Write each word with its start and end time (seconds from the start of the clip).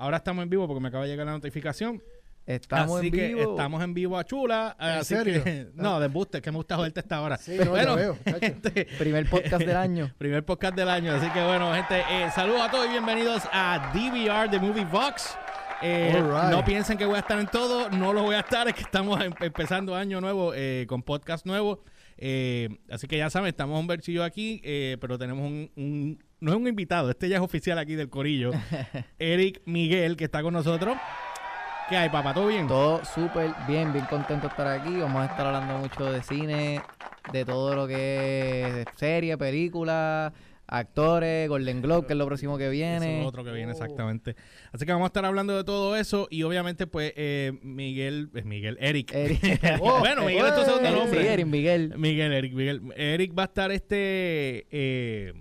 Ahora 0.00 0.16
estamos 0.16 0.42
en 0.42 0.48
vivo 0.48 0.66
porque 0.66 0.80
me 0.80 0.88
acaba 0.88 1.04
de 1.04 1.10
llegar 1.10 1.26
la 1.26 1.32
notificación. 1.32 2.02
Estamos 2.46 2.98
así 2.98 3.08
en 3.08 3.12
que 3.12 3.28
vivo. 3.28 3.50
estamos 3.50 3.82
en 3.84 3.92
vivo 3.92 4.16
a 4.16 4.24
chula. 4.24 4.74
¿En 4.80 4.86
así 4.86 5.14
serio? 5.14 5.44
que- 5.44 5.68
no, 5.74 6.00
de 6.00 6.08
que 6.40 6.50
me 6.50 6.56
gusta 6.56 6.76
joderte 6.76 7.00
esta 7.00 7.20
hora. 7.20 7.36
Sí, 7.36 7.54
ya 7.58 7.94
veo, 7.96 8.16
gente, 8.40 8.86
Primer 8.98 9.28
podcast 9.28 9.62
del 9.62 9.76
año. 9.76 10.10
primer 10.18 10.42
podcast 10.42 10.74
del 10.74 10.88
año. 10.88 11.12
Así 11.12 11.28
que 11.32 11.44
bueno, 11.44 11.74
gente, 11.74 12.00
eh, 12.10 12.30
saludos 12.34 12.62
a 12.62 12.70
todos 12.70 12.86
y 12.86 12.88
bienvenidos 12.92 13.42
a 13.52 13.92
DVR 13.92 14.48
de 14.50 14.58
Movie 14.58 14.86
Vox. 14.86 15.36
Eh, 15.82 16.14
right. 16.14 16.50
No 16.50 16.64
piensen 16.64 16.96
que 16.96 17.04
voy 17.04 17.16
a 17.16 17.20
estar 17.20 17.38
en 17.38 17.48
todo, 17.48 17.90
no 17.90 18.14
lo 18.14 18.22
voy 18.22 18.36
a 18.36 18.40
estar, 18.40 18.66
es 18.68 18.74
que 18.74 18.82
estamos 18.82 19.20
em- 19.22 19.34
empezando 19.40 19.94
año 19.94 20.22
nuevo 20.22 20.52
eh, 20.54 20.86
con 20.88 21.02
podcast 21.02 21.44
nuevo. 21.44 21.82
Así 22.90 23.06
que 23.06 23.18
ya 23.18 23.28
saben, 23.28 23.48
estamos 23.50 23.78
un 23.78 23.86
versillo 23.86 24.24
aquí, 24.24 24.62
pero 24.98 25.18
tenemos 25.18 25.44
un, 25.46 25.70
un- 25.76 26.24
no 26.40 26.50
es 26.52 26.56
un 26.56 26.66
invitado, 26.66 27.10
este 27.10 27.28
ya 27.28 27.36
es 27.36 27.42
oficial 27.42 27.78
aquí 27.78 27.94
del 27.94 28.08
Corillo, 28.10 28.50
Eric 29.18 29.62
Miguel, 29.66 30.16
que 30.16 30.24
está 30.24 30.42
con 30.42 30.54
nosotros. 30.54 30.96
¿Qué 31.88 31.96
hay, 31.96 32.08
papá? 32.08 32.32
¿Todo 32.32 32.46
bien? 32.46 32.68
Todo 32.68 33.04
súper 33.04 33.50
bien, 33.66 33.92
bien 33.92 34.04
contento 34.06 34.42
de 34.46 34.48
estar 34.50 34.66
aquí. 34.68 34.96
Vamos 34.96 35.22
a 35.22 35.26
estar 35.26 35.44
hablando 35.46 35.76
mucho 35.78 36.12
de 36.12 36.22
cine, 36.22 36.80
de 37.32 37.44
todo 37.44 37.74
lo 37.74 37.88
que 37.88 38.82
es 38.82 38.86
serie, 38.96 39.36
película, 39.36 40.32
actores, 40.68 41.48
Golden 41.48 41.82
Globe, 41.82 42.06
que 42.06 42.12
es 42.12 42.16
lo 42.16 42.26
próximo 42.26 42.56
que 42.56 42.66
Eso 42.66 42.70
viene. 42.70 43.20
es 43.22 43.26
otro 43.26 43.42
que 43.42 43.50
viene 43.50 43.72
Oh. 43.72 43.74
exactamente. 43.74 44.36
Así 44.72 44.86
que 44.86 44.92
vamos 44.92 45.06
a 45.06 45.08
estar 45.08 45.24
hablando 45.24 45.56
de 45.56 45.64
todo 45.64 45.96
eso 45.96 46.28
y 46.30 46.44
obviamente 46.44 46.86
pues 46.86 47.12
eh, 47.16 47.58
Miguel, 47.62 48.30
es 48.36 48.44
Miguel, 48.44 48.78
Eric. 48.80 49.10
Eric. 49.14 49.60
bueno, 49.80 50.26
Miguel 50.26 50.46
es 50.46 50.54
tu 50.54 50.62
segundo 50.64 50.90
nombre. 50.92 51.20
sí, 51.22 51.26
Eric 51.26 51.46
Miguel. 51.46 51.94
Miguel, 51.98 52.32
Eric, 52.32 52.52
Miguel. 52.54 52.82
Eric 52.94 53.36
va 53.36 53.42
a 53.42 53.46
estar 53.46 53.72
este 53.72 54.68
eh, 54.70 55.32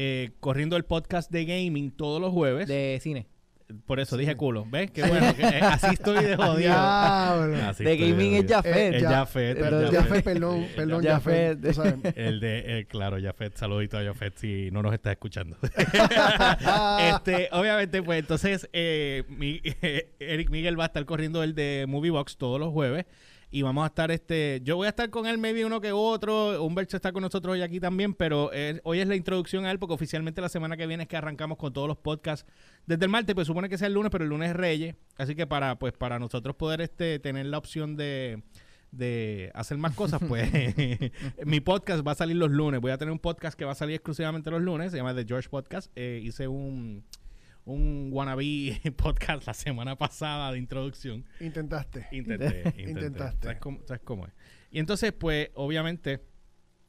eh, 0.00 0.30
corriendo 0.38 0.76
el 0.76 0.84
podcast 0.84 1.28
de 1.32 1.44
gaming 1.44 1.90
todos 1.90 2.20
los 2.20 2.32
jueves. 2.32 2.68
De 2.68 2.98
cine. 3.02 3.26
Por 3.84 4.00
eso 4.00 4.16
dije 4.16 4.34
culo. 4.36 4.64
¿Ves? 4.70 4.90
Qué 4.92 5.02
bueno. 5.06 5.34
que, 5.36 5.42
eh, 5.42 5.60
así 5.60 5.88
estoy 5.92 6.24
de 6.24 6.36
jodido. 6.36 6.56
Diablo. 6.56 7.56
Así 7.66 7.82
de 7.84 7.92
estoy 7.94 8.10
gaming 8.12 8.34
es 8.34 8.40
jodido. 8.42 8.56
Jafet. 8.62 8.94
El 8.94 9.02
Jafet. 9.02 9.58
el 9.58 9.90
Jafet. 9.90 10.24
perdón, 10.24 10.66
perdón, 10.76 11.02
sabes. 11.74 11.98
El 12.16 12.40
de, 12.40 12.78
eh, 12.78 12.86
claro, 12.86 13.18
Jafet, 13.20 13.56
saludito 13.56 13.98
a 13.98 14.04
Jafet 14.04 14.36
si 14.38 14.70
no 14.70 14.82
nos 14.82 14.94
está 14.94 15.10
escuchando. 15.12 15.58
este, 17.00 17.48
obviamente, 17.52 18.02
pues 18.02 18.20
entonces 18.20 18.68
eh, 18.72 19.24
mi- 19.28 19.60
Eric 20.20 20.50
Miguel 20.50 20.78
va 20.78 20.84
a 20.84 20.86
estar 20.86 21.04
corriendo 21.04 21.42
el 21.42 21.54
de 21.54 21.86
Movie 21.88 22.10
Box 22.10 22.36
todos 22.36 22.58
los 22.60 22.72
jueves. 22.72 23.04
Y 23.50 23.62
vamos 23.62 23.84
a 23.84 23.86
estar, 23.86 24.10
este, 24.10 24.60
yo 24.62 24.76
voy 24.76 24.86
a 24.86 24.90
estar 24.90 25.08
con 25.08 25.26
él, 25.26 25.38
maybe 25.38 25.64
uno 25.64 25.80
que 25.80 25.90
otro. 25.90 26.62
Humberto 26.62 26.96
está 26.96 27.12
con 27.12 27.22
nosotros 27.22 27.54
hoy 27.54 27.62
aquí 27.62 27.80
también, 27.80 28.12
pero 28.12 28.50
eh, 28.52 28.80
hoy 28.84 29.00
es 29.00 29.08
la 29.08 29.16
introducción 29.16 29.64
a 29.64 29.70
él, 29.70 29.78
porque 29.78 29.94
oficialmente 29.94 30.42
la 30.42 30.50
semana 30.50 30.76
que 30.76 30.86
viene 30.86 31.04
es 31.04 31.08
que 31.08 31.16
arrancamos 31.16 31.56
con 31.56 31.72
todos 31.72 31.88
los 31.88 31.96
podcasts. 31.96 32.46
Desde 32.84 33.06
el 33.06 33.10
martes, 33.10 33.34
pues 33.34 33.46
supone 33.46 33.70
que 33.70 33.78
sea 33.78 33.86
el 33.86 33.94
lunes, 33.94 34.10
pero 34.10 34.24
el 34.24 34.30
lunes 34.30 34.50
es 34.50 34.56
Reyes. 34.56 34.96
Así 35.16 35.34
que 35.34 35.46
para, 35.46 35.78
pues, 35.78 35.94
para 35.94 36.18
nosotros 36.18 36.56
poder 36.56 36.82
este, 36.82 37.18
tener 37.20 37.46
la 37.46 37.56
opción 37.56 37.96
de, 37.96 38.42
de 38.90 39.50
hacer 39.54 39.78
más 39.78 39.94
cosas, 39.94 40.20
pues 40.28 40.50
mi 41.46 41.60
podcast 41.60 42.06
va 42.06 42.12
a 42.12 42.16
salir 42.16 42.36
los 42.36 42.50
lunes. 42.50 42.82
Voy 42.82 42.90
a 42.90 42.98
tener 42.98 43.12
un 43.12 43.18
podcast 43.18 43.58
que 43.58 43.64
va 43.64 43.72
a 43.72 43.76
salir 43.76 43.94
exclusivamente 43.94 44.50
los 44.50 44.60
lunes, 44.60 44.90
se 44.92 44.98
llama 44.98 45.14
The 45.14 45.24
George 45.26 45.48
Podcast. 45.48 45.90
Eh, 45.96 46.20
hice 46.22 46.48
un, 46.48 47.02
un 47.68 48.10
wannabe 48.12 48.80
podcast 48.96 49.46
la 49.46 49.54
semana 49.54 49.96
pasada 49.96 50.52
de 50.52 50.58
introducción. 50.58 51.24
Intentaste. 51.40 52.06
Intenté, 52.12 52.60
intenté. 52.76 52.90
Intentaste. 52.90 53.46
¿Sabes 53.46 53.60
cómo, 53.60 53.80
sabes 53.86 54.02
cómo 54.04 54.26
es? 54.26 54.32
Y 54.70 54.78
entonces, 54.78 55.12
pues, 55.12 55.50
obviamente, 55.54 56.20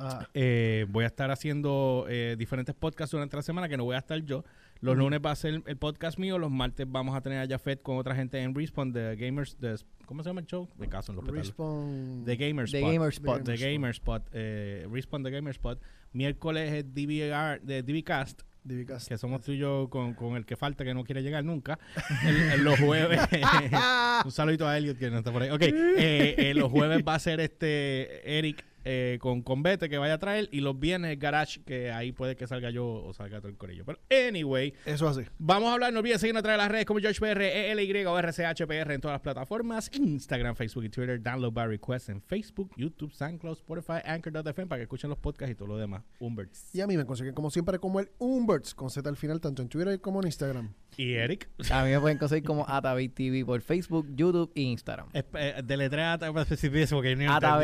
Ah, 0.01 0.25
eh, 0.33 0.85
voy 0.89 1.03
a 1.03 1.07
estar 1.07 1.29
haciendo 1.29 2.05
eh, 2.07 2.35
diferentes 2.39 2.73
podcasts 2.73 3.11
durante 3.11 3.35
la 3.35 3.41
semana 3.41 3.67
que 3.67 3.75
no 3.75 3.83
voy 3.83 3.95
a 3.95 3.99
estar 3.99 4.17
yo. 4.23 4.45
Los 4.79 4.95
lunes 4.95 5.19
va 5.23 5.31
a 5.31 5.35
ser 5.35 5.61
el 5.65 5.75
podcast 5.75 6.17
mío, 6.17 6.39
los 6.39 6.49
martes 6.49 6.89
vamos 6.89 7.13
a 7.13 7.19
tener 7.19 7.39
a 7.39 7.45
Jafet 7.45 7.81
con 7.81 7.97
otra 7.97 8.15
gente 8.15 8.39
en 8.39 8.55
Respawn 8.55 8.93
de 8.93 9.17
Gamers, 9.17 9.59
de, 9.59 9.75
¿cómo 10.05 10.23
se 10.23 10.29
llama 10.29 10.39
el 10.39 10.47
show? 10.47 10.69
Me 10.77 10.87
caso 10.87 11.11
en 11.11 11.17
los 11.17 11.25
pétalos. 11.25 11.47
Respawn. 11.47 12.23
The 12.23 12.37
Gamer 12.37 12.69
The 12.69 12.77
Spot. 12.77 12.93
Gamer 12.93 13.09
Spot. 13.09 13.43
The 13.43 13.57
Gamer 13.57 13.91
Spot. 13.91 14.29
Eh, 14.31 14.87
Respawn 14.89 15.23
The 15.23 15.31
Gamer 15.31 15.51
Spot. 15.51 15.81
Miércoles 16.13 16.71
es 16.71 16.93
DVR, 16.93 17.59
de 17.61 17.83
DVCast, 17.83 18.43
Divicast. 18.63 19.07
que 19.07 19.17
somos 19.17 19.41
tú 19.41 19.51
y 19.53 19.57
yo 19.57 19.87
con, 19.89 20.13
con 20.13 20.35
el 20.35 20.45
que 20.45 20.55
falta, 20.55 20.83
que 20.83 20.93
no 20.93 21.03
quiere 21.03 21.23
llegar 21.23 21.43
nunca. 21.43 21.79
El- 22.25 22.35
el- 22.51 22.63
los 22.63 22.79
jueves. 22.79 23.19
un 24.25 24.31
saludito 24.31 24.67
a 24.67 24.77
Elliot, 24.77 24.97
que 24.97 25.09
no 25.09 25.17
está 25.19 25.31
por 25.31 25.41
ahí. 25.41 25.49
Ok, 25.49 25.61
eh, 25.63 26.35
eh, 26.37 26.53
los 26.53 26.69
jueves 26.71 27.03
va 27.07 27.15
a 27.15 27.19
ser 27.19 27.39
este 27.39 28.37
Eric 28.37 28.63
eh, 28.85 29.17
con, 29.21 29.41
con 29.41 29.63
Bete, 29.63 29.89
que 29.89 29.97
vaya 29.97 30.15
a 30.15 30.19
traer. 30.19 30.49
Y 30.51 30.61
los 30.61 30.79
viernes 30.79 31.11
el 31.11 31.17
Garage, 31.17 31.61
que 31.63 31.91
ahí 31.91 32.11
puede 32.11 32.35
que 32.35 32.47
salga 32.47 32.69
yo 32.69 32.85
o 32.87 33.13
salga 33.13 33.39
todo 33.39 33.49
el 33.49 33.57
corillo. 33.57 33.85
Pero, 33.85 33.99
anyway. 34.27 34.73
Eso 34.85 35.07
así. 35.07 35.21
Vamos 35.37 35.69
a 35.69 35.73
hablar, 35.73 35.93
no 35.93 35.99
olviden 35.99 36.19
seguirnos 36.19 36.41
a 36.41 36.43
través 36.43 36.57
de 36.57 36.63
las 36.63 36.71
redes 36.71 36.85
como 36.85 36.99
GeorgePR, 36.99 37.41
ELY 37.41 38.05
o 38.05 38.17
RCHPR 38.17 38.91
en 38.91 39.01
todas 39.01 39.15
las 39.15 39.21
plataformas, 39.21 39.91
Instagram, 39.93 40.55
Facebook 40.55 40.85
y 40.85 40.89
Twitter, 40.89 41.21
download 41.21 41.53
by 41.53 41.67
request 41.67 42.09
en 42.09 42.21
Facebook, 42.21 42.71
YouTube, 42.77 43.11
SoundCloud, 43.11 43.57
Spotify, 43.57 43.99
Anchor.fm 44.05 44.67
para 44.67 44.79
que 44.79 44.83
escuchen 44.83 45.09
los 45.09 45.19
podcasts 45.19 45.51
y 45.51 45.55
todo 45.55 45.67
lo 45.67 45.77
demás. 45.77 46.03
Umberts. 46.19 46.73
Y 46.73 46.81
a 46.81 46.87
mí 46.87 46.97
me 46.97 47.05
consiguen 47.05 47.33
como 47.33 47.49
siempre 47.49 47.79
como 47.79 47.99
el 47.99 48.09
Umberts 48.19 48.73
con 48.73 48.89
Z 48.89 49.07
al 49.09 49.17
final, 49.17 49.39
tanto 49.41 49.61
en 49.61 49.69
Twitter 49.69 49.99
como 50.01 50.19
en 50.21 50.27
Instagram. 50.27 50.73
Y 50.97 51.13
Eric, 51.13 51.49
A 51.71 51.83
mí 51.83 51.91
me 51.91 51.99
pueden 51.99 52.17
conseguir 52.17 52.43
como 52.43 52.65
Atabey 52.67 53.09
TV 53.09 53.45
por 53.45 53.61
Facebook, 53.61 54.07
YouTube 54.15 54.51
e 54.55 54.61
Instagram. 54.61 55.07
eh, 55.13 55.61
deletrea 55.63 56.17
para 56.17 56.41
especificar 56.41 56.89
porque 56.89 57.15
yo 57.15 57.39
no 57.39 57.59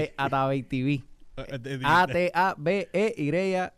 TV. 0.63 1.14
Entendí. 1.37 1.85
Eh, 1.85 1.87
eh, 1.87 2.31
A-T-A-B-E-Y 2.33 3.71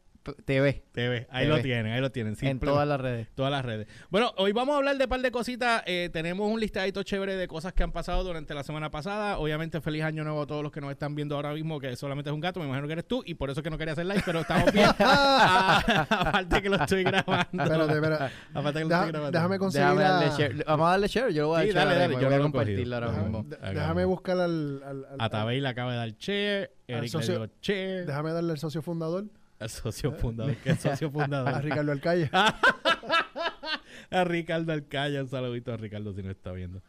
TV. 0.46 0.84
TV, 0.92 1.28
ahí 1.30 1.46
TV. 1.46 1.58
lo 1.58 1.62
tienen, 1.64 1.92
ahí 1.94 2.02
lo 2.02 2.12
tienen. 2.12 2.36
En 2.42 2.60
todas 2.60 2.88
las 2.88 3.00
redes. 3.00 3.28
todas 3.36 3.52
las 3.52 3.64
redes. 3.66 3.88
Bueno, 4.10 4.32
hoy 4.38 4.52
vamos 4.52 4.74
a 4.74 4.78
hablar 4.78 4.98
de 4.98 5.04
un 5.06 5.10
par 5.10 5.22
de 5.22 5.32
cositas. 5.32 5.84
Eh, 5.86 6.10
tenemos 6.12 6.50
un 6.52 6.60
listadito 6.60 7.04
chévere 7.04 7.36
de 7.36 7.48
cosas 7.48 7.74
que 7.74 7.84
han 7.84 7.92
pasado 7.92 8.24
durante 8.24 8.54
la 8.54 8.64
semana 8.64 8.90
pasada. 8.92 9.38
Obviamente, 9.40 9.82
feliz 9.82 10.04
año 10.04 10.24
nuevo 10.24 10.42
a 10.42 10.48
todos 10.48 10.64
los 10.64 10.72
que 10.72 10.82
nos 10.82 10.92
están 10.92 11.16
viendo 11.16 11.36
ahora 11.36 11.54
mismo, 11.54 11.80
que 11.80 11.96
solamente 11.96 12.30
es 12.30 12.34
un 12.34 12.40
gato. 12.42 12.60
Me 12.60 12.66
imagino 12.66 12.88
que 12.88 12.94
eres 12.94 13.06
tú 13.08 13.24
y 13.26 13.36
por 13.36 13.50
eso 13.50 13.60
es 13.60 13.64
que 13.64 13.70
no 13.70 13.78
quería 13.78 13.94
hacer 13.94 14.06
live, 14.06 14.22
pero 14.26 14.42
estamos 14.42 14.72
bien. 14.72 14.88
Ah, 15.00 16.06
aparte 16.10 16.62
que 16.62 16.70
lo 16.70 16.76
estoy 16.78 17.04
grabando. 17.04 17.64
Espérate, 17.64 17.94
espérate. 17.94 18.34
Aparte 18.54 18.80
que 18.80 18.84
lo 18.84 18.90
Deja- 18.90 19.00
estoy 19.00 19.12
grabando. 19.12 19.32
déjame 19.32 19.60
conseguir 19.60 19.88
Déjame 19.88 20.04
darle 20.04 20.30
share. 20.38 20.64
Vamos 20.66 20.88
a 20.88 20.90
darle 20.92 21.08
share. 21.08 21.34
Yo 21.34 21.42
lo 21.44 21.48
voy 21.50 21.60
a 21.60 21.64
Sí, 21.64 21.70
echar. 21.70 21.88
dale, 21.88 22.00
dale, 22.00 22.14
yo 22.16 22.26
Voy 22.28 22.34
a 22.34 22.40
compartirlo 22.40 22.96
ahora 22.96 23.12
mismo. 23.12 23.46
Déjame 23.48 24.06
buscar 24.06 24.40
al, 24.40 24.84
al, 24.84 25.06
al- 25.06 25.16
A 25.20 25.30
Tabey 25.30 25.62
le 25.62 25.68
acaba 25.68 25.92
de 25.92 25.98
dar 25.98 26.18
chair. 26.18 26.72
Eric 26.88 27.14
le 27.14 27.20
dio 27.26 27.48
chair. 27.62 28.06
déjame 28.06 28.32
darle 28.32 28.52
al 28.54 28.58
socio 28.60 28.82
fundador, 28.82 29.26
Al 29.60 29.70
socio 29.70 30.12
fundador. 30.20 30.56
¿Qué 30.58 30.76
socio 30.76 31.10
fundador? 31.12 31.54
a 31.54 31.62
Ricardo 31.62 31.92
Alcalle. 31.92 32.30
a 34.12 34.24
Ricardo 34.24 34.72
Alcaya. 34.74 35.22
Un 35.22 35.30
saludito 35.30 35.74
a 35.74 35.78
Ricardo 35.78 36.14
si 36.14 36.24
no 36.24 36.32
está 36.32 36.52
viendo. 36.52 36.82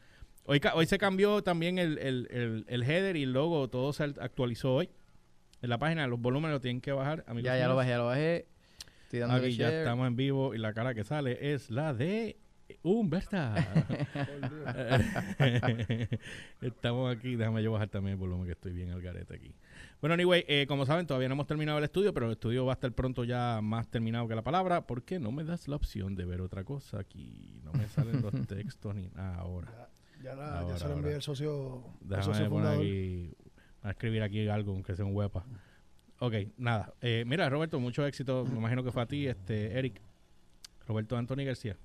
Hoy, 0.44 0.60
hoy 0.74 0.86
se 0.86 0.98
cambió 0.98 1.42
también 1.42 1.78
el, 1.78 1.98
el, 1.98 2.28
el, 2.30 2.64
el 2.68 2.82
header 2.82 3.16
y 3.16 3.22
el 3.24 3.32
logo. 3.32 3.68
Todo 3.68 3.92
se 3.92 4.04
actualizó 4.04 4.74
hoy. 4.74 4.90
En 5.60 5.70
la 5.70 5.78
página, 5.78 6.06
los 6.06 6.20
volúmenes 6.20 6.54
lo 6.54 6.60
tienen 6.60 6.80
que 6.80 6.92
bajar. 6.92 7.24
Ya, 7.42 7.58
ya 7.58 7.68
lo 7.68 7.76
bajé, 7.76 7.90
ya 7.90 7.98
lo 7.98 8.06
bajé. 8.06 8.46
Estoy 9.04 9.20
dándole 9.20 9.46
Aquí 9.46 9.56
ya 9.56 9.68
share. 9.68 9.78
estamos 9.80 10.06
en 10.06 10.16
vivo 10.16 10.54
y 10.54 10.58
la 10.58 10.72
cara 10.72 10.94
que 10.94 11.02
sale 11.04 11.52
es 11.54 11.70
la 11.70 11.94
de 11.94 12.38
Humberta. 12.82 13.54
estamos 16.60 17.14
aquí. 17.16 17.36
Déjame 17.36 17.62
yo 17.62 17.72
bajar 17.72 17.88
también 17.88 18.12
el 18.14 18.18
volumen 18.18 18.46
que 18.46 18.52
estoy 18.52 18.72
bien 18.72 18.90
al 18.90 19.00
garete 19.00 19.34
aquí. 19.34 19.54
Bueno, 20.00 20.14
anyway, 20.14 20.44
eh, 20.48 20.66
como 20.68 20.86
saben, 20.86 21.06
todavía 21.06 21.28
no 21.28 21.34
hemos 21.34 21.46
terminado 21.46 21.78
el 21.78 21.84
estudio, 21.84 22.12
pero 22.14 22.26
el 22.26 22.32
estudio 22.32 22.64
va 22.66 22.72
a 22.72 22.74
estar 22.74 22.92
pronto 22.92 23.24
ya 23.24 23.60
más 23.62 23.88
terminado 23.88 24.28
que 24.28 24.34
la 24.34 24.42
palabra. 24.42 24.86
¿Por 24.86 25.02
qué 25.02 25.18
no 25.18 25.32
me 25.32 25.44
das 25.44 25.68
la 25.68 25.76
opción 25.76 26.14
de 26.14 26.24
ver 26.24 26.40
otra 26.40 26.64
cosa 26.64 27.00
aquí? 27.00 27.60
No 27.64 27.72
me 27.72 27.86
salen 27.88 28.22
los 28.22 28.32
textos 28.46 28.94
ni 28.94 29.08
nada 29.08 29.36
ahora. 29.36 29.88
Ya, 30.22 30.34
la- 30.34 30.60
Ahora, 30.60 30.74
ya 30.74 30.78
se 30.78 30.88
lo 30.88 30.94
envié 30.94 31.14
al 31.14 31.22
socio, 31.22 31.84
Déjame 32.00 32.24
socio 32.24 32.48
poner 32.50 32.78
aquí, 32.78 33.32
a 33.82 33.90
escribir 33.90 34.22
aquí 34.22 34.48
algo, 34.48 34.72
aunque 34.72 34.96
sea 34.96 35.04
un 35.04 35.14
huepa. 35.14 35.44
Ok, 36.20 36.34
nada. 36.56 36.92
Eh, 37.00 37.24
mira, 37.26 37.48
Roberto, 37.48 37.78
mucho 37.78 38.04
éxito. 38.06 38.44
Me 38.44 38.58
imagino 38.58 38.82
que 38.82 38.90
fue 38.90 39.02
a 39.02 39.06
ti, 39.06 39.26
este, 39.26 39.78
Eric. 39.78 40.00
Roberto 40.86 41.16
Anthony 41.16 41.44
García. 41.44 41.76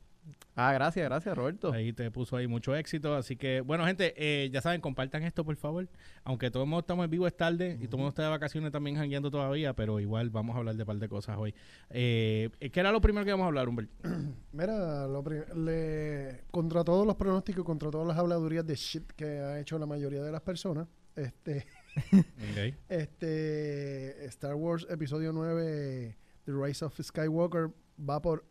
Ah, 0.55 0.71
gracias, 0.71 1.03
gracias, 1.09 1.35
Roberto. 1.35 1.71
Ahí 1.73 1.93
te 1.93 2.11
puso 2.11 2.35
ahí 2.37 2.45
mucho 2.47 2.75
éxito. 2.75 3.15
Así 3.15 3.35
que, 3.35 3.61
bueno, 3.61 3.85
gente, 3.87 4.13
eh, 4.17 4.49
ya 4.51 4.61
saben, 4.61 4.81
compartan 4.81 5.23
esto, 5.23 5.43
por 5.43 5.55
favor. 5.55 5.87
Aunque 6.23 6.51
todos 6.51 6.67
modos 6.67 6.83
estamos 6.83 7.05
en 7.05 7.09
vivo, 7.09 7.25
es 7.25 7.35
tarde. 7.35 7.77
Y 7.81 7.85
todo 7.87 7.95
el 7.95 8.01
mundo 8.01 8.09
está 8.09 8.21
de 8.23 8.29
vacaciones 8.29 8.71
también 8.71 8.95
jangueando 8.95 9.31
todavía. 9.31 9.73
Pero 9.73 9.99
igual 9.99 10.29
vamos 10.29 10.55
a 10.55 10.59
hablar 10.59 10.75
de 10.75 10.83
un 10.83 10.87
par 10.87 10.97
de 10.97 11.09
cosas 11.09 11.37
hoy. 11.39 11.55
Eh, 11.89 12.51
¿Qué 12.71 12.79
era 12.79 12.91
lo 12.91 13.01
primero 13.01 13.25
que 13.25 13.31
vamos 13.31 13.45
a 13.45 13.47
hablar, 13.47 13.67
Humbert? 13.67 13.89
Mira, 14.51 15.07
lo 15.07 15.23
le- 15.55 16.43
contra 16.51 16.83
todos 16.83 17.07
los 17.07 17.15
pronósticos, 17.15 17.65
contra 17.65 17.89
todas 17.89 18.07
las 18.07 18.17
habladurías 18.17 18.65
de 18.67 18.75
shit 18.75 19.11
que 19.13 19.25
ha 19.39 19.59
hecho 19.59 19.79
la 19.79 19.87
mayoría 19.87 20.21
de 20.21 20.31
las 20.31 20.41
personas, 20.41 20.87
este, 21.15 21.65
este 22.89 24.25
Star 24.27 24.55
Wars 24.55 24.85
Episodio 24.89 25.31
9, 25.33 26.15
The 26.45 26.51
Rise 26.51 26.85
of 26.85 26.99
Skywalker, 27.01 27.71
va 27.99 28.21
por 28.21 28.45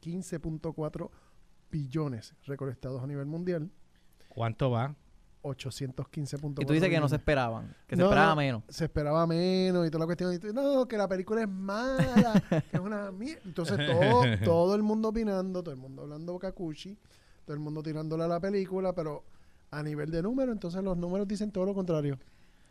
815.4 0.00 1.10
billones 1.70 2.34
recolectados 2.44 3.02
a 3.02 3.06
nivel 3.06 3.26
mundial. 3.26 3.70
¿Cuánto 4.28 4.70
va? 4.70 4.94
815 5.42 6.38
puntos. 6.38 6.62
Y 6.62 6.66
tú 6.66 6.72
dices 6.72 6.88
que 6.88 6.98
no 6.98 7.08
se 7.08 7.16
esperaban, 7.16 7.74
que 7.86 7.96
se 7.96 8.02
esperaba 8.02 8.30
no. 8.30 8.36
menos. 8.36 8.62
se 8.68 8.84
esperaba 8.84 9.26
menos 9.26 9.86
y 9.86 9.90
toda 9.90 10.00
la 10.00 10.06
cuestión. 10.06 10.32
Y 10.34 10.38
tú, 10.38 10.52
no, 10.52 10.86
que 10.86 10.96
la 10.96 11.08
película 11.08 11.42
es 11.42 11.48
mala, 11.48 12.42
que 12.48 12.76
es 12.76 12.80
una 12.80 13.12
mierda. 13.12 13.42
Entonces 13.44 13.76
todo, 13.76 14.22
todo 14.44 14.74
el 14.74 14.82
mundo 14.82 15.08
opinando, 15.08 15.62
todo 15.62 15.72
el 15.72 15.80
mundo 15.80 16.02
hablando 16.02 16.38
cacuchi, 16.38 16.98
todo 17.44 17.54
el 17.54 17.60
mundo 17.60 17.82
tirándole 17.82 18.24
a 18.24 18.28
la 18.28 18.40
película, 18.40 18.92
pero 18.92 19.24
a 19.70 19.82
nivel 19.82 20.10
de 20.10 20.22
número, 20.22 20.52
entonces 20.52 20.82
los 20.82 20.96
números 20.96 21.28
dicen 21.28 21.50
todo 21.50 21.64
lo 21.66 21.74
contrario. 21.74 22.18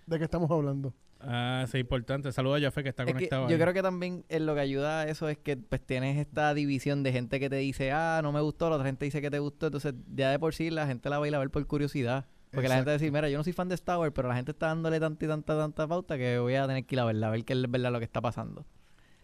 ¿De 0.06 0.18
qué 0.18 0.26
estamos 0.26 0.52
hablando? 0.52 0.94
Ah, 1.20 1.66
sí, 1.72 1.80
importante. 1.80 2.32
Saludos 2.32 2.60
a 2.60 2.66
Jaffe 2.66 2.84
que 2.84 2.90
está 2.90 3.04
Es 3.04 3.08
que 3.08 3.14
conectado. 3.14 3.48
yo 3.50 3.56
ahí. 3.56 3.62
creo 3.62 3.74
que 3.74 3.82
también 3.82 4.26
eh, 4.30 4.40
lo 4.40 4.54
que 4.54 4.62
ayuda 4.62 5.02
a 5.02 5.08
eso 5.08 5.28
es 5.30 5.38
que 5.38 5.58
pues 5.58 5.82
tienes 5.82 6.18
esta 6.18 6.54
división 6.54 7.02
de 7.04 7.12
gente 7.12 7.40
que 7.40 7.50
te 7.50 7.56
dice, 7.58 7.92
ah, 7.92 8.20
no 8.22 8.32
me 8.32 8.42
gustó, 8.42 8.70
la 8.70 8.76
otra 8.76 8.86
gente 8.88 9.06
dice 9.06 9.22
que 9.22 9.32
te 9.32 9.40
gustó, 9.40 9.68
entonces 9.68 9.94
ya 10.14 10.30
de 10.30 10.38
por 10.40 10.54
sí 10.54 10.70
la 10.70 10.86
gente 10.88 11.10
la 11.10 11.18
va 11.20 11.26
a 11.26 11.28
ir 11.28 11.36
a 11.36 11.40
ver 11.40 11.50
por 11.50 11.66
curiosidad. 11.66 12.26
Porque 12.52 12.70
la 12.70 12.76
gente 12.76 12.86
va 12.88 12.92
a 12.92 12.98
decir, 13.00 13.12
mira, 13.12 13.28
yo 13.30 13.38
no 13.38 13.44
soy 13.44 13.52
fan 13.52 13.68
de 13.68 13.76
Star 13.76 13.98
Wars, 13.98 14.14
pero 14.16 14.30
la 14.30 14.36
gente 14.36 14.52
está 14.52 14.68
dándole 14.68 14.98
tanta 15.00 15.26
y 15.26 15.28
tanta, 15.28 15.58
tanta 15.58 15.88
pauta 15.88 16.18
que 16.18 16.40
voy 16.40 16.56
a 16.56 16.66
tener 16.68 16.86
que 16.86 16.96
ir 16.96 17.00
a 17.02 17.06
verla, 17.06 17.28
a 17.28 17.32
ver 17.32 17.44
qué 17.44 17.52
es 17.54 17.70
verdad 17.70 17.92
lo 17.92 18.00
que 18.00 18.06
está 18.06 18.22
pasando. 18.22 18.66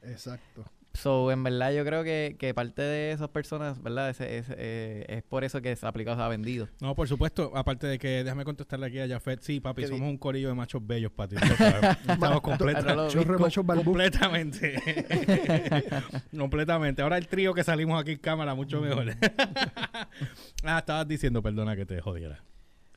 Exacto. 0.02 0.66
So, 0.94 1.32
en 1.32 1.42
verdad, 1.42 1.72
yo 1.72 1.86
creo 1.86 2.04
que, 2.04 2.36
que 2.38 2.54
parte 2.54 2.82
de 2.82 3.12
esas 3.14 3.30
personas, 3.30 3.82
¿verdad? 3.82 4.10
Ese- 4.10 4.38
ese, 4.40 4.54
eh, 4.58 5.06
es 5.08 5.24
por 5.24 5.46
eso 5.46 5.62
que 5.62 5.74
se 5.76 5.86
ha 5.86 5.90
aplicado, 5.90 6.18
se 6.18 6.24
ha 6.24 6.28
vendido. 6.28 6.68
No, 6.82 6.96
por 6.96 7.08
supuesto. 7.08 7.52
Aparte 7.56 7.88
de 7.88 7.98
que, 7.98 8.26
déjame 8.26 8.44
contestarle 8.44 8.88
aquí 8.88 9.00
a 9.00 9.08
Jafet. 9.08 9.40
Sí, 9.42 9.62
papi, 9.62 9.84
¿Qué 9.84 9.88
somos 9.88 10.10
un 10.10 10.18
corillo 10.18 10.50
de 10.50 10.54
machos 10.56 10.86
bellos, 10.86 11.12
sabes. 11.18 11.98
Estamos 12.08 12.42
completa- 12.42 12.94
Lo 12.94 13.06
vi 13.08 13.14
Chorro 13.14 13.32
de 13.32 13.38
com- 13.38 13.42
machos 13.46 13.66
balbú. 13.66 13.84
completamente. 13.86 14.76
completamente. 16.38 17.02
Ahora 17.02 17.18
el 17.18 17.28
trío 17.28 17.54
que 17.54 17.64
salimos 17.64 18.00
aquí 18.02 18.12
en 18.12 18.20
cámara, 18.20 18.54
mucho 18.56 18.82
mejor. 18.82 19.06
ah, 20.64 20.80
estabas 20.80 21.08
diciendo, 21.08 21.42
perdona 21.42 21.76
que 21.76 21.86
te 21.86 22.02
jodiera. 22.02 22.44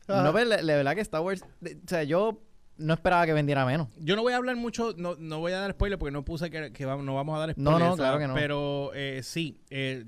Ah, 0.08 0.22
No, 0.24 0.32
pero 0.32 0.46
la, 0.46 0.62
la 0.62 0.76
verdad 0.76 0.94
que 0.94 1.00
Star 1.00 1.20
Wars, 1.20 1.44
de- 1.60 1.74
o 1.76 1.88
sea, 1.88 2.02
yo 2.02 2.42
no 2.76 2.94
esperaba 2.94 3.24
que 3.26 3.32
vendiera 3.32 3.64
menos. 3.66 3.88
Yo 3.98 4.16
no 4.16 4.22
voy 4.22 4.32
a 4.32 4.36
hablar 4.36 4.56
mucho, 4.56 4.94
no, 4.96 5.14
no 5.18 5.38
voy 5.40 5.52
a 5.52 5.58
dar 5.60 5.72
spoiler 5.72 5.98
porque 5.98 6.12
no 6.12 6.24
puse 6.24 6.50
que, 6.50 6.72
que 6.72 6.84
vamos- 6.86 7.04
no 7.04 7.14
vamos 7.14 7.36
a 7.36 7.38
dar 7.46 7.48
No, 7.56 7.70
spoilers. 7.72 7.90
no, 7.90 7.96
claro 7.96 8.18
que 8.18 8.26
no. 8.26 8.34
Pero 8.34 8.92
eh, 8.94 9.20
sí, 9.22 9.60
eh, 9.70 10.04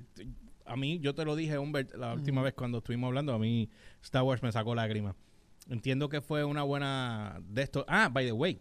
a 0.64 0.76
mí, 0.76 0.98
yo 1.00 1.14
te 1.14 1.24
lo 1.24 1.36
dije, 1.36 1.58
Humbert, 1.58 1.94
la 1.94 2.14
última 2.14 2.42
vez 2.42 2.54
cuando 2.54 2.78
estuvimos 2.78 3.08
hablando, 3.08 3.32
a 3.32 3.38
mí 3.38 3.70
Star 4.02 4.22
Wars 4.24 4.42
me 4.42 4.50
sacó 4.50 4.74
lágrimas. 4.74 5.14
Entiendo 5.68 6.08
que 6.08 6.20
fue 6.20 6.44
una 6.44 6.62
buena 6.62 7.40
de 7.48 7.62
esto. 7.62 7.84
Ah, 7.88 8.08
by 8.12 8.24
the 8.26 8.32
way. 8.32 8.60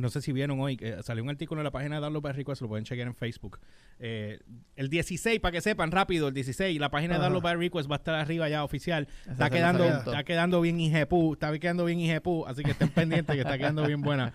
No 0.00 0.08
sé 0.08 0.20
si 0.22 0.32
vieron 0.32 0.58
hoy, 0.60 0.76
que 0.76 1.02
salió 1.02 1.22
un 1.22 1.30
artículo 1.30 1.60
en 1.60 1.64
la 1.64 1.70
página 1.70 1.96
de 1.96 2.00
Download 2.00 2.22
by 2.22 2.32
Request, 2.32 2.62
lo 2.62 2.68
pueden 2.68 2.84
chequear 2.84 3.06
en 3.08 3.14
Facebook. 3.14 3.58
Eh, 3.98 4.38
el 4.76 4.88
16, 4.88 5.38
para 5.40 5.52
que 5.52 5.60
sepan 5.60 5.90
rápido, 5.90 6.28
el 6.28 6.34
16, 6.34 6.80
la 6.80 6.90
página 6.90 7.14
de. 7.14 7.20
Download 7.20 7.42
by 7.42 7.56
Request 7.56 7.90
va 7.90 7.96
a 7.96 7.98
estar 7.98 8.14
arriba 8.14 8.48
ya 8.48 8.64
oficial. 8.64 9.06
Ese 9.22 9.30
Está 9.32 9.50
quedando, 9.50 9.84
está 10.10 10.24
quedando 10.24 10.60
bien 10.60 10.80
IGPU, 10.80 11.34
está 11.34 11.58
quedando 11.58 11.84
bien 11.84 12.00
IGPU, 12.00 12.46
así 12.46 12.62
que 12.62 12.70
estén 12.72 12.88
pendientes 12.88 13.34
que 13.34 13.42
está 13.42 13.56
quedando 13.58 13.86
bien 13.86 14.00
buena. 14.02 14.32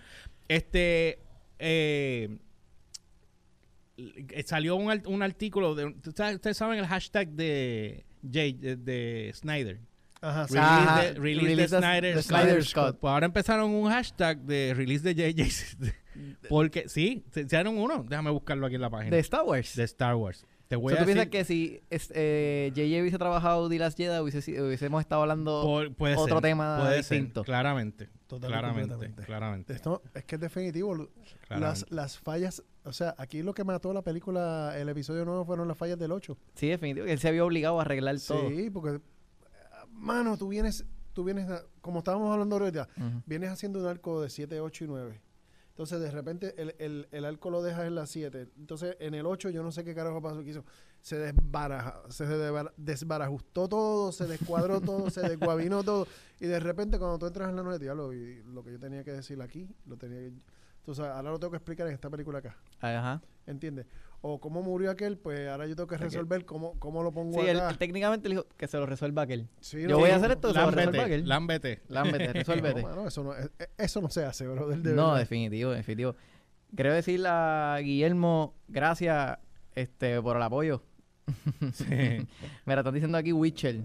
Este, 0.48 1.18
eh, 1.58 2.38
eh, 3.96 4.42
salió 4.46 4.76
un, 4.76 5.02
un 5.06 5.22
artículo, 5.22 5.74
de, 5.74 5.92
¿tú 6.02 6.12
sabes- 6.12 6.36
ustedes 6.36 6.56
saben 6.56 6.78
el 6.78 6.86
hashtag 6.86 7.28
de 7.30 8.04
Jay, 8.30 8.52
de, 8.52 8.76
de 8.76 9.32
Snyder. 9.34 9.80
Ajá. 10.20 10.46
Release 10.46 10.58
Ajá, 10.58 11.02
de- 11.02 11.14
release 11.14 11.42
de 11.46 11.48
release 11.50 11.70
the- 11.70 11.78
Snyder 11.78 12.14
the. 12.16 12.22
Snyder 12.22 12.64
Scott. 12.64 12.98
Pues 13.00 13.10
ahora 13.12 13.26
empezaron 13.26 13.70
un 13.70 13.88
hashtag 13.90 14.38
de 14.40 14.72
release 14.74 15.02
de 15.02 15.14
JJ. 15.14 15.92
Porque, 16.48 16.88
sí, 16.88 17.24
se 17.30 17.42
hicieron 17.42 17.76
uno. 17.78 18.04
Déjame 18.08 18.30
buscarlo 18.30 18.66
aquí 18.66 18.76
en 18.76 18.80
la 18.80 18.90
página. 18.90 19.10
De 19.10 19.16
De, 19.16 19.20
Star 19.20 19.42
Wars. 19.44 19.78
Star 19.78 20.14
Wars. 20.14 20.46
Te 20.68 20.74
O 20.76 20.80
voy 20.80 20.94
sea, 20.94 21.02
a 21.02 21.04
¿Tú 21.04 21.06
piensas 21.12 21.28
que 21.28 21.44
si 21.44 21.80
es- 21.90 22.10
eh, 22.14 22.72
JJ 22.74 23.00
hubiese 23.02 23.18
trabajado 23.18 23.68
The 23.68 23.78
Last 23.78 23.96
Jedi, 23.96 24.18
hubiese, 24.18 24.60
hubiésemos 24.62 25.00
estado 25.00 25.22
hablando 25.22 25.62
por- 25.62 25.94
puede 25.94 26.16
otro 26.16 26.36
ser, 26.36 26.42
tema 26.42 26.78
puede 26.80 27.02
ser, 27.04 27.18
distinto? 27.18 27.44
claramente. 27.44 28.04
Y 28.04 28.26
claramente. 28.40 28.80
completamente. 28.88 29.22
Claramente. 29.24 29.72
Esto 29.74 30.02
es 30.12 30.24
que 30.24 30.34
es 30.34 30.40
definitivo. 30.40 30.92
claramente. 31.46 31.60
Las, 31.60 31.86
las 31.90 32.18
fallas, 32.18 32.64
o 32.82 32.92
sea, 32.92 33.14
aquí 33.18 33.42
lo 33.42 33.54
que 33.54 33.62
mató 33.62 33.92
la 33.92 34.02
película, 34.02 34.74
el 34.76 34.88
episodio 34.88 35.24
nuevo, 35.24 35.44
fueron 35.44 35.68
las 35.68 35.78
fallas 35.78 35.98
del 36.00 36.10
8. 36.10 36.36
Sí, 36.56 36.66
definitivo. 36.68 37.06
Él 37.06 37.18
se 37.20 37.28
había 37.28 37.44
obligado 37.44 37.78
a 37.78 37.82
arreglar 37.82 38.16
todo. 38.26 38.48
Sí, 38.48 38.68
porque, 38.70 38.98
mano, 39.96 40.36
tú 40.36 40.48
vienes, 40.48 40.84
tú 41.12 41.24
vienes, 41.24 41.48
como 41.80 41.98
estábamos 41.98 42.32
hablando 42.32 42.56
ahorita, 42.56 42.88
Ujú. 42.96 43.22
vienes 43.26 43.50
haciendo 43.50 43.80
un 43.80 43.86
arco 43.86 44.20
de 44.22 44.30
7, 44.30 44.60
8 44.60 44.84
y 44.84 44.86
9. 44.88 45.20
Entonces, 45.70 46.00
de 46.00 46.10
repente, 46.10 46.54
el, 46.56 46.74
el, 46.78 47.06
el 47.10 47.24
arco 47.26 47.50
lo 47.50 47.62
dejas 47.62 47.86
en 47.86 47.94
la 47.94 48.06
7. 48.06 48.48
Entonces, 48.56 48.96
en 48.98 49.12
el 49.14 49.26
8, 49.26 49.50
yo 49.50 49.62
no 49.62 49.70
sé 49.72 49.84
qué 49.84 49.94
carajo 49.94 50.22
pasó 50.22 50.42
que 50.42 50.48
hizo. 50.50 50.64
Se 51.02 51.18
desbaraja, 51.18 52.00
se 52.08 52.24
desbara- 52.26 52.72
desbarajustó 52.78 53.68
todo, 53.68 54.10
se 54.10 54.26
descuadró 54.26 54.80
todo, 54.80 55.10
se 55.10 55.20
desguabinó 55.20 55.82
todo. 55.84 56.06
Y 56.40 56.46
de 56.46 56.60
repente, 56.60 56.98
cuando 56.98 57.18
tú 57.18 57.26
entras 57.26 57.50
en 57.50 57.56
la 57.56 57.62
9, 57.62 57.78
diablo, 57.78 58.14
y 58.14 58.42
lo 58.44 58.64
que 58.64 58.72
yo 58.72 58.78
tenía 58.78 59.04
que 59.04 59.12
decir 59.12 59.40
aquí, 59.42 59.68
lo 59.84 59.98
tenía 59.98 60.18
que... 60.18 60.32
Entonces, 60.78 61.04
ahora 61.04 61.30
lo 61.30 61.38
tengo 61.38 61.50
que 61.50 61.56
explicar 61.58 61.86
en 61.88 61.92
esta 61.92 62.08
película 62.08 62.38
acá. 62.38 62.56
Ajá. 62.80 63.20
¿Entiendes? 63.46 63.86
O 64.22 64.40
cómo 64.40 64.62
murió 64.62 64.90
aquel, 64.90 65.18
pues 65.18 65.48
ahora 65.48 65.66
yo 65.66 65.76
tengo 65.76 65.86
que 65.86 65.96
resolver 65.98 66.44
cómo, 66.44 66.72
cómo 66.80 67.02
lo 67.02 67.12
pongo 67.12 67.40
Sí, 67.40 67.48
él, 67.48 67.58
acá. 67.58 67.70
él 67.70 67.78
técnicamente 67.78 68.28
le 68.28 68.36
dijo 68.36 68.46
que 68.56 68.66
se 68.66 68.76
lo 68.78 68.86
resuelva 68.86 69.22
aquel. 69.22 69.48
Sí, 69.60 69.82
yo 69.82 69.88
no, 69.88 69.98
voy 69.98 70.10
a 70.10 70.16
hacer 70.16 70.32
esto, 70.32 70.52
se 70.52 70.58
lo 70.58 70.70
resuelva 70.70 70.82
Lámbete, 70.92 71.04
aquel. 71.04 71.28
lámbete. 71.28 71.82
Lámbete, 71.88 72.32
resuélvete. 72.32 72.82
No, 72.82 72.88
mano, 72.88 73.06
eso, 73.08 73.22
no, 73.22 73.36
eh, 73.36 73.48
eh, 73.58 73.66
eso 73.78 74.00
no 74.00 74.08
se 74.10 74.24
hace, 74.24 74.46
bro. 74.48 74.68
Del 74.68 74.96
No, 74.96 75.14
definitivo, 75.14 75.70
definitivo. 75.70 76.16
Quiero 76.74 76.92
decirle 76.94 77.28
a 77.30 77.78
Guillermo, 77.80 78.54
gracias 78.68 79.38
este, 79.74 80.20
por 80.20 80.36
el 80.36 80.42
apoyo. 80.42 80.82
Sí. 81.72 81.84
Mira, 82.64 82.80
están 82.80 82.94
diciendo 82.94 83.18
aquí 83.18 83.32
Witcher. 83.32 83.84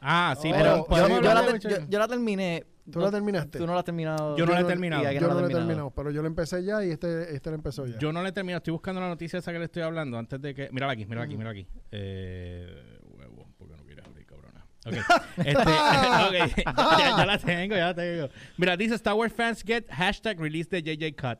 Ah, 0.00 0.36
sí, 0.40 0.50
Oh, 0.52 0.56
pero 0.56 0.76
yo, 0.78 0.84
podemos 0.86 1.10
yo 1.10 1.16
hablar 1.16 1.34
la 1.34 1.40
de 1.42 1.46
te- 1.46 1.52
Witcher? 1.68 1.80
yo- 1.84 1.90
yo 1.90 1.98
la 1.98 2.08
terminé. 2.08 2.66
¿Tú 2.90 2.98
No, 2.98 3.04
la 3.04 3.10
terminaste? 3.12 3.58
Tú 3.58 3.66
no 3.66 3.74
la 3.74 3.78
has 3.78 3.84
terminado. 3.84 4.36
Yo 4.36 4.44
no 4.44 4.52
la 4.52 4.60
he 4.60 4.64
terminado. 4.64 5.02
Yo 5.04 5.20
no 5.20 5.26
la 5.28 5.32
he 5.32 5.36
terminado. 5.36 5.58
terminado, 5.58 5.90
pero 5.90 6.10
yo 6.10 6.20
lo 6.20 6.26
empecé 6.26 6.64
ya 6.64 6.84
y 6.84 6.90
este, 6.90 7.34
este 7.34 7.50
lo 7.50 7.56
empezó 7.56 7.86
ya. 7.86 7.96
Yo 7.98 8.12
no 8.12 8.22
le 8.22 8.30
he 8.30 8.32
terminado. 8.32 8.58
Estoy 8.58 8.72
buscando 8.72 9.00
la 9.00 9.08
noticia 9.08 9.38
esa 9.38 9.52
que 9.52 9.58
le 9.58 9.66
estoy 9.66 9.82
hablando 9.82 10.18
antes 10.18 10.40
de 10.40 10.54
que. 10.54 10.68
Mírala 10.72 10.94
aquí, 10.94 11.06
mírala 11.06 11.24
aquí, 11.24 11.36
mírala 11.36 11.50
aquí. 11.52 11.66
Eh, 11.92 12.98
huevo, 13.04 13.46
porque 13.56 13.76
no 13.76 13.84
quieres 13.84 14.04
abrir, 14.04 14.26
cabrona. 14.26 14.66
Ok. 14.84 14.94
Este, 15.38 15.52
ok. 15.62 16.66
ya, 16.66 17.16
ya 17.16 17.26
la 17.26 17.38
tengo, 17.38 17.76
ya 17.76 17.86
la 17.86 17.94
tengo. 17.94 18.28
Mira, 18.56 18.76
dice 18.76 18.96
Star 18.96 19.14
Wars 19.14 19.32
fans 19.32 19.62
get 19.64 19.88
hashtag 19.88 20.40
release 20.40 20.68
the 20.68 20.82
JJ 20.82 21.14
cut. 21.14 21.38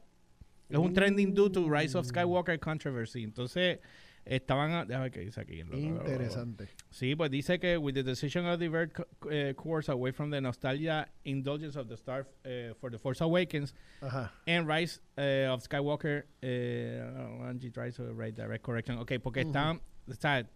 Es 0.68 0.78
un 0.78 0.94
trending 0.94 1.34
due 1.34 1.50
to 1.50 1.68
Rise 1.68 1.98
of 1.98 2.06
Skywalker 2.06 2.58
controversy. 2.58 3.24
Entonces, 3.24 3.80
estaban. 4.24 4.70
a- 4.72 4.84
Déjame 4.84 5.10
qué 5.10 5.20
dice 5.20 5.40
aquí. 5.40 5.60
Interesante. 5.60 6.68
Sí, 6.90 7.14
pues 7.16 7.30
dice 7.30 7.58
que 7.58 7.76
with 7.78 7.94
the 7.94 8.02
decision 8.02 8.46
of 8.46 8.58
divert 8.58 8.92
co- 8.92 9.06
eh, 9.30 9.54
course 9.56 9.90
away 9.90 10.12
from 10.12 10.30
the 10.30 10.40
nostalgia 10.40 11.08
indulgence 11.24 11.76
of 11.78 11.88
the 11.88 11.94
Star 11.94 12.26
eh, 12.44 12.74
for 12.80 12.90
the 12.90 12.98
Force 12.98 13.20
Awakens 13.22 13.74
Ajá. 14.00 14.32
and 14.46 14.68
Rise 14.68 15.00
eh, 15.16 15.48
of 15.50 15.62
Skywalker, 15.62 16.24
Angie 17.48 17.70
tries 17.70 17.94
to 17.96 18.12
write 18.14 18.34
direct 18.40 18.64
correction. 18.64 18.98
Ok, 18.98 19.12
porque 19.22 19.40
están, 19.40 19.80
está, 20.08 20.48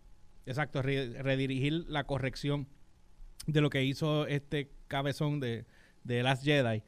exacto, 0.47 0.83
re- 0.83 1.23
redirigir 1.23 1.85
la 1.89 2.05
corrección 2.05 2.67
de 3.47 3.61
lo 3.61 3.71
que 3.71 3.85
hizo 3.85 4.27
este 4.27 4.71
cabezón 4.89 5.41
de, 5.41 5.65
de 6.05 6.23
Last 6.23 6.45
Jedi. 6.45 6.83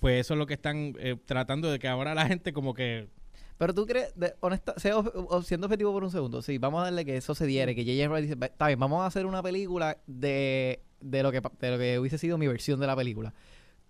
Pues 0.00 0.20
eso 0.20 0.34
es 0.34 0.38
lo 0.38 0.46
que 0.46 0.54
están 0.54 0.94
eh, 0.98 1.16
tratando 1.26 1.70
de 1.70 1.78
que 1.78 1.86
ahora 1.88 2.14
la 2.14 2.26
gente 2.26 2.52
como 2.52 2.72
que 2.74 3.08
Pero 3.60 3.74
tú 3.74 3.84
crees, 3.84 4.10
de, 4.16 4.34
honesta, 4.40 4.72
siendo 5.44 5.66
objetivo 5.66 5.92
por 5.92 6.02
un 6.02 6.10
segundo, 6.10 6.40
sí, 6.40 6.56
vamos 6.56 6.80
a 6.80 6.84
darle 6.84 7.04
que 7.04 7.18
eso 7.18 7.34
se 7.34 7.44
diere, 7.44 7.74
que 7.74 7.82
J.J. 7.82 8.06
Abrams 8.06 8.22
dice, 8.22 8.34
"Va- 8.34 8.46
está 8.46 8.68
bien, 8.68 8.80
vamos 8.80 9.02
a 9.02 9.06
hacer 9.06 9.26
una 9.26 9.42
película 9.42 9.98
de, 10.06 10.80
de, 11.02 11.22
lo 11.22 11.30
que, 11.30 11.42
de 11.60 11.70
lo 11.70 11.78
que 11.78 11.98
hubiese 11.98 12.16
sido 12.16 12.38
mi 12.38 12.46
versión 12.46 12.80
de 12.80 12.86
la 12.86 12.96
película. 12.96 13.34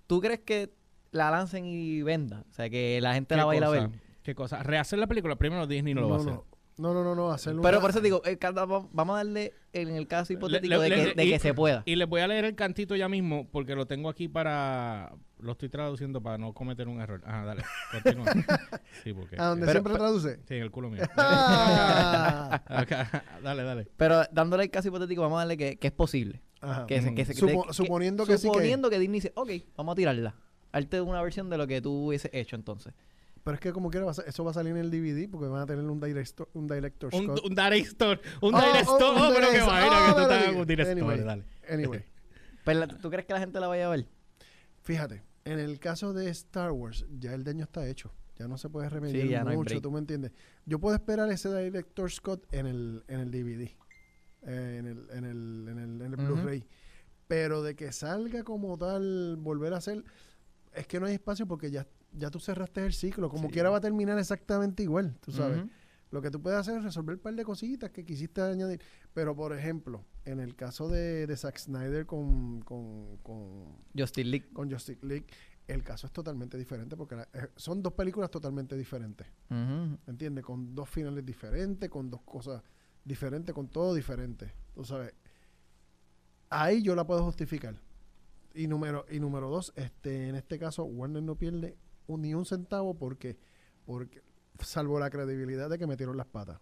¿Tú 0.09 0.21
crees 0.21 0.41
que 0.41 0.73
la 1.13 1.31
lancen 1.31 1.67
y 1.67 2.03
venda? 2.03 2.45
O 2.51 2.53
sea, 2.53 2.69
que 2.69 3.01
la 3.01 3.15
gente 3.15 3.37
la 3.37 3.45
va 3.45 3.53
a 3.53 3.55
ver. 3.71 3.85
cosa? 3.85 3.91
¿Qué 4.25 4.35
cosa? 4.35 4.61
Rehacer 4.65 4.99
la 4.99 5.07
película. 5.07 5.37
Primero 5.37 5.69
Disney 5.69 5.95
no 5.95 6.01
lo 6.01 6.09
va 6.09 6.17
a 6.17 6.19
hacer. 6.19 6.33
no. 6.33 6.45
No, 6.79 6.93
no, 6.95 7.05
no, 7.05 7.15
no, 7.15 7.31
hacerlo 7.31 7.63
Pero 7.63 7.77
una- 7.77 7.81
por 7.83 7.91
eso 7.91 8.01
digo, 8.01 8.23
eh, 8.25 8.39
vamos 8.93 9.15
a 9.15 9.19
darle 9.19 9.53
en 9.73 9.91
el 9.91 10.09
caso 10.09 10.33
hipotético 10.33 10.77
le- 10.79 10.81
de, 10.83 10.89
le- 10.89 10.97
que, 10.97 11.15
de 11.15 11.25
y- 11.27 11.31
que 11.31 11.39
se 11.39 11.55
pueda. 11.55 11.83
Y 11.87 11.95
les 11.95 12.09
voy 12.09 12.23
a 12.23 12.27
leer 12.27 12.45
el 12.47 12.57
cantito 12.57 12.97
ya 12.97 13.09
mismo 13.09 13.47
porque 13.53 13.77
lo 13.77 13.87
tengo 13.87 14.09
aquí 14.09 14.27
para... 14.29 15.13
Lo 15.43 15.53
estoy 15.53 15.69
traduciendo 15.69 16.23
para 16.23 16.39
no 16.39 16.53
cometer 16.53 16.89
un 16.89 17.01
error. 17.01 17.23
Ajá, 17.25 17.45
dale. 17.45 17.63
Continúa. 17.93 18.27
Sí, 19.05 19.13
porque... 19.15 19.37
¿A 19.39 19.47
donde 19.47 19.67
Pero- 19.67 19.81
siempre 19.81 19.95
traduce? 19.95 20.41
Sí, 20.47 20.55
en 20.57 20.63
el 20.63 20.71
culo 20.71 20.91
mío. 20.91 21.03
Ah. 21.17 22.63
Acá, 22.67 23.25
dale, 23.43 23.63
dale. 23.63 23.89
Pero 23.97 24.23
dándole 24.33 24.65
el 24.65 24.71
caso 24.71 24.89
hipotético, 24.89 25.23
vamos 25.23 25.37
a 25.37 25.41
darle 25.41 25.57
que, 25.57 25.77
que 25.79 25.87
es 25.89 25.93
posible. 25.93 26.43
Ajá. 26.61 26.87
Que 26.87 27.01
se- 27.01 27.15
que 27.15 27.25
se- 27.25 27.35
Supo- 27.35 27.67
que- 27.67 27.73
suponiendo 27.75 28.27
que 28.27 28.37
sí 28.37 28.43
que- 28.43 28.49
Suponiendo 28.49 28.91
que 28.91 28.99
Disney 28.99 29.21
dice, 29.21 29.33
ok, 29.35 29.51
vamos 29.77 29.93
a 29.93 29.97
tirarla. 29.97 30.35
Arte 30.73 31.01
una 31.01 31.23
versión 31.23 31.49
de 31.51 31.57
lo 31.59 31.67
que 31.67 31.81
tú 31.81 32.09
hubiese 32.09 32.31
hecho 32.33 32.57
entonces. 32.57 32.93
Pero 33.43 33.55
es 33.55 33.61
que 33.61 33.73
como 33.73 33.91
quiera, 33.91 34.07
eso 34.27 34.45
va 34.45 34.51
a 34.51 34.55
salir 34.55 34.73
en 34.73 34.79
el 34.79 34.91
DVD 34.91 35.29
porque 35.31 35.47
van 35.49 35.63
a 35.63 35.67
tener 35.67 35.83
un 35.85 35.99
director, 35.99 36.49
un 36.53 36.69
director 36.69 37.15
Un, 37.15 37.31
un 37.31 37.55
director. 37.55 38.21
Un 38.43 38.55
Oh, 38.55 38.61
director. 38.61 39.03
oh, 39.03 39.13
un 39.13 39.19
Oh, 39.23 39.29
pero 39.35 39.47
que 39.47 39.53
director. 39.53 39.67
vaina 39.73 39.97
Oh, 39.97 40.05
que 40.05 40.11
tú 40.11 40.29
pero 40.29 40.35
estás 40.35 40.55
un 40.57 40.67
director. 40.67 40.93
Anyway. 40.99 41.21
Dale. 41.21 41.45
Anyway, 41.71 42.05
Pero, 42.65 42.89
¿tú 42.89 43.09
crees 43.11 43.25
que 43.27 43.33
la 43.33 43.39
gente 43.41 43.59
la 43.59 43.69
vaya 43.69 43.87
a 43.87 43.91
ver? 43.91 44.07
fíjate, 44.83 45.23
en 45.45 45.59
el 45.59 45.79
caso 45.79 46.13
de 46.13 46.29
Star 46.31 46.73
Wars, 46.73 47.07
ya 47.19 47.35
el 47.35 47.45
daño 47.45 47.65
está 47.65 47.87
hecho. 47.89 48.13
Ya 48.37 48.49
no 48.49 48.57
se 48.57 48.71
puede 48.71 48.89
remediar 48.89 49.23
Sí, 49.27 49.29
ya 49.31 49.45
mucho, 49.45 49.81
tú 49.83 49.91
me 49.91 49.99
entiendes. 49.99 50.33
Yo 50.65 50.79
puedo 50.79 50.95
esperar 50.95 51.31
ese 51.31 51.55
director 51.63 52.11
Scott 52.11 52.47
en 52.53 52.67
el, 52.67 53.05
en 53.09 53.21
el 53.21 53.31
DVD, 53.31 53.69
eh, 54.43 54.77
en 54.79 54.87
el, 54.87 55.11
en 55.11 55.25
el, 55.25 55.69
en 55.69 55.79
el, 55.79 56.03
en 56.03 56.13
el. 56.15 56.17
Blu-ray. 56.17 56.67
Pero 57.29 57.63
de 57.63 57.77
que 57.77 57.93
salga 57.93 58.43
como 58.43 58.79
tal, 58.79 59.37
volver 59.39 59.75
a 59.75 59.77
hacer, 59.77 60.03
es 60.73 60.87
que 60.87 60.99
no 60.99 61.07
hay 61.07 61.15
espacio 61.15 61.47
porque 61.47 61.71
ya, 61.71 61.87
ya 62.13 62.31
tú 62.31 62.41
cerraste 62.41 62.85
el 62.85 62.93
ciclo. 62.95 63.29
Como 63.29 63.49
Sí. 63.49 63.53
quiera 63.53 63.69
va 63.71 63.77
a 63.77 63.81
terminar 63.81 64.19
exactamente 64.19 64.83
igual, 64.83 65.17
tú 65.21 65.33
sabes. 65.33 65.63
Lo 66.11 66.21
que 66.23 66.31
tú 66.31 66.41
puedes 66.43 66.59
hacer 66.59 66.79
es 66.79 66.83
resolver 66.83 67.17
un 67.17 67.21
par 67.23 67.35
de 67.35 67.45
cositas 67.45 67.91
que 67.91 68.05
quisiste 68.05 68.41
añadir. 68.41 68.81
Pero, 69.15 69.37
por 69.37 69.53
ejemplo, 69.57 70.05
en 70.25 70.41
el 70.41 70.55
caso 70.57 70.89
de, 70.89 71.27
de 71.27 71.37
Zack 71.37 71.59
Snyder 71.59 72.07
con, 72.07 72.61
con, 72.63 73.17
con, 73.19 73.77
Justice 73.97 74.25
League. 74.29 74.53
con 74.53 74.71
Justice 74.71 75.05
League, 75.05 75.27
el 75.67 75.83
caso 75.83 76.07
es 76.07 76.13
totalmente 76.13 76.59
diferente 76.59 76.97
porque 76.97 77.17
la- 77.17 77.29
eh, 77.33 77.49
son 77.57 77.83
dos 77.83 77.93
películas 77.95 78.31
totalmente 78.31 78.77
diferentes. 78.77 79.27
Ujú. 79.51 79.99
¿Entiendes? 80.07 80.45
Con 80.45 80.75
dos 80.75 80.89
finales 80.89 81.25
diferentes, 81.25 81.89
con 81.89 82.11
dos 82.11 82.23
cosas 82.23 82.63
diferentes, 83.05 83.55
con 83.55 83.69
todo 83.69 83.95
diferente. 83.95 84.53
Tú 84.75 84.85
sabes. 84.85 85.15
Ahí 86.49 86.83
yo 86.83 86.95
la 86.95 87.07
puedo 87.07 87.23
justificar. 87.25 87.77
Y 88.55 88.67
número, 88.67 89.07
y 89.11 89.21
número 89.21 89.49
dos, 89.49 89.73
este, 89.77 90.29
en 90.29 90.35
este 90.35 90.59
caso, 90.59 90.85
Warner 90.85 91.23
no 91.23 91.37
pierde 91.37 91.77
un- 92.09 92.23
ni 92.23 92.35
un 92.35 92.45
centavo 92.45 92.95
porque, 92.95 93.39
porque, 93.87 94.23
salvo 94.59 94.99
la 94.99 95.09
credibilidad 95.11 95.71
de 95.71 95.79
que 95.79 95.87
metieron 95.87 96.17
las 96.17 96.27
patas. 96.27 96.61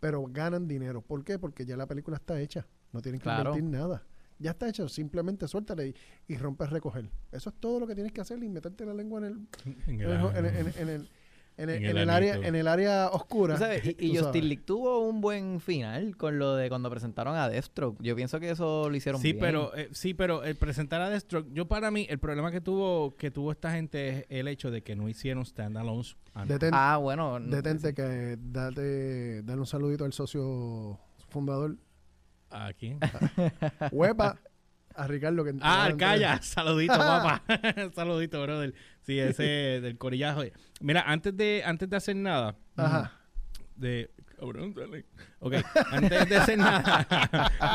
Pero 0.00 0.24
ganan 0.30 0.66
dinero. 0.66 1.02
¿Por 1.02 1.22
qué? 1.24 1.38
Porque 1.38 1.66
ya 1.66 1.76
la 1.76 1.86
película 1.86 2.16
está 2.16 2.40
hecha. 2.40 2.66
No 2.92 3.00
tienen 3.02 3.20
que 3.20 3.24
Claro. 3.24 3.50
invertir 3.56 3.64
nada. 3.80 4.02
Ya 4.38 4.52
está 4.52 4.68
hecho. 4.68 4.88
Simplemente 4.88 5.46
suéltale 5.46 5.88
y, 5.88 5.94
y 6.28 6.36
rompes 6.38 6.70
recoger. 6.70 7.10
Eso 7.30 7.50
es 7.50 7.56
todo 7.60 7.78
lo 7.80 7.86
que 7.86 7.94
tienes 7.94 8.12
que 8.12 8.20
hacer 8.22 8.42
y 8.42 8.48
meterte 8.48 8.86
la 8.86 8.94
lengua 8.94 9.18
en 9.20 9.24
el, 9.26 9.46
En 9.86 10.00
el- 10.00 10.10
el, 10.10 10.36
en 10.36 10.46
el- 10.46 10.46
en 10.46 10.46
el- 10.46 10.56
en 10.56 10.66
el- 10.66 10.76
en 10.78 10.88
el- 10.88 11.08
En 11.56 11.68
en 11.68 11.90
el 11.90 11.98
el 11.98 12.10
área, 12.10 12.36
en 12.36 12.54
el 12.54 12.66
área 12.68 13.08
oscura. 13.10 13.54
Tú 13.56 13.60
sabes, 13.60 13.84
y, 13.84 13.88
y 13.90 13.94
tú 13.94 14.06
Justice 14.06 14.22
sabes. 14.24 14.44
League 14.44 14.62
tuvo 14.64 15.00
un 15.06 15.20
buen 15.20 15.60
final 15.60 16.16
con 16.16 16.38
lo 16.38 16.54
de 16.54 16.70
cuando 16.70 16.88
presentaron 16.88 17.36
a 17.36 17.50
Deathstroke. 17.50 18.00
Yo 18.02 18.16
pienso 18.16 18.40
que 18.40 18.48
eso 18.50 18.88
lo 18.88 18.96
hicieron 18.96 19.20
Sí, 19.20 19.32
bien. 19.32 19.40
pero 19.44 19.76
eh, 19.76 19.90
sí, 19.92 20.14
pero 20.14 20.42
el 20.42 20.56
presentar 20.56 21.02
a 21.02 21.10
Deathstroke, 21.10 21.52
yo 21.52 21.68
para 21.68 21.90
mí 21.90 22.06
el 22.08 22.18
problema 22.18 22.50
que 22.50 22.62
tuvo 22.62 23.14
que 23.16 23.30
tuvo 23.30 23.52
esta 23.52 23.72
gente 23.72 24.08
es 24.20 24.26
el 24.30 24.48
hecho 24.48 24.70
de 24.70 24.80
que 24.82 24.96
no 24.96 25.06
hicieron 25.06 25.44
standalones. 25.44 26.16
antes. 26.32 26.54
Detente, 26.54 26.76
Ah, 26.80 26.96
bueno. 26.96 27.38
no- 27.38 27.54
detente 27.54 27.92
que 27.92 28.38
date, 28.40 29.42
dale 29.42 29.60
un 29.60 29.66
saludito 29.66 30.06
al 30.06 30.14
socio 30.14 30.98
fundador. 31.28 31.76
¿A 32.50 32.72
quién? 32.72 32.98
Huepa, 33.92 34.38
a 34.94 35.06
Ricardo 35.06 35.44
que 35.44 35.54
Ah, 35.60 35.90
calla, 35.96 36.40
saludito, 36.42 36.94
papá. 36.96 37.42
saludito, 37.94 38.42
brother. 38.42 38.74
Sí, 39.02 39.18
ese 39.18 39.42
del 39.80 39.96
corillajo. 39.98 40.42
Mira, 40.80 41.02
antes 41.06 41.36
de 41.36 41.62
antes 41.64 41.88
de 41.88 41.96
hacer 41.96 42.16
nada, 42.16 42.56
Ajá. 42.76 43.12
de 43.76 44.10
cabrón, 44.38 44.74
dale. 44.74 45.04
Ok, 45.38 45.54
antes 45.92 46.28
de 46.28 46.36
hacer 46.36 46.58
nada, 46.58 47.06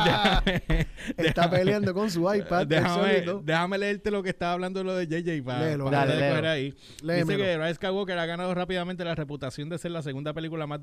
déjame, 0.04 0.86
Está 1.16 1.48
peleando 1.50 1.94
con 1.94 2.10
su 2.10 2.32
iPad. 2.32 2.66
déjame, 2.66 3.24
déjame 3.42 3.78
leerte 3.78 4.10
lo 4.10 4.22
que 4.22 4.30
estaba 4.30 4.52
hablando 4.52 4.82
lo 4.84 4.94
de 4.94 5.06
JJ 5.06 5.42
para, 5.44 5.60
Léelo, 5.64 5.84
para 5.86 5.98
dale, 6.06 6.16
léelo. 6.20 6.48
ahí. 6.48 6.74
Léemelo. 7.02 7.26
Dice 7.26 7.36
que 7.38 7.58
Rise 7.58 7.74
Skywalker 7.74 8.18
ha 8.18 8.26
ganado 8.26 8.54
rápidamente 8.54 9.04
la 9.04 9.14
reputación 9.14 9.68
de 9.68 9.78
ser 9.78 9.90
la 9.92 10.02
segunda 10.02 10.32
película 10.32 10.66
más 10.66 10.80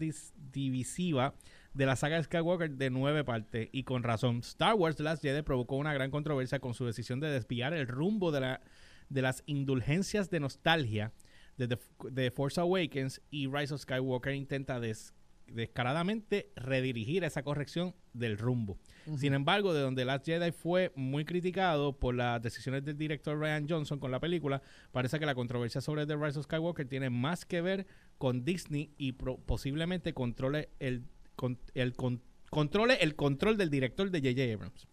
divisiva 0.52 1.34
de 1.74 1.86
la 1.86 1.96
saga 1.96 2.22
Skywalker 2.22 2.72
de 2.72 2.89
nueve 2.89 3.24
partes 3.24 3.70
y 3.72 3.84
con 3.84 4.03
razón. 4.03 4.38
Star 4.39 4.75
Wars 4.75 4.96
The 4.96 5.03
Last 5.03 5.22
Jedi 5.24 5.42
provocó 5.42 5.75
una 5.77 5.94
gran 5.94 6.12
controversia 6.12 6.60
con 6.60 6.74
su 6.74 6.86
decisión 6.86 7.20
de 7.20 7.30
desviar 7.30 7.74
el 7.74 7.88
rumbo 7.88 8.32
de, 8.32 8.42
la, 8.42 8.62
de 9.10 9.22
las 9.22 9.44
indulgencias 9.48 10.30
de 10.30 10.39
nostalgia 10.39 11.12
de 11.58 11.68
The, 11.68 11.77
de 12.12 12.32
Force 12.32 12.60
Awakens 12.60 13.22
y 13.32 13.48
Rise 13.48 13.74
of 13.74 13.82
Skywalker 13.82 14.34
intenta 14.34 14.80
des- 14.80 15.13
descaradamente 15.48 16.51
redirigir 16.56 17.24
esa 17.24 17.44
corrección 17.44 17.94
del 18.13 18.38
rumbo. 18.38 18.77
Sin 19.18 19.34
embargo, 19.34 19.74
de 19.74 19.82
donde 19.82 20.06
Last 20.06 20.25
Jedi 20.25 20.51
fue 20.51 20.92
muy 20.96 21.25
criticado 21.25 21.98
por 22.00 22.15
las 22.15 22.42
decisiones 22.42 22.86
del 22.86 22.98
director 22.98 23.38
Ryan 23.38 23.68
Johnson 23.68 24.00
con 24.00 24.12
la 24.12 24.20
película, 24.20 24.62
parece 24.92 25.20
que 25.20 25.25
la 25.25 25.36
controversia 25.36 25.82
sobre 25.82 26.06
The 26.06 26.15
Rise 26.15 26.39
of 26.39 26.46
Skywalker 26.46 26.88
tiene 26.88 27.10
más 27.10 27.46
que 27.46 27.62
ver 27.62 27.86
con 28.18 28.46
Disney 28.46 28.94
y 28.98 29.12
pro- 29.13 29.38
posiblemente 29.38 30.13
controle 30.13 30.70
el, 30.80 31.03
con- 31.36 31.60
el 31.74 31.94
con- 31.96 32.22
controle 32.50 32.96
el 33.04 33.16
control 33.16 33.58
del 33.58 33.70
director 33.70 34.10
de 34.12 34.20
J.J. 34.20 34.54
Abrams. 34.54 34.88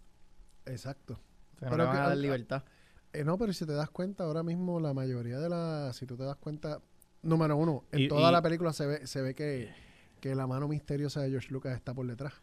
Exacto. 0.67 1.21
Se 1.59 1.67
Pero 1.67 1.91
que- 1.91 1.97
a 1.97 2.09
dar 2.09 2.17
libertad. 2.17 2.65
Eh, 3.13 3.25
no, 3.25 3.37
pero 3.39 3.53
si 3.53 3.67
te 3.67 3.73
das 3.73 3.91
cuenta, 3.91 4.25
ahora 4.25 4.43
mismo 4.43 4.79
la 4.81 4.95
mayoría 4.95 5.39
de 5.39 5.49
las, 5.49 5.97
si 5.97 6.07
tú 6.07 6.17
te 6.17 6.23
das 6.23 6.37
cuenta, 6.37 6.81
número 7.23 7.57
uno, 7.57 7.85
en 7.93 8.01
Y- 8.03 8.09
toda 8.09 8.31
y- 8.31 8.33
la 8.33 8.41
película 8.43 8.73
se 8.73 8.87
ve, 8.87 9.07
se 9.07 9.21
ve 9.21 9.35
que, 9.35 9.69
que 10.21 10.35
la 10.35 10.47
mano 10.47 10.69
misteriosa 10.69 11.21
de 11.23 11.31
George 11.31 11.49
Lucas 11.51 11.75
está 11.75 11.93
por 11.93 12.07
detrás. 12.07 12.35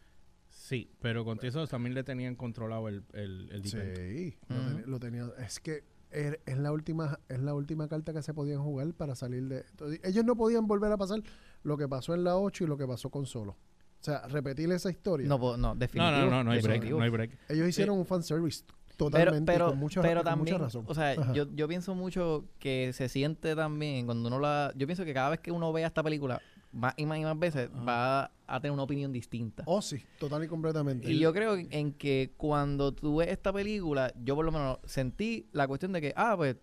Sí, 0.50 0.90
pero 1.00 1.24
con 1.24 1.38
eso 1.42 1.66
también 1.66 1.94
le 1.94 2.04
tenían 2.04 2.36
controlado 2.36 2.88
el, 2.88 3.02
el, 3.14 3.48
el. 3.50 3.64
Sí, 3.66 4.36
lo, 4.48 4.56
teni- 4.56 4.84
lo 4.84 5.00
tenía. 5.00 5.30
Es 5.38 5.58
que 5.60 5.84
er- 6.10 6.40
es 6.44 6.58
la 6.58 6.70
última 6.72 7.18
es 7.28 7.40
la 7.40 7.54
última 7.54 7.88
carta 7.88 8.12
que 8.12 8.22
se 8.22 8.34
podían 8.34 8.62
jugar 8.62 8.92
para 8.94 9.14
salir 9.14 9.48
de. 9.48 9.64
entonces, 9.70 10.00
ellos 10.04 10.24
no 10.24 10.36
podían 10.36 10.66
volver 10.66 10.92
a 10.92 10.96
pasar 10.98 11.22
lo 11.62 11.76
que 11.78 11.88
pasó 11.88 12.14
en 12.14 12.24
la 12.24 12.36
8 12.36 12.64
y 12.64 12.66
lo 12.66 12.76
que 12.76 12.86
pasó 12.86 13.08
con 13.10 13.24
Solo. 13.24 13.56
O 14.00 14.04
sea, 14.04 14.26
repetir 14.28 14.70
esa 14.72 14.90
historia. 14.90 15.26
No, 15.28 15.38
no, 15.38 15.56
No, 15.56 15.74
definitivo. 15.74 16.12
no, 16.26 16.30
no, 16.30 16.44
no 16.44 16.50
hay 16.52 16.60
break, 16.60 16.72
definitivo. 16.74 16.98
no 16.98 17.04
hay 17.04 17.10
break. 17.10 17.38
Ellos 17.48 17.68
hicieron 17.68 17.98
un 17.98 18.06
fanservice 18.06 18.64
totalmente 18.96 19.52
pero, 19.52 19.68
con 19.68 19.78
mucha, 19.78 20.00
pero 20.02 20.22
con 20.22 20.24
mucha 20.24 20.36
también, 20.36 20.58
razón. 20.60 20.84
o 20.88 20.94
sea, 20.94 21.10
Ajá. 21.12 21.32
yo, 21.32 21.46
yo 21.54 21.68
pienso 21.68 21.94
mucho 21.94 22.44
que 22.58 22.92
se 22.92 23.08
siente 23.08 23.54
también 23.54 24.06
cuando 24.06 24.28
uno 24.28 24.38
la... 24.40 24.72
Yo 24.76 24.86
pienso 24.86 25.04
que 25.04 25.14
cada 25.14 25.30
vez 25.30 25.40
que 25.40 25.52
uno 25.52 25.72
vea 25.72 25.86
esta 25.86 26.02
película, 26.02 26.40
más 26.72 26.94
y 26.96 27.06
más 27.06 27.18
y 27.18 27.22
más 27.24 27.38
veces, 27.38 27.70
Ajá. 27.74 27.84
va 27.84 28.32
a 28.46 28.60
tener 28.60 28.72
una 28.72 28.82
opinión 28.82 29.12
distinta. 29.12 29.62
Oh, 29.66 29.82
sí, 29.82 30.02
total 30.18 30.42
y 30.44 30.48
completamente. 30.48 31.10
Y 31.10 31.18
yo 31.18 31.32
creo 31.32 31.56
en 31.56 31.92
que 31.92 32.32
cuando 32.36 32.92
tú 32.92 33.16
ves 33.16 33.28
esta 33.28 33.52
película, 33.52 34.12
yo 34.22 34.34
por 34.34 34.44
lo 34.44 34.52
menos 34.52 34.78
sentí 34.84 35.48
la 35.52 35.66
cuestión 35.68 35.92
de 35.92 36.00
que, 36.00 36.12
ah, 36.16 36.34
pues, 36.36 36.56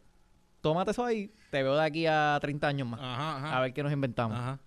tómate 0.61 0.91
eso 0.91 1.05
ahí, 1.05 1.31
te 1.51 1.63
veo 1.63 1.75
de 1.75 1.83
aquí 1.85 2.05
a 2.07 2.37
30 2.41 2.67
años 2.67 2.87
más. 2.87 2.99
Ajá, 3.01 3.37
ajá. 3.37 3.57
A 3.57 3.61
ver 3.61 3.73
qué 3.73 3.81
nos 3.83 3.91
inventamos. 3.93 4.37
Ajá. 4.37 4.59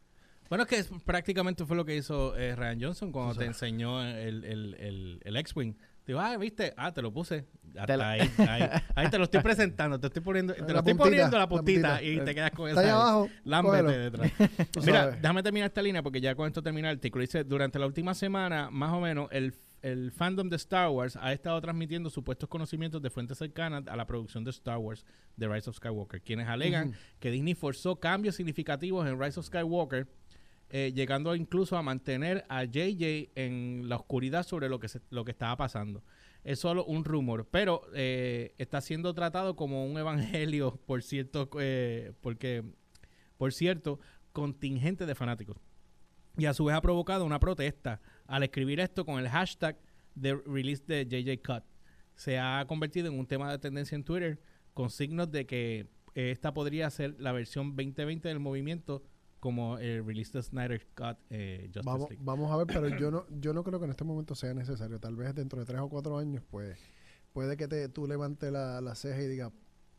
Bueno, 0.48 0.64
es 0.64 0.68
que 0.68 0.76
es- 0.78 0.90
prácticamente 1.04 1.64
fue 1.66 1.76
lo 1.76 1.84
que 1.84 1.96
hizo 1.96 2.36
eh, 2.36 2.54
Ryan 2.56 2.80
Johnson 2.80 3.12
cuando 3.12 3.34
te 3.34 3.44
enseñó 3.44 4.02
el, 4.02 4.44
el, 4.44 4.74
el, 4.74 5.20
el 5.24 5.36
X-Wing. 5.36 5.74
Digo, 6.06 6.20
ah, 6.20 6.38
viste, 6.38 6.72
ah, 6.78 6.90
te 6.94 7.02
lo 7.02 7.12
puse. 7.12 7.44
Hasta 7.78 7.96
la- 7.98 8.10
ahí, 8.12 8.20
ahí, 8.38 8.62
ahí 8.94 9.10
te 9.10 9.18
lo 9.18 9.24
estoy 9.24 9.42
presentando, 9.42 10.00
te 10.00 10.06
estoy 10.06 10.22
poniendo, 10.22 10.54
te 10.54 10.62
La 10.62 10.68
lo 10.72 10.78
estoy 10.78 10.94
poniendo 10.94 11.32
la 11.36 11.40
la 11.40 11.48
puntita, 11.50 12.02
y 12.02 12.18
te 12.20 12.34
quedas 12.34 12.50
con 12.52 12.68
Está 12.70 12.80
esa. 12.80 12.90
ahí 12.90 12.96
ahí. 12.96 13.00
abajo. 13.02 13.28
Lámbete 13.44 13.98
detrás. 13.98 14.32
Mira, 14.86 15.00
sabes. 15.02 15.20
déjame 15.20 15.42
terminar 15.42 15.66
esta 15.68 15.82
línea 15.82 16.02
porque 16.02 16.20
ya 16.22 16.34
con 16.34 16.46
esto 16.46 16.62
termina 16.62 16.88
el 16.90 16.96
artículo. 16.96 17.20
Dice, 17.20 17.44
durante 17.44 17.78
la 17.78 17.84
última 17.86 18.14
semana, 18.14 18.70
más 18.70 18.90
o 18.94 19.00
menos, 19.00 19.28
el, 19.32 19.54
el 19.82 20.10
fandom 20.12 20.48
de 20.48 20.56
Star 20.56 20.88
Wars 20.88 21.18
ha 21.20 21.30
estado 21.34 21.60
transmitiendo 21.60 22.08
supuestos 22.08 22.48
conocimientos 22.48 23.02
de 23.02 23.10
fuentes 23.10 23.36
cercanas 23.36 23.84
a 23.86 23.94
la 23.94 24.06
producción 24.06 24.44
de 24.44 24.50
Star 24.50 24.78
Wars, 24.78 25.04
The 25.38 25.46
Rise 25.46 25.68
of 25.68 25.76
Skywalker, 25.76 26.22
quienes 26.22 26.48
alegan 26.48 26.94
que 27.20 27.30
Disney 27.30 27.54
forzó 27.54 27.96
cambios 28.00 28.34
significativos 28.34 29.06
en 29.06 29.20
Rise 29.20 29.38
of 29.40 29.44
Skywalker, 29.46 30.08
eh, 30.70 30.92
llegando 30.94 31.34
incluso 31.34 31.76
a 31.76 31.82
mantener 31.82 32.44
a 32.48 32.64
JJ 32.64 33.30
en 33.34 33.88
la 33.88 33.96
oscuridad 33.96 34.46
sobre 34.46 34.68
lo 34.68 34.78
que, 34.78 34.88
se- 34.88 35.00
lo 35.10 35.24
que 35.24 35.30
estaba 35.32 35.56
pasando. 35.56 36.02
Es 36.44 36.60
solo 36.60 36.84
un 36.84 37.04
rumor, 37.04 37.46
pero 37.50 37.82
eh, 37.94 38.54
está 38.58 38.80
siendo 38.80 39.12
tratado 39.14 39.56
como 39.56 39.84
un 39.84 39.98
evangelio 39.98 40.78
por 40.86 41.02
cierto, 41.02 41.48
eh, 41.58 42.12
porque, 42.20 42.64
por 43.36 43.52
cierto, 43.52 43.98
contingente 44.32 45.04
de 45.06 45.14
fanáticos. 45.14 45.56
Y 46.36 46.46
a 46.46 46.54
su 46.54 46.64
vez 46.66 46.76
ha 46.76 46.80
provocado 46.80 47.24
una 47.24 47.40
protesta 47.40 48.00
al 48.26 48.42
escribir 48.44 48.78
esto 48.80 49.04
con 49.04 49.18
el 49.18 49.28
hashtag 49.28 49.76
de 50.14 50.34
release 50.36 50.84
de 50.86 51.04
JJ 51.06 51.42
Cut. 51.42 51.64
Se 52.14 52.38
ha 52.38 52.64
convertido 52.68 53.08
en 53.08 53.18
un 53.18 53.26
tema 53.26 53.50
de 53.50 53.58
tendencia 53.58 53.96
en 53.96 54.04
Twitter 54.04 54.40
con 54.74 54.90
signos 54.90 55.30
de 55.32 55.46
que 55.46 55.88
eh, 56.14 56.30
esta 56.30 56.52
podría 56.54 56.88
ser 56.90 57.16
la 57.18 57.32
versión 57.32 57.74
2020 57.74 58.28
del 58.28 58.38
movimiento 58.38 59.02
como 59.40 59.78
el 59.78 60.04
release 60.04 60.32
de 60.32 60.42
Snyder 60.42 60.84
Cut 60.96 61.16
eh, 61.30 61.64
Justice 61.66 61.82
Vamos, 61.86 62.10
League. 62.10 62.24
vamos 62.24 62.50
a 62.52 62.56
ver, 62.56 62.66
pero 62.66 62.88
yo 62.98 63.10
no, 63.10 63.26
yo 63.40 63.52
no 63.52 63.62
creo 63.64 63.78
que 63.78 63.84
en 63.84 63.90
este 63.92 64.04
momento 64.04 64.34
sea 64.34 64.52
necesario. 64.54 64.98
Tal 64.98 65.14
vez 65.16 65.34
dentro 65.34 65.58
de 65.60 65.64
tres 65.66 65.80
o 65.80 65.88
cuatro 65.88 66.18
años, 66.18 66.42
pues, 66.50 66.78
puede 67.32 67.56
que 67.56 67.68
te, 67.68 67.88
tú 67.88 68.06
levantes 68.06 68.50
la, 68.50 68.80
la 68.80 68.94
ceja 68.94 69.22
y 69.22 69.28
digas, 69.28 69.52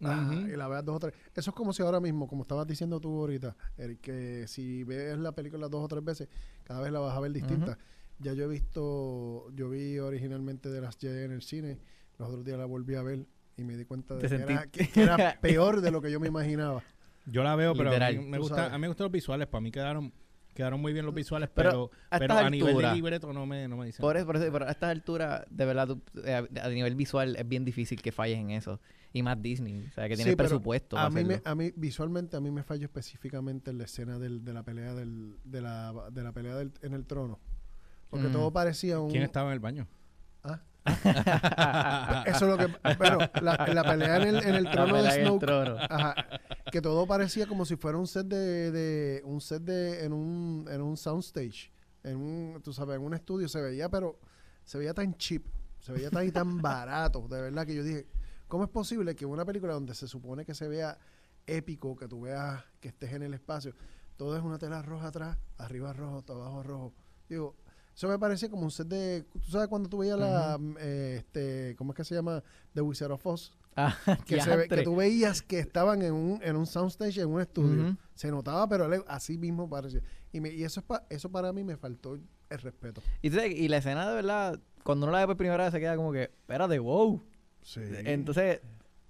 ah, 0.03 0.33
y 0.33 0.55
la 0.57 0.67
veas 0.67 0.83
dos 0.83 0.95
o 0.97 0.99
tres. 0.99 1.13
Eso 1.35 1.51
es 1.51 1.55
como 1.55 1.71
si 1.73 1.81
ahora 1.83 1.99
mismo, 1.99 2.27
como 2.27 2.41
estabas 2.41 2.67
diciendo 2.67 2.99
tú 2.99 3.17
ahorita, 3.19 3.55
Eric, 3.77 4.01
que 4.01 4.45
si 4.47 4.83
ves 4.83 5.17
la 5.17 5.31
película 5.33 5.67
dos 5.69 5.83
o 5.83 5.87
tres 5.87 6.03
veces, 6.03 6.27
cada 6.63 6.81
vez 6.81 6.91
la 6.91 6.99
vas 6.99 7.15
a 7.15 7.19
ver 7.21 7.31
distinta. 7.31 7.77
Ya 8.21 8.33
yo 8.33 8.43
he 8.43 8.47
visto, 8.47 9.49
yo 9.55 9.69
vi 9.69 9.97
originalmente 9.99 10.69
de 10.69 10.81
las 10.81 10.97
Jedi 10.97 11.23
en 11.23 11.31
el 11.31 11.41
cine, 11.41 11.79
los 12.17 12.27
otros 12.29 12.43
días 12.43 12.57
la 12.57 12.65
volví 12.65 12.95
a 12.95 13.01
ver 13.01 13.25
y 13.55 13.63
me 13.63 13.77
di 13.77 13.85
cuenta 13.85 14.15
de 14.15 14.21
Te 14.21 14.27
que 14.27 14.35
sentí- 14.37 14.51
era, 14.51 14.67
que- 14.67 14.87
que 14.89 15.01
era 15.03 15.37
peor 15.41 15.79
de 15.81 15.91
lo 15.91 16.01
que 16.01 16.11
yo 16.11 16.19
me 16.19 16.27
imaginaba. 16.27 16.83
Yo 17.25 17.43
la 17.43 17.55
veo, 17.55 17.73
pero 17.75 17.91
a 17.93 18.09
mí 18.11 18.17
me 18.19 18.37
gusta, 18.39 18.67
a 18.67 18.77
mí 18.77 18.81
me 18.81 18.87
gustan 18.87 19.05
los 19.05 19.11
visuales. 19.11 19.47
Para 19.47 19.61
mí 19.61 19.71
quedaron, 19.71 20.11
quedaron 20.53 20.81
muy 20.81 20.93
bien 20.93 21.05
los 21.05 21.13
visuales, 21.13 21.49
Pero 21.53 21.69
pero, 21.69 21.91
a 22.09 22.19
pero 22.19 22.33
estas 22.33 22.45
a 22.45 22.49
nivel 22.49 22.77
de 22.77 22.93
libreto 22.93 23.31
no 23.33 23.45
me, 23.45 23.67
no 23.67 23.77
me 23.77 23.85
dicen. 23.85 24.01
Por 24.01 24.17
eso, 24.17 24.25
por 24.25 24.37
eso, 24.37 24.51
pero 24.51 24.67
a 24.67 24.71
estas 24.71 24.89
alturas, 24.89 25.43
de 25.49 25.65
verdad, 25.65 25.87
tú- 25.87 26.01
eh, 26.23 26.33
a, 26.33 26.65
a 26.65 26.69
nivel 26.69 26.95
visual 26.95 27.35
es 27.35 27.47
bien 27.47 27.65
difícil 27.65 28.01
que 28.01 28.11
falles 28.11 28.37
en 28.39 28.51
eso. 28.51 28.79
Y 29.11 29.23
más 29.23 29.41
Disney, 29.41 29.85
o 29.89 29.91
sea, 29.93 30.07
que 30.07 30.15
tiene 30.15 30.31
Sí, 30.31 30.35
pero 30.35 30.49
presupuesto. 30.49 30.95
A 30.97 31.09
mí, 31.09 31.23
me, 31.23 31.41
a 31.43 31.55
mí, 31.55 31.71
visualmente, 31.75 32.37
a 32.37 32.39
mí 32.39 32.51
me 32.51 32.61
falló 32.63 32.85
específicamente 32.85 33.71
en 33.71 33.79
la 33.79 33.85
escena 33.85 34.19
del, 34.19 34.45
de 34.45 34.53
la 34.53 34.61
pelea 34.63 34.93
del, 34.93 35.37
de 35.43 35.61
la, 35.61 35.93
de 36.11 36.23
la 36.23 36.31
pelea 36.31 36.55
del, 36.55 36.71
en 36.83 36.93
el 36.93 37.05
trono. 37.05 37.39
Porque 38.11 38.27
Mm. 38.27 38.31
todo 38.31 38.51
parecía 38.51 38.99
un... 38.99 39.09
¿Quién 39.09 39.23
estaba 39.23 39.47
en 39.49 39.53
el 39.53 39.59
baño? 39.59 39.87
Ah. 40.49 42.23
Eso 42.25 42.45
es 42.45 42.51
lo 42.51 42.57
que. 42.57 42.67
Bueno, 42.97 43.19
la, 43.41 43.67
la 43.73 43.83
pelea 43.83 44.17
en 44.17 44.27
el, 44.35 44.43
en 44.43 44.55
el 44.55 44.69
trono 44.71 45.01
de 45.03 45.11
Snoke. 45.23 45.45
trono. 45.45 45.77
Ajá, 45.89 46.15
que 46.71 46.81
todo 46.81 47.05
parecía 47.05 47.47
como 47.47 47.65
si 47.65 47.75
fuera 47.75 47.97
un 47.97 48.07
set 48.07 48.27
de, 48.27 48.71
de- 48.71 49.21
un 49.25 49.41
set 49.41 49.61
de 49.63 50.03
en 50.05 50.13
un 50.13 50.65
en 50.69 50.81
un 50.81 50.97
soundstage, 50.97 51.71
en 52.03 52.15
un 52.17 52.61
tú 52.63 52.73
sabes, 52.73 52.95
en 52.95 53.03
un 53.03 53.13
estudio 53.13 53.47
se 53.47 53.61
veía, 53.61 53.89
pero 53.89 54.19
se 54.63 54.77
veía 54.77 54.93
tan 54.93 55.15
cheap, 55.15 55.43
se 55.79 55.91
veía 55.91 56.09
tan 56.09 56.25
y 56.25 56.31
tan 56.31 56.57
barato, 56.61 57.27
de 57.27 57.41
verdad 57.41 57.65
que 57.65 57.75
yo 57.75 57.83
dije, 57.83 58.07
¿cómo 58.47 58.63
es 58.63 58.69
posible 58.69 59.15
que 59.15 59.25
una 59.25 59.45
película 59.45 59.73
donde 59.73 59.93
se 59.93 60.07
supone 60.07 60.45
que 60.45 60.53
se 60.55 60.67
vea 60.67 60.97
épico, 61.45 61.95
que 61.95 62.07
tú 62.07 62.21
veas 62.21 62.63
que 62.79 62.87
estés 62.89 63.13
en 63.13 63.23
el 63.23 63.33
espacio, 63.33 63.73
todo 64.17 64.35
es 64.37 64.43
una 64.43 64.57
tela 64.59 64.81
roja 64.81 65.07
atrás, 65.07 65.37
arriba 65.57 65.93
rojo, 65.93 66.23
abajo 66.31 66.63
rojo. 66.63 66.93
Digo, 67.27 67.55
eso 67.99 68.07
me 68.07 68.17
parecía 68.17 68.49
como 68.49 68.63
un 68.63 68.71
set 68.71 68.87
de, 68.87 69.23
tú 69.23 69.51
sabes 69.51 69.67
cuando 69.67 69.89
tú 69.89 69.97
veías 69.97 70.17
la 70.17 70.57
eh, 70.79 71.15
este, 71.17 71.75
¿cómo 71.77 71.91
es 71.91 71.97
que 71.97 72.05
se 72.05 72.15
llama? 72.15 72.41
The 72.73 72.79
Wizard 72.79 73.11
of 73.11 73.25
Oz 73.25 73.51
Ah, 73.75 73.93
que, 74.25 74.39
se 74.39 74.49
ve- 74.49 74.63
que 74.63 74.75
diantre. 74.75 74.83
tú 74.83 74.95
veías 74.95 75.41
que 75.41 75.59
estaban 75.59 76.01
en 76.01 76.13
un, 76.13 76.39
en 76.41 76.55
un 76.55 76.65
soundstage, 76.65 77.17
en 77.19 77.27
un 77.29 77.41
estudio. 77.41 77.97
Se 78.15 78.31
notaba, 78.31 78.67
pero 78.69 78.89
así 79.07 79.37
mismo 79.37 79.69
parecía. 79.69 80.01
Y, 80.31 80.39
me- 80.39 80.49
y 80.53 80.63
eso, 80.63 80.79
es 80.79 80.85
pa- 80.85 81.05
eso 81.09 81.29
para 81.29 81.51
mí 81.51 81.63
me 81.65 81.75
faltó 81.75 82.15
el 82.15 82.59
respeto. 82.59 83.01
Y, 83.21 83.37
y 83.37 83.67
la 83.67 83.77
escena 83.77 84.07
de 84.07 84.15
verdad, 84.15 84.59
cuando 84.83 85.05
uno 85.05 85.11
la 85.13 85.19
ve 85.19 85.27
por 85.27 85.35
primera 85.37 85.63
vez 85.65 85.73
se 85.73 85.79
queda 85.81 85.95
como 85.97 86.11
que, 86.13 86.23
espérate, 86.23 86.79
wow. 86.79 87.21
Sí. 87.61 87.81
Entonces, 88.05 88.61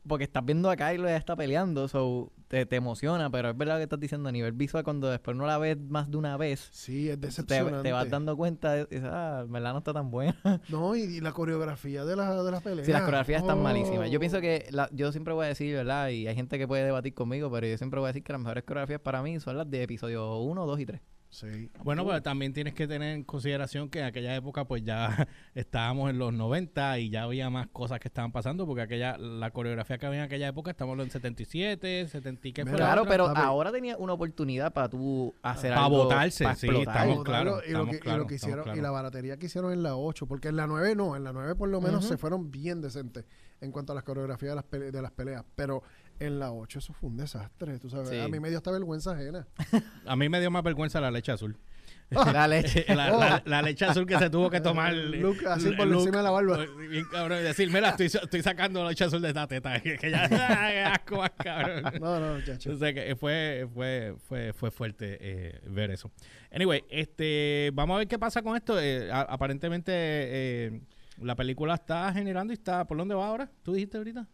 porque 0.07 0.23
estás 0.23 0.43
viendo 0.43 0.69
a 0.71 0.75
Kylo 0.75 1.07
ya 1.07 1.15
está 1.17 1.35
peleando, 1.35 1.87
so 1.87 2.31
te, 2.49 2.65
te 2.65 2.75
emociona, 2.75 3.29
pero 3.29 3.51
es 3.51 3.57
verdad 3.57 3.77
que 3.77 3.83
estás 3.83 3.99
diciendo 3.99 4.27
a 4.27 4.31
nivel 4.33 4.51
visual, 4.51 4.83
cuando 4.83 5.09
después 5.09 5.37
no 5.37 5.45
la 5.45 5.57
ves 5.57 5.77
más 5.79 6.11
de 6.11 6.17
una 6.17 6.35
vez, 6.35 6.67
sí, 6.73 7.07
es 7.07 7.17
te, 7.19 7.27
decepcionante. 7.27 7.83
te 7.83 7.91
vas 7.93 8.09
dando 8.09 8.35
cuenta 8.35 8.73
de, 8.73 8.87
ah, 9.05 9.43
en 9.45 9.51
verdad 9.53 9.71
no 9.71 9.77
está 9.77 9.93
tan 9.93 10.11
buena. 10.11 10.35
No, 10.69 10.95
y, 10.95 11.01
y 11.03 11.21
la 11.21 11.31
coreografía 11.31 12.03
de 12.03 12.15
la, 12.17 12.43
de 12.43 12.51
las 12.51 12.61
peleas. 12.61 12.85
Sí, 12.85 12.91
las 12.91 13.03
coreografías 13.03 13.41
están 13.43 13.59
Oh. 13.59 13.63
malísimas. 13.63 14.09
Yo 14.11 14.19
pienso 14.19 14.41
que, 14.41 14.65
la- 14.71 14.89
yo 14.91 15.11
siempre 15.13 15.33
voy 15.33 15.45
a 15.45 15.49
decir, 15.49 15.73
¿verdad? 15.75 16.09
Y 16.09 16.27
hay 16.27 16.35
gente 16.35 16.57
que 16.57 16.67
puede 16.67 16.83
debatir 16.83 17.13
conmigo, 17.13 17.49
pero 17.51 17.67
yo 17.67 17.77
siempre 17.77 17.99
voy 17.99 18.07
a 18.07 18.09
decir 18.09 18.23
que 18.23 18.33
las 18.33 18.41
mejores 18.41 18.63
coreografías 18.63 18.99
para 18.99 19.21
mí 19.23 19.39
son 19.39 19.55
las 19.57 19.69
de 19.69 19.83
episodio 19.83 20.37
1, 20.39 20.65
2 20.65 20.79
y 20.81 20.85
3. 20.87 21.01
Sí. 21.31 21.69
Bueno, 21.83 22.03
pues 22.03 22.23
también 22.23 22.53
tienes 22.53 22.73
que 22.73 22.87
tener 22.87 23.15
en 23.15 23.23
consideración 23.23 23.87
que 23.89 23.99
en 23.99 24.05
aquella 24.05 24.35
época 24.35 24.65
pues 24.65 24.83
ya 24.83 25.27
estábamos 25.53 26.09
en 26.09 26.17
los 26.17 26.33
90 26.33 26.97
y 26.99 27.11
ya 27.11 27.23
había 27.23 27.51
más 27.51 27.67
cosas 27.67 27.99
que 27.99 28.07
estaban 28.07 28.31
pasando 28.31 28.65
porque 28.65 28.81
aquella 28.81 29.15
la 29.19 29.51
coreografía 29.51 29.99
que 29.99 30.07
había 30.07 30.19
en 30.19 30.25
aquella 30.25 30.47
época 30.47 30.71
estamos 30.71 30.97
en 30.99 31.11
77, 31.11 32.07
70 32.07 32.47
y 32.47 32.53
qué 32.53 32.65
fue 32.65 32.75
Claro, 32.77 33.05
pero 33.07 33.27
papi. 33.27 33.41
ahora 33.41 33.71
tenía 33.71 33.95
una 33.97 34.13
oportunidad 34.13 34.73
para 34.73 34.89
tú 34.89 35.33
hacer 35.43 35.71
Pa' 35.73 35.85
algo. 35.85 36.03
botarse, 36.05 36.43
pa' 36.45 36.55
sí, 36.55 36.67
estamos 36.67 37.23
claros, 37.23 37.61
y 37.67 37.71
lo 37.73 37.87
estamos 37.91 38.25
que, 38.27 38.77
y 38.77 38.81
la 38.81 38.89
baratería 38.89 39.37
que 39.37 39.45
hicieron 39.45 39.71
en 39.71 39.83
la 39.83 39.95
8, 39.95 40.25
porque 40.25 40.47
en 40.47 40.55
la 40.55 40.65
9 40.65 40.95
no, 40.95 41.15
en 41.15 41.23
la 41.23 41.31
9 41.31 41.53
por 41.55 41.69
lo 41.69 41.79
menos 41.79 42.05
se 42.05 42.17
fueron 42.17 42.49
bien 42.49 42.81
decentes 42.81 43.25
en 43.61 43.71
cuanto 43.71 43.91
a 43.91 43.95
las 43.95 44.03
coreografías 44.03 44.51
de 44.51 44.55
las, 44.55 44.65
pele- 44.65 44.89
de 44.91 45.01
las 45.01 45.11
peleas, 45.11 45.43
pero 45.55 45.83
en 46.19 46.39
la 46.39 46.51
8 46.51 46.79
eso 46.79 46.93
fue 46.93 47.09
un 47.09 47.17
desastre, 47.17 47.79
tú 47.79 47.89
sabes, 47.89 48.09
Sí. 48.09 48.17
a 48.19 48.27
mí 48.27 48.39
me 48.39 48.49
dio 48.49 48.57
hasta 48.57 48.71
vergüenza 48.71 49.11
ajena. 49.11 49.47
A 50.05 50.15
mí 50.15 50.29
me 50.29 50.39
dio 50.39 50.51
más 50.51 50.63
vergüenza 50.63 50.99
la 51.01 51.11
leche 51.11 51.31
azul. 51.31 51.57
La 52.33 52.47
leche. 52.47 52.85
la, 52.95 53.11
la- 53.11 53.43
la 53.45 53.61
leche 53.61 53.85
azul 53.85 54.07
que 54.07 54.17
se 54.17 54.31
tuvo 54.31 54.49
que 54.49 54.59
tomar. 54.61 54.91
Luke, 54.95 55.45
así 55.47 55.71
por 55.73 55.85
Luke, 55.85 55.99
encima 56.05 56.17
de 56.17 56.23
la 56.23 56.31
barba. 56.31 56.65
Bien 56.89 57.05
cabrón. 57.11 57.37
Y 57.39 57.43
decir, 57.43 57.71
mira, 57.71 57.89
estoy, 57.89 58.07
estoy 58.07 58.41
sacando 58.41 58.81
la 58.83 58.89
leche 58.89 59.03
azul 59.03 59.21
de 59.21 59.27
esta 59.27 59.45
teta. 59.45 59.79
Que, 59.79 59.95
que 59.95 60.09
ya, 60.09 60.27
qué 60.27 60.35
asco 60.81 61.17
más 61.17 61.29
cabrón. 61.37 61.83
No, 62.01 62.19
no, 62.19 62.41
chacho. 62.43 62.71
O 62.71 62.75
sea 62.77 62.91
que 62.95 63.15
fue, 63.15 63.67
fue, 63.75 64.15
fue, 64.27 64.53
fue 64.53 64.71
fuerte 64.71 65.17
eh, 65.21 65.61
ver 65.67 65.91
eso. 65.91 66.11
Anyway, 66.51 66.83
este, 66.89 67.69
vamos 67.75 67.93
a 67.93 67.97
ver 67.99 68.07
qué 68.07 68.17
pasa 68.17 68.41
con 68.41 68.55
esto. 68.55 68.79
Eh, 68.79 69.11
a- 69.11 69.21
aparentemente 69.21 69.91
eh, 69.93 70.81
la 71.21 71.35
película 71.35 71.75
está 71.75 72.11
generando 72.11 72.51
y 72.53 72.55
está... 72.55 72.85
¿Por 72.85 72.97
dónde 72.97 73.13
va 73.13 73.27
ahora? 73.27 73.51
¿Tú 73.61 73.73
dijiste 73.73 73.97
ahorita? 73.97 74.27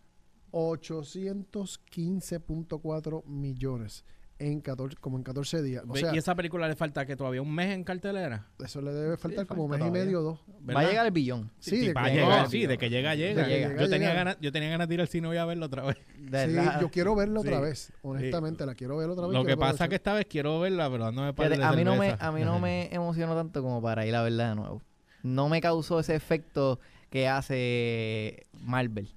815.4 0.56 3.24
millones 3.26 4.06
en 4.38 4.60
14, 4.60 4.98
como 5.00 5.16
en 5.18 5.24
14 5.24 5.64
días. 5.64 5.86
O 5.88 5.94
Ve- 5.94 6.02
sea, 6.02 6.14
y 6.14 6.18
esa 6.18 6.36
película 6.36 6.68
le 6.68 6.76
falta 6.76 7.06
que 7.06 7.16
todavía 7.16 7.42
un 7.42 7.56
mes 7.56 7.74
en 7.74 7.86
cartelera. 7.86 8.50
eso 8.64 8.82
le 8.82 8.92
debe 8.92 9.16
faltar 9.16 9.46
Sí, 9.46 9.48
como 9.48 9.64
un 9.64 9.72
mes 9.72 9.80
y 9.80 9.90
medio 9.92 10.20
o 10.20 10.24
dos. 10.24 10.40
Va 10.70 10.82
a 10.82 10.84
llegar 10.84 11.06
el 11.06 11.14
billón. 11.14 11.52
Sí, 11.60 11.80
Sí, 11.80 11.88
de 11.88 11.94
va 11.94 12.04
a 12.04 12.08
que- 12.10 12.16
llegar, 12.16 12.44
no, 12.44 12.50
sí, 12.50 12.66
de 12.66 12.78
que 12.78 12.90
llega, 12.90 13.16
llega. 13.16 13.48
llega, 13.48 13.68
yo, 13.70 13.76
llega. 13.78 13.90
tenía 13.90 14.14
ganas, 14.14 14.38
yo 14.42 14.52
tenía 14.52 14.70
ganas 14.70 14.90
de 14.90 14.94
ir 14.96 15.00
al 15.02 15.08
cine 15.08 15.30
hoy 15.30 15.38
a 15.38 15.46
verlo 15.46 15.68
otra 15.68 15.84
vez. 15.86 15.98
De 16.20 16.48
Sí, 16.50 16.56
yo 16.82 16.92
quiero 16.92 17.16
verlo 17.16 17.40
otra 17.42 17.62
vez. 17.62 17.94
Honestamente, 18.02 18.66
la 18.66 18.76
quiero 18.76 18.98
ver 18.98 19.10
otra 19.10 19.28
vez. 19.28 19.34
Lo 19.34 19.46
que 19.46 19.56
pasa 19.56 19.86
aprovechar. 19.86 19.90
que 19.90 19.96
esta 19.96 20.14
vez 20.14 20.26
quiero 20.30 20.60
verla, 20.60 20.90
pero 20.90 21.12
no 21.14 21.24
me 21.24 21.34
parece 21.34 21.64
a 21.64 21.72
mí 21.72 21.86
no 21.86 21.96
me, 21.96 22.18
a 22.20 22.32
mí 22.34 22.44
no 22.44 22.60
me 22.60 22.90
emocionó 22.94 23.36
tanto 23.36 23.62
como 23.62 23.82
para 23.82 24.06
ir 24.06 24.14
a 24.16 24.22
verla 24.24 24.50
de 24.50 24.56
nuevo. 24.56 24.82
No 25.24 25.48
me 25.48 25.62
causó 25.62 26.02
ese 26.02 26.14
efecto 26.14 26.82
que 27.10 27.30
hace 27.30 28.44
Marvel. 28.60 29.16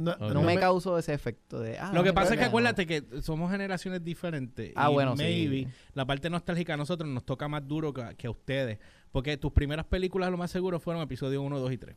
No. 0.00 0.16
No, 0.16 0.42
me, 0.42 0.58
causó 0.58 0.98
ese 0.98 1.12
efecto 1.12 1.60
de. 1.60 1.78
ah, 1.78 1.92
Lo 1.92 2.02
que 2.02 2.12
pasa 2.12 2.34
es 2.34 2.40
que 2.40 2.46
acuérdate 2.46 2.86
que 2.86 3.04
somos 3.22 3.50
generaciones 3.50 4.02
diferentes. 4.02 4.72
Ah, 4.74 4.90
y 4.90 4.94
bueno, 4.94 5.16
sí. 5.16 5.22
maybe 5.22 5.68
la 5.94 6.06
parte 6.06 6.30
nostálgica 6.30 6.74
a 6.74 6.76
nosotros 6.76 7.08
nos 7.08 7.24
toca 7.24 7.48
más 7.48 7.66
duro 7.66 7.92
que, 7.92 8.02
que 8.16 8.26
a 8.26 8.30
ustedes. 8.30 8.78
Porque 9.12 9.36
tus 9.36 9.52
primeras 9.52 9.86
películas, 9.86 10.30
lo 10.30 10.36
más 10.36 10.50
seguro, 10.50 10.80
fueron 10.80 11.02
episodios 11.02 11.42
1, 11.42 11.58
2 11.58 11.72
y 11.72 11.78
3. 11.78 11.96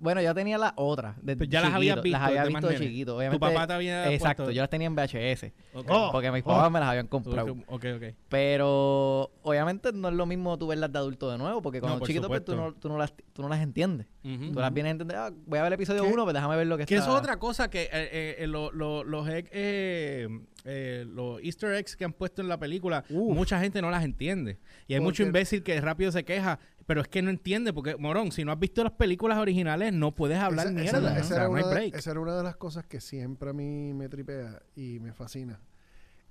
Bueno, 0.00 0.22
yo 0.22 0.34
tenía 0.34 0.56
las 0.58 0.72
otras. 0.76 1.14
Pues 1.22 1.36
ya 1.48 1.60
las 1.60 1.74
chiquito, 1.78 2.02
visto 2.02 2.18
Las 2.18 2.22
había 2.28 2.44
visto 2.46 2.66
de 2.68 2.78
chiquito. 2.78 3.12
Tu 3.12 3.18
Obviamente, 3.18 3.38
papá 3.46 3.66
te 3.66 3.72
había 3.74 4.10
Exacto, 4.12 4.44
puesto- 4.44 4.52
yo 4.56 4.62
las 4.62 4.70
tenía 4.70 4.86
en 4.86 4.94
VHS. 4.96 5.52
Ok. 5.74 5.86
Oh. 5.90 6.08
Porque 6.10 6.32
mis 6.32 6.42
papás 6.42 6.70
me 6.72 6.80
las 6.80 6.88
habían 6.88 7.06
comprado. 7.06 7.52
Ok, 7.68 7.84
ok. 7.96 8.14
Pero 8.28 9.30
obviamente 9.42 9.92
no 9.92 10.08
es 10.08 10.14
lo 10.14 10.26
mismo 10.26 10.56
tú 10.58 10.66
verlas 10.66 10.90
de 10.90 10.98
adulto 10.98 11.30
de 11.30 11.38
nuevo, 11.38 11.60
porque 11.62 11.80
cuando 11.80 11.98
por 11.98 12.08
chiquito 12.08 12.28
pues, 12.28 12.44
tú, 12.44 12.56
no, 12.56 12.72
tú, 12.74 12.88
no 12.88 12.96
las, 12.96 13.12
tú 13.32 13.42
no 13.42 13.48
las 13.48 13.60
entiendes. 13.60 14.06
Tú 14.22 14.58
las 14.58 14.72
vienes 14.72 14.90
a 14.90 14.92
entender, 14.92 15.16
ah, 15.16 15.30
voy 15.46 15.58
a 15.58 15.62
ver 15.62 15.72
el 15.72 15.74
episodio 15.74 16.02
¿Qué? 16.04 16.12
1, 16.12 16.24
pues 16.24 16.34
déjame 16.34 16.56
ver 16.56 16.66
lo 16.66 16.76
que 16.78 16.86
Que 16.86 16.94
está. 16.94 17.04
eso 17.06 17.14
es 17.14 17.20
otra 17.20 17.38
cosa 17.38 17.68
que 17.70 17.82
eh, 17.82 17.88
eh, 17.92 18.36
eh, 18.40 18.46
lo- 18.46 18.70
lo- 18.72 19.04
los, 19.04 19.26
eh, 19.30 20.28
eh, 20.64 21.04
los 21.08 21.42
easter 21.42 21.74
eggs 21.74 21.96
que 21.96 22.04
han 22.04 22.12
puesto 22.12 22.42
en 22.42 22.48
la 22.48 22.58
película, 22.58 23.04
mucha 23.10 23.60
gente 23.60 23.80
no 23.82 23.90
las 23.90 24.04
entiende. 24.04 24.58
Y 24.88 24.94
hay 24.94 24.98
Porque- 24.98 25.04
mucho 25.04 25.22
imbécil 25.22 25.62
que 25.62 25.80
rápido 25.80 26.10
se 26.12 26.24
queja, 26.24 26.58
pero 26.90 27.02
es 27.02 27.06
que 27.06 27.22
no 27.22 27.30
entiende, 27.30 27.72
porque, 27.72 27.94
morón, 27.96 28.32
si 28.32 28.44
no 28.44 28.50
has 28.50 28.58
visto 28.58 28.82
las 28.82 28.94
películas 28.94 29.38
originales, 29.38 29.92
no 29.92 30.12
puedes 30.12 30.38
hablar 30.38 30.66
esa, 30.66 30.74
mierda. 30.74 30.98
esa- 30.98 31.06
o 31.12 31.18
esa 31.18 31.24
sea, 31.28 31.36
era 31.36 31.48
no 31.48 31.54
hay 31.54 31.62
una 31.62 31.68
de, 31.68 31.74
break. 31.76 31.94
esa 31.94 32.10
era 32.10 32.18
una 32.20 32.36
de 32.36 32.42
las 32.42 32.56
cosas 32.56 32.84
que 32.84 33.00
siempre 33.00 33.50
a 33.50 33.52
mí 33.52 33.94
me 33.94 34.08
tripea 34.08 34.60
y 34.74 34.98
me 34.98 35.12
fascina. 35.12 35.60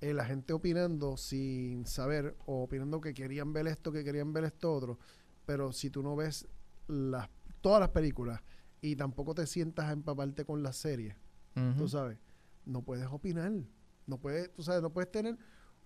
Eh, 0.01 0.13
la 0.13 0.25
gente 0.25 0.51
opinando 0.51 1.15
sin 1.15 1.85
saber 1.85 2.35
o 2.45 2.63
opinando 2.63 2.99
que 2.99 3.13
querían 3.13 3.53
ver 3.53 3.67
esto, 3.67 3.93
que 3.93 4.03
querían 4.03 4.33
ver 4.33 4.43
esto 4.43 4.73
otro. 4.73 4.99
Pero 5.45 5.71
si 5.71 5.89
tú 5.89 6.03
no 6.03 6.17
ves 6.17 6.45
las, 6.87 7.29
todas 7.61 7.79
las 7.79 7.91
películas 7.91 8.41
y 8.81 8.97
tampoco 8.97 9.33
te 9.33 9.47
sientas 9.47 9.85
a 9.85 9.93
empaparte 9.93 10.43
con 10.43 10.61
las 10.61 10.75
series, 10.75 11.15
Ujú. 11.55 11.77
tú 11.77 11.87
sabes, 11.87 12.17
no 12.65 12.81
puedes 12.81 13.07
opinar. 13.07 13.53
No 14.07 14.17
puedes, 14.17 14.53
tú 14.53 14.61
sabes, 14.61 14.81
no 14.81 14.89
puedes 14.91 15.09
tener 15.09 15.37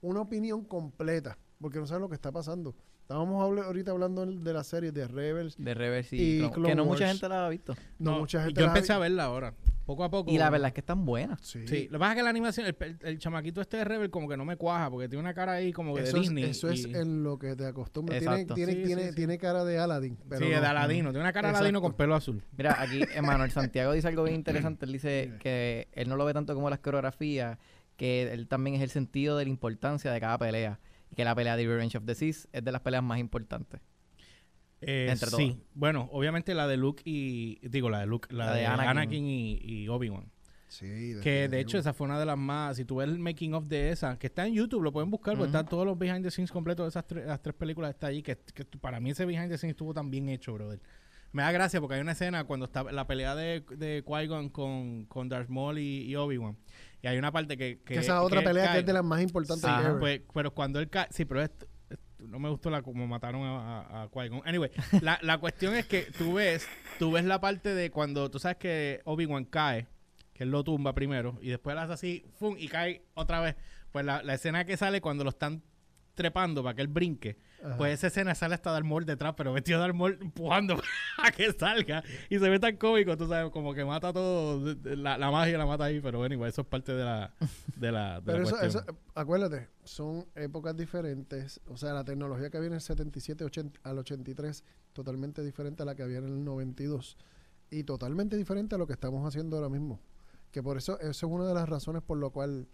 una 0.01 0.21
opinión 0.21 0.65
completa 0.65 1.38
porque 1.62 1.77
no 1.77 1.86
sabes 1.86 2.01
lo 2.01 2.09
que 2.09 2.15
está 2.15 2.31
pasando. 2.31 2.75
Estábamos 3.13 3.43
habl- 3.47 3.63
ahorita 3.63 3.91
hablando 3.91 4.26
de 4.26 4.54
la 4.54 4.63
serie 4.63 4.91
de 4.91 5.08
Rebels. 5.08 5.56
De 5.60 5.76
Reverse 5.76 6.15
Y 6.15 6.19
y, 6.19 6.39
Clone- 6.39 6.52
Clone 6.54 6.69
que 6.69 6.76
no 6.76 6.86
mucha 6.86 7.08
gente 7.08 7.30
la 7.30 7.45
ha 7.45 7.49
visto. 7.49 7.76
No, 7.99 8.17
mucha 8.17 8.43
gente 8.43 8.60
Yo 8.60 8.65
la 8.65 8.73
empecé 8.73 8.91
a 8.91 8.97
verla 8.97 9.26
ahora, 9.26 9.54
poco 9.86 10.04
a 10.04 10.10
poco. 10.10 10.32
Y 10.32 10.39
la 10.39 10.49
verdad 10.49 10.69
es 10.69 10.73
que 10.73 10.80
están 10.80 11.06
buenas. 11.06 11.39
Sí. 11.41 11.67
Sí, 11.67 11.86
lo 11.91 11.93
que 11.93 11.99
pasa 11.99 12.13
es 12.13 12.17
que 12.17 12.23
la 12.23 12.30
animación, 12.32 12.65
el, 12.65 12.76
el- 12.80 12.97
el 13.04 13.19
chamaquito 13.19 13.62
este 13.62 13.78
de 13.78 13.84
Rebel 13.84 14.10
como 14.10 14.28
que 14.28 14.36
no 14.36 14.45
me 14.45 14.58
cuaja, 14.58 14.89
porque 14.89 15.08
tiene 15.10 15.19
una 15.21 15.36
cara 15.36 15.52
ahí 15.52 15.71
como 15.71 15.93
que 15.93 16.02
Eso, 16.02 16.13
de 16.17 16.21
es, 16.23 16.30
Disney. 16.30 16.43
eso 16.45 16.69
es 16.69 16.86
en 16.86 17.21
lo 17.21 17.38
que 17.38 17.56
te 17.56 17.67
acostumbras. 17.67 18.17
Tiene, 18.19 18.45
tiene, 18.45 18.73
Sí, 18.73 18.84
tiene, 18.84 19.02
sí, 19.04 19.10
sí. 19.10 19.15
tiene 19.15 19.38
cara 19.38 19.63
de 19.63 19.78
Aladdin. 19.78 20.17
Pero 20.28 20.43
sí, 20.47 20.52
no. 20.52 20.60
de 20.62 20.65
Aladino, 20.65 21.10
tiene 21.12 21.21
una 21.23 21.34
cara 21.34 21.52
de 21.52 21.58
Aladino 21.58 21.82
con 21.84 21.93
pelo 21.93 22.15
azul. 22.15 22.43
Mira, 22.58 22.82
aquí 22.82 22.99
Emanuel 23.15 23.52
Santiago 23.52 23.93
dice 23.93 24.08
algo 24.08 24.23
bien 24.23 24.38
interesante. 24.38 24.88
Él 24.88 24.91
dice 24.91 25.34
que 25.39 25.88
él 25.91 26.10
no 26.10 26.15
lo 26.15 26.26
ve 26.26 26.34
tanto 26.34 26.56
como 26.56 26.67
las 26.71 26.80
coreografías, 26.80 27.60
que 27.95 28.23
él 28.34 28.47
también 28.47 28.76
es 28.76 28.82
el 28.82 28.89
sentido 28.89 29.38
de 29.38 29.43
la 29.43 29.52
importancia 29.52 30.12
de 30.12 30.19
cada 30.19 30.39
pelea. 30.39 30.80
Que 31.15 31.23
la 31.26 31.36
pelea 31.36 31.56
de 31.56 31.65
Revenge 31.67 31.97
of 31.97 32.06
the 32.06 32.15
Sith 32.15 32.45
es 32.52 32.63
de 32.63 32.71
las 32.71 32.82
peleas 32.82 33.04
más 33.04 33.19
importantes. 33.19 33.82
Eh, 34.82 35.08
Entre 35.10 35.30
sí, 35.30 35.52
todas. 35.52 35.63
bueno, 35.76 36.10
obviamente 36.12 36.54
la 36.54 36.67
de 36.67 36.76
Luke 36.78 37.02
y... 37.06 37.60
Digo, 37.67 37.89
la 37.89 37.99
de 37.99 38.06
Luke, 38.06 38.28
la, 38.34 38.47
La 38.47 38.54
de, 38.54 38.60
de 38.62 38.65
Anakin, 38.65 38.89
Anakin. 38.89 39.26
y, 39.26 39.60
y 39.63 39.88
Obi-Wan. 39.88 40.30
Sí, 40.67 41.15
Que 41.21 41.47
de 41.47 41.60
hecho 41.60 41.78
esa 41.78 41.93
fue 41.93 42.06
una 42.06 42.19
de 42.19 42.26
las 42.26 42.38
más... 42.38 42.76
Si 42.78 42.84
tú 42.84 42.95
ves 42.97 43.08
el 43.08 43.19
making 43.19 43.54
of 43.54 43.67
de 43.67 43.91
esa, 43.91 44.17
que 44.19 44.28
está 44.28 44.45
en 44.45 44.56
YouTube, 44.56 44.82
lo 44.82 44.91
pueden 44.91 45.10
buscar, 45.12 45.36
porque 45.38 45.47
están 45.47 45.67
todos 45.67 45.86
los 45.86 45.97
behind 45.97 46.23
the 46.23 46.32
scenes 46.32 46.52
completos 46.52 46.84
de 46.86 46.89
esas 46.89 47.06
tres, 47.08 47.26
las 47.28 47.41
tres 47.41 47.56
películas, 47.56 47.91
está 47.91 48.08
ahí, 48.08 48.21
que, 48.23 48.36
que 48.38 48.65
para 48.65 48.99
mí 48.99 49.12
ese 49.12 49.26
behind 49.26 49.49
the 49.49 49.58
scenes 49.58 49.73
estuvo 49.76 49.93
tan 49.93 50.10
bien 50.10 50.28
hecho, 50.30 50.54
brother. 50.54 50.82
Me 51.32 51.43
da 51.43 51.52
gracia 51.52 51.80
porque 51.80 51.95
hay 51.95 52.02
una 52.02 52.12
escena 52.12 52.43
cuando 52.43 52.65
está 52.65 52.84
la 52.91 53.08
pelea 53.08 53.36
de, 53.36 53.63
de 53.78 54.04
Qui-Gon 54.06 54.49
con, 54.49 55.06
con 55.06 55.30
Darth 55.30 55.49
Maul 55.49 55.78
y, 55.80 56.02
y 56.10 56.15
Obi-Wan. 56.15 56.58
Y 57.03 57.07
hay 57.07 57.17
una 57.19 57.31
parte 57.31 57.55
que... 57.57 57.79
Que 57.85 57.95
esa 57.99 58.23
otra 58.23 58.41
pelea 58.41 58.71
que 58.73 58.79
es 58.79 58.85
de 58.85 58.93
las 58.93 59.03
más 59.03 59.21
importantes 59.21 59.69
ever. 59.69 59.99
pues, 59.99 60.21
pero 60.33 60.51
cuando 60.53 60.79
él 60.79 60.89
cae, 60.89 61.07
sí, 61.11 61.25
pero 61.25 61.41
esto- 61.43 61.67
esto- 61.89 62.23
no 62.27 62.39
me 62.39 62.49
gustó 62.49 62.69
la 62.71 62.81
como 62.81 63.05
mataron 63.05 63.43
a, 63.43 64.03
a. 64.03 64.09
Anyway, 64.45 64.71
la, 65.01 65.19
la 65.21 65.37
cuestión 65.37 65.75
es 65.75 65.85
que 65.85 66.07
tú 66.17 66.33
ves, 66.35 66.65
tú 66.99 67.11
ves 67.11 67.25
la 67.25 67.39
parte 67.41 67.75
de 67.75 67.91
cuando 67.91 68.31
tú 68.31 68.39
sabes 68.39 68.57
que 68.57 69.01
Obi-Wan 69.03 69.43
cae, 69.45 69.85
que 70.33 70.43
él 70.43 70.49
lo 70.49 70.63
tumba 70.63 70.93
primero, 70.95 71.37
y 71.41 71.49
después 71.49 71.73
él 71.73 71.79
hace 71.79 71.93
así, 71.93 72.25
¡fum! 72.39 72.55
y 72.57 72.67
cae 72.69 73.03
otra 73.13 73.41
vez. 73.41 73.55
Pues 73.91 74.05
la, 74.05 74.23
la 74.23 74.33
escena 74.33 74.65
que 74.65 74.77
sale 74.77 75.01
cuando 75.01 75.23
lo 75.23 75.29
están 75.29 75.61
trepando 76.15 76.63
para 76.63 76.75
que 76.75 76.81
él 76.81 76.87
brinque, 76.87 77.37
Ajá. 77.63 77.78
pues 77.78 77.93
esa 77.93 78.08
escena 78.08 78.36
sale 78.36 78.56
hasta 78.56 78.71
Darth 78.71 78.86
Maul 78.86 79.06
detrás, 79.06 79.34
pero 79.38 79.54
vestido 79.54 79.80
de 79.80 79.84
Darth 79.88 79.95
Maul 79.95 80.17
empujando 80.21 80.76
a 81.17 81.32
que 81.32 81.52
salga. 81.54 82.04
Y 82.30 82.38
se 82.39 82.49
ve 82.49 82.60
tan 82.60 82.76
cómico, 82.78 83.15
tú 83.17 83.28
sabes, 83.28 83.52
como 83.52 83.73
que 83.73 83.86
mata 83.86 84.12
todo, 84.12 84.76
la, 84.84 85.17
la 85.17 85.32
magia 85.32 85.58
la 85.58 85.65
mata 85.65 85.86
ahí, 85.86 85.99
pero 86.02 86.17
bueno, 86.19 86.34
igual 86.36 86.49
eso 86.49 86.62
es 86.62 86.67
parte 86.67 86.93
de 86.93 87.04
la, 87.04 87.34
de 87.78 87.91
la, 87.91 88.15
de 88.19 88.21
Pero 88.26 88.38
la 88.39 88.43
eso, 88.43 88.58
cuestión. 88.58 88.84
eso, 88.86 88.97
acuérdate, 89.15 89.69
son 89.84 90.26
épocas 90.36 90.76
diferentes. 90.76 91.62
O 91.67 91.78
sea, 91.78 91.93
la 91.93 92.04
tecnología 92.04 92.49
que 92.49 92.58
había 92.58 92.67
en 92.67 92.73
el 92.76 92.82
77 92.82 93.43
80 93.45 93.80
al 93.84 93.97
83, 93.97 94.63
totalmente 94.91 95.41
diferente 95.43 95.84
a 95.84 95.86
la 95.86 95.95
que 95.95 96.04
había 96.04 96.17
en 96.17 96.26
el 96.26 96.43
92. 96.43 97.17
Y 97.71 97.84
totalmente 97.86 98.38
diferente 98.38 98.76
a 98.76 98.78
lo 98.78 98.86
que 98.86 98.93
estamos 98.93 99.26
haciendo 99.28 99.56
ahora 99.56 99.69
mismo. 99.69 99.99
Que 100.52 100.62
por 100.62 100.78
eso, 100.78 100.99
eso 100.99 101.10
es 101.10 101.23
una 101.23 101.45
de 101.47 101.54
las 101.56 101.67
razones 101.67 102.04
por 102.04 102.17
lo 102.19 102.30
cual 102.30 102.67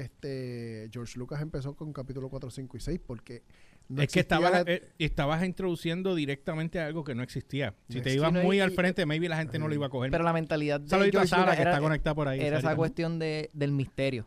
este 0.00 0.88
George 0.92 1.18
Lucas 1.18 1.40
empezó 1.42 1.74
con 1.74 1.92
capítulo 1.92 2.28
4, 2.28 2.50
5 2.50 2.76
y 2.76 2.80
6, 2.80 3.00
porque 3.06 3.42
no 3.88 4.02
es 4.02 4.08
que 4.12 4.20
estabas, 4.20 4.50
la- 4.52 4.72
eh, 4.72 4.88
estabas 4.98 5.44
introduciendo 5.44 6.14
directamente 6.14 6.80
algo 6.80 7.04
que 7.04 7.14
no 7.14 7.22
existía. 7.22 7.74
Si 7.88 7.98
No 7.98 8.02
te 8.02 8.14
ibas 8.14 8.32
muy 8.32 8.56
y- 8.58 8.60
al 8.60 8.72
y- 8.72 8.74
frente, 8.74 9.06
maybe 9.06 9.28
la 9.28 9.36
gente 9.36 9.58
no 9.58 9.68
lo 9.68 9.74
iba 9.74 9.86
a 9.86 9.90
coger. 9.90 10.10
Pero 10.10 10.24
la 10.24 10.32
mentalidad 10.32 10.80
de 10.80 10.88
Saludito 10.88 11.18
a 11.18 11.20
George 11.22 11.30
Sara, 11.30 11.42
Lucas 11.42 11.56
que 11.56 11.62
era, 11.62 11.70
está 11.72 11.80
conectada 11.82 12.14
por 12.14 12.28
ahí. 12.28 12.40
era 12.40 12.58
esa 12.58 12.74
cuestión 12.76 13.18
de, 13.18 13.50
del 13.52 13.72
misterio. 13.72 14.26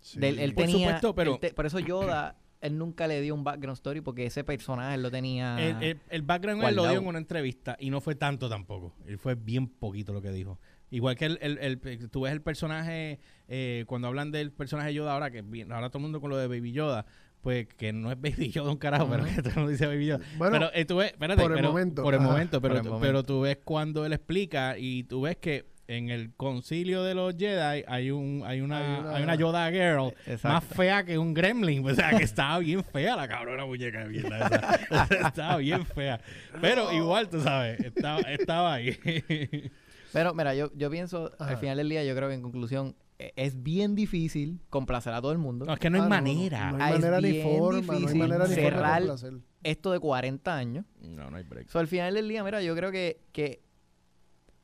Sí. 0.00 0.18
Del- 0.20 0.38
él 0.38 0.54
Por 0.54 0.64
tenía, 0.66 0.86
supuesto, 0.86 1.14
pero- 1.14 1.34
él 1.34 1.40
te- 1.40 1.54
por 1.54 1.66
eso 1.66 1.78
Yoda, 1.78 2.38
él 2.60 2.78
nunca 2.78 3.06
le 3.06 3.20
dio 3.20 3.34
un 3.34 3.44
background 3.44 3.76
story 3.76 4.00
porque 4.00 4.24
ese 4.26 4.42
personaje 4.42 4.96
lo 4.96 5.10
tenía... 5.10 5.56
El, 5.60 5.82
el- 5.82 6.00
el 6.08 6.22
background 6.22 6.62
él 6.64 6.74
lo 6.76 6.88
dio 6.88 6.98
en 7.00 7.06
una 7.06 7.18
entrevista 7.18 7.76
y 7.78 7.90
no 7.90 8.00
fue 8.00 8.14
tanto 8.14 8.48
tampoco. 8.48 8.94
Él 9.06 9.18
fue 9.18 9.34
bien 9.34 9.66
poquito 9.68 10.12
lo 10.14 10.22
que 10.22 10.30
dijo. 10.30 10.58
Igual 10.94 11.16
que 11.16 11.24
el, 11.26 11.38
el- 11.42 11.58
el- 11.58 12.10
tú 12.10 12.22
ves 12.22 12.32
el 12.32 12.40
personaje, 12.42 13.18
eh, 13.48 13.84
cuando 13.86 14.08
hablan 14.08 14.30
del 14.30 14.52
personaje 14.52 14.94
Yoda 14.94 15.12
ahora, 15.12 15.30
que 15.30 15.42
ahora 15.70 15.88
todo 15.88 15.98
el 15.98 16.02
mundo 16.02 16.20
con 16.20 16.30
lo 16.30 16.36
de 16.36 16.46
Baby 16.46 16.72
Yoda, 16.72 17.04
pues 17.40 17.66
que 17.76 17.92
no 17.92 18.10
es 18.12 18.20
Baby 18.20 18.50
Yoda 18.50 18.70
un 18.70 18.78
carajo, 18.78 19.08
pero 19.10 19.24
que 19.24 19.36
todo 19.42 19.48
el 19.50 19.54
mundo 19.56 19.70
dice 19.72 19.86
Baby 19.86 20.06
Yoda. 20.06 20.24
Bueno, 20.38 20.52
pero 20.52 20.70
eh, 20.72 20.84
tú 20.84 20.96
ves, 20.96 21.10
espérate, 21.12 21.42
por 21.42 21.50
el 21.52 21.56
pero- 21.56 21.68
momento, 21.68 22.02
Por 22.02 22.14
el 22.14 22.20
ajá, 22.20 22.28
momento, 22.30 22.60
pero, 22.60 22.74
el 22.76 22.82
momento. 22.84 23.00
pero 23.00 23.22
tú 23.24 23.40
ves 23.42 23.58
cuando 23.64 24.06
él 24.06 24.12
explica 24.12 24.78
y 24.78 25.02
tú 25.04 25.22
ves 25.22 25.36
que 25.36 25.66
en 25.86 26.08
el 26.08 26.32
concilio 26.34 27.02
de 27.02 27.14
los 27.14 27.34
Jedi 27.36 27.84
hay 27.86 28.10
un 28.10 28.42
hay 28.46 28.62
una, 28.62 28.78
Hay 28.78 29.00
una- 29.00 29.16
hay 29.16 29.22
una 29.24 29.34
Yoda 29.34 29.70
girl 29.70 30.14
Exacto. 30.26 30.48
más 30.48 30.64
fea 30.64 31.04
que 31.04 31.18
un 31.18 31.34
gremlin. 31.34 31.84
O 31.86 31.94
sea, 31.94 32.10
que 32.16 32.22
estaba 32.24 32.58
bien 32.60 32.82
fea 32.84 33.16
la 33.16 33.28
cabrona 33.28 33.66
muñeca 33.66 34.04
de 34.04 34.08
mierda 34.08 34.46
esa. 34.46 35.04
estaba 35.28 35.56
bien 35.58 35.84
fea. 35.84 36.20
Pero 36.60 36.90
igual, 36.92 37.28
tú 37.28 37.40
sabes, 37.42 37.80
estaba, 37.80 38.20
estaba 38.20 38.74
ahí. 38.74 38.96
Pero 40.14 40.32
mira, 40.32 40.54
yo, 40.54 40.70
yo 40.74 40.90
pienso, 40.90 41.32
Ajá. 41.38 41.50
al 41.50 41.56
final 41.58 41.76
del 41.76 41.88
día, 41.90 42.02
yo 42.04 42.14
creo 42.16 42.28
que 42.28 42.34
en 42.34 42.40
conclusión, 42.42 42.96
e- 43.18 43.32
es 43.36 43.62
bien 43.62 43.94
difícil 43.94 44.60
complacer 44.70 45.12
a 45.12 45.20
todo 45.20 45.32
el 45.32 45.38
mundo. 45.38 45.66
no, 45.66 45.74
es 45.74 45.78
que 45.78 45.90
no 45.90 45.98
hay 45.98 46.04
Ah, 46.04 46.08
manera. 46.08 46.70
No, 46.72 46.78
Ah, 46.80 46.86
hay 46.86 46.94
es 46.94 47.00
manera 47.00 47.20
ni 47.20 47.42
forma, 47.42 47.80
no 47.98 48.08
hay 48.08 48.14
manera 48.14 48.14
ni 48.14 48.24
forma 48.24 48.48
de 48.48 48.54
cerrar- 48.54 48.98
complacer. 49.00 49.34
Esto 49.62 49.92
de 49.92 50.00
40 50.00 50.56
años. 50.56 50.84
No, 51.02 51.30
no 51.30 51.36
hay 51.36 51.42
break. 51.44 51.68
So, 51.68 51.78
al 51.78 51.88
final 51.88 52.14
del 52.14 52.28
día, 52.28 52.42
mira, 52.44 52.62
yo 52.62 52.74
creo 52.76 52.90
que, 52.90 53.20
que 53.32 53.60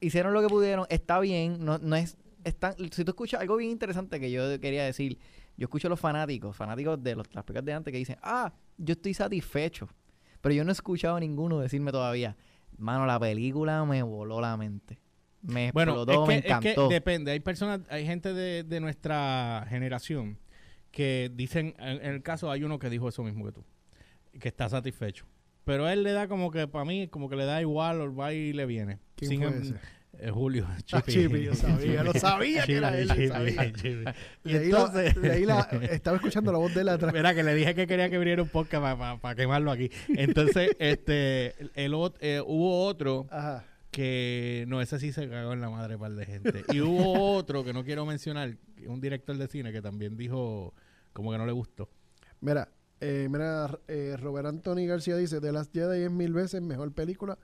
hicieron 0.01 0.33
lo 0.33 0.41
que 0.41 0.49
pudieron, 0.49 0.87
está 0.89 1.21
bien, 1.21 1.65
no, 1.65 1.79
no 1.79 1.97
es, 1.97 2.17
están, 2.45 2.75
si 2.91 3.05
tú 3.05 3.11
escuchas 3.11 3.41
algo 3.41 3.57
bien 3.57 3.71
interesante 3.71 4.19
que 4.21 4.31
yo 4.31 4.43
quería 4.61 4.85
decir, 4.85 5.19
yo 5.57 5.65
escucho 5.65 5.89
a 5.89 5.91
los 5.91 6.01
fanáticos, 6.01 6.57
fanáticos 6.57 7.03
de 7.03 7.17
los, 7.17 7.27
las 7.35 7.45
de 7.65 7.73
antes 7.73 7.93
que 7.93 7.99
dicen, 7.99 8.17
ah, 8.23 8.53
yo 8.79 8.93
estoy 8.93 9.15
satisfecho, 9.15 9.89
pero 10.41 10.55
yo 10.55 10.65
no 10.65 10.71
he 10.71 10.73
escuchado 10.73 11.17
a 11.17 11.21
ninguno 11.21 11.59
decirme 11.61 11.93
todavía, 11.93 12.37
mano, 12.79 13.05
la 13.05 13.19
película 13.21 13.85
me 13.85 14.03
voló 14.03 14.41
la 14.41 14.57
mente, 14.57 14.99
me 15.43 15.73
Bueno, 15.73 16.03
es, 16.03 16.29
me 16.29 16.43
que, 16.43 16.49
es 16.53 16.59
que 16.77 16.81
depende. 16.89 17.33
Hay 17.33 17.41
personas, 17.41 17.81
hay 17.89 18.05
gente 18.07 18.33
de, 18.35 18.63
de 18.63 18.81
nuestra 18.81 19.67
generación 19.69 20.39
que 20.91 21.31
dicen, 21.35 21.75
en, 21.79 22.05
en 22.05 22.15
el 22.15 22.23
caso 22.23 22.51
hay 22.51 22.65
uno 22.65 22.79
que 22.79 22.91
dijo 22.91 23.09
eso 23.09 23.23
mismo 23.23 23.45
que 23.47 23.53
tú, 23.53 23.65
que 24.39 24.49
está 24.49 24.69
satisfecho. 24.69 25.25
Pero 25.65 25.85
a 25.87 25.93
él 25.93 26.03
le 26.03 26.13
da 26.13 26.27
como 26.27 26.51
que, 26.51 26.67
para 26.67 26.85
mí, 26.85 27.09
como 27.09 27.29
que 27.29 27.37
le 27.37 27.45
da 27.45 27.61
igual, 27.61 28.01
o 28.01 28.15
va 28.15 28.33
y 28.33 28.53
le 28.53 28.67
viene. 28.67 28.99
¿Quién 29.15 29.29
Sin 29.31 29.41
fue 29.43 29.49
em- 29.51 29.63
ese? 29.63 29.75
eh, 30.19 30.31
Julio. 30.31 30.67
Ah, 30.69 30.79
Chipi. 30.83 31.13
Chipi, 31.13 31.43
yo 31.45 31.55
sabía, 31.55 32.03
lo 32.03 32.13
sabía 32.15 32.65
que 32.65 32.77
era 32.77 32.89
él, 32.99 33.09
sabía. 33.29 33.73
Chipi. 33.73 34.05
Y 34.45 34.53
Leí 34.53 34.71
la- 34.73 34.79
entonces, 34.85 35.17
leí 35.17 35.45
la- 35.45 35.69
estaba 35.91 36.17
escuchando 36.17 36.51
la 36.51 36.59
voz 36.59 36.75
de 36.75 36.81
él 36.81 36.89
atrás. 36.89 37.13
Mira, 37.13 37.35
que 37.35 37.43
le 37.45 37.55
dije 37.55 37.75
que 37.75 37.87
quería 37.87 38.11
que 38.11 38.17
abriera 38.17 38.43
un 38.43 38.49
podcast 38.49 38.99
para 39.21 39.35
quemarlo 39.37 39.71
aquí. 39.71 39.91
Entonces, 40.09 40.71
este, 40.81 41.55
el, 41.75 41.93
ot- 41.93 42.17
eh, 42.21 42.43
hubo 42.45 42.85
otro 42.87 43.29
Ajá. 43.31 43.65
Que 43.91 44.65
no, 44.69 44.81
ese 44.81 44.99
sí 44.99 45.13
se 45.13 45.29
cagó 45.29 45.53
en 45.53 45.61
la 45.61 45.71
madre 45.71 45.99
par 45.99 46.13
de 46.13 46.25
gente. 46.27 46.65
Y 46.73 46.81
hubo 46.81 47.21
otro 47.37 47.65
que 47.65 47.73
no 47.73 47.85
quiero 47.85 48.07
mencionar, 48.07 48.57
un 48.87 49.01
director 49.01 49.37
de 49.37 49.49
cine 49.49 49.73
que 49.73 49.83
también 49.83 50.17
dijo 50.17 50.75
como 51.13 51.33
que 51.33 51.39
no 51.39 51.47
le 51.47 51.53
gustó. 51.53 51.89
Mira, 52.41 52.69
eh, 53.01 53.29
mira 53.31 53.79
eh, 53.89 54.17
Robert 54.19 54.47
Anthony 54.47 54.87
García 54.87 55.17
dice, 55.17 55.41
The 55.41 55.53
Last 55.53 55.73
Jedi 55.75 56.05
es 56.05 56.11
mil 56.11 56.33
veces 56.33 56.63
mejor 56.63 56.93
película 56.93 57.37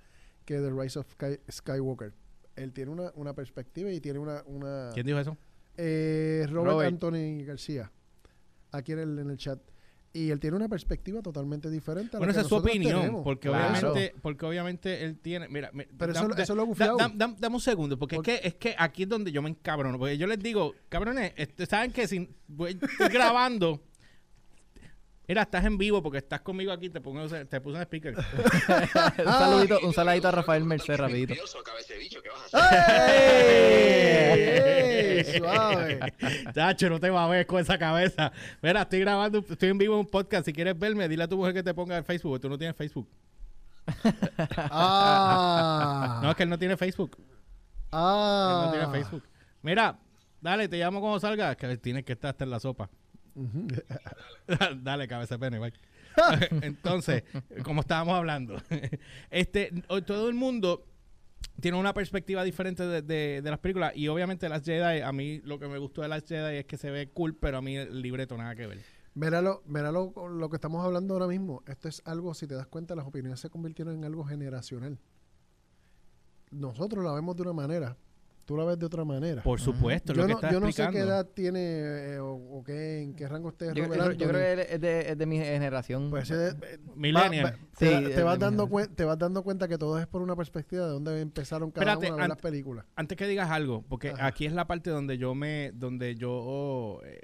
que 0.45 0.55
The 0.61 0.71
Rise 0.71 0.99
of 1.01 1.11
Sky- 1.13 1.41
Skywalker. 1.51 2.13
Él 2.55 2.73
tiene 2.73 2.91
una, 2.93 3.11
una 3.17 3.35
perspectiva 3.35 3.91
y 3.91 4.01
tiene 4.01 4.19
una... 4.19 4.43
una 4.47 4.91
¿Quién 4.95 5.05
dijo 5.07 5.19
eso? 5.19 5.37
Eh, 5.77 6.47
Robert, 6.49 6.73
Robert. 6.73 6.89
Anthony 6.93 7.45
García, 7.45 7.91
aquí 8.73 8.93
en 8.93 9.01
el, 9.01 9.19
en 9.19 9.31
el 9.31 9.37
chat. 9.37 9.61
Y 10.17 10.31
él 10.31 10.41
tiene 10.41 10.57
una 10.57 10.69
perspectiva 10.69 11.21
totalmente 11.21 11.69
diferente 11.71 12.17
a 12.17 12.21
Bueno, 12.21 12.33
la 12.33 12.41
esa 12.41 12.49
que 12.49 12.55
es 12.55 12.59
su 12.63 12.67
opinión, 12.69 13.01
tenemos. 13.01 13.23
porque 13.23 13.49
Claro. 13.49 13.91
obviamente, 13.91 14.15
porque 14.23 14.47
obviamente 14.47 15.05
él 15.05 15.19
tiene, 15.19 15.47
mira, 15.49 15.69
me- 15.75 15.85
Pero 15.87 16.15
da- 16.15 16.21
eso, 16.21 16.29
da- 16.31 16.43
eso 16.43 16.55
lo 16.55 16.63
ha 16.63 16.65
da- 16.65 16.69
gufiado. 16.69 16.97
da- 16.97 17.13
da- 17.15 17.35
dame 17.39 17.55
un 17.57 17.61
segundo, 17.61 17.99
porque 17.99 18.17
Porque- 18.17 18.37
es 18.37 18.41
que 18.41 18.49
es 18.49 18.55
que 18.55 18.75
aquí 18.79 19.03
es 19.03 19.09
donde 19.11 19.31
yo 19.31 19.43
me 19.43 19.51
encabrono, 19.51 19.99
porque 19.99 20.17
yo 20.17 20.27
les 20.27 20.39
digo, 20.39 20.75
cabrones, 20.89 21.35
este, 21.37 21.67
saben 21.67 21.93
que 21.93 22.09
si 22.09 22.31
voy- 22.49 22.79
estoy 22.81 23.09
grabando 23.09 23.83
Mira, 25.29 25.43
estás 25.43 25.65
en 25.65 25.77
vivo 25.77 26.01
porque 26.05 26.19
estás 26.19 26.41
conmigo 26.41 26.71
aquí, 26.71 26.89
te 26.89 27.01
pongo 27.01 27.27
te 27.29 27.61
puse 27.61 27.77
un 27.77 27.83
speaker. 27.83 28.15
un 28.17 29.33
saludito, 29.33 29.81
un 29.83 29.93
saludito 29.93 30.29
a 30.29 30.31
Rafael 30.31 30.65
Merced 30.65 30.97
rapidito. 30.97 31.35
¿qué 31.35 31.41
vas 32.31 32.55
a 32.55 32.65
hacer? 32.65 34.87
Suave. 35.37 36.01
Tacho, 36.55 36.91
no 36.91 37.01
te 37.01 37.11
va 37.11 37.25
a 37.25 37.29
ver 37.29 37.47
con 37.47 37.61
esa 37.61 37.79
cabeza. 37.79 38.33
Mira, 38.63 38.83
estoy 38.83 39.01
grabando, 39.01 39.45
estoy 39.49 39.69
en 39.69 39.79
vivo 39.79 39.95
en 39.95 40.01
un 40.01 40.07
podcast. 40.07 40.47
Si 40.47 40.53
quieres 40.53 40.79
verme, 40.79 41.09
dile 41.09 41.25
a 41.25 41.29
tu 41.29 41.37
mujer 41.37 41.55
que 41.55 41.63
te 41.63 41.75
ponga 41.75 41.97
el 41.97 42.05
Facebook, 42.05 42.33
porque 42.33 42.43
tú 42.43 42.49
no 42.49 42.59
tienes 42.59 42.77
Facebook. 42.77 43.09
Ah. 44.59 46.21
No, 46.23 46.31
es 46.31 46.37
que 46.37 46.43
él 46.43 46.49
no 46.49 46.59
tiene 46.59 46.77
Facebook. 46.77 47.17
Él 47.19 47.25
ah. 47.93 48.65
no 48.67 48.73
tiene 48.73 48.87
Facebook. 48.91 49.23
Mira, 49.63 49.99
dale, 50.41 50.69
te 50.69 50.77
llamo 50.77 51.01
cuando 51.01 51.21
salga. 51.21 51.55
Que 51.55 51.77
tienes 51.77 52.05
que 52.05 52.13
estar 52.13 52.31
hasta 52.31 52.45
en 52.45 52.51
la 52.51 52.61
sopa. 52.61 52.91
Dale, 54.83 55.09
cabeza 55.09 55.39
pene, 55.39 55.59
bye. 55.59 55.73
Entonces, 56.63 57.25
como 57.63 57.83
estábamos 57.83 58.15
hablando, 58.15 58.61
este, 59.31 59.73
o- 59.89 60.03
todo 60.03 60.29
el 60.29 60.35
mundo 60.35 60.87
tiene 61.61 61.79
una 61.79 61.95
perspectiva 61.95 62.45
diferente 62.45 62.87
de, 62.87 63.03
de- 63.03 63.43
las 63.51 63.59
películas 63.61 63.93
y 63.97 64.09
obviamente 64.09 64.49
las 64.49 64.63
Jedi, 64.65 65.01
a 65.01 65.13
mí 65.13 65.41
lo 65.45 65.59
que 65.59 65.69
me 65.69 65.79
gustó 65.79 66.03
de 66.03 66.09
las 66.09 66.25
Jedi 66.25 66.59
es 66.59 66.67
que 66.67 66.77
se 66.77 66.91
ve 66.91 67.09
cool, 67.11 67.35
pero 67.35 67.59
a 67.59 67.63
mí 67.63 67.77
el 67.77 68.03
libreto 68.03 68.37
nada 68.37 68.55
que 68.55 68.67
ver. 68.67 68.81
Míralo, 69.15 69.63
míralo 69.67 70.13
lo 70.29 70.51
que 70.51 70.57
estamos 70.57 70.85
hablando 70.85 71.15
ahora 71.15 71.27
mismo. 71.27 71.63
Esto 71.67 71.89
es 71.89 72.03
algo, 72.05 72.35
si 72.35 72.47
te 72.47 72.55
das 72.55 72.67
cuenta, 72.67 72.95
las 72.95 73.07
opiniones 73.07 73.41
se 73.41 73.49
convirtieron 73.49 73.95
en 73.97 74.05
algo 74.05 74.25
generacional. 74.25 74.99
Nosotros 76.51 77.03
la 77.05 77.13
vemos 77.13 77.35
de 77.37 77.43
una 77.43 77.53
manera, 77.55 77.97
tú 78.47 78.57
la 78.57 78.65
ves 78.65 78.79
de 78.79 78.87
otra 78.87 79.05
manera. 79.05 79.43
Por 79.43 79.61
supuesto, 79.61 80.15
lo 80.15 80.27
yo 80.27 80.39
que 80.39 80.47
no, 80.47 80.53
yo 80.53 80.61
no 80.61 80.73
sé 80.73 80.89
qué 80.91 81.01
edad 81.01 81.27
tiene 81.35 81.59
eh, 82.15 82.19
o, 82.21 82.31
o 82.33 82.65
qué, 82.65 83.03
en 83.03 83.15
qué 83.15 83.29
rango 83.29 83.51
esté 83.51 83.67
Yo, 83.75 83.85
Robert 83.85 83.91
yo- 83.91 83.97
yo 83.97 84.03
Anthony. 84.13 84.27
creo 84.29 84.33
que 84.41 84.53
él 84.53 84.59
es 84.71 84.81
de, 84.81 85.01
es 85.11 85.19
de 85.19 85.27
mi 85.27 85.37
generación. 85.39 86.09
Pues, 86.11 86.31
eh, 86.31 86.51
eh, 86.63 86.79
Millennial. 86.95 87.45
va- 87.47 87.51
va- 87.51 87.57
Sí, 87.79 87.85
te, 87.85 87.99
es 88.11 88.17
de 88.17 88.23
vas 88.23 88.39
dando 88.39 88.69
cuen- 88.69 88.89
te 88.95 89.05
vas 89.05 89.19
dando 89.19 89.43
cuenta 89.43 89.69
que 89.69 89.77
todo 89.77 89.99
es 89.99 90.07
por 90.07 90.23
una 90.23 90.35
perspectiva 90.37 90.87
de 90.87 90.93
dónde 90.93 91.21
empezaron 91.21 91.71
cada 91.71 91.93
Espérate, 91.93 92.07
a 92.07 92.15
ver 92.15 92.23
an- 92.23 92.29
las 92.31 92.39
películas. 92.39 92.87
Antes 92.95 93.19
que 93.19 93.27
digas 93.27 93.51
algo, 93.51 93.83
porque 93.89 94.11
Ajá. 94.11 94.27
aquí 94.27 94.47
es 94.47 94.53
la 94.53 94.67
parte 94.67 94.89
donde 94.91 95.19
yo 95.19 95.35
me, 95.35 95.73
donde 95.75 96.15
yo 96.15 97.01
eh, 97.05 97.21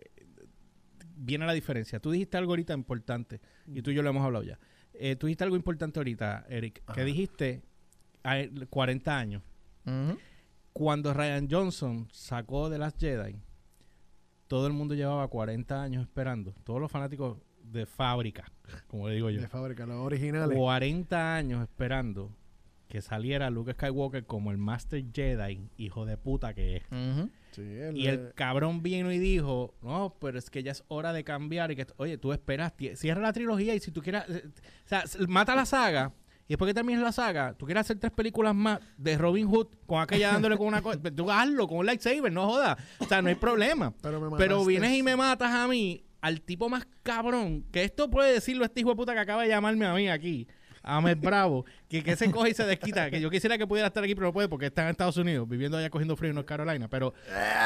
viene 1.17 1.47
la 1.47 1.53
diferencia. 1.53 2.01
Tú 2.01 2.11
dijiste 2.11 2.37
algo 2.37 2.53
ahorita 2.53 2.75
importante 2.75 3.41
y 3.67 3.83
tú 3.83 3.91
y 3.91 3.95
yo 3.95 4.03
lo 4.03 4.11
hemos 4.11 4.25
hablado 4.25 4.45
ya. 4.45 4.59
Eh, 4.95 5.17
tú 5.17 5.27
dijiste 5.27 5.45
algo 5.45 5.57
importante 5.57 5.99
ahorita, 6.01 6.45
Eric, 6.49 6.83
Ajá. 6.87 6.95
que 6.95 7.05
dijiste 7.05 7.63
hay 8.25 8.51
40 8.71 9.19
años. 9.19 9.43
Ujú. 9.87 10.17
Cuando 10.73 11.13
Ryan 11.13 11.49
Johnson 11.51 12.09
sacó 12.13 12.71
de 12.71 12.79
las 12.79 12.95
Jedi, 12.99 13.37
todo 14.47 14.67
el 14.67 14.73
mundo 14.73 14.95
llevaba 14.95 15.29
40 15.29 15.83
años 15.83 16.03
esperando. 16.03 16.55
Todos 16.65 16.81
los 16.81 16.91
fanáticos 16.91 17.39
de 17.63 17.87
fábrica, 17.87 18.51
como 18.89 19.09
le 19.09 19.15
digo 19.15 19.31
yo. 19.31 19.41
De 19.41 19.49
fábrica, 19.49 19.87
los 19.87 19.97
originales. 19.97 20.57
40 20.57 21.35
años 21.35 21.63
esperando 21.63 22.31
que 22.89 23.01
saliera 23.01 23.49
Luke 23.49 23.73
Skywalker 23.73 24.27
como 24.27 24.51
el 24.51 24.59
Master 24.59 25.03
Jedi, 25.15 25.71
hijo 25.79 26.05
de 26.05 26.19
puta 26.19 26.53
que 26.53 26.77
es. 26.77 26.83
Ujú. 26.91 27.31
Sí, 27.53 27.63
el, 27.63 27.97
Y 27.97 28.07
el 28.07 28.33
cabrón 28.35 28.83
vino 28.83 29.11
y 29.11 29.19
dijo, 29.19 29.75
no, 29.83 30.15
pero 30.21 30.39
es 30.39 30.51
que 30.51 30.63
ya 30.63 30.73
es 30.73 30.85
hora 30.89 31.15
de 31.15 31.25
cambiar 31.25 31.71
y 31.71 31.77
que, 31.77 31.87
oye, 31.97 32.19
tú 32.19 32.35
esperas, 32.35 32.75
cierra 32.97 33.23
la 33.23 33.33
trilogía 33.33 33.75
y 33.75 33.81
si 33.81 33.91
tú 33.93 34.03
quieras, 34.03 34.29
eh, 34.29 34.45
o 34.47 34.89
sea, 34.89 35.05
mata 35.27 35.55
la 35.55 35.65
saga 35.65 36.13
y 36.53 36.55
después 36.55 36.69
que 36.69 36.75
termines 36.75 37.01
la 37.01 37.13
saga, 37.13 37.55
tú 37.55 37.65
quieres 37.65 37.81
hacer 37.81 37.99
tres 37.99 38.13
películas 38.13 38.55
más 38.55 38.79
de 38.99 39.17
Robin 39.17 39.49
Hood 39.49 39.69
con 39.87 40.03
aquella 40.03 40.33
dándole 40.33 40.59
con 40.59 40.67
una 40.67 40.83
cosa, 40.83 41.01
tú 41.17 41.31
hazlo 41.31 41.67
con 41.67 41.79
un 41.79 41.87
lightsaber, 41.87 42.31
no 42.31 42.47
jodas, 42.47 42.77
o 42.99 43.07
sea, 43.07 43.23
no 43.23 43.31
hay 43.31 43.37
problema. 43.37 43.95
pero 44.03 44.21
me 44.21 44.37
Pero 44.37 44.57
mataste. 44.57 44.69
vienes 44.69 44.93
y 44.99 45.03
me 45.03 45.17
matas 45.17 45.51
a 45.51 45.67
mí 45.67 46.05
al 46.21 46.43
tipo 46.43 46.69
más 46.69 46.87
cabrón, 47.03 47.65
que 47.73 47.85
esto 47.85 48.11
puede 48.11 48.35
decirlo 48.35 48.67
este 48.67 48.81
hijo 48.81 48.91
de 48.91 48.97
puta 48.97 49.15
que 49.15 49.21
acaba 49.21 49.45
de 49.45 49.49
llamarme 49.49 49.87
a 49.87 49.95
mí 49.95 50.11
aquí, 50.11 50.47
Ahmed 50.83 51.17
Bravo, 51.23 51.65
que, 51.89 52.03
que 52.05 52.17
se 52.17 52.31
coge 52.31 52.51
y 52.51 52.55
se 52.55 52.67
desquita, 52.67 53.11
que 53.11 53.19
yo 53.19 53.31
quisiera 53.31 53.57
que 53.57 53.67
pudiera 53.67 53.87
estar 53.89 54.05
aquí, 54.05 54.15
pero 54.15 54.27
no 54.27 54.33
puede 54.35 54.51
porque 54.51 54.67
está 54.67 54.83
en 54.83 54.89
Estados 54.91 55.17
Unidos, 55.17 55.49
viviendo 55.49 55.79
allá 55.79 55.89
cogiendo 55.89 56.17
frío 56.17 56.33
en 56.33 56.35
North 56.35 56.49
Carolina, 56.49 56.87
pero 56.87 57.15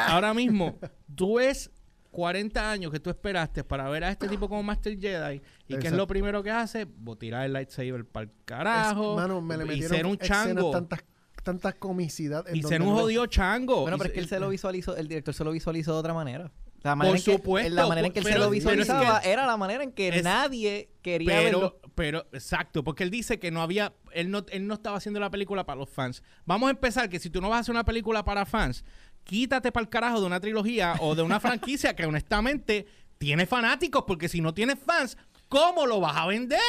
ahora 0.07 0.33
mismo 0.33 0.79
tú 1.13 1.39
ves 1.39 1.69
40 2.17 2.71
años 2.71 2.91
que 2.91 2.99
tú 2.99 3.11
esperaste 3.11 3.63
para 3.63 3.87
ver 3.89 4.03
a 4.03 4.09
este 4.09 4.27
tipo 4.27 4.49
como 4.49 4.63
Master 4.63 4.99
Jedi 4.99 5.35
y 5.35 5.39
que 5.39 5.73
es 5.73 5.75
Exacto. 5.75 5.97
lo 5.97 6.07
primero 6.07 6.41
que 6.41 6.49
hace, 6.49 6.85
Vos 6.85 7.19
tirar 7.19 7.45
el 7.45 7.53
lightsaber 7.53 8.05
para 8.05 8.23
el 8.23 8.31
carajo 8.43 9.11
Es- 9.11 9.15
mano, 9.17 9.39
me 9.39 9.55
le 9.55 9.75
y 9.75 9.83
ser 9.83 10.07
un 10.07 10.17
chango 10.17 10.71
Tantas, 10.71 11.03
tantas 11.43 11.75
comicidad. 11.75 12.43
en 12.49 12.55
y 12.55 12.61
donde 12.61 12.75
ser 12.75 12.81
un 12.81 12.95
jodido 12.95 13.27
chango. 13.27 13.81
Bueno, 13.81 13.97
Y 13.97 13.99
pero 13.99 14.07
es 14.07 14.13
que 14.15 14.19
él 14.21 14.27
se 14.27 14.39
lo 14.39 14.49
visualizó, 14.49 14.97
el 14.97 15.07
director 15.07 15.31
se 15.35 15.43
lo 15.43 15.51
visualizó 15.51 15.93
de 15.93 15.99
otra 15.99 16.15
manera. 16.15 16.51
La 16.83 16.95
manera 16.95 17.11
Por 17.13 17.17
en 17.19 17.23
que- 17.25 17.31
supuesto, 17.37 17.73
La 17.75 17.87
manera 17.87 18.07
en 18.07 18.13
que 18.13 18.19
él 18.19 18.25
se 18.25 18.31
lo 18.37 18.45
es 18.45 18.49
que- 18.49 18.55
visualizaba 18.55 19.19
era 19.19 19.45
la 19.45 19.57
manera 19.57 19.83
en 19.83 19.91
que 19.91 20.07
es- 20.09 20.23
nadie 20.23 20.89
quería 21.03 21.39
verlo. 21.39 21.79
Pero, 21.81 21.93
pero, 21.95 22.27
exacto, 22.31 22.83
porque 22.83 23.03
él 23.03 23.09
dice 23.11 23.39
que 23.39 23.49
no 23.51 23.61
había, 23.61 23.93
él 24.13 24.29
no, 24.31 24.45
él 24.49 24.67
no 24.67 24.75
estaba 24.75 24.97
haciendo 24.97 25.19
la 25.19 25.29
película 25.31 25.65
para 25.65 25.79
los 25.79 25.89
fans. 25.89 26.21
Vamos 26.45 26.67
a 26.67 26.71
empezar 26.71 27.09
que 27.09 27.19
si 27.19 27.29
tú 27.29 27.41
no 27.41 27.49
vas 27.49 27.57
a 27.57 27.59
hacer 27.61 27.73
una 27.73 27.83
película 27.83 28.23
para 28.23 28.45
fans, 28.45 28.85
quítate 29.27 29.71
para 29.71 29.83
el 29.83 29.89
carajo 29.89 30.19
de 30.21 30.25
una 30.27 30.39
trilogía 30.39 30.95
o 30.99 31.15
de 31.15 31.21
una 31.21 31.39
franquicia 31.39 31.95
que 31.95 32.05
honestamente 32.05 32.87
tiene 33.17 33.45
fanáticos, 33.45 34.03
porque 34.07 34.27
si 34.29 34.41
no 34.41 34.53
tienes 34.53 34.77
fans, 34.79 35.17
¿cómo 35.49 35.85
lo 35.85 35.99
vas 35.99 36.15
a 36.17 36.27
vender? 36.27 36.59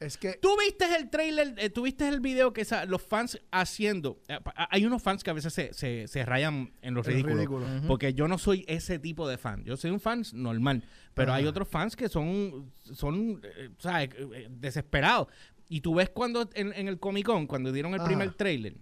Es 0.00 0.16
que 0.16 0.34
Tú 0.34 0.50
viste 0.64 0.84
el 0.96 1.10
trailer, 1.10 1.54
eh, 1.58 1.70
tú 1.70 1.82
viste 1.82 2.06
el 2.06 2.20
video 2.20 2.52
que 2.52 2.64
los 2.86 3.02
fans 3.02 3.36
haciendo. 3.50 4.20
eh, 4.28 4.38
Hay 4.70 4.86
unos 4.86 5.02
fans 5.02 5.24
que 5.24 5.30
a 5.30 5.32
veces 5.32 5.52
se, 5.52 5.74
se, 5.74 6.06
se 6.06 6.24
rayan 6.24 6.72
en 6.82 6.94
los 6.94 7.04
ridículos. 7.04 7.36
ridículo. 7.38 7.66
Porque 7.88 8.14
yo 8.14 8.28
no 8.28 8.38
soy 8.38 8.64
ese 8.68 9.00
tipo 9.00 9.26
de 9.28 9.38
fan. 9.38 9.64
Yo 9.64 9.76
soy 9.76 9.90
un 9.90 9.98
fan 9.98 10.22
normal. 10.34 10.84
Pero 11.14 11.32
hay 11.32 11.42
Ajá. 11.42 11.50
otros 11.50 11.66
fans 11.68 11.96
que 11.96 12.08
son, 12.08 12.70
son 12.94 13.40
eh, 13.42 13.70
¿sabes? 13.80 14.10
Desesperados. 14.50 15.26
Y 15.68 15.80
tú 15.80 15.96
ves 15.96 16.10
cuando 16.10 16.48
en, 16.54 16.72
en 16.74 16.86
el 16.86 17.00
Comic 17.00 17.26
Con, 17.26 17.48
cuando 17.48 17.72
dieron 17.72 17.92
el 17.94 18.02
primer 18.02 18.32
trailer, 18.34 18.76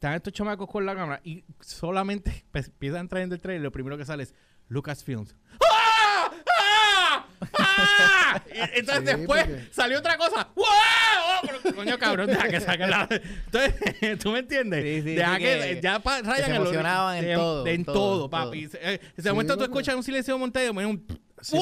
están 0.00 0.14
estos 0.14 0.32
chamacos 0.32 0.66
con 0.66 0.86
la 0.86 0.94
cámara 0.94 1.20
y 1.22 1.44
solamente 1.60 2.46
pe- 2.52 2.60
empiezan 2.60 2.96
a 2.96 3.00
entrar 3.00 3.22
en 3.22 3.30
el 3.32 3.38
trailer. 3.38 3.62
Lo 3.62 3.70
primero 3.70 3.98
que 3.98 4.06
sale 4.06 4.22
es 4.22 4.34
Lucasfilms. 4.68 5.36
¡Ah! 5.62 6.30
¡Ah! 6.58 7.26
¡Ah! 7.58 8.42
Y 8.54 8.78
entonces 8.78 9.10
Sí, 9.10 9.16
después 9.16 9.44
porque- 9.44 9.68
salió 9.72 9.98
otra 9.98 10.16
cosa. 10.16 10.48
¡Wow! 10.54 10.64
Oh, 10.64 11.46
pero, 11.62 11.74
coño, 11.76 11.98
cabrón, 11.98 12.26
deja 12.28 12.48
que 12.48 12.60
saquen 12.60 12.88
la. 12.90 13.08
Entonces, 13.10 14.18
¿tú 14.18 14.30
me 14.30 14.38
entiendes? 14.40 14.82
Sí, 14.84 15.02
sí, 15.02 15.14
deja 15.16 15.38
que, 15.38 15.80
ya 15.82 15.98
pa- 15.98 16.22
rayan 16.22 16.36
se 16.36 16.44
en 16.46 16.50
lo- 16.54 16.60
emocionaban 16.62 17.16
en 17.18 17.24
de- 17.26 17.34
todo, 17.34 17.66
en 17.66 17.74
en 17.74 17.84
todo, 17.84 17.94
todo, 17.94 18.30
papi. 18.30 18.68
todo. 18.68 18.80
Eh, 18.82 19.00
Ese 19.16 19.22
Sí, 19.22 19.28
momento 19.28 19.56
tú 19.56 19.64
escuchas 19.64 19.94
un 19.94 20.02
silencio 20.02 20.38
monteo, 20.38 20.72
un. 20.72 21.04
Sí, 21.42 21.58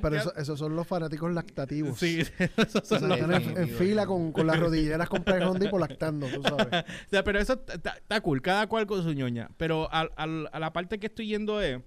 pero, 0.00 0.16
esos 0.36 0.58
son 0.58 0.74
los 0.76 0.86
fanáticos 0.86 1.32
lactativos. 1.32 1.98
Sí, 1.98 2.20
esos 2.56 2.76
O 2.76 2.84
sea, 2.84 2.98
son 3.00 3.08
los- 3.08 3.18
están 3.18 3.58
en, 3.58 3.68
fila 3.70 4.06
con, 4.06 4.32
con 4.32 4.46
las 4.46 4.58
rodilleras 4.58 5.08
con 5.08 5.22
Honda 5.28 5.66
y 5.66 5.68
por 5.68 5.80
lactando, 5.80 6.26
tú 6.28 6.42
sabes. 6.42 6.66
O 7.06 7.10
sea, 7.10 7.24
pero 7.24 7.38
eso 7.38 7.60
está- 7.72 8.20
cool, 8.20 8.40
cada 8.42 8.66
cual 8.66 8.86
con 8.86 9.02
su 9.02 9.12
ñoña. 9.12 9.50
Pero 9.56 9.92
al- 9.92 10.12
al- 10.16 10.48
a 10.52 10.58
la 10.60 10.72
parte 10.72 10.98
que 10.98 11.06
estoy 11.08 11.28
yendo 11.28 11.60
es, 11.60 11.80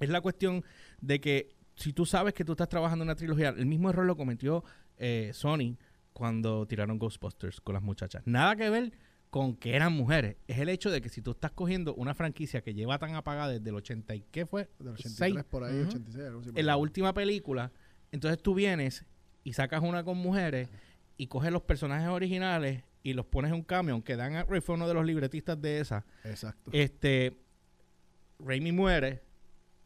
es 0.00 0.08
la 0.08 0.20
cuestión 0.20 0.64
de 1.00 1.20
que 1.20 1.56
si 1.74 1.92
tú 1.92 2.06
sabes 2.06 2.34
que 2.34 2.44
tú 2.44 2.52
estás 2.52 2.68
trabajando 2.68 3.04
en 3.04 3.08
una 3.08 3.14
trilogía, 3.16 3.50
el 3.50 3.66
mismo 3.66 3.90
error 3.90 4.04
lo 4.04 4.16
cometió 4.16 4.64
eh, 4.96 5.30
Sony 5.32 5.76
cuando 6.12 6.66
tiraron 6.66 6.98
Ghostbusters 6.98 7.60
con 7.60 7.74
las 7.74 7.82
muchachas. 7.82 8.22
Nada 8.26 8.56
que 8.56 8.68
ver 8.70 8.92
con 9.30 9.56
que 9.56 9.76
eran 9.76 9.92
mujeres. 9.92 10.36
Es 10.46 10.58
el 10.58 10.68
hecho 10.70 10.90
de 10.90 11.00
que 11.02 11.08
si 11.10 11.20
tú 11.20 11.32
estás 11.32 11.50
cogiendo 11.50 11.94
una 11.94 12.14
franquicia 12.14 12.62
que 12.62 12.72
lleva 12.74 12.98
tan 12.98 13.14
apagada 13.14 13.48
desde 13.52 13.68
el 13.68 13.76
80 13.76 14.14
y 14.14 14.20
¿qué 14.30 14.46
fue? 14.46 14.68
Del 14.78 14.88
83 14.88 15.12
Seis. 15.16 15.44
por 15.50 15.64
ahí, 15.64 15.80
Ujú. 15.80 15.88
86, 15.88 16.24
algo 16.26 16.40
así. 16.40 16.50
en 16.54 16.66
la 16.66 16.76
última 16.76 17.12
película, 17.12 17.70
entonces 18.10 18.42
tú 18.42 18.54
vienes 18.54 19.04
y 19.44 19.52
sacas 19.52 19.82
una 19.82 20.02
con 20.04 20.16
mujeres 20.16 20.68
y 21.18 21.26
coges 21.26 21.52
los 21.52 21.62
personajes 21.62 22.08
originales 22.08 22.84
y 23.02 23.12
los 23.12 23.26
pones 23.26 23.50
en 23.50 23.56
un 23.56 23.62
camión 23.62 24.02
que 24.02 24.16
Dan 24.16 24.34
Aykroyd 24.36 24.62
fue 24.62 24.74
uno 24.76 24.88
de 24.88 24.94
los 24.94 25.04
libretistas 25.04 25.60
de 25.60 25.80
esa. 25.80 26.04
Exacto. 26.24 26.70
Este 26.72 27.38
Raimi 28.38 28.72
muere 28.72 29.22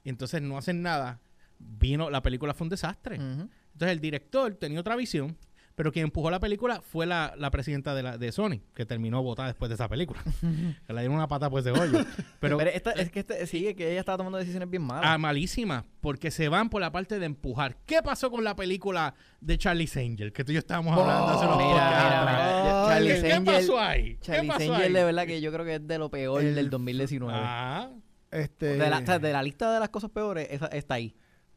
y 0.04 0.08
entonces 0.08 0.40
no 0.42 0.56
hacen 0.58 0.82
nada. 0.82 1.20
Vino, 1.58 2.10
la 2.10 2.22
película 2.22 2.54
fue 2.54 2.64
un 2.64 2.70
desastre. 2.70 3.16
Entonces 3.16 3.48
el 3.88 4.00
director 4.00 4.54
tenía 4.56 4.80
otra 4.80 4.96
visión, 4.96 5.36
pero 5.74 5.90
quien 5.92 6.04
empujó 6.04 6.30
la 6.30 6.38
película 6.40 6.80
fue 6.82 7.06
la, 7.06 7.32
la 7.36 7.50
presidenta 7.50 7.94
de, 7.94 8.02
la, 8.02 8.18
de 8.18 8.30
Sony, 8.32 8.60
que 8.74 8.84
terminó 8.86 9.22
votada 9.22 9.48
después 9.48 9.68
de 9.68 9.74
esa 9.74 9.88
película. 9.88 10.20
que 10.86 10.92
le 10.92 11.00
dieron 11.00 11.16
una 11.16 11.28
pata 11.28 11.48
pues 11.50 11.64
de 11.64 11.70
hoyo. 11.72 12.04
Pero, 12.40 12.58
Pero 12.58 12.70
esta- 12.70 12.92
es 12.92 13.10
que 13.10 13.20
este, 13.20 13.46
sí, 13.46 13.74
que 13.74 13.90
ella 13.90 14.00
estaba 14.00 14.18
tomando 14.18 14.38
decisiones 14.38 14.68
bien 14.68 14.82
malas. 14.82 15.04
Ah, 15.06 15.18
malísima, 15.18 15.84
porque 16.00 16.30
se 16.30 16.48
van 16.48 16.68
por 16.70 16.80
la 16.80 16.92
parte 16.92 17.18
de 17.18 17.26
empujar. 17.26 17.76
¿Qué 17.86 18.02
pasó 18.02 18.30
con 18.30 18.44
la 18.44 18.54
película 18.56 19.14
de 19.40 19.58
Charlie's 19.58 19.96
Angel? 19.96 20.32
Que 20.32 20.44
tú 20.44 20.52
y 20.52 20.54
yo 20.54 20.58
estábamos 20.58 20.98
hablando 20.98 21.28
hace 21.28 21.46
unos 21.46 21.56
mira, 21.56 21.68
mira, 21.70 22.20
mira, 22.20 22.82
Ay, 22.84 22.88
Charlie's 22.94 23.22
¿Qué 23.22 23.32
Angel- 23.32 23.54
pasó 23.54 23.80
ahí? 23.80 24.02
¿Qué 24.16 24.18
Charlie's 24.20 24.52
pasó 24.54 24.72
Angel, 24.74 24.86
ahí? 24.88 24.92
de 24.92 25.04
verdad 25.04 25.26
que 25.26 25.40
yo 25.40 25.52
creo 25.52 25.64
que 25.64 25.74
es 25.76 25.86
de 25.86 25.98
lo 25.98 26.10
peor 26.10 26.42
El- 26.42 26.54
del 26.54 26.70
2019. 26.70 27.32
Ah, 27.34 27.90
Este, 28.30 28.76
de, 28.78 28.90
la, 28.90 28.98
o 28.98 29.04
sea, 29.06 29.18
de 29.18 29.32
la 29.32 29.42
lista 29.42 29.72
de 29.72 29.80
las 29.80 29.88
cosas 29.90 30.10
peores, 30.10 30.48
esa 30.50 30.66
está 30.66 30.94
ahí. 30.94 31.14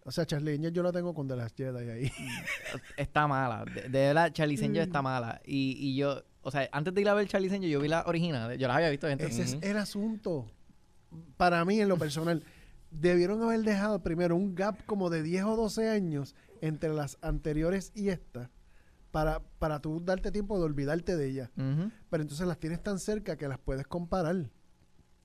O 0.07 0.11
sea, 0.11 0.25
Charlie 0.25 0.59
yo 0.71 0.83
la 0.83 0.91
tengo 0.91 1.13
con 1.15 1.27
The 1.27 1.35
Last 1.35 1.57
Jedi 1.57 1.89
ahí. 1.89 2.11
Está 2.97 3.27
mala. 3.27 3.65
De, 3.65 3.81
de 3.89 3.89
verdad, 3.89 4.31
Charlie's 4.31 4.61
Angel 4.61 4.83
Mm. 4.85 4.87
está 4.87 5.01
mala. 5.01 5.41
Y, 5.45 5.75
y 5.79 5.95
yo, 5.95 6.21
o 6.43 6.51
sea, 6.51 6.69
antes 6.71 6.93
de 6.93 7.01
ir 7.01 7.09
a 7.09 7.15
ver 7.15 7.27
Charlie's 7.27 7.51
Angel, 7.53 7.69
yo 7.71 7.79
vi 7.79 7.87
la 7.87 8.03
original. 8.05 8.55
Yo 8.57 8.67
las 8.67 8.77
había 8.77 8.89
visto 8.91 9.07
gente. 9.07 9.25
Ese 9.25 9.41
es 9.41 9.57
el 9.63 9.77
asunto. 9.77 10.45
Para 11.37 11.65
mí, 11.65 11.81
en 11.81 11.89
lo 11.89 11.97
personal, 11.97 12.43
debieron 12.91 13.41
haber 13.41 13.61
dejado 13.63 14.03
primero 14.03 14.35
un 14.35 14.53
gap 14.53 14.85
como 14.85 15.09
de 15.09 15.23
10 15.23 15.43
o 15.45 15.55
12 15.55 15.89
años 15.89 16.35
entre 16.61 16.93
las 16.93 17.17
anteriores 17.21 17.91
y 17.95 18.09
esta 18.09 18.51
para, 19.11 19.39
para 19.59 19.79
tú 19.81 20.01
darte 20.03 20.31
tiempo 20.31 20.59
de 20.59 20.65
olvidarte 20.65 21.15
de 21.17 21.27
ellas. 21.29 21.49
Ujú. 21.57 21.89
Pero 22.11 22.21
entonces 22.21 22.45
las 22.45 22.59
tienes 22.59 22.83
tan 22.83 22.99
cerca 22.99 23.37
que 23.37 23.47
las 23.47 23.57
puedes 23.57 23.87
comparar. 23.87 24.51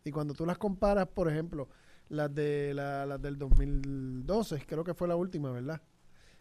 Y 0.04 0.10
cuando 0.10 0.32
tú 0.32 0.46
las 0.46 0.56
comparas, 0.56 1.06
por 1.08 1.28
ejemplo, 1.30 1.68
las 2.10 2.34
de 2.34 2.74
la, 2.74 3.06
las 3.06 3.22
del 3.22 3.38
2012, 3.38 4.66
creo 4.66 4.84
que 4.84 4.94
fue 4.94 5.08
la 5.08 5.16
última, 5.16 5.50
¿verdad? 5.50 5.80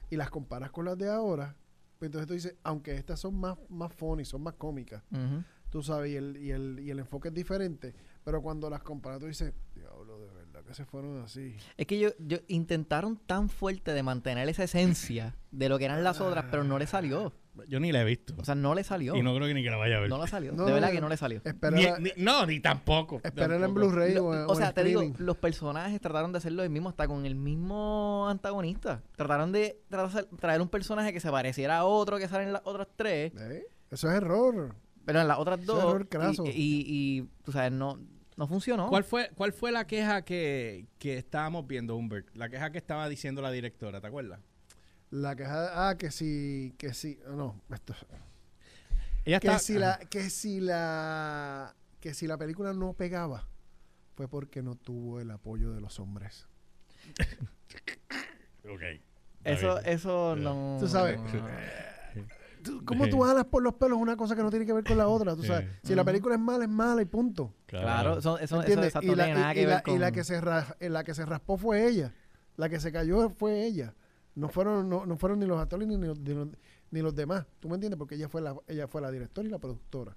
Y 0.10 0.18
las 0.18 0.30
comparas 0.30 0.72
con 0.72 0.86
las 0.86 0.98
de 0.98 1.10
ahora, 1.10 1.56
pues 1.98 2.08
entonces 2.08 2.28
tú 2.28 2.34
dices, 2.34 2.56
aunque 2.64 2.96
estas 2.96 3.20
son 3.20 3.36
más, 3.36 3.58
más 3.70 3.94
funny, 3.94 4.26
son 4.26 4.42
más 4.42 4.56
cómicas, 4.56 5.04
tú 5.70 5.84
sabes, 5.84 6.12
y 6.12 6.16
el, 6.16 6.38
y, 6.38 6.52
el, 6.52 6.80
y 6.80 6.90
el 6.90 7.00
enfoque 7.00 7.28
es 7.28 7.34
diferente, 7.34 7.94
pero 8.24 8.42
cuando 8.42 8.70
las 8.70 8.82
comparas 8.82 9.20
tú 9.20 9.28
dices, 9.28 9.54
verdad 10.60 10.68
que 10.70 10.74
se 10.76 10.86
fueron 10.86 11.22
así. 11.24 11.56
Es 11.78 11.88
que 11.88 12.00
yo, 12.00 12.10
yo 12.20 12.38
intentaron 12.48 13.18
tan 13.18 13.50
fuerte 13.50 13.94
de 13.94 14.04
mantener 14.04 14.48
esa 14.50 14.64
esencia 14.64 15.36
de 15.52 15.70
lo 15.70 15.78
que 15.80 15.86
eran 15.86 16.04
las 16.04 16.22
otras, 16.22 16.46
pero 16.52 16.64
no 16.64 16.78
le 16.80 16.86
salió. 16.88 17.34
yo 17.68 17.80
ni 17.80 17.92
la 17.92 18.02
he 18.02 18.06
visto. 18.06 18.34
O 18.38 18.46
sea, 18.46 18.56
no 18.56 18.74
le 18.76 18.84
salió. 18.84 19.16
y 19.16 19.22
no 19.24 19.34
creo 19.36 19.48
que 19.48 19.54
ni 19.54 19.64
que 19.64 19.70
la 19.70 19.78
vaya 19.78 19.98
a 19.98 20.00
ver. 20.00 20.10
No 20.10 20.22
le 20.22 20.28
salió. 20.28 20.54
No, 20.54 20.66
de 20.66 20.72
verdad 20.74 20.88
no, 20.90 20.94
que 20.94 21.02
no 21.02 21.10
le 21.10 21.18
salió. 21.18 21.42
Ni- 22.00 22.12
no, 22.24 22.46
ni 22.46 22.60
tampoco. 22.60 23.20
espera 23.24 23.56
en. 23.56 23.74
Blu-ray 23.74 24.16
o, 24.18 24.34
en- 24.34 24.50
o 24.50 24.56
sea, 24.56 24.74
te 24.74 24.84
digo, 24.84 25.04
los 25.18 25.38
personajes 25.38 26.00
trataron 26.00 26.32
de 26.32 26.38
hacerlo 26.38 26.64
el 26.64 26.70
mismo, 26.70 26.90
hasta 26.90 27.08
con 27.08 27.26
el 27.26 27.36
mismo 27.36 28.28
antagonista. 28.30 29.02
Trataron 29.16 29.52
de 29.52 29.82
tra- 29.90 30.28
traer 30.40 30.62
un 30.62 30.70
personaje 30.70 31.12
que 31.14 31.20
se 31.20 31.30
pareciera 31.32 31.80
a 31.80 31.86
otro 31.86 32.18
que 32.18 32.28
sale 32.28 32.44
en 32.46 32.54
las 32.54 32.62
otras 32.66 32.88
tres, 32.96 33.34
¿Eh? 33.38 33.66
Eso 33.92 34.08
es 34.10 34.16
error. 34.18 34.76
pero 35.06 35.20
en 35.22 35.28
las 35.28 35.40
otras 35.40 35.60
Eso 35.60 35.74
es 35.78 35.82
dos. 35.84 35.90
error 35.94 36.08
craso. 36.08 36.46
Y, 36.46 36.50
y, 36.52 36.86
y, 37.20 37.30
tú 37.44 37.52
sabes, 37.52 37.72
no, 37.72 38.00
no 38.40 38.48
funcionó. 38.48 38.88
¿Cuál 38.88 39.04
fue, 39.04 39.30
¿Cuál 39.36 39.52
fue 39.52 39.70
la 39.70 39.86
queja 39.86 40.24
que, 40.24 40.88
que 40.98 41.18
estábamos 41.18 41.68
viendo, 41.68 41.98
Humbert? 41.98 42.34
La 42.38 42.48
queja 42.48 42.72
que 42.72 42.78
estaba 42.78 43.10
diciendo 43.10 43.42
la 43.42 43.52
directora, 43.52 44.00
¿te 44.00 44.08
acuerdas? 44.08 44.40
La 45.12 45.36
queja, 45.36 45.90
ah, 45.90 45.98
que 45.98 46.10
si, 46.10 46.74
que 46.78 46.94
si, 46.94 47.20
no, 47.28 47.62
esto, 47.70 47.94
Ella 49.26 49.42
que 49.42 49.48
está... 49.48 49.60
si 49.60 49.74
la, 49.74 50.00
que 50.10 50.30
si 50.30 50.62
la, 50.62 51.76
que 52.00 52.14
si 52.14 52.28
la 52.28 52.38
película 52.38 52.72
no 52.72 52.94
pegaba, 52.94 53.46
fue 54.16 54.30
porque 54.30 54.64
no 54.64 54.76
tuvo 54.76 55.20
el 55.20 55.32
apoyo 55.32 55.74
de 55.74 55.82
los 55.82 56.00
hombres. 56.00 56.48
Ok. 58.70 58.82
Eso, 59.44 59.80
eso 59.80 60.36
no. 60.38 60.78
Tú 60.80 60.88
sabes. 60.88 61.20
Tú- 62.70 62.86
¿Cómo 62.86 63.08
tú 63.10 63.22
jalas 63.22 63.46
por 63.46 63.62
los 63.64 63.74
pelos 63.76 63.98
una 64.00 64.16
cosa 64.18 64.36
que 64.36 64.44
no 64.44 64.50
tiene 64.50 64.66
que 64.66 64.74
ver 64.74 64.84
con 64.84 64.98
la 64.98 65.08
otra? 65.08 65.36
Tú 65.36 65.44
sabes, 65.44 65.68
si 65.84 65.96
la 65.96 66.04
película 66.04 66.36
es 66.36 66.42
mala, 66.42 66.64
es 66.66 66.70
mala 66.70 67.02
y 67.02 67.06
punto. 67.06 67.54
Claro, 67.66 68.20
eso, 68.20 68.38
eso, 68.40 68.62
eso 68.62 68.84
exacto, 68.84 69.06
y, 69.08 69.10
no 69.12 69.16
la, 69.16 69.26
tiene 69.26 69.40
nada 69.40 69.52
y- 69.54 69.56
que 69.56 69.66
ver 69.66 69.84
con... 69.84 69.96
y 69.96 69.98
la 70.00 70.12
que 70.12 70.24
se 70.24 70.40
ra- 70.42 70.76
la 70.80 71.04
que 71.04 71.14
se 71.14 71.26
raspó 71.26 71.58
fue 71.58 71.88
ella. 71.88 72.14
La 72.58 72.70
que 72.70 72.80
se 72.80 72.92
cayó 72.92 73.30
fue 73.30 73.66
ella. 73.66 73.94
No 74.36 74.48
fueron, 74.50 74.88
no, 74.90 75.06
no 75.06 75.18
fueron 75.18 75.40
ni 75.40 75.46
los 75.46 75.60
actores 75.60 75.88
ni, 75.88 75.98
los, 75.98 76.20
ni 76.20 76.34
los- 76.34 76.48
ni 76.92 77.02
los 77.02 77.16
demás. 77.16 77.46
¿Tú 77.60 77.68
me 77.70 77.76
entiendes? 77.76 77.98
Porque 77.98 78.16
ella 78.16 78.30
fue 78.30 78.42
la, 78.42 78.56
ella 78.68 78.88
fue 78.88 79.02
la 79.02 79.12
directora 79.12 79.48
y 79.48 79.52
la 79.52 79.60
productora. 79.60 80.16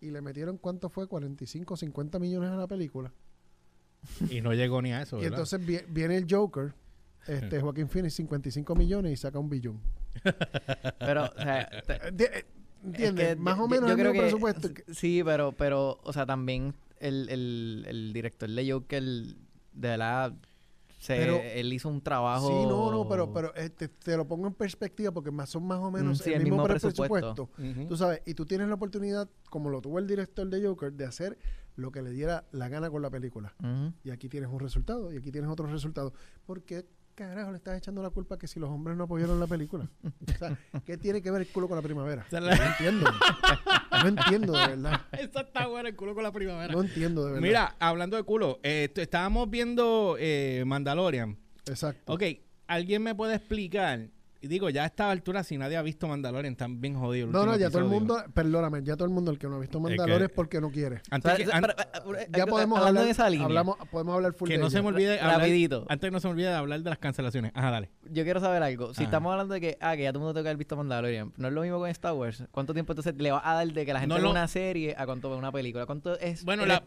Y 0.00 0.10
le 0.10 0.20
metieron 0.20 0.58
cuánto 0.58 0.88
fue, 0.88 1.06
45, 1.06 1.76
50 1.76 2.18
millones 2.18 2.50
a 2.50 2.56
la 2.56 2.66
película. 2.66 3.12
Y 4.30 4.40
no 4.40 4.52
llegó 4.54 4.80
ni 4.82 4.92
a 4.92 5.02
eso, 5.02 5.18
Y 5.18 5.22
¿verdad? 5.22 5.38
entonces 5.40 5.60
vie- 5.60 5.84
viene 5.88 6.16
el 6.16 6.26
Joker, 6.28 6.72
este 7.26 7.60
Joaquín 7.60 7.86
Phoenix, 7.88 8.14
55 8.14 8.74
millones 8.74 9.12
y 9.12 9.16
saca 9.16 9.38
un 9.38 9.48
billón. 9.50 9.80
Pero, 10.98 11.24
o 11.24 11.40
sea, 11.42 11.68
te- 11.86 11.94
Eh, 11.94 12.30
eh, 12.34 12.46
¿Entiendes? 12.82 13.28
Es 13.28 13.34
que 13.34 13.40
Más 13.40 13.58
o 13.58 13.68
menos 13.68 13.88
yo 13.90 13.94
el 13.94 14.00
creo 14.00 14.12
que- 14.12 14.18
presupuesto. 14.20 14.72
que- 14.72 14.84
Sí, 14.94 15.22
pero, 15.24 15.52
pero, 15.52 15.98
o 16.02 16.12
sea, 16.12 16.24
también 16.26 16.74
el, 16.98 17.28
el, 17.28 17.84
el 17.88 18.12
director 18.12 18.48
de 18.48 18.72
Joker, 18.72 19.02
de 19.02 19.34
verdad, 19.74 20.32
se- 20.98 21.16
Pero- 21.16 21.36
él 21.36 21.72
hizo 21.72 21.88
un 21.90 22.00
trabajo. 22.00 22.48
Sí, 22.48 22.66
no, 22.66 22.90
no, 22.90 23.06
pero, 23.08 23.32
pero 23.32 23.54
eh, 23.54 23.68
te, 23.70 24.16
lo 24.16 24.26
pongo 24.26 24.46
en 24.46 24.54
perspectiva 24.54 25.12
porque 25.12 25.30
más, 25.30 25.50
son 25.50 25.64
más 25.66 25.78
o 25.78 25.90
menos 25.90 26.20
Mm, 26.20 26.22
sí, 26.22 26.30
el, 26.30 26.36
el 26.36 26.42
mismo, 26.44 26.56
mismo 26.56 26.64
pre- 26.68 26.80
presupuesto. 26.80 27.46
presupuesto. 27.48 27.88
Tú 27.88 27.96
sabes, 27.96 28.22
y 28.24 28.32
tú 28.34 28.46
tienes 28.46 28.68
la 28.68 28.74
oportunidad, 28.74 29.28
como 29.50 29.68
lo 29.70 29.80
tuvo 29.82 29.98
el 29.98 30.06
director 30.06 30.48
de 30.48 30.66
Joker, 30.66 30.92
de 30.92 31.04
hacer 31.04 31.38
lo 31.76 31.90
que 31.92 32.02
le 32.02 32.10
diera 32.12 32.44
la 32.50 32.68
gana 32.68 32.90
con 32.90 33.00
la 33.02 33.10
película. 33.10 33.54
Y 34.04 34.10
aquí 34.10 34.28
tienes 34.30 34.50
un 34.50 34.60
resultado, 34.60 35.12
y 35.12 35.16
aquí 35.18 35.30
tienes 35.30 35.50
otro 35.50 35.66
resultado. 35.66 36.12
¿Por 36.46 36.62
qué 36.62 36.84
carajo 37.28 37.50
le 37.50 37.58
estás 37.58 37.76
echando 37.76 38.02
la 38.02 38.08
culpa 38.08 38.38
que 38.38 38.46
si 38.46 38.58
los 38.58 38.70
hombres 38.70 38.96
no 38.96 39.04
apoyaron 39.04 39.38
la 39.38 39.46
película? 39.46 39.88
O 40.02 40.38
sea, 40.38 40.58
¿qué 40.86 40.96
tiene 40.96 41.20
que 41.20 41.30
ver 41.30 41.42
el 41.42 41.48
culo 41.48 41.68
con 41.68 41.76
la 41.76 41.82
primavera? 41.82 42.26
No 42.30 42.48
entiendo. 42.50 43.10
No 44.02 44.08
entiendo, 44.08 44.52
de 44.54 44.66
verdad. 44.68 45.00
Esa 45.12 45.40
está 45.42 45.66
buena, 45.66 45.90
el 45.90 45.96
culo 45.96 46.14
con 46.14 46.22
la 46.22 46.32
primavera. 46.32 46.72
No 46.72 46.80
entiendo, 46.80 47.24
de 47.26 47.32
verdad. 47.32 47.42
Mira, 47.42 47.76
hablando 47.78 48.16
de 48.16 48.22
culo, 48.22 48.58
eh, 48.62 48.90
estábamos 48.94 49.50
viendo 49.50 50.16
eh, 50.18 50.64
Mandalorian. 50.66 51.36
Exacto. 51.66 52.10
Ok, 52.10 52.22
¿alguien 52.66 53.02
me 53.02 53.14
puede 53.14 53.34
explicar? 53.34 54.08
Y 54.42 54.48
digo, 54.48 54.70
ya 54.70 54.84
a 54.84 54.86
esta 54.86 55.10
altura, 55.10 55.44
si 55.44 55.58
nadie 55.58 55.76
ha 55.76 55.82
visto 55.82 56.08
Mandalorian, 56.08 56.52
están 56.52 56.80
bien 56.80 56.94
jodidos. 56.94 57.26
el 57.28 57.32
No, 57.32 57.44
no, 57.44 57.58
ya 57.58 57.68
todo 57.68 57.80
el 57.80 57.84
mundo, 57.88 58.22
perdóname, 58.32 58.82
ya 58.82 58.94
todo 58.96 59.04
el 59.04 59.10
mundo 59.12 59.30
el 59.30 59.38
que 59.38 59.46
no 59.48 59.56
ha 59.56 59.58
visto 59.58 59.78
Mandalorian 59.80 60.22
es 60.22 60.30
porque 60.30 60.62
no 60.62 60.70
quiere. 60.70 61.02
Antes 61.10 61.32
O 61.32 61.36
sea, 61.36 61.60
que, 61.60 62.38
Ya 62.38 62.46
podemos 62.46 62.80
hablar, 62.80 63.04
de 63.04 63.10
esa 63.10 63.28
línea. 63.28 63.44
hablamos, 63.44 63.76
podemos 63.90 64.14
hablar 64.14 64.32
full 64.32 64.48
que 64.48 64.54
de 64.54 64.60
no 64.60 64.70
se 64.70 64.80
me 64.80 64.88
olvide 64.88 65.20
hablar- 65.20 65.40
rapidito. 65.40 65.84
antes 65.90 66.08
que 66.08 66.10
no 66.12 66.20
se 66.20 66.28
me 66.28 66.32
olvide 66.32 66.46
de 66.48 66.54
hablar 66.54 66.80
de 66.82 66.88
las 66.88 66.98
cancelaciones. 66.98 67.52
Ajá, 67.54 67.70
dale. 67.70 67.90
Yo 68.10 68.24
quiero 68.24 68.40
saber 68.40 68.62
algo. 68.62 68.94
Si 68.94 69.02
Ajá. 69.02 69.04
estamos 69.10 69.30
hablando 69.30 69.52
de 69.54 69.60
que, 69.60 69.76
ah, 69.80 69.94
que 69.94 70.04
ya 70.04 70.10
todo 70.12 70.20
el 70.20 70.24
mundo 70.24 70.32
tiene 70.32 70.44
que 70.44 70.48
haber 70.48 70.56
visto 70.58 70.76
Mandalorian, 70.76 71.32
¿no 71.36 71.48
es 71.48 71.52
lo 71.54 71.60
mismo 71.60 71.78
con 71.78 71.90
Star 71.90 72.14
Wars? 72.14 72.44
¿Cuánto 72.50 72.72
tiempo 72.72 72.92
entonces 72.92 73.14
le 73.18 73.30
va 73.32 73.42
a 73.44 73.54
dar 73.56 73.70
de 73.70 73.84
que 73.84 73.92
la 73.92 74.00
gente 74.00 74.14
No 74.14 74.20
lo- 74.22 74.30
una 74.30 74.48
serie 74.48 74.94
a 74.96 75.04
cuánto 75.04 75.28
ve 75.28 75.36
una 75.36 75.52
película? 75.52 75.84
¿Cuánto 75.84 76.18
es 76.18 76.44
Bueno, 76.46 76.62
es 76.62 76.68
la- 76.68 76.78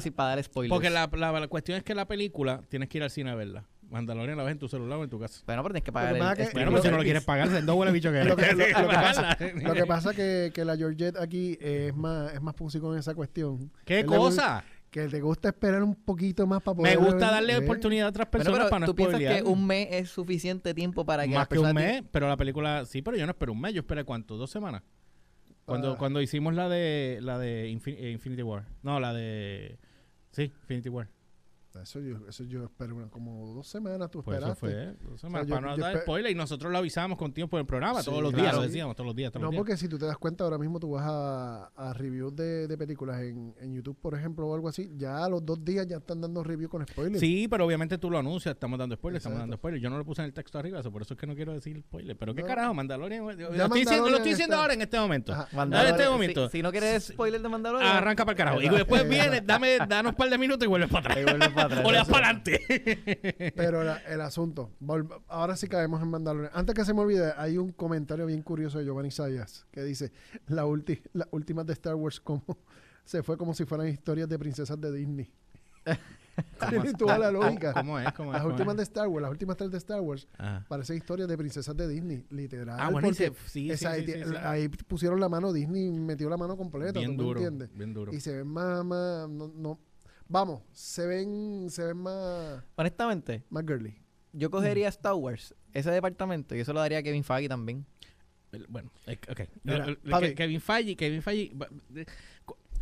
si 0.00 0.10
para 0.12 0.28
dar 0.28 0.42
spoilers? 0.44 0.70
Porque 0.72 0.90
la, 0.90 1.10
la- 1.12 1.32
la 1.40 1.48
cuestión 1.48 1.76
es 1.76 1.82
que 1.82 1.94
la 1.96 2.06
película 2.06 2.62
tienes 2.68 2.88
que 2.88 2.98
ir 2.98 3.02
al 3.04 3.10
cine 3.10 3.30
a 3.30 3.34
verla. 3.34 3.64
Mandalorian 3.90 4.38
la 4.38 4.44
ves 4.44 4.52
en 4.52 4.58
tu 4.58 4.68
celular 4.68 4.98
o 4.98 5.04
en 5.04 5.10
tu 5.10 5.18
casa. 5.18 5.42
Bueno, 5.46 5.62
pero 5.62 5.72
tienes 5.74 5.84
que 5.84 5.92
pagar 5.92 6.12
Lo 6.12 6.14
que 6.14 6.20
el, 6.20 6.26
pasa 6.28 6.36
que- 6.36 6.42
el- 6.44 6.52
Bueno, 6.52 6.70
pero 6.70 6.82
si 6.82 6.88
no 6.90 6.96
lo 6.96 7.02
quieres 7.02 7.24
pagar, 7.24 7.64
dos 7.64 7.76
huele 7.76 7.92
bicho 7.92 8.12
que 8.12 8.24
Lo 8.24 8.36
que- 8.36 8.52
lo- 8.52 8.58
lo 8.58 8.88
que 8.88 8.94
pasa-. 8.94 9.36
Lo 9.62 9.74
que 9.74 9.86
pasa 9.86 10.14
que, 10.14 10.52
que 10.54 10.64
la 10.64 10.76
Georgette 10.76 11.16
aquí 11.18 11.58
es 11.60 11.94
más, 11.94 12.32
es 12.32 12.40
más 12.40 12.54
con 12.54 12.96
esa 12.96 13.14
cuestión. 13.14 13.70
¿Qué 13.84 14.00
Él 14.00 14.06
cosa? 14.06 14.64
Que 14.90 15.06
te 15.06 15.20
gusta 15.20 15.50
esperar 15.50 15.82
un 15.84 15.94
poquito 15.94 16.46
más 16.48 16.62
para 16.62 16.76
poder 16.76 16.98
Me 16.98 17.04
gusta 17.04 17.30
darle 17.30 17.54
ver. 17.54 17.62
oportunidad 17.62 18.06
a 18.06 18.10
otras 18.10 18.26
personas 18.28 18.58
pero 18.58 18.70
para 18.70 18.80
no 18.80 18.86
¿tú 18.86 18.94
piensas 18.96 19.20
que 19.20 19.42
un 19.44 19.64
mes 19.66 19.86
es 19.92 20.08
suficiente 20.10 20.74
tiempo 20.74 21.04
para 21.04 21.28
que 21.28 21.34
Más 21.34 21.46
que 21.46 21.58
un 21.60 21.72
mes, 21.74 22.02
pero 22.10 22.26
la 22.28 22.36
película... 22.36 22.84
Sí, 22.86 23.00
pero 23.00 23.16
yo 23.16 23.24
no 23.24 23.30
espero 23.30 23.52
un 23.52 23.60
mes. 23.60 23.72
Yo 23.72 23.80
esperé, 23.82 24.02
¿cuánto? 24.02 24.36
¿Dos 24.36 24.50
semanas? 24.50 24.82
Cuando, 25.64 25.92
Ah. 25.92 25.96
cuando 25.96 26.20
hicimos 26.20 26.54
la 26.54 26.68
de 26.68 27.18
la 27.22 27.38
de 27.38 27.70
Infin- 27.70 27.96
eh, 27.98 28.10
Infinity 28.10 28.42
War. 28.42 28.66
No, 28.82 28.98
la 28.98 29.14
de... 29.14 29.78
Sí, 30.32 30.42
Infinity 30.62 30.88
War. 30.88 31.06
Eso 31.78 32.00
yo, 32.00 32.16
eso 32.28 32.44
yo 32.44 32.64
espero 32.64 32.96
una- 32.96 33.08
como 33.08 33.54
dos 33.54 33.68
semanas. 33.68 34.10
Tú 34.10 34.22
Pues 34.22 34.38
eso 34.38 34.52
esperaste. 34.52 34.94
fue. 34.98 35.08
dos 35.10 35.20
semanas, 35.20 35.46
yo- 35.46 35.54
para 35.54 35.66
no 35.70 35.76
yo 35.76 35.82
dar 35.82 35.98
spoiler. 36.02 36.32
Y 36.32 36.34
nosotros 36.34 36.72
lo 36.72 36.78
avisábamos 36.78 37.16
con 37.16 37.32
tiempo 37.32 37.56
en 37.56 37.60
el 37.60 37.66
programa. 37.66 38.00
Sí, 38.02 38.10
todos 38.10 38.22
los 38.22 38.32
claro. 38.32 38.42
días 38.44 38.56
lo 38.56 38.62
decíamos. 38.62 38.96
Todos 38.96 39.06
los 39.06 39.14
días, 39.16 39.30
todos 39.30 39.40
No, 39.42 39.46
los 39.46 39.52
días. 39.52 39.60
porque 39.60 39.76
si 39.76 39.88
tú 39.88 39.98
te 39.98 40.06
das 40.06 40.18
cuenta, 40.18 40.44
ahora 40.44 40.58
mismo 40.58 40.80
tú 40.80 40.90
vas 40.90 41.04
a, 41.06 41.66
a 41.76 41.92
reviews 41.92 42.34
de, 42.34 42.66
de 42.66 42.76
películas 42.78 43.20
en, 43.22 43.54
en 43.60 43.72
YouTube, 43.74 43.96
por 44.00 44.14
ejemplo, 44.14 44.46
o 44.48 44.54
algo 44.54 44.68
así. 44.68 44.90
Ya 44.96 45.24
a 45.24 45.28
los 45.28 45.44
dos 45.46 45.64
días 45.64 45.86
ya 45.86 45.98
están 45.98 46.20
dando 46.20 46.42
reviews 46.42 46.70
con 46.70 46.86
spoilers. 46.86 47.20
Sí, 47.20 47.46
pero 47.48 47.64
obviamente 47.66 47.98
tú 47.98 48.10
lo 48.10 48.18
anuncias, 48.18 48.54
estamos 48.54 48.78
dando 48.78 48.96
spoilers, 48.96 49.20
estamos 49.22 49.38
dando 49.38 49.56
spoilers. 49.56 49.82
Yo 49.82 49.90
no 49.90 49.98
lo 49.98 50.04
puse 50.04 50.22
en 50.22 50.26
el 50.26 50.32
texto 50.34 50.58
arriba, 50.58 50.80
eso, 50.80 50.90
por 50.90 51.02
eso 51.02 51.14
es 51.14 51.20
que 51.20 51.26
no 51.26 51.34
quiero 51.34 51.52
decir 51.52 51.80
spoiler. 51.80 52.16
Pero 52.16 52.34
qué 52.34 52.42
No. 52.42 52.48
carajo, 52.48 52.74
Mandalorian. 52.74 53.22
Lo 53.24 53.30
estoy, 53.30 53.44
Mandalorian 53.46 53.70
diciendo, 53.84 54.08
lo 54.10 54.16
estoy 54.16 54.30
diciendo 54.32 54.56
ahora 54.56 54.74
en 54.74 54.82
este 54.82 54.98
momento. 54.98 55.32
Ajá. 55.32 55.48
Dale 55.52 55.90
este 55.90 56.04
Mandalorian- 56.04 56.10
momento. 56.10 56.48
Si, 56.48 56.58
si 56.58 56.62
no 56.62 56.70
quieres 56.72 57.04
spoiler 57.04 57.40
de 57.40 57.48
Mandalorian, 57.48 57.96
Arranca 57.96 58.24
para 58.24 58.32
el 58.32 58.36
carajo. 58.38 58.60
Y 58.62 58.68
después 58.68 59.08
viene, 59.08 59.40
dame, 59.40 59.78
danos 59.88 60.10
un 60.12 60.16
par 60.16 60.28
de 60.30 60.38
minutos 60.38 60.64
y 60.64 60.68
vuelves 60.68 60.90
para 60.90 61.12
atrás. 61.12 61.59
Para 61.62 61.74
atrás. 61.80 61.86
o 61.86 61.90
le 61.90 61.96
das 61.98 62.06
Eso. 62.08 62.12
para 62.12 62.28
adelante. 62.28 63.52
Pero 63.56 63.84
la- 63.84 63.98
el 63.98 64.20
asunto, 64.20 64.70
ahora 65.28 65.56
sí 65.56 65.68
caemos 65.68 66.02
en 66.02 66.08
Mandalorian. 66.08 66.52
Antes 66.54 66.74
que 66.74 66.84
se 66.84 66.94
me 66.94 67.00
olvide, 67.00 67.32
hay 67.36 67.58
un 67.58 67.72
comentario 67.72 68.26
bien 68.26 68.42
curioso 68.42 68.78
de 68.78 68.84
Giovanni 68.84 69.10
Sayas 69.10 69.66
que 69.70 69.82
dice, 69.82 70.12
la 70.48 70.64
ulti, 70.66 71.00
las 71.12 71.28
últimas 71.30 71.66
de 71.66 71.72
Star 71.74 71.94
Wars 71.94 72.20
como 72.20 72.44
se 73.04 73.22
fue 73.22 73.36
como 73.36 73.54
si 73.54 73.64
fueran 73.64 73.88
historias 73.88 74.28
de 74.28 74.38
princesas 74.38 74.80
de 74.80 74.92
Disney. 74.92 75.30
Tiene 76.70 76.92
toda 76.94 77.18
la 77.18 77.30
lógica. 77.30 77.72
¿Cómo 77.74 77.98
es? 77.98 78.10
¿Cómo 78.14 78.30
es? 78.30 78.34
Las 78.34 78.42
¿Cómo 78.42 78.52
últimas 78.54 78.72
es? 78.74 78.76
de 78.78 78.82
Star 78.84 79.08
Wars, 79.08 79.22
las 79.22 79.30
últimas 79.30 79.56
tres 79.56 79.70
de 79.70 79.78
Star 79.78 80.00
Wars, 80.00 80.26
Ah. 80.38 80.64
parecen 80.68 80.96
historias 80.96 81.28
de 81.28 81.36
princesas 81.36 81.76
de 81.76 81.86
Disney, 81.88 82.24
literal. 82.30 82.76
Ah, 82.80 82.88
bueno, 82.90 83.08
y 83.08 83.10
porque 83.10 83.24
se- 83.24 83.30
sí, 83.48 83.50
sí, 83.50 83.70
esa- 83.70 83.94
sí, 83.94 84.00
ahí, 84.00 84.06
sí, 84.06 84.12
ti- 84.12 84.24
sí. 84.24 84.36
ahí 84.42 84.68
pusieron 84.68 85.20
la 85.20 85.28
mano, 85.28 85.52
Disney 85.52 85.90
metió 85.90 86.30
la 86.30 86.36
mano 86.38 86.56
completa, 86.56 86.98
Bien 86.98 87.16
¿tú 87.16 87.22
me 87.22 87.28
duro, 87.28 87.40
entiendes? 87.40 87.76
bien 87.76 87.92
duro. 87.92 88.12
Y 88.14 88.20
se 88.20 88.36
ven 88.36 88.46
más, 88.46 88.82
más 88.84 89.28
no, 89.28 89.48
no- 89.54 89.80
vamos, 90.30 90.62
se 90.72 91.06
ven, 91.06 91.68
se 91.68 91.84
ven 91.84 91.96
más, 91.98 92.62
Honestamente, 92.76 93.44
más 93.50 93.64
girly. 93.66 93.96
yo 94.32 94.50
cogería 94.50 94.88
Star 94.88 95.14
Wars, 95.14 95.54
ese 95.74 95.90
departamento, 95.90 96.54
y 96.56 96.60
eso 96.60 96.72
lo 96.72 96.80
daría 96.80 96.98
a 96.98 97.02
Kevin 97.02 97.24
Feige 97.24 97.48
también. 97.48 97.84
El- 98.52 98.66
Bueno, 98.68 98.90
ok. 99.30 99.40
Mira, 99.64 100.34
Kevin 100.34 100.60
Feige, 100.60 100.96
Kevin 100.96 101.22
Feige, 101.22 101.52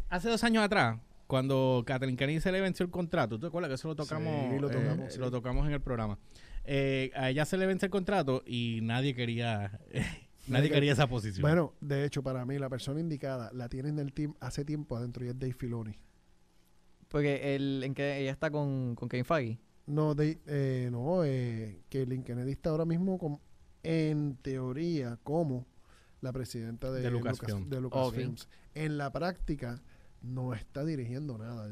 hace 0.08 0.28
dos 0.28 0.44
años 0.44 0.62
atrás, 0.64 0.98
cuando 1.26 1.82
Kathleen 1.86 2.16
Kennedy 2.16 2.40
se 2.40 2.50
le 2.52 2.60
venció 2.60 2.84
el 2.84 2.90
contrato, 2.90 3.36
¿tú 3.36 3.40
te 3.40 3.46
acuerdas 3.48 3.68
que 3.68 3.74
eso 3.74 3.88
lo 3.88 3.96
tocamos, 3.96 4.50
Sí, 4.54 4.58
lo 4.60 4.70
eh, 4.70 5.06
sí. 5.10 5.18
lo 5.18 5.30
tocamos 5.30 5.66
en 5.66 5.72
el 5.74 5.80
programa? 5.80 6.18
Eh, 6.64 7.10
a 7.14 7.30
ella 7.30 7.44
se 7.44 7.56
le 7.58 7.66
vence 7.66 7.86
el 7.86 7.90
contrato 7.90 8.42
y 8.46 8.80
nadie 8.82 9.14
quería, 9.14 9.78
nadie 10.46 10.68
que- 10.68 10.74
quería 10.74 10.92
esa 10.92 11.06
posición. 11.06 11.42
Bueno, 11.42 11.74
de 11.80 12.04
hecho, 12.04 12.22
para 12.22 12.44
mí, 12.46 12.58
la 12.58 12.68
persona 12.70 13.00
indicada 13.00 13.50
la 13.52 13.68
tienen 13.68 13.96
del 13.96 14.12
team 14.14 14.34
hace 14.40 14.64
tiempo 14.64 14.96
adentro 14.96 15.24
y 15.24 15.28
es 15.28 15.38
Dave 15.38 15.52
Filoni. 15.52 15.98
Porque 17.08 17.54
el, 17.54 17.82
en 17.84 17.94
que 17.94 18.18
ella 18.20 18.30
está 18.32 18.50
con, 18.50 18.94
con 18.94 19.08
Kevin 19.08 19.24
Feige. 19.24 19.58
No, 19.86 20.14
Dave, 20.14 20.38
eh, 20.46 20.88
no, 20.92 21.24
eh, 21.24 21.80
que 21.88 22.04
Lynn 22.04 22.22
Kennedy 22.22 22.52
está 22.52 22.70
ahora 22.70 22.84
mismo, 22.84 23.18
como, 23.18 23.40
en 23.82 24.36
teoría, 24.42 25.18
como 25.22 25.64
la 26.20 26.32
presidenta 26.32 26.90
de, 26.92 27.00
De 27.00 27.10
Lucas- 27.10 27.40
Lucasfilm. 27.40 27.70
de 27.70 27.80
Lucasfilms. 27.80 28.48
En 28.74 28.98
la 28.98 29.10
práctica, 29.10 29.80
no 30.20 30.52
está 30.52 30.84
dirigiendo 30.84 31.38
nada. 31.38 31.68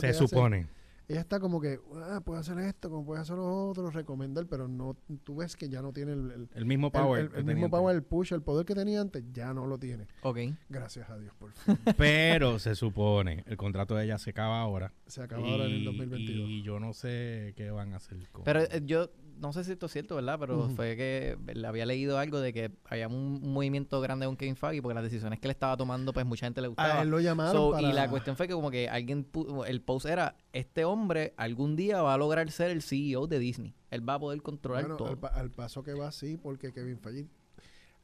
Se 0.00 0.06
hace- 0.06 0.14
supone. 0.14 0.66
Ella 1.08 1.20
está 1.20 1.40
como 1.40 1.60
que, 1.60 1.80
ah, 2.04 2.20
puede 2.22 2.40
hacer 2.40 2.58
esto, 2.58 2.90
como 2.90 3.04
puede 3.06 3.22
hacer 3.22 3.36
lo 3.36 3.68
otro, 3.70 3.90
recomendar, 3.90 4.46
pero 4.46 4.68
no, 4.68 4.94
tú 5.24 5.36
ves 5.36 5.56
que 5.56 5.68
ya 5.70 5.80
no 5.80 5.92
tiene 5.92 6.12
el, 6.12 6.30
el- 6.30 6.48
El 6.54 6.66
mismo 6.66 6.92
power. 6.92 7.20
el- 7.22 7.28
que 7.30 7.36
el 7.38 7.42
tenía 7.46 7.54
mismo 7.54 7.66
antes. 7.66 7.78
power, 7.80 7.96
el 7.96 8.02
push, 8.02 8.32
el 8.34 8.42
poder 8.42 8.66
que 8.66 8.74
tenía 8.74 9.00
antes, 9.00 9.24
ya 9.32 9.54
no 9.54 9.66
lo 9.66 9.78
tiene. 9.78 10.06
Ok. 10.22 10.38
Gracias 10.68 11.08
a 11.08 11.18
Dios, 11.18 11.32
por 11.38 11.50
fin. 11.52 11.78
Pero 11.96 12.58
se 12.58 12.74
supone, 12.74 13.42
el 13.46 13.56
contrato 13.56 13.94
de 13.94 14.04
ella 14.04 14.18
se 14.18 14.30
acaba 14.30 14.60
ahora. 14.60 14.92
Se 15.06 15.22
acaba 15.22 15.46
ahora 15.48 15.64
en 15.64 15.70
el 15.72 15.82
Y- 15.82 15.84
2022. 15.86 16.48
Y 16.50 16.62
yo 16.62 16.78
no 16.78 16.92
sé 16.92 17.54
qué 17.56 17.70
van 17.70 17.94
a 17.94 17.96
hacer 17.96 18.18
con... 18.30 18.44
Pero 18.44 18.60
eh, 18.60 18.82
yo 18.84 19.10
no 19.40 19.52
sé 19.52 19.64
si 19.64 19.72
esto 19.72 19.86
es 19.86 19.92
cierto, 19.92 20.16
¿verdad? 20.16 20.38
Pero 20.38 20.68
fue 20.70 20.96
que 20.96 21.36
le 21.54 21.66
había 21.66 21.86
leído 21.86 22.18
algo 22.18 22.40
de 22.40 22.52
que 22.52 22.70
había 22.84 23.08
un, 23.08 23.40
un 23.42 23.52
movimiento 23.52 24.00
grande 24.00 24.26
con 24.26 24.36
Kevin 24.36 24.56
Feige 24.56 24.82
porque 24.82 24.94
las 24.94 25.04
decisiones 25.04 25.38
que 25.40 25.46
él 25.48 25.52
estaba 25.52 25.76
tomando, 25.76 26.12
pues 26.12 26.26
mucha 26.26 26.46
gente 26.46 26.60
le 26.60 26.68
gustaba. 26.68 26.98
a 26.98 27.02
él 27.02 27.08
lo 27.08 27.20
llamaron 27.20 27.52
So, 27.54 27.70
para... 27.72 27.88
Y 27.88 27.92
la 27.92 28.08
cuestión 28.10 28.36
fue 28.36 28.46
que 28.48 28.54
como 28.54 28.70
que 28.70 28.88
alguien, 28.88 29.26
el 29.66 29.80
post 29.82 30.06
era, 30.06 30.36
este 30.52 30.84
hombre 30.84 31.34
algún 31.36 31.76
día 31.76 32.02
va 32.02 32.14
a 32.14 32.18
lograr 32.18 32.50
ser 32.50 32.70
el 32.70 32.82
CEO 32.82 33.26
de 33.26 33.38
Disney. 33.38 33.74
Él 33.90 34.06
va 34.06 34.14
a 34.14 34.18
poder 34.18 34.42
controlar 34.42 34.82
Bueno, 34.82 34.96
todo. 34.96 35.08
al, 35.08 35.40
al 35.40 35.50
paso 35.50 35.82
que 35.82 35.94
va, 35.94 36.12
sí, 36.12 36.36
porque 36.36 36.72
Kevin 36.72 36.98
Feige, 36.98 37.28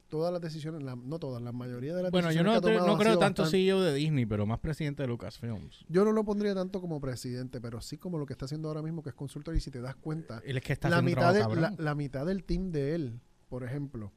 todas 0.09 0.31
las 0.31 0.41
decisiones, 0.41 0.83
la- 0.83 0.95
no 0.95 1.19
todas, 1.19 1.41
la 1.41 1.51
mayoría 1.51 1.95
de 1.95 2.03
las 2.03 2.11
Bueno, 2.11 2.27
yo 2.31 2.43
decisiones 2.43 2.53
no, 2.55 2.61
que 2.61 2.67
ha 2.67 2.69
te- 2.71 2.73
tomado 2.75 2.87
no 2.87 2.93
han 2.93 2.99
creo 2.99 3.19
tanto 3.19 3.41
bastante- 3.43 3.57
CEO 3.65 3.81
de 3.81 3.93
Disney, 3.93 4.25
pero 4.25 4.45
más 4.45 4.59
presidente 4.59 5.03
de 5.03 5.07
Lucasfilms. 5.07 5.85
Yo 5.89 6.05
no 6.05 6.11
lo 6.11 6.23
pondría 6.23 6.53
tanto 6.55 6.79
como 6.81 6.99
presidente, 7.01 7.59
pero 7.59 7.81
sí 7.81 7.97
como 7.97 8.17
lo 8.17 8.25
que 8.25 8.33
está 8.33 8.45
haciendo 8.45 8.67
ahora 8.67 8.81
mismo, 8.81 9.01
que 9.03 9.09
es 9.09 9.15
consultor, 9.15 9.55
y 9.55 9.59
si 9.59 9.71
te 9.71 9.81
das 9.81 9.95
cuenta, 9.95 10.41
Él 10.45 10.57
es 10.57 10.63
que 10.63 10.73
está 10.73 10.89
la 10.89 11.01
mitad, 11.01 11.33
de, 11.33 11.55
la, 11.59 11.73
la 11.77 11.95
mitad 11.95 12.25
del 12.25 12.43
team 12.43 12.71
de 12.71 12.95
él, 12.95 13.19
por 13.49 13.63
ejemplo, 13.63 14.11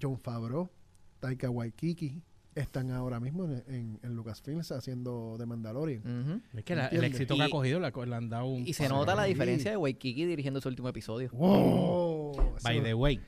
John 0.00 0.18
Favreau, 0.18 0.70
Taika 1.20 1.48
Waikiki, 1.50 2.22
están 2.54 2.90
ahora 2.90 3.18
mismo 3.18 3.46
en, 3.46 3.64
en, 3.66 4.00
en 4.02 4.14
Lucasfilms 4.14 4.72
haciendo 4.72 5.36
The 5.38 5.46
Mandalorian. 5.46 6.42
Es 6.52 6.64
que 6.64 6.76
la- 6.76 6.88
el 6.88 7.02
éxito 7.04 7.34
que 7.36 7.42
ha 7.44 7.48
cogido 7.48 7.80
le, 7.80 7.86
ha- 7.86 8.06
le 8.06 8.14
han 8.14 8.28
dado 8.28 8.44
un... 8.46 8.66
Y 8.66 8.74
se 8.74 8.88
nota 8.90 9.14
la 9.14 9.24
diferencia 9.24 9.70
de 9.70 9.76
Waikiki 9.78 10.26
dirigiendo 10.26 10.60
su 10.60 10.68
último 10.68 10.88
episodio. 10.90 11.30
¡Wow! 11.32 12.32
By 12.62 12.82
the 12.82 12.92
way, 12.92 13.20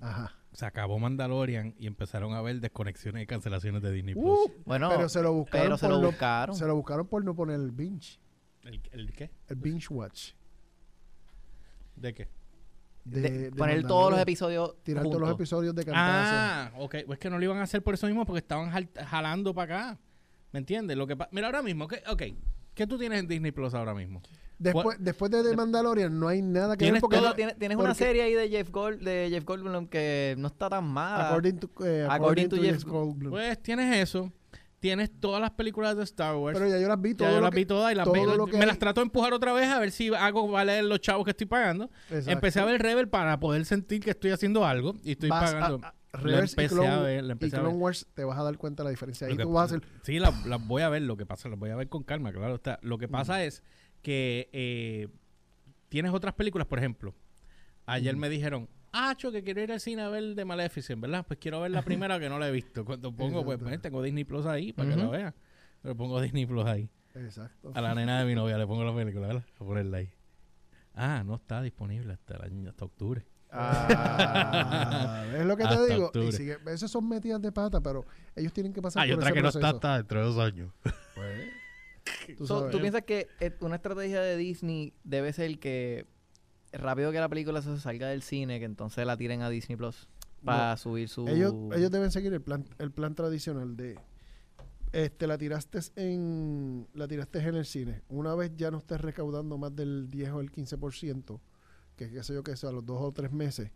Ajá. 0.00 0.32
Se 0.56 0.64
acabó 0.64 0.98
Mandalorian 0.98 1.74
y 1.78 1.86
empezaron 1.86 2.32
a 2.32 2.40
ver 2.40 2.60
desconexiones 2.60 3.22
y 3.22 3.26
cancelaciones 3.26 3.82
de 3.82 3.92
Disney+. 3.92 4.14
Plus. 4.14 4.24
Uh, 4.24 4.52
Bueno, 4.64 4.88
pero 4.88 5.06
se 5.10 5.20
lo 5.20 5.34
buscaron 5.34 5.66
pero 5.66 5.76
se 5.76 5.84
por 5.86 5.94
lo 5.96 6.00
no- 6.00 6.06
buscaron. 6.06 6.56
se 6.56 6.64
lo 6.66 6.74
buscaron 6.74 7.06
por 7.08 7.22
no 7.22 7.34
poner 7.34 7.56
el 7.60 7.72
binge, 7.72 8.18
¿El, 8.62 8.80
el 8.92 9.12
qué? 9.12 9.30
el 9.48 9.56
binge 9.56 9.88
watch. 9.92 10.30
¿De 11.94 12.14
qué? 12.14 12.28
De, 13.04 13.20
De 13.20 13.38
de 13.50 13.52
poner 13.52 13.86
todos 13.86 14.10
los 14.10 14.20
episodios 14.20 14.82
Tirar 14.82 15.04
todos 15.04 15.20
los 15.20 15.30
episodios 15.30 15.74
de 15.74 15.84
cantazo. 15.84 16.00
Ah, 16.02 16.72
ok. 16.78 16.96
Pues 17.06 17.18
que 17.18 17.28
no 17.30 17.38
lo 17.38 17.44
iban 17.44 17.58
a 17.58 17.62
hacer 17.64 17.82
por 17.82 17.92
eso 17.94 18.06
mismo 18.06 18.24
porque 18.24 18.38
estaban 18.40 18.70
jal- 18.70 18.88
jalando 19.06 19.54
para 19.54 19.76
acá. 19.90 19.98
¿Me 20.52 20.58
entiendes? 20.58 20.96
Lo 20.96 21.06
que 21.06 21.16
pa- 21.16 21.28
Mira, 21.32 21.46
ahora 21.48 21.60
mismo, 21.62 21.86
¿qué, 21.86 22.02
ok. 22.08 22.22
¿Qué 22.76 22.86
tú 22.86 22.96
tienes 22.98 23.18
en 23.20 23.26
Disney 23.26 23.50
Plus 23.52 23.74
ahora 23.74 23.94
mismo? 23.94 24.20
Después, 24.58 24.96
después 25.00 25.30
de 25.30 25.42
The 25.42 25.56
Mandalorian 25.56 26.18
no 26.18 26.28
hay 26.28 26.40
nada 26.42 26.76
que 26.76 26.84
ver 26.84 26.92
Tienes 26.92 27.00
porque 27.00 27.16
Todo- 27.16 27.28
no- 27.30 27.34
tienes 27.34 27.58
tienes 27.58 27.76
una 27.76 27.94
serie 27.94 28.22
ahí 28.22 28.34
de 28.34 28.48
Jeff 28.48 28.70
Gold, 28.70 29.00
de 29.02 29.28
Jeff 29.30 29.44
Goldblum 29.44 29.86
que 29.88 30.34
no 30.38 30.46
está 30.48 30.68
tan 30.70 30.84
mala. 30.84 31.28
according 31.30 31.58
to, 31.58 31.70
eh, 31.84 32.06
According 32.08 32.48
to 32.50 32.56
Jeff 32.56 32.64
Jeff- 32.76 32.84
Goldblum. 32.84 33.30
Pues 33.32 33.60
tienes 33.62 33.96
eso. 33.96 34.30
tienes 34.78 35.10
todas 35.20 35.40
las 35.40 35.50
películas 35.50 35.96
de 35.96 36.04
Star 36.04 36.36
Wars. 36.36 36.56
Pero 36.56 36.70
ya 36.70 36.78
yo 36.78 36.86
las 36.86 37.00
vi, 37.00 37.10
Ya 37.12 37.16
todo 37.16 37.30
yo 37.32 37.40
las 37.40 37.50
que- 37.50 37.56
vi 37.56 37.66
todas 37.66 37.92
y 37.92 37.94
las 37.96 38.06
que 38.06 38.12
me 38.52 38.60
hay- 38.60 38.66
las 38.66 38.78
trato 38.78 39.00
de 39.00 39.06
empujar 39.06 39.32
otra 39.32 39.52
vez 39.54 39.68
a 39.68 39.80
ver 39.80 39.90
si 39.90 40.14
hago 40.14 40.46
valer 40.48 40.84
los 40.84 41.00
chavos 41.00 41.24
que 41.24 41.30
estoy 41.32 41.46
pagando. 41.46 41.90
Exacto. 42.10 42.30
Empecé 42.30 42.60
a 42.60 42.64
ver 42.66 42.80
Rebel 42.80 43.08
para 43.08 43.40
poder 43.40 43.64
sentir 43.64 44.00
que 44.02 44.10
estoy 44.10 44.30
haciendo 44.30 44.64
algo 44.64 44.94
y 45.02 45.12
estoy 45.12 45.30
Vas 45.30 45.52
pagando. 45.54 45.80
a- 45.82 45.88
a- 45.88 45.90
La 45.90 45.94
Reverse 46.16 46.64
y 46.64 46.68
Clone, 46.68 46.88
a 46.88 47.00
ver, 47.00 47.24
la 47.24 47.34
y 47.34 47.50
Clone. 47.50 47.68
Wars 47.68 48.06
te 48.14 48.24
vas 48.24 48.38
a 48.38 48.42
dar 48.42 48.56
cuenta 48.58 48.82
de 48.82 48.84
la 48.84 48.90
diferencia. 48.90 49.26
Ahí 49.26 49.36
que- 49.36 49.42
tú 49.42 49.52
vas 49.52 49.72
a 49.72 49.76
hacer... 49.76 49.88
Sí, 50.02 50.18
las 50.18 50.66
voy 50.66 50.82
a 50.82 50.88
ver, 50.88 51.02
lo 51.02 51.16
que 51.16 51.26
pasa, 51.26 51.48
las 51.48 51.58
voy 51.58 51.70
a 51.70 51.76
ver 51.76 51.88
con 51.88 52.02
calma, 52.02 52.32
claro 52.32 52.54
está. 52.56 52.78
Lo 52.82 52.98
que 52.98 53.08
pasa 53.08 53.44
es 53.44 53.62
que 54.02 54.48
eh, 54.52 55.08
tienes 55.88 56.12
otras 56.12 56.34
películas, 56.34 56.66
por 56.66 56.78
ejemplo, 56.78 57.14
ayer 57.86 58.16
me 58.16 58.28
dijeron, 58.28 58.68
ah, 58.92 59.14
cho, 59.16 59.32
que 59.32 59.42
quiero 59.42 59.60
ir 59.62 59.72
al 59.72 59.80
cine 59.80 60.02
a 60.02 60.08
ver 60.08 60.34
de 60.34 60.44
Maleficent, 60.44 61.00
¿verdad? 61.00 61.24
Pues 61.26 61.38
quiero 61.40 61.60
ver 61.60 61.70
la 61.70 61.82
primera 61.82 62.18
que 62.18 62.28
no 62.28 62.38
la 62.38 62.48
he 62.48 62.52
visto. 62.52 62.84
Cuando 62.84 63.12
pongo, 63.14 63.44
pues, 63.44 63.56
Exacto. 63.56 63.68
pues, 63.70 63.82
tengo 63.82 64.02
Disney 64.02 64.24
Plus 64.24 64.46
ahí 64.46 64.72
para 64.72 64.90
que 64.90 64.96
la 64.96 65.08
vea. 65.08 65.34
Pero 65.82 65.96
pongo 65.96 66.20
Disney 66.20 66.46
Plus 66.46 66.66
ahí. 66.66 66.90
Exacto. 67.14 67.72
A 67.74 67.80
la 67.80 67.94
nena 67.94 68.20
de 68.20 68.26
mi 68.26 68.34
novia 68.34 68.58
le 68.58 68.66
pongo 68.66 68.84
la 68.84 68.94
película, 68.94 69.28
¿verdad? 69.28 69.44
A 69.60 69.64
ponerla 69.64 69.98
ahí. 69.98 70.10
Ah, 70.94 71.22
no 71.24 71.34
está 71.36 71.60
disponible 71.62 72.12
hasta, 72.14 72.36
el 72.36 72.42
año, 72.42 72.70
hasta 72.70 72.84
octubre. 72.84 73.24
Ah, 73.50 75.24
es 75.34 75.46
lo 75.46 75.56
que 75.56 75.62
te 75.62 75.68
Hasta 75.68 75.86
digo. 75.86 76.10
Y 76.14 76.32
sigue, 76.32 76.58
esas 76.66 76.90
son 76.90 77.08
metidas 77.08 77.40
de 77.40 77.52
pata, 77.52 77.80
pero 77.80 78.04
ellos 78.34 78.52
tienen 78.52 78.72
que 78.72 78.82
pasar 78.82 79.02
Hay 79.02 79.10
por 79.10 79.18
otra 79.18 79.28
ese 79.30 79.34
que 79.36 79.42
no 79.42 79.48
está 79.48 79.68
hasta 79.70 79.96
dentro 79.98 80.20
de 80.20 80.26
dos 80.26 80.38
años. 80.38 80.72
Pues, 81.14 81.48
tú 82.38 82.46
So, 82.46 82.58
sabes. 82.58 82.72
¿Tú 82.72 82.80
piensas 82.80 83.02
que 83.02 83.28
eh, 83.40 83.56
una 83.60 83.76
estrategia 83.76 84.20
de 84.20 84.36
Disney 84.36 84.92
debe 85.04 85.32
ser 85.32 85.58
que 85.58 86.06
rápido 86.72 87.12
que 87.12 87.20
la 87.20 87.28
película 87.28 87.62
se 87.62 87.78
salga 87.78 88.08
del 88.08 88.22
cine, 88.22 88.58
que 88.58 88.64
entonces 88.64 89.06
la 89.06 89.16
tiren 89.16 89.42
a 89.42 89.48
Disney 89.48 89.76
Plus 89.76 90.08
para 90.44 90.76
subir 90.76 91.08
su... 91.08 91.26
ellos, 91.28 91.52
ellos 91.74 91.90
deben 91.90 92.10
seguir 92.12 92.32
el 92.32 92.40
plan, 92.42 92.64
el 92.78 92.92
plan 92.92 93.14
tradicional 93.14 93.76
de 93.76 93.98
este 94.92 95.26
la 95.26 95.36
tiraste 95.36 95.80
en 95.96 96.86
la 96.94 97.08
tiraste 97.08 97.40
en 97.40 97.56
el 97.56 97.66
cine. 97.66 98.02
Una 98.08 98.34
vez 98.34 98.52
ya 98.56 98.70
no 98.70 98.78
estés 98.78 99.00
recaudando 99.00 99.58
más 99.58 99.74
del 99.74 100.08
10 100.10 100.30
o 100.30 100.40
el 100.40 100.52
15%, 100.52 101.40
que 101.96 102.10
qué 102.10 102.22
sé 102.22 102.34
yo 102.34 102.42
que 102.42 102.54
sea, 102.56 102.70
a 102.70 102.72
los 102.72 102.84
dos 102.84 103.00
o 103.00 103.12
tres 103.12 103.32
meses, 103.32 103.70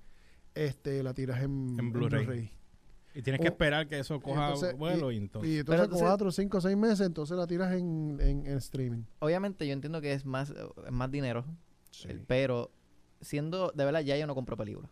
este 0.55 1.03
la 1.03 1.15
tiras 1.15 1.43
en, 1.43 1.77
En 1.79 1.93
Blu-ray. 1.93 2.51
Y 3.13 3.23
tienes 3.23 3.41
que 3.41 3.49
O- 3.49 3.51
esperar 3.51 3.89
que 3.89 3.99
eso 3.99 4.21
coja 4.21 4.47
entonces- 4.49 4.77
vuelo 4.79 5.11
y, 5.11 5.17
entonces... 5.17 5.51
Y 5.51 5.59
entonces 5.59 5.85
entonces- 5.85 6.07
cuatro, 6.07 6.31
cinco, 6.31 6.61
seis 6.61 6.77
meses, 6.77 7.01
entonces 7.01 7.37
la 7.37 7.47
tiras 7.47 7.73
en, 7.73 8.19
en, 8.21 8.47
en 8.47 8.57
streaming. 8.59 9.03
Obviamente 9.19 9.67
yo 9.67 9.73
entiendo 9.73 10.01
que 10.01 10.13
es 10.13 10.25
más, 10.25 10.51
es 10.51 10.93
más 10.93 11.11
dinero, 11.11 11.45
Sí. 11.91 12.07
eh, 12.09 12.23
pero 12.29 12.71
siendo, 13.21 13.73
de 13.75 13.85
verdad, 13.85 14.01
ya 14.03 14.17
yo 14.17 14.27
no 14.29 14.35
compro 14.37 14.57
películas. 14.57 14.91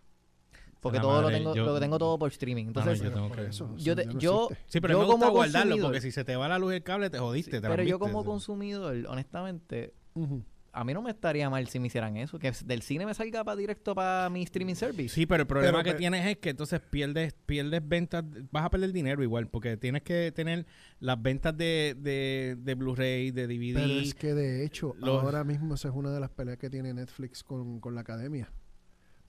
Porque 0.81 0.99
la 0.99 1.03
todo 1.03 1.17
lo 1.17 1.23
madre, 1.23 1.39
tengo, 1.39 1.55
yo- 1.55 1.65
lo 1.67 1.79
tengo 1.81 1.99
todo 1.99 2.19
por 2.19 2.31
streaming. 2.31 2.67
Ah, 2.67 2.73
no, 2.75 2.81
Entonces, 2.81 3.01
yo 3.05 3.13
tengo 3.13 3.31
que- 3.33 3.47
eso, 3.47 3.77
yo, 3.77 3.93
eso 3.93 4.03
te- 4.03 4.07
no 4.15 4.19
yo. 4.21 4.49
Sí, 4.67 4.81
pero 4.81 4.95
yo 4.95 4.99
me 5.01 5.05
gusta 5.07 5.21
como 5.27 5.33
guardarlo 5.37 5.77
porque 5.81 6.01
si 6.01 6.11
se 6.13 6.25
te 6.25 6.35
va 6.37 6.49
la 6.49 6.59
luz 6.59 6.71
del 6.73 6.83
cable 6.83 7.11
te 7.11 7.19
jodiste. 7.19 7.61
te 7.61 7.69
pero 7.69 7.83
yo 7.85 7.99
como 8.01 8.23
sí. 8.23 8.27
consumidor, 8.27 8.97
honestamente, 9.09 9.95
Ujú. 10.15 10.43
A 10.73 10.85
mí 10.85 10.93
no 10.95 11.03
me 11.03 11.11
estaría 11.11 11.49
mal 11.51 11.67
si 11.69 11.81
me 11.81 11.87
hicieran 11.89 12.17
eso, 12.17 12.39
que 12.39 12.53
del 12.65 12.83
cine 12.83 13.07
me 13.07 13.15
salga 13.15 13.43
para 13.43 13.57
directo 13.57 13.95
para 13.95 14.29
mi 14.31 14.43
streaming 14.43 14.75
service. 14.75 15.09
Sí, 15.15 15.27
pero 15.27 15.43
el 15.43 15.47
problema 15.47 15.79
Pero- 15.79 15.85
que 15.85 15.91
pero- 15.91 15.99
tienes 15.99 16.27
es 16.27 16.37
que 16.39 16.51
entonces 16.51 16.81
pierdes 16.81 17.33
pierdes 17.47 17.81
ventas, 17.87 18.25
vas 18.53 18.65
a 18.65 18.71
perder 18.71 18.93
dinero 18.93 19.23
igual, 19.23 19.49
porque 19.49 19.77
tienes 19.77 20.03
que 20.03 20.31
tener 20.33 20.67
las 21.01 21.21
ventas 21.21 21.57
de, 21.57 21.97
de, 21.99 22.57
de 22.61 22.75
Blu-ray, 22.75 23.31
de 23.31 23.47
DVD. 23.47 23.75
Pero 23.75 24.01
es 24.01 24.15
que 24.15 24.35
de 24.35 24.65
hecho, 24.65 24.95
los- 24.99 25.23
ahora 25.23 25.43
mismo 25.45 25.75
esa 25.75 25.89
es 25.89 25.95
una 25.95 26.11
de 26.13 26.21
las 26.21 26.31
peleas 26.31 26.59
que 26.59 26.69
tiene 26.71 26.93
Netflix 26.95 27.43
con, 27.43 27.81
con 27.81 27.95
la 27.95 28.03
academia. 28.03 28.51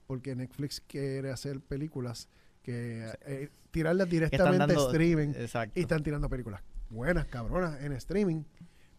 Porque 0.06 0.34
Netflix 0.34 0.80
quiere 0.80 1.30
hacer 1.30 1.60
películas 1.60 2.28
que 2.62 3.06
eh, 3.26 3.48
tirarlas 3.70 4.08
directamente 4.10 4.74
a 4.74 4.76
streaming 4.76 5.28
Exacto. 5.36 5.78
y 5.78 5.82
están 5.82 6.02
tirando 6.02 6.28
películas 6.28 6.60
buenas, 6.90 7.24
cabronas, 7.26 7.80
en 7.82 7.92
streaming. 7.92 8.42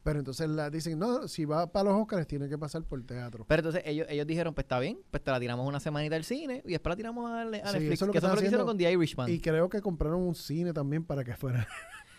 Pero 0.04 0.18
entonces 0.20 0.50
la 0.50 0.70
dicen, 0.72 0.98
no, 0.98 1.28
si 1.28 1.46
va 1.46 1.72
para 1.72 1.92
los 1.92 2.02
Oscars 2.02 2.26
tiene 2.26 2.50
que 2.50 2.58
pasar 2.58 2.84
por 2.84 3.04
teatro. 3.06 3.46
Pero 3.48 3.60
entonces 3.60 3.84
ellos, 3.86 4.08
ellos 4.10 4.26
dijeron, 4.26 4.54
pues 4.56 4.66
está 4.66 4.80
bien, 4.80 5.00
pues 5.12 5.24
te 5.24 5.30
la 5.30 5.40
tiramos 5.40 5.68
una 5.68 5.80
semanita 5.80 6.16
al 6.16 6.24
cine 6.24 6.64
y 6.66 6.72
después 6.72 6.92
la 6.92 6.96
tiramos 6.96 7.30
a, 7.30 7.42
a 7.42 7.44
Sí, 7.46 7.52
Netflix. 7.52 7.74
eso 7.94 8.06
es 8.06 8.08
lo 8.08 8.08
que 8.08 8.12
que 8.14 8.18
eso 8.18 8.28
lo 8.28 8.34
que 8.34 8.46
hicieron 8.48 8.48
haciendo. 8.48 8.66
con 8.66 8.78
The 8.78 8.92
Irishman. 8.92 9.30
Y 9.32 9.40
creo 9.40 9.70
que 9.70 9.80
compraron 9.82 10.22
un 10.22 10.34
cine 10.36 10.74
también 10.74 11.04
para 11.04 11.24
que 11.24 11.36
fuera 11.36 11.68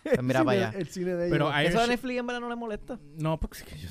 Pues 0.05 0.23
mira 0.23 0.41
el 0.41 0.45
para 0.47 0.59
cine- 0.61 0.67
allá. 0.69 0.79
el 0.79 0.87
cine 0.89 1.15
de 1.17 1.27
ellos. 1.27 1.33
Pero 1.33 1.51
hay- 1.51 1.67
Eso 1.67 1.81
a 1.81 1.87
Netflix 1.89 2.21
en 2.21 2.27
verdad 2.27 2.41
no 2.41 2.49
le 2.49 2.57
molesta. 2.57 3.01
No, 3.19 3.41
porque 3.41 3.59
es 3.59 3.65
que 3.65 3.77
yo- 3.79 3.89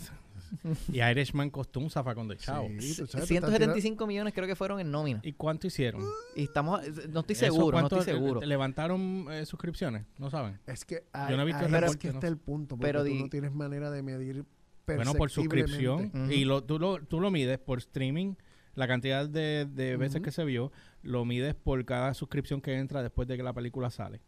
Y 0.91 1.01
Irishman 1.01 1.49
costó 1.49 1.79
un 1.79 1.89
zafacón 1.89 2.27
de 2.27 2.37
chavo. 2.37 2.67
Sí, 2.79 2.95
tú 2.95 3.07
sabes, 3.07 3.27
te 3.27 3.35
están 3.35 3.49
175 3.51 4.07
millones 4.07 4.33
creo 4.33 4.47
que 4.47 4.55
fueron 4.55 4.79
en 4.79 4.91
nómina. 4.91 5.19
¿Y 5.23 5.33
cuánto 5.33 5.67
hicieron? 5.67 6.03
Y 6.35 6.43
estamos, 6.43 6.81
no 7.09 7.21
estoy 7.21 7.33
¿Eso 7.33 7.45
seguro, 7.45 7.65
no 7.65 7.71
cuánto 7.87 7.99
estoy 7.99 8.13
seguro. 8.13 8.39
le- 8.41 8.47
¿Levantaron 8.47 9.27
eh, 9.31 9.45
suscripciones? 9.45 10.05
No 10.17 10.29
saben. 10.29 10.59
Es 10.67 10.85
que 10.85 11.03
Yo 11.29 11.35
no 11.37 11.37
he 11.37 11.39
ahí- 11.39 11.45
visto 11.47 11.65
es 11.65 11.97
que 11.97 12.07
no 12.09 12.13
está 12.15 12.27
el 12.27 12.37
punto, 12.37 12.75
porque 12.75 12.87
Pero 12.87 12.99
tú 12.99 13.05
di- 13.05 13.21
no 13.23 13.29
tienes 13.29 13.51
manera 13.53 13.89
de 13.91 14.01
medir 14.03 14.45
Bueno, 14.85 15.13
por 15.13 15.29
suscripción. 15.29 16.11
Y 16.31 16.45
lo, 16.45 16.63
tú, 16.63 16.79
lo, 16.79 16.99
tú 17.05 17.19
lo 17.19 17.31
mides 17.31 17.59
por 17.59 17.79
streaming, 17.79 18.35
la 18.75 18.87
cantidad 18.87 19.27
de, 19.27 19.65
de 19.65 19.97
veces 19.97 20.21
que 20.21 20.31
se 20.31 20.43
vio, 20.45 20.71
lo 21.01 21.25
mides 21.25 21.55
por 21.55 21.83
cada 21.85 22.13
suscripción 22.13 22.61
que 22.61 22.77
entra 22.77 23.01
después 23.03 23.27
de 23.27 23.37
que 23.37 23.43
la 23.43 23.53
película 23.53 23.89
sale. 23.89 24.21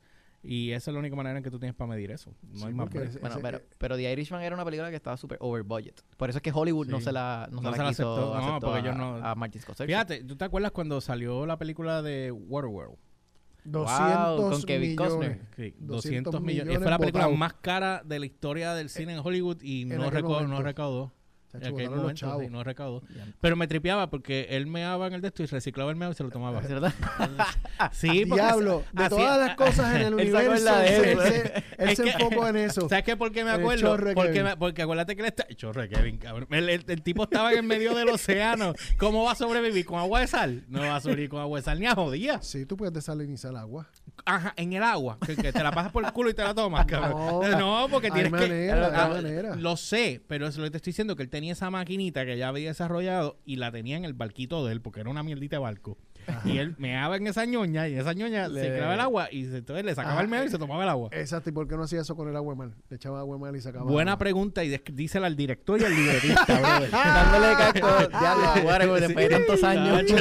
Y 0.43 0.71
esa 0.71 0.91
es 0.91 0.93
la 0.93 0.99
única 0.99 1.15
manera 1.15 1.37
en 1.37 1.43
que 1.43 1.49
tú 1.49 1.57
tienes 1.57 1.73
para 1.75 1.89
medir 1.89 2.11
eso. 2.11 2.33
No 2.51 2.59
Sí, 2.59 2.65
hay 2.65 2.73
más 2.73 2.93
ese- 2.93 3.19
Bueno, 3.19 3.37
pero, 3.41 3.61
pero 3.77 3.95
The 3.95 4.11
Irishman 4.11 4.41
era 4.41 4.53
una 4.55 4.65
película 4.65 4.89
que 4.89 4.95
estaba 4.97 5.15
súper 5.15 5.37
over 5.39 5.63
budget. 5.63 6.01
Por 6.17 6.29
eso 6.29 6.39
es 6.39 6.41
que 6.41 6.51
Hollywood 6.53 6.87
no 6.87 6.99
se 6.99 7.11
la, 7.13 7.47
no 7.49 7.61
No 7.61 7.71
se 7.73 7.77
la 7.81 7.87
quiso 7.89 8.13
aceptó. 8.13 8.35
No, 8.41 8.59
porque 8.59 8.77
a, 8.77 8.79
ellos 8.81 8.95
no- 8.97 9.15
a 9.25 9.35
Martin 9.35 9.61
Scorsese. 9.61 9.87
Fíjate, 9.87 10.23
¿tú 10.25 10.35
te 10.35 10.43
acuerdas 10.43 10.71
cuando 10.71 10.99
salió 10.99 11.45
la 11.45 11.57
película 11.57 12.01
de 12.01 12.31
Waterworld? 12.31 12.97
200 13.65 14.51
con 14.51 14.63
Kevin 14.63 14.89
millones. 14.91 15.09
Costner. 15.09 15.41
Sí, 15.55 15.75
200 15.79 15.87
200 15.87 16.41
millones. 16.41 16.65
millones 16.65 16.81
Fue 16.83 16.91
la 16.91 16.99
película 16.99 17.29
más 17.29 17.53
cara 17.53 18.01
de 18.03 18.19
la 18.19 18.25
historia 18.25 18.73
del 18.73 18.89
cine 18.89 19.13
en 19.13 19.19
Hollywood 19.19 19.61
y 19.61 19.83
en 19.83 19.89
no, 19.97 20.09
recaudó. 20.09 21.13
Chacho, 21.53 21.65
En 21.67 21.73
aquel 21.73 21.73
botaron 21.73 21.91
los 21.93 22.01
momento, 22.01 22.19
chavos. 22.19 22.43
sí, 22.43 22.49
no 22.49 22.63
recaudó. 22.63 23.03
Pero 23.39 23.55
me 23.55 23.67
tripeaba 23.67 24.09
porque 24.09 24.47
él 24.49 24.65
meaba 24.67 25.07
en 25.07 25.13
el 25.13 25.21
de 25.21 25.27
esto 25.29 25.43
y 25.43 25.45
reciclaba 25.45 25.91
el 25.91 25.95
meo 25.97 26.11
y 26.11 26.15
se 26.15 26.23
lo 26.23 26.29
tomaba. 26.31 26.59
¿Es 26.61 26.67
verdad? 26.67 26.93
Sí, 27.91 28.25
porque 28.27 28.41
Diablo, 28.41 28.83
de 28.93 29.03
así- 29.03 29.15
todas 29.15 29.39
las 29.39 29.55
cosas 29.55 29.95
en 29.95 30.01
el 30.03 30.13
universo, 30.13 30.79
él, 30.81 31.19
se, 31.19 31.63
él 31.77 31.95
se 31.95 32.09
enfocó 32.09 32.47
en 32.47 32.55
eso. 32.57 32.87
¿Sabes 32.89 33.03
qué? 33.03 33.15
¿Por 33.17 33.31
qué 33.31 33.43
me 33.43 33.51
acuerdo? 33.51 33.97
Porque, 34.15 34.43
me- 34.43 34.57
porque 34.57 34.81
acuérdate 34.83 35.15
que 35.15 35.21
él 35.21 35.27
está... 35.27 35.43
El 35.43 35.55
chorre 35.55 35.89
Kevin, 35.89 36.17
cabrón. 36.17 36.47
El, 36.51 36.69
el- 36.69 36.85
el 36.87 37.01
tipo 37.01 37.23
estaba 37.23 37.51
en 37.51 37.59
el 37.59 37.63
medio 37.63 37.93
del 37.93 38.09
océano. 38.09 38.73
¿Cómo 38.97 39.23
va 39.23 39.33
a 39.33 39.35
sobrevivir? 39.35 39.85
¿Con 39.85 39.99
agua 39.99 40.21
de 40.21 40.27
sal? 40.27 40.63
No 40.69 40.79
va 40.81 40.95
a 40.95 41.01
sobrevivir 41.01 41.29
con 41.29 41.41
agua 41.41 41.59
de 41.59 41.63
sal 41.65 41.79
ni 41.79 41.85
a 41.85 41.95
jodía. 41.95 42.41
Sí, 42.41 42.65
tú 42.65 42.77
puedes 42.77 42.93
desalinizar 42.93 43.55
agua. 43.55 43.87
Ajá, 44.25 44.53
en 44.55 44.71
el 44.73 44.83
agua. 44.83 45.17
Que, 45.25 45.35
que 45.35 45.51
te 45.51 45.63
la 45.63 45.71
pasas 45.71 45.91
por 45.91 46.05
el 46.05 46.11
culo 46.13 46.29
y 46.29 46.33
te 46.33 46.43
la 46.43 46.53
tomas, 46.53 46.85
cabrón. 46.85 47.51
No, 47.59 47.87
porque 47.91 48.07
hay 48.07 48.13
tienes 48.13 48.31
que... 48.31 48.39
manera, 48.39 48.87
hay 48.87 48.93
Ah, 48.95 49.09
manera. 49.09 49.55
Lo 49.55 49.75
sé, 49.75 50.21
pero 50.27 50.47
eso 50.47 50.59
lo 50.59 50.65
que 50.65 50.71
te 50.71 50.77
estoy 50.77 50.91
diciendo, 50.91 51.15
que 51.15 51.23
él 51.23 51.29
tenía 51.29 51.51
esa 51.53 51.69
maquinita 51.69 52.25
que 52.25 52.37
ya 52.37 52.47
había 52.47 52.69
desarrollado 52.69 53.37
y 53.45 53.57
la 53.57 53.71
tenía 53.71 53.97
en 53.97 54.05
el 54.05 54.13
barquito 54.13 54.65
de 54.65 54.71
él, 54.73 54.81
porque 54.81 55.01
era 55.01 55.09
una 55.09 55.23
mierdita 55.23 55.57
de 55.57 55.61
barco. 55.61 55.97
Y 56.45 56.57
él 56.57 56.75
meaba 56.77 57.17
en 57.17 57.27
esa 57.27 57.45
ñoña 57.45 57.87
y 57.87 57.95
esa 57.95 58.13
ñoña 58.13 58.47
Le- 58.47 58.61
se 58.61 58.77
clava 58.77 58.93
el 58.95 58.99
agua 58.99 59.27
y 59.31 59.45
se- 59.45 59.57
entonces 59.57 59.85
le 59.85 59.95
sacaba 59.95 60.13
Ajá, 60.15 60.21
el 60.23 60.27
meo 60.27 60.43
y 60.43 60.49
se 60.49 60.57
tomaba 60.57 60.83
el 60.83 60.89
agua. 60.89 61.09
Exacto, 61.11 61.49
¿y 61.49 61.53
por 61.53 61.67
qué 61.67 61.75
no 61.75 61.83
hacía 61.83 62.01
eso 62.01 62.15
con 62.15 62.27
el 62.29 62.35
agua 62.35 62.55
mar? 62.55 62.69
Le 62.89 62.95
echaba 62.95 63.19
agua 63.19 63.37
mar 63.37 63.55
y 63.55 63.61
sacaba 63.61 63.85
Buena 63.85 64.11
agua. 64.13 64.19
pregunta 64.19 64.63
y 64.63 64.77
dísela 64.91 65.27
al 65.27 65.35
director 65.35 65.79
y 65.81 65.85
al 65.85 65.95
libretista, 65.95 66.45
brother. 66.59 66.91
Dándole 66.91 67.53
casco, 67.55 68.09
diablo, 68.19 68.93
después 68.95 69.29
de 69.29 69.35
tantos 69.35 69.63
años. 69.63 70.03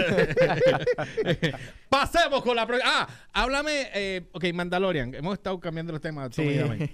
Pasemos 1.88 2.42
con 2.42 2.56
la 2.56 2.66
próxima. 2.66 2.90
Ah, 2.92 3.08
háblame. 3.32 3.88
Eh, 3.94 4.22
ok, 4.32 4.44
Mandalorian. 4.54 5.14
Hemos 5.14 5.34
estado 5.34 5.58
cambiando 5.60 5.92
los 5.92 6.00
temas. 6.00 6.30
Sí. 6.34 6.42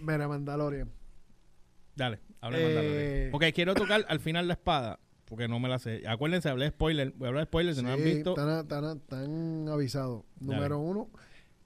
Mira, 0.03 0.29
Mandalorian. 0.29 0.91
Dale, 1.95 2.19
habla 2.41 2.59
Eh, 2.59 2.65
Mandalorian. 2.65 3.31
Porque 3.33 3.53
quiero 3.53 3.75
tocar 3.75 4.05
al 4.09 4.21
final 4.21 4.47
la 4.49 4.55
espada. 4.55 4.99
Porque 5.29 5.47
no 5.47 5.61
me 5.61 5.69
la 5.69 5.79
sé. 5.79 6.03
Acuérdense, 6.09 6.49
hablé 6.49 6.65
de 6.65 6.71
spoiler. 6.71 7.13
Voy 7.13 7.27
a 7.27 7.29
hablar 7.29 7.45
de 7.45 7.49
spoilers 7.49 7.77
si 7.77 7.83
no 7.83 7.91
han 7.93 7.99
Sí, 7.99 8.05
visto. 8.05 8.35
Tan, 8.35 8.67
tan, 8.67 9.01
tan 9.01 9.69
avisado. 9.69 10.25
Dale. 10.41 10.55
Número 10.57 10.79
uno, 10.79 11.11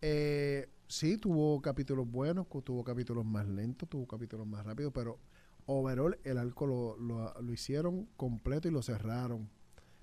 eh, 0.00 0.68
sí, 0.88 1.16
tuvo 1.16 1.60
capítulos 1.62 2.10
buenos, 2.10 2.46
tuvo 2.64 2.82
capítulos 2.84 3.24
más 3.24 3.46
lentos, 3.46 3.88
tuvo 3.88 4.06
capítulos 4.06 4.46
más 4.46 4.64
rápidos, 4.66 4.92
pero 4.94 5.18
overall 5.66 6.18
el 6.24 6.38
arco 6.38 6.66
lo, 6.66 6.96
lo, 6.96 7.40
lo 7.40 7.52
hicieron 7.52 8.08
completo 8.16 8.66
y 8.68 8.72
lo 8.72 8.82
cerraron. 8.82 9.48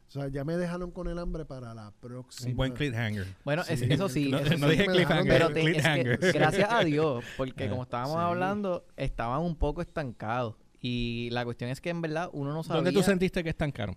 O 0.07 0.11
sea, 0.11 0.27
ya 0.29 0.43
me 0.43 0.57
dejaron 0.57 0.89
con 0.89 1.07
el 1.07 1.19
hambre 1.19 1.45
para 1.45 1.73
la 1.75 1.91
próxima. 1.99 2.49
Un 2.49 2.55
buen 2.57 2.71
cliffhanger. 2.73 3.27
Bueno, 3.45 3.61
es- 3.69 3.79
Sí. 3.81 3.87
eso 3.89 4.09
sí. 4.09 4.31
No, 4.31 4.39
eso 4.39 4.57
no 4.57 4.67
sí. 4.67 4.71
dije 4.71 4.85
cliffhanger. 4.87 5.27
Pero 5.31 5.53
te- 5.53 5.59
es 5.59 5.65
que, 5.65 5.71
cliffhanger. 5.73 6.19
gracias 6.33 6.71
a 6.71 6.83
Dios, 6.83 7.23
porque 7.37 7.65
Ah, 7.67 7.69
como 7.69 7.83
estábamos 7.83 8.15
sí. 8.15 8.21
hablando, 8.23 8.85
estaban 8.95 9.41
un 9.41 9.55
poco 9.55 9.81
estancados. 9.81 10.55
Y 10.81 11.29
la 11.31 11.43
cuestión 11.45 11.69
es 11.69 11.81
que 11.81 11.89
en 11.89 12.01
verdad 12.01 12.29
uno 12.33 12.53
no 12.53 12.63
sabía. 12.63 12.77
¿Dónde 12.83 12.91
tú 12.91 13.03
sentiste 13.03 13.43
que 13.43 13.49
es 13.49 13.57
tan 13.57 13.71
caro? 13.71 13.95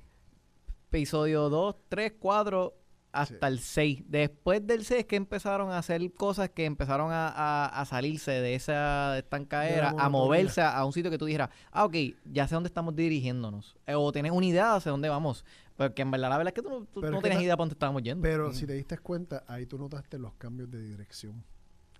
Episodio 0.90 1.48
2, 1.48 1.76
3, 1.88 2.12
4, 2.18 2.74
hasta 3.12 3.46
Sí. 3.48 3.52
el 3.52 3.58
6. 3.60 4.02
Después 4.08 4.66
del 4.66 4.84
6 4.84 5.00
es 5.00 5.06
que 5.06 5.16
empezaron 5.16 5.70
a 5.70 5.78
hacer 5.78 6.12
cosas 6.14 6.50
que 6.50 6.64
empezaron 6.64 7.12
a, 7.12 7.28
a- 7.28 7.66
a 7.80 7.84
salirse 7.84 8.30
de 8.32 8.54
esa 8.54 9.18
estancadera, 9.18 9.94
a 9.98 10.08
moverse 10.08 10.60
a, 10.60 10.76
a 10.76 10.84
un 10.84 10.92
sitio 10.92 11.10
que 11.10 11.18
tú 11.18 11.26
dijeras, 11.26 11.50
ah, 11.70 11.84
ok, 11.84 11.94
ya 12.24 12.46
sé 12.48 12.54
dónde 12.54 12.68
estamos 12.68 12.94
dirigiéndonos. 12.96 13.76
Eh, 13.86 13.94
o 13.94 14.10
tienes 14.12 14.32
una 14.32 14.46
idea 14.46 14.74
hacia 14.76 14.90
dónde 14.90 15.08
vamos. 15.08 15.44
Porque 15.76 16.02
en 16.02 16.10
verdad 16.10 16.28
la 16.30 16.36
verdad 16.38 16.52
es 16.56 16.62
que 16.62 16.62
tú, 16.62 16.68
no- 16.80 16.86
tú 16.86 17.00
no 17.00 17.08
es 17.08 17.14
que 17.16 17.20
tenías 17.22 17.38
ta- 17.38 17.44
idea 17.44 17.56
para 17.56 17.62
dónde 17.62 17.72
estábamos 17.74 18.02
yendo. 18.02 18.22
Pero 18.22 18.52
si 18.52 18.66
te 18.66 18.74
diste 18.74 18.98
cuenta, 18.98 19.44
ahí 19.46 19.64
tú 19.66 19.78
notaste 19.78 20.18
los 20.18 20.34
cambios 20.34 20.70
de 20.70 20.82
dirección. 20.82 21.42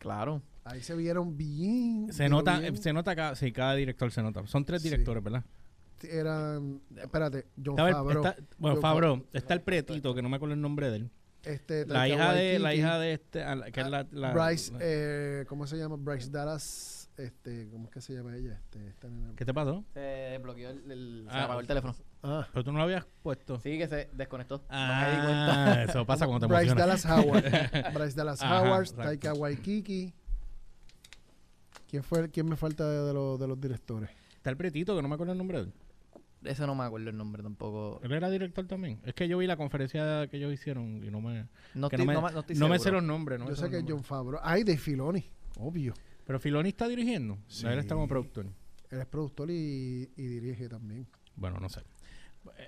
Claro. 0.03 0.43
Ahí 0.65 0.81
se 0.83 0.95
vieron 0.97 1.37
bien. 1.37 2.13
Se 2.13 2.29
nota, 2.29 2.59
bien. 2.59 2.77
se 2.77 2.93
nota 2.93 3.15
cada, 3.17 3.35
sí, 3.37 3.53
cada 3.53 3.75
director 3.75 4.11
se 4.11 4.23
nota. 4.23 4.45
Son 4.47 4.65
tres 4.65 4.83
Sí. 4.83 4.89
directores, 4.91 5.23
¿verdad? 5.23 5.45
Eran. 6.03 6.81
Espérate, 6.97 7.47
John 7.65 7.77
Favreau. 7.77 8.25
está- 8.27 8.37
bueno, 8.59 8.81
John 8.83 9.25
está 9.33 9.55
el 9.55 9.61
pretito, 9.63 10.13
que 10.15 10.21
no 10.23 10.29
me 10.29 10.37
acuerdo 10.37 10.55
el 10.55 10.61
nombre 10.61 10.91
de 10.91 10.97
él. 10.97 11.11
Este, 11.45 11.87
La 11.87 12.09
hija 12.09 12.33
de, 12.33 12.59
la 12.59 12.75
hija 12.75 12.99
de 12.99 13.13
este, 13.15 13.45
que 13.73 13.81
es 13.81 13.89
la, 13.89 14.07
la- 14.11 14.33
Bryce, 14.33 14.73
eh, 14.81 15.45
¿cómo 15.49 15.67
se 15.67 15.77
llama? 15.77 15.97
Bryce 15.97 16.31
Dallas. 16.31 17.02
Este, 17.23 17.69
¿Cómo 17.71 17.85
es 17.87 17.91
que 17.91 18.01
se 18.01 18.15
llama 18.15 18.35
ella? 18.37 18.55
Este, 18.55 18.89
esta 18.89 19.09
nena. 19.09 19.33
¿Qué 19.37 19.45
te 19.45 19.55
pasó? 19.55 19.85
Se 19.95 20.01
desbloqueó 20.01 20.71
el, 20.71 20.91
el- 20.91 21.27
se 21.31 21.37
Ah, 21.37 21.45
apagó 21.45 21.61
el 21.61 21.67
teléfono. 21.67 21.95
Ah, 22.23 22.47
Pero 22.53 22.65
tú 22.65 22.73
no 22.73 22.79
lo 22.79 22.85
habías 22.85 23.07
puesto. 23.23 23.61
Sí, 23.61 23.79
que 23.79 23.87
se 23.89 24.09
desconectó. 24.13 24.65
Ah, 24.69 25.03
no 25.05 25.07
me 25.07 25.17
di 25.17 25.25
cuenta. 25.27 25.83
eso 25.85 26.07
pasa 26.07 26.27
cuando 26.27 26.47
te 26.47 26.53
Bryce 26.55 26.73
emocionas. 26.73 27.03
Dallas 27.05 27.25
Howard. 27.27 27.45
Bryce 27.95 28.17
Dallas 28.17 28.43
Ajá, 28.43 28.63
Howard, 28.63 28.81
exacto. 28.83 29.03
Taika 29.05 29.35
Waikiki. 29.35 30.13
¿Quién, 31.89 32.03
fue, 32.03 32.29
¿Quién 32.31 32.49
me 32.49 32.57
falta 32.57 32.89
de, 32.89 33.07
de 33.07 33.13
los, 33.13 33.39
de 33.39 33.47
los 33.49 33.61
directores? 33.61 34.11
Está 34.37 34.51
el 34.51 34.57
pretito, 34.57 34.97
que 34.97 35.03
no 35.03 35.09
me 35.09 35.15
acuerdo 35.15 35.33
el 35.33 35.39
nombre 35.39 35.59
de 35.59 35.65
él. 35.65 35.73
Ese 36.45 36.67
no 36.67 36.75
me 36.75 36.83
acuerdo 36.85 37.09
el 37.11 37.17
nombre 37.17 37.43
tampoco. 37.43 38.01
Él 38.03 38.11
era 38.13 38.29
director 38.31 38.67
también. 38.67 38.99
Es 39.05 39.15
que 39.15 39.29
yo 39.29 39.39
vi 39.39 39.47
la 39.47 39.57
conferencia 39.57 40.27
que 40.27 40.39
ellos 40.39 40.53
hicieron 40.53 41.05
y 41.05 41.11
no 41.11 41.21
me... 41.21 41.47
No 41.75 41.89
que 41.89 41.97
estoy, 41.97 42.07
no 42.07 42.13
me, 42.13 42.15
no 42.15 42.23
me- 42.23 42.33
no 42.33 42.41
estoy 42.41 42.57
no 42.57 42.69
me 42.69 42.79
sé 42.79 42.85
seguro. 42.85 43.01
los 43.01 43.07
nombres. 43.09 43.39
No 43.39 43.45
me 43.45 43.51
Yo 43.53 43.57
sé 43.57 43.71
que 43.71 43.79
es. 43.79 43.85
John 43.87 44.03
Favreau. 44.03 44.41
Ay, 44.43 44.65
de 44.65 44.77
Filoni, 44.77 45.25
obvio. 45.59 45.95
Pero 46.27 46.39
Filoni 46.41 46.69
está 46.71 46.89
dirigiendo. 46.89 47.39
Sí. 47.49 47.67
Él 47.67 47.79
está 47.79 47.95
como 47.95 48.09
productor. 48.09 48.47
Él 48.91 49.01
es 49.01 49.07
productor 49.07 49.51
y, 49.51 50.11
y 50.17 50.23
dirige 50.27 50.69
también. 50.69 51.07
Bueno, 51.37 51.59
no 51.61 51.69
sé. 51.69 51.81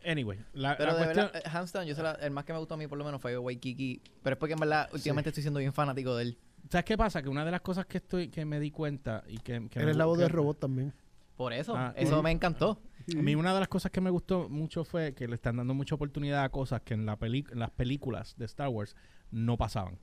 Anyway, 0.06 0.38
la, 0.52 0.76
Pero 0.76 0.92
la 0.92 0.98
de 0.98 1.04
cuestión... 1.04 1.26
verdad, 1.32 1.42
eh, 1.44 1.50
hands 1.58 1.72
down, 1.72 1.84
yo 1.86 1.94
sé 1.94 2.02
la- 2.02 2.12
el 2.12 2.30
más 2.30 2.44
que 2.44 2.52
me 2.52 2.58
gustó 2.60 2.74
a 2.74 2.76
mí 2.76 2.86
por 2.86 2.96
lo 2.96 3.04
menos 3.04 3.20
fue 3.20 3.36
Waikiki. 3.36 4.00
Pero 4.22 4.34
es 4.34 4.38
porque 4.38 4.52
en 4.54 4.60
verdad 4.60 4.88
últimamente 4.92 5.30
estoy 5.30 5.42
siendo 5.42 5.58
bien 5.60 5.72
fanático 5.72 6.14
de 6.16 6.22
él. 6.22 6.38
¿Sabes 6.70 6.84
qué 6.84 6.96
pasa? 6.96 7.22
Que 7.22 7.28
una 7.28 7.44
de 7.44 7.50
las 7.50 7.60
cosas 7.60 7.84
que 7.86 7.98
estoy 7.98 8.28
que 8.28 8.44
me 8.44 8.60
di 8.60 8.70
cuenta 8.70 9.22
y 9.28 9.38
que... 9.38 9.68
que 9.68 9.78
Él 9.80 9.84
me 9.86 9.90
es 9.90 9.96
la 9.96 10.04
voz 10.06 10.18
del 10.18 10.30
robot 10.30 10.60
también. 10.60 10.92
Por 11.36 11.52
eso, 11.52 11.76
Ah, 11.76 11.92
eso 11.96 12.16
sí. 12.18 12.22
me 12.22 12.30
encantó. 12.30 12.80
A 13.12 13.20
mí 13.20 13.34
una 13.34 13.52
de 13.52 13.60
las 13.60 13.68
cosas 13.68 13.90
que 13.90 14.00
me 14.00 14.08
gustó 14.10 14.48
mucho 14.48 14.84
fue 14.84 15.12
que 15.14 15.26
le 15.28 15.34
están 15.34 15.56
dando 15.56 15.74
mucha 15.74 15.94
oportunidad 15.96 16.44
a 16.44 16.48
cosas 16.48 16.80
que 16.82 16.94
en, 16.94 17.04
la 17.04 17.18
peli- 17.18 17.44
en 17.50 17.58
las 17.58 17.70
películas 17.70 18.34
de 18.38 18.44
Star 18.46 18.68
Wars 18.68 18.94
no 19.30 19.58
pasaban. 19.58 19.98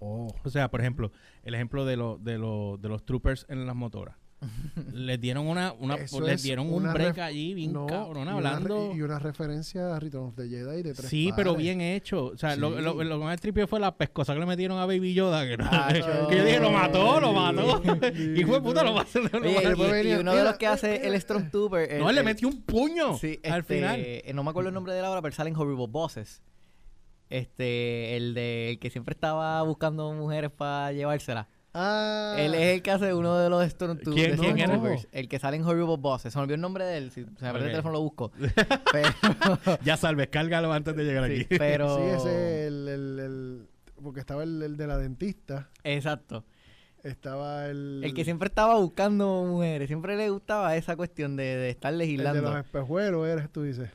Oh. 0.00 0.34
O 0.44 0.50
sea, 0.50 0.70
por 0.70 0.80
ejemplo, 0.80 1.12
el 1.42 1.54
ejemplo 1.54 1.84
de, 1.84 1.96
lo- 1.96 2.18
de, 2.18 2.38
lo- 2.38 2.78
de 2.80 2.88
los 2.88 3.04
troopers 3.04 3.46
en 3.48 3.66
las 3.66 3.76
motoras. 3.76 4.16
les 4.94 5.20
dieron 5.20 5.46
una, 5.46 5.74
una 5.74 5.96
Eso 5.96 6.18
les 6.22 6.36
es 6.36 6.42
dieron 6.42 6.72
un 6.72 6.90
break 6.94 7.18
allí 7.18 7.52
bien 7.52 7.74
No, 7.74 7.86
cabrón 7.86 8.20
y 8.20 8.22
una 8.22 8.32
hablando. 8.36 8.88
re- 8.92 8.96
y 8.96 9.02
una 9.02 9.18
referencia 9.18 9.94
a 9.94 10.00
Return 10.00 10.28
of 10.28 10.34
the 10.34 10.48
Jedi 10.48 10.82
de 10.82 10.94
tres 10.94 11.10
Sí, 11.10 11.30
pero 11.36 11.54
bien 11.56 11.82
hecho. 11.82 12.28
O 12.28 12.36
sea, 12.38 12.56
lo, 12.56 12.74
Sí. 12.74 12.82
lo, 12.82 13.04
lo 13.04 13.18
que 13.18 13.24
más 13.26 13.38
tripió 13.38 13.68
fue 13.68 13.78
la 13.80 13.94
pescosa 13.98 14.32
que 14.32 14.40
le 14.40 14.46
metieron 14.46 14.78
a 14.78 14.86
Baby 14.86 15.12
Yoda. 15.12 15.46
Que, 15.46 15.58
no- 15.58 15.68
Ah, 15.70 15.90
que 16.30 16.36
yo 16.38 16.42
dije, 16.46 16.58
lo 16.58 16.70
mató, 16.70 17.20
lo 17.20 17.34
mató. 17.34 17.82
y 18.16 18.42
fue 18.44 18.62
puta, 18.62 18.82
lo 18.82 18.94
mató. 18.94 19.18
y, 19.20 20.08
y 20.08 20.14
uno 20.14 20.34
de 20.34 20.44
los 20.44 20.56
que 20.56 20.66
hace 20.66 21.06
el 21.06 21.20
Stormtrooper. 21.20 21.98
No, 22.00 22.08
el- 22.08 22.14
le 22.14 22.20
el- 22.22 22.24
metió 22.26 22.48
un 22.48 22.62
puño 22.62 23.18
Sí, 23.18 23.38
al 23.44 23.60
este, 23.60 23.74
final. 23.76 24.00
eh, 24.02 24.32
No 24.34 24.42
me 24.42 24.48
acuerdo 24.48 24.68
el 24.70 24.74
nombre 24.74 24.94
de 24.94 25.02
la 25.02 25.10
obra, 25.10 25.20
pero 25.20 25.34
salen 25.34 25.54
Horrible 25.54 25.86
Bosses. 25.86 26.42
Este, 27.30 28.16
el 28.16 28.34
de 28.34 28.70
el 28.70 28.78
que 28.78 28.90
siempre 28.90 29.12
estaba 29.14 29.62
buscando 29.62 30.12
mujeres 30.12 30.50
para 30.50 30.92
llevárselas. 30.92 31.46
Ah, 31.72 32.34
Él 32.36 32.52
es 32.54 32.74
el 32.74 32.82
que 32.82 32.90
hace 32.90 33.14
uno 33.14 33.36
de 33.38 33.48
los 33.48 33.64
Stormtroopers. 33.70 34.40
¿Quién- 34.40 35.06
El 35.12 35.28
que 35.28 35.38
sale 35.38 35.56
en 35.56 35.62
Horrible 35.64 35.96
Bosses. 35.98 36.32
Se 36.32 36.38
me 36.38 36.42
olvidó 36.42 36.56
el 36.56 36.60
nombre 36.60 36.84
de 36.84 36.96
él. 36.98 37.12
Si 37.12 37.22
se 37.22 37.30
me 37.30 37.36
pierde 37.36 37.58
el 37.66 37.70
teléfono 37.70 37.92
lo 37.92 38.00
busco. 38.00 38.32
Pero, 38.92 39.08
Ya 39.84 39.96
salves, 39.96 40.26
cárgalo 40.28 40.72
antes 40.72 40.96
de 40.96 41.04
llegar 41.04 41.28
sí, 41.30 41.42
aquí. 41.42 41.58
pero 41.58 41.96
Sí, 41.96 42.02
ese 42.02 42.16
es 42.62 42.66
el, 42.66 42.88
el, 42.88 43.18
el- 43.20 43.68
Porque 44.02 44.18
estaba 44.18 44.42
el, 44.42 44.60
el 44.62 44.76
de 44.76 44.86
la 44.88 44.98
dentista. 44.98 45.70
Exacto. 45.84 46.44
Estaba 47.04 47.66
el. 47.66 48.02
El 48.04 48.14
que 48.14 48.24
siempre 48.24 48.48
estaba 48.48 48.74
buscando 48.74 49.44
mujeres. 49.44 49.86
Siempre 49.86 50.16
le 50.16 50.28
gustaba 50.28 50.74
esa 50.76 50.96
cuestión 50.96 51.36
de, 51.36 51.44
de 51.44 51.70
estar 51.70 51.92
El 51.92 51.98
de 52.00 52.04
legislando. 52.04 52.42
los 52.42 52.56
espejuelos, 52.58 53.28
eres 53.28 53.48
tú 53.52 53.62
dices. 53.62 53.88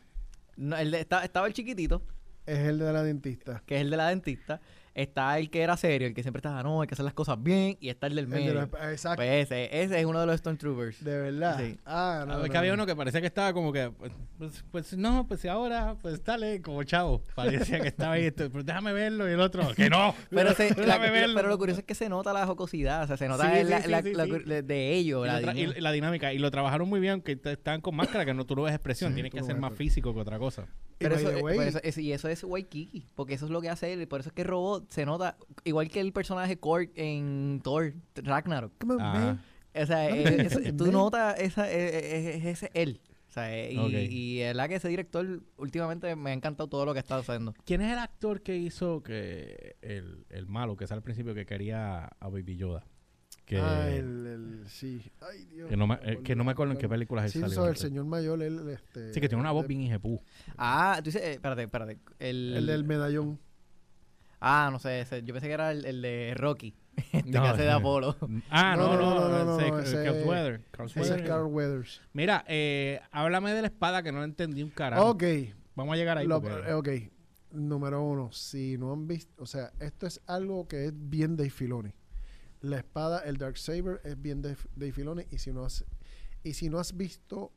No, 0.56 0.78
el 0.78 0.92
de- 0.92 1.02
está- 1.02 1.26
estaba 1.26 1.46
el 1.48 1.54
chiquitito, 1.54 2.02
Es 2.46 2.60
el 2.60 2.80
de 2.80 2.94
la 2.94 3.04
dentista. 3.04 3.64
que 3.66 3.76
es 3.76 3.82
el 3.82 3.90
de 3.90 3.98
la 3.98 4.10
dentista. 4.10 4.62
Está 4.96 5.38
el 5.38 5.50
que 5.50 5.62
era 5.62 5.76
serio, 5.76 6.08
el 6.08 6.14
que 6.14 6.24
siempre 6.24 6.40
estaba, 6.40 6.64
no, 6.64 6.80
hay 6.82 6.88
que 6.88 6.94
hacer 6.96 7.04
las 7.04 7.14
cosas 7.14 7.42
bien. 7.44 7.76
Y 7.82 7.90
está 7.90 8.08
el 8.08 8.16
del 8.16 8.26
El 8.26 8.32
de 8.32 8.38
medio. 8.40 8.54
los 8.54 8.64
Exacto. 8.92 9.18
Pues 9.18 9.46
ese, 9.46 9.66
ese 9.84 10.00
es 10.00 10.06
uno 10.06 10.22
de 10.22 10.26
los 10.26 10.38
Stormtroopers. 10.40 11.04
de 11.04 11.18
verdad. 11.20 11.60
Sí. 11.60 11.78
Ah, 11.86 12.24
no. 12.26 12.34
Ah, 12.34 12.38
es 12.38 12.44
no, 12.48 12.50
que 12.50 12.58
había 12.58 12.72
no. 12.72 12.76
uno 12.76 12.86
que 12.86 12.96
parecía 12.96 13.20
que 13.20 13.28
estaba 13.28 13.52
como 13.54 13.74
que, 13.74 13.92
pues, 13.92 14.12
pues, 14.38 14.64
pues, 14.72 14.98
no, 14.98 15.28
pues 15.28 15.42
si 15.42 15.50
ahora, 15.50 15.98
pues 16.02 16.24
dale, 16.24 16.62
como 16.62 16.82
chavo. 16.84 17.22
Parecía 17.36 17.82
que 17.82 17.90
estaba 17.90 18.14
ahí, 18.14 18.24
esto, 18.26 18.50
pues 18.50 18.66
déjame 18.66 18.94
verlo 18.94 19.30
y 19.30 19.34
el 19.34 19.42
otro, 19.42 19.68
que 19.76 19.90
no. 19.90 20.16
Pero, 20.30 20.54
se- 20.54 20.70
la- 20.70 20.86
déjame 20.86 21.12
verlo. 21.12 21.36
pero 21.36 21.50
lo 21.50 21.58
curioso 21.58 21.82
es 21.82 21.86
que 21.86 21.94
se 21.96 22.08
nota 22.08 22.32
la 22.32 22.46
jocosidad, 22.48 23.04
o 23.04 23.08
sea, 23.08 23.18
se 23.18 23.28
nota 23.28 23.44
Sí, 23.44 23.50
la- 23.50 23.82
sí, 23.82 23.90
la- 23.90 24.02
sí, 24.02 24.14
la- 24.14 24.24
sí, 24.26 24.30
la- 24.32 24.38
sí. 24.40 24.44
de, 24.46 24.62
de 24.64 24.94
ellos. 24.94 25.26
Y, 25.26 25.28
la 25.28 25.36
y- 25.36 25.40
dinámica. 25.42 25.78
y 25.78 25.82
la 25.82 25.92
dinámica, 25.92 26.34
y 26.34 26.38
lo 26.40 26.50
trabajaron 26.52 26.88
muy 26.88 27.02
bien, 27.02 27.22
t- 27.22 27.38
estaban 27.52 27.82
con 27.82 27.96
máscara, 27.98 28.24
que 28.26 28.34
no 28.34 28.46
tú 28.46 28.56
no 28.56 28.62
ves 28.64 28.74
expresión, 28.74 29.12
Sí, 29.12 29.16
tiene 29.16 29.30
tú 29.30 29.36
que 29.36 29.42
no 29.42 29.48
ser 29.48 29.58
más 29.58 29.74
físico 29.74 30.14
que 30.14 30.22
otra 30.22 30.40
cosa. 30.40 30.68
Y 30.98 31.04
Pero 31.04 31.16
by 31.16 31.24
eso, 31.26 31.50
eh, 31.50 31.68
eso- 31.68 31.80
es- 31.84 31.98
y 31.98 32.14
eso 32.14 32.30
es 32.30 32.44
Waikiki, 32.46 33.06
porque 33.16 33.34
eso 33.34 33.44
es 33.46 33.52
lo 33.52 33.60
que 33.62 33.70
hace 33.70 33.92
él. 33.92 34.08
Por 34.08 34.22
eso 34.22 34.30
es 34.30 34.34
que 34.34 34.46
Robot 34.46 34.85
se 34.90 35.06
nota, 35.06 35.38
igual 35.64 35.90
que 35.90 36.00
el 36.00 36.12
personaje 36.14 36.58
Korg 36.58 36.90
en 36.96 37.62
Thor, 37.64 37.94
Ragnarok. 38.16 38.74
Come 38.80 38.96
on, 38.96 39.02
Ah. 39.02 39.14
man. 39.14 39.42
O 39.78 39.86
sea, 39.86 40.10
No, 40.10 40.16
eh, 40.16 40.74
tú 40.78 40.92
notas 40.92 41.40
esa, 41.40 41.70
eh, 41.70 41.76
eh, 41.78 42.36
es 42.38 42.46
ese 42.46 42.72
él. 42.74 43.02
O 43.30 43.32
sea, 43.36 43.70
y, 43.70 43.78
Ok. 43.78 43.92
y 44.10 44.40
es 44.40 44.56
la 44.56 44.70
que 44.70 44.76
ese 44.76 44.88
director 44.88 45.42
últimamente 45.58 46.16
me 46.16 46.30
ha 46.30 46.34
encantado 46.34 46.70
todo 46.70 46.86
lo 46.86 46.94
que 46.94 47.00
está 47.00 47.18
haciendo. 47.18 47.54
¿Quién 47.66 47.82
es 47.82 47.92
el 47.92 48.00
actor 48.00 48.42
que 48.42 48.56
hizo 48.56 49.04
que 49.04 49.76
el, 49.82 50.26
el 50.30 50.48
malo, 50.48 50.78
que 50.78 50.88
sale 50.88 51.00
al 51.00 51.04
principio, 51.04 51.34
que 51.36 51.46
quería 51.46 52.06
a 52.06 52.30
Baby 52.30 52.56
Yoda? 52.56 52.86
Que, 53.44 53.58
Ah, 53.60 53.90
el, 53.90 54.26
el- 54.26 54.64
Sí. 54.68 55.02
Ay, 55.22 55.44
Dios. 55.46 55.70
que, 55.70 55.76
no 55.76 55.86
me, 55.86 55.96
eh, 56.04 56.22
que 56.24 56.36
no 56.36 56.44
me 56.46 56.52
acuerdo 56.54 56.72
en 56.72 56.80
qué 56.80 56.88
películas 56.88 57.26
él 57.26 57.32
Sí, 57.34 57.40
salió. 57.42 57.54
eso, 57.54 57.68
el 57.68 57.76
señor 57.76 58.06
mayor, 58.06 58.42
él. 58.42 58.70
Este, 58.70 59.14
Sí, 59.14 59.20
que 59.20 59.28
tiene 59.28 59.42
una 59.42 59.52
voz 59.52 59.68
bien 59.68 59.82
hijepú. 59.82 60.22
Ah, 60.58 60.96
tú 61.00 61.10
dices, 61.10 61.22
eh, 61.22 61.32
espérate, 61.34 61.64
espérate. 61.64 62.00
El, 62.18 62.54
El 62.56 62.66
del 62.66 62.86
medallón. 62.86 63.38
Ah, 64.48 64.70
no 64.72 64.78
sé, 64.80 65.02
ese- 65.02 65.24
yo 65.24 65.34
pensé 65.34 65.48
que 65.48 65.54
era 65.54 65.72
el, 65.72 65.86
el 65.86 66.02
de 66.02 66.34
Rocky, 66.38 66.76
este 67.12 67.32
No, 67.32 67.42
que 67.42 67.48
hace 67.48 67.62
de 67.64 67.68
ese- 67.70 67.78
Apolo. 67.78 68.16
Ah, 68.50 68.76
no, 68.78 68.94
No, 68.94 68.98
no, 69.00 69.30
no, 69.30 69.30
no, 69.30 69.46
no, 69.46 69.80
ese- 69.80 70.24
Weather, 70.28 70.62
es 71.16 71.22
Carl 71.28 71.46
Weathers. 71.48 72.02
Mira, 72.14 72.46
eh, 72.48 73.00
háblame 73.12 73.54
de 73.54 73.62
la 73.62 73.68
espada 73.68 74.04
que 74.04 74.12
no 74.12 74.24
entendí 74.24 74.62
un 74.62 74.70
carajo. 74.70 75.10
Ok. 75.10 75.24
Vamos 75.76 75.94
a 75.94 75.98
llegar 75.98 76.18
ahí. 76.18 76.28
Lo- 76.28 76.42
porque- 76.42 76.70
eh, 76.70 76.74
ok. 76.74 76.90
Número 77.52 78.04
uno, 78.04 78.32
si 78.34 78.78
no 78.78 78.92
han 78.94 79.08
visto, 79.08 79.42
o 79.42 79.46
sea, 79.46 79.72
esto 79.80 80.06
es 80.08 80.22
algo 80.28 80.68
que 80.68 80.86
es 80.86 80.94
bien 80.96 81.38
Dave 81.38 81.50
Filoni. 81.50 81.94
La 82.62 82.78
espada, 82.78 83.20
el 83.20 83.38
Dark 83.38 83.58
Saber 83.58 84.02
es 84.04 84.22
bien 84.22 84.42
Dave, 84.42 84.58
Dave 84.76 84.92
Filoni 84.92 85.24
y 85.32 85.38
si 85.38 85.54
no 85.54 85.64
has 85.66 85.86
y 86.44 86.54
si 86.54 86.70
no 86.70 86.80
has 86.80 86.96
visto 86.98 87.52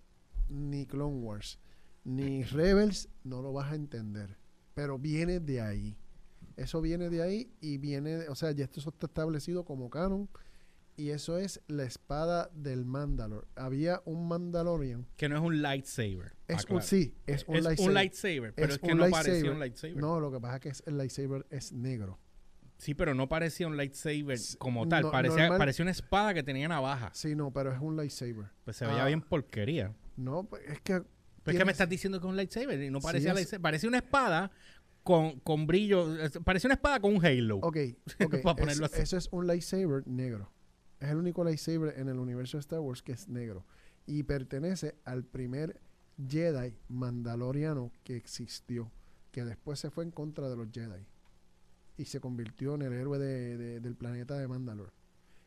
ni 0.49 0.87
Clone 0.87 1.17
Wars 1.19 1.59
ni 2.05 2.43
Rebels 2.45 3.09
no 3.25 3.43
lo 3.43 3.53
vas 3.53 3.73
a 3.73 3.75
entender, 3.75 4.39
pero 4.75 4.99
viene 4.99 5.41
de 5.41 5.61
ahí. 5.61 5.97
Eso 6.59 6.81
viene 6.81 7.09
de 7.09 7.23
ahí 7.23 7.53
y 7.61 7.79
viene, 7.79 8.11
de- 8.17 8.29
o 8.29 8.35
sea, 8.35 8.51
ya 8.53 8.65
esto 8.65 8.81
está 8.81 9.07
establecido 9.07 9.65
como 9.65 9.89
canon 9.91 10.29
y 10.97 11.11
eso 11.11 11.39
es 11.39 11.61
la 11.69 11.85
espada 11.85 12.51
del 12.53 12.85
Mandalor. 12.85 13.47
Había 13.55 14.03
un 14.05 14.27
Mandalorian. 14.29 15.07
que 15.17 15.29
no 15.29 15.37
es 15.37 15.43
un 15.43 15.63
lightsaber. 15.63 16.35
Es 16.49 16.57
Ah, 16.57 16.61
un 16.61 16.65
claro. 16.67 16.83
sí, 16.83 17.15
es 17.27 17.45
un 17.47 17.57
Es 17.57 17.63
lightsaber. 17.65 17.89
un 17.89 17.95
lightsaber, 17.95 18.55
pero 18.55 18.67
Es 18.69 18.75
es, 18.75 18.79
que 18.81 18.87
un 18.87 18.99
no 18.99 19.03
lightsaber. 19.05 19.27
parecía 19.31 19.53
un 19.53 19.59
lightsaber. 19.61 19.97
No, 19.97 20.21
lo 20.21 20.33
que 20.33 20.41
pasa 20.41 20.55
es 20.57 20.61
que 20.61 20.69
es- 20.71 20.83
el 20.87 20.99
lightsaber 20.99 21.47
es 21.51 21.73
negro. 21.73 22.19
Sí, 22.79 22.95
pero 22.95 23.15
no 23.15 23.29
parecía 23.29 23.67
un 23.67 23.77
lightsaber 23.77 24.39
como 24.59 24.89
tal. 24.89 25.03
no- 25.03 25.11
parecía, 25.13 25.43
normal- 25.43 25.59
parecía 25.59 25.83
una 25.85 25.91
espada 25.93 26.35
que 26.35 26.43
tenía 26.43 26.67
navaja. 26.69 27.11
Sí, 27.13 27.35
no, 27.37 27.53
pero 27.53 27.73
es 27.73 27.81
un 27.81 27.97
lightsaber. 27.97 28.47
Pues 28.65 28.77
se 28.77 28.87
veía 28.87 29.03
Ah. 29.05 29.07
bien 29.07 29.21
porquería. 29.21 29.95
No, 30.17 30.45
pues, 30.45 30.63
es 30.67 30.81
que. 30.81 31.03
Pero 31.45 31.57
es 31.57 31.61
que 31.61 31.65
me 31.65 31.73
estás 31.73 31.89
diciendo 31.89 32.21
que 32.21 32.27
es 32.27 32.31
un 32.31 32.37
lightsaber 32.37 32.83
y 32.83 32.91
no 32.91 33.01
Sí, 33.01 33.05
parecía 33.07 33.31
es- 33.31 33.35
lightsaber. 33.37 33.63
Parecía 33.63 33.89
una 33.89 33.99
espada 33.99 34.51
con, 35.09 35.41
con 35.41 35.67
brillo. 35.67 36.07
Parecía 36.45 36.69
una 36.69 36.75
espada 36.75 37.01
con 37.01 37.17
un 37.17 37.25
halo. 37.25 37.57
Ok, 37.63 37.79
ok. 38.27 38.43
Para 38.43 38.57
ponerlo 38.57 38.85
es- 38.85 38.93
así. 38.93 39.01
Eso 39.03 39.17
es 39.17 39.29
un 39.33 39.47
lightsaber 39.47 40.07
negro. 40.07 40.53
Es 41.01 41.09
el 41.09 41.17
único 41.17 41.43
lightsaber 41.45 41.95
en 41.99 42.09
el 42.11 42.19
universo 42.19 42.59
de 42.59 42.61
Star 42.61 42.81
Wars 42.81 43.03
que 43.03 43.13
es 43.13 43.27
negro. 43.27 43.65
Y 44.07 44.25
pertenece 44.25 44.97
al 45.07 45.25
primer 45.25 45.81
Jedi 46.29 46.77
mandaloriano 46.89 47.91
que 48.05 48.17
existió. 48.17 48.91
Que 49.31 49.45
después 49.47 49.79
se 49.81 49.91
fue 49.91 50.05
en 50.05 50.11
contra 50.11 50.51
de 50.51 50.57
los 50.57 50.69
Jedi. 50.73 51.07
Y 51.97 52.05
se 52.05 52.21
convirtió 52.21 52.75
en 52.75 52.83
el 52.83 52.93
héroe 52.93 53.19
de- 53.19 53.57
de- 53.57 53.81
del 53.81 53.97
planeta 53.97 54.37
de 54.37 54.47
Mandalore. 54.47 54.93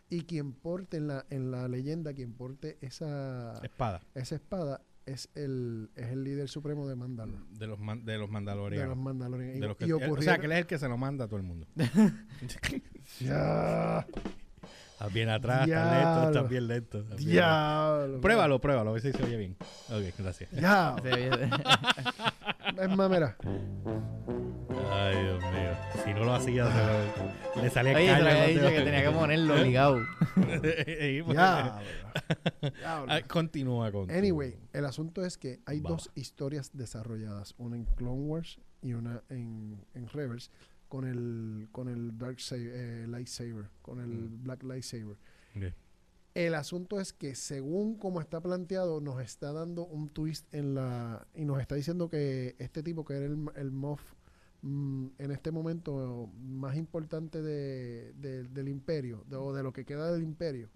Y 0.09 0.23
quien 0.23 0.53
porte 0.53 0.97
en 0.97 1.07
la, 1.07 1.25
en 1.29 1.51
la 1.51 1.67
leyenda, 1.67 2.13
quien 2.13 2.33
porte 2.33 2.77
esa, 2.81 3.59
Espada. 3.63 4.01
esa 4.15 4.35
espada 4.35 4.81
es 5.05 5.29
el, 5.35 5.89
es 5.95 6.07
el 6.09 6.23
líder 6.23 6.47
supremo 6.49 6.87
de 6.87 6.95
Mandalore. 6.95 7.43
De 7.49 7.67
los, 7.67 7.79
man- 7.79 8.03
de 8.03 8.03
los 8.03 8.05
De 8.05 8.17
los 8.17 8.29
mandalorianos. 8.29 8.97
Mandalorianos. 8.97 9.59
De 9.59 9.65
Y- 9.65 9.67
los 9.67 9.77
que- 9.77 9.85
y 9.87 9.91
o 9.91 10.21
sea, 10.21 10.37
que 10.37 10.45
él 10.45 10.51
es 10.53 10.57
el 10.59 10.65
que 10.67 10.77
se 10.79 10.87
lo 10.87 10.97
manda 10.97 11.25
a 11.25 11.27
todo 11.27 11.37
el 11.37 11.43
mundo. 11.43 11.67
Ya, 13.19 14.05
Estás 14.93 15.13
bien 15.13 15.29
atrás, 15.29 15.67
estás 15.67 15.91
lento, 15.91 16.27
estás 16.27 16.49
bien 16.49 16.67
lento. 16.67 16.99
estás 16.99 17.17
bien 17.17 17.35
lento. 18.07 18.21
Pruébalo, 18.21 18.61
pruébalo, 18.61 18.89
a 18.91 18.93
ver 18.93 19.01
si 19.01 19.11
se 19.11 19.23
oye 19.23 19.35
bien. 19.37 19.55
Ok, 19.89 20.13
gracias. 20.19 20.51
Ya. 20.51 20.95
Es 22.81 22.97
más, 22.97 23.09
mira. 23.09 23.35
Ay, 24.91 25.23
Dios 25.23 25.41
mío. 25.43 25.71
Si 26.03 26.13
no 26.13 26.23
lo 26.25 26.33
hacía, 26.33 26.65
se 26.71 27.57
lo- 27.57 27.61
le 27.63 27.69
salía 27.69 27.95
Oye, 27.95 28.13
te 28.15 28.21
lo 28.21 28.29
había 28.29 28.47
dicho 28.47 28.69
que 28.69 28.81
tenía 28.81 29.03
que 29.03 29.11
ponerlo 29.11 29.55
obligado. 29.55 29.99
Pues. 30.51 31.35
Ya. 31.35 31.79
Diablo. 32.61 33.11
Ah, 33.13 33.21
Continúa 33.27 33.91
con. 33.91 34.07
tu- 34.07 34.13
Anyway, 34.13 34.57
el 34.73 34.85
asunto 34.85 35.23
es 35.25 35.37
que 35.37 35.59
hay 35.65 35.79
Baba. 35.79 35.95
dos 35.95 36.09
historias 36.15 36.71
desarrolladas, 36.73 37.53
una 37.57 37.75
en 37.77 37.85
Clone 37.85 38.21
Wars 38.23 38.59
y 38.81 38.93
una 38.93 39.21
en, 39.29 39.85
en 39.93 40.07
Rebels 40.09 40.51
con 40.87 41.05
el 41.05 41.67
con 41.71 41.87
el 41.87 42.17
Dark 42.17 42.39
Sa- 42.41 42.55
eh, 42.57 43.05
Lightsaber, 43.07 43.65
con 43.81 43.99
el 44.01 44.07
Mm. 44.09 44.43
Black 44.43 44.63
Lightsaber. 44.63 45.15
Ok. 45.55 45.73
El 46.33 46.55
asunto 46.55 46.99
es 46.99 47.11
que 47.11 47.35
según 47.35 47.95
como 47.95 48.21
está 48.21 48.39
planteado, 48.39 49.01
nos 49.01 49.21
está 49.21 49.51
dando 49.51 49.85
un 49.85 50.07
twist 50.09 50.53
en 50.53 50.75
la... 50.75 51.27
Y 51.35 51.43
nos 51.43 51.59
está 51.59 51.75
diciendo 51.75 52.09
que 52.09 52.55
este 52.57 52.83
tipo, 52.83 53.03
que 53.03 53.15
era 53.15 53.25
el, 53.25 53.37
el 53.55 53.71
Moff, 53.71 54.01
mm, 54.61 55.07
en 55.17 55.31
este 55.31 55.51
momento 55.51 56.29
más 56.41 56.77
importante 56.77 57.41
de, 57.41 58.13
de- 58.13 58.43
del 58.45 58.69
imperio, 58.69 59.25
o 59.31 59.53
de 59.53 59.61
lo 59.63 59.73
que 59.73 59.83
queda 59.83 60.09
del 60.11 60.23
imperio. 60.23 60.69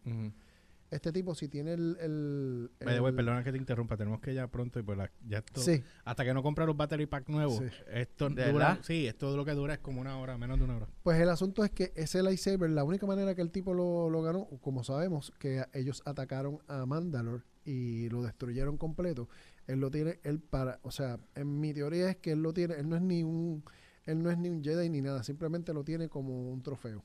Este 0.92 1.12
tipo 1.12 1.34
si 1.36 1.48
tiene 1.50 1.74
el... 1.74 1.98
el, 2.00 2.70
way, 3.02 3.10
el- 3.10 3.16
perdona 3.16 3.44
que 3.44 3.52
te 3.52 3.58
interrumpa, 3.58 3.98
tenemos 3.98 4.22
que 4.22 4.34
ya 4.34 4.48
pronto 4.48 4.80
y 4.80 4.84
pues 4.84 4.98
la- 4.98 5.12
ya 5.28 5.40
esto, 5.40 5.62
Sí, 5.62 5.84
hasta 6.04 6.24
que 6.24 6.34
no 6.34 6.44
compre 6.44 6.66
los 6.66 6.78
battery 6.78 7.06
pack 7.06 7.28
nuevos, 7.30 7.58
Sí. 7.58 7.66
esto 7.92 8.30
¿De 8.30 8.52
dura, 8.52 8.68
verdad? 8.70 8.80
sí, 8.84 9.08
esto 9.08 9.36
lo 9.36 9.44
que 9.46 9.52
dura 9.54 9.74
es 9.74 9.80
como 9.80 10.00
una 10.02 10.18
hora, 10.20 10.38
menos 10.38 10.58
de 10.60 10.66
una 10.66 10.78
hora. 10.78 10.88
pues 11.04 11.20
el 11.20 11.30
asunto 11.30 11.64
es 11.64 11.72
que 11.72 11.92
ese 11.96 12.22
lightsaber, 12.24 12.70
la 12.70 12.84
única 12.84 13.06
manera 13.06 13.34
que 13.36 13.42
el 13.42 13.52
tipo 13.52 13.74
lo, 13.74 14.10
lo 14.10 14.22
ganó, 14.22 14.46
como 14.62 14.84
sabemos, 14.84 15.34
que 15.40 15.64
ellos 15.74 16.02
atacaron 16.06 16.60
a 16.68 16.86
Mandalore 16.86 17.44
y 17.66 18.10
lo 18.10 18.22
destruyeron 18.22 18.78
completo, 18.78 19.28
él 19.68 19.80
lo 19.80 19.90
tiene, 19.90 20.20
él 20.24 20.40
para, 20.40 20.80
o 20.84 20.92
sea, 20.92 21.20
en 21.34 21.60
mi 21.60 21.74
teoría 21.74 22.12
es 22.12 22.18
que 22.18 22.32
él 22.34 22.44
lo 22.44 22.54
tiene, 22.54 22.76
él 22.76 22.88
no 22.88 22.96
es 22.96 23.02
ni 23.02 23.24
un, 23.24 23.64
él 24.06 24.22
no 24.22 24.30
es 24.30 24.38
ni 24.38 24.50
un 24.50 24.64
Jedi 24.64 24.88
ni 24.90 25.02
nada, 25.02 25.24
simplemente 25.24 25.74
lo 25.74 25.84
tiene 25.84 26.08
como 26.10 26.52
un 26.52 26.62
trofeo, 26.62 27.04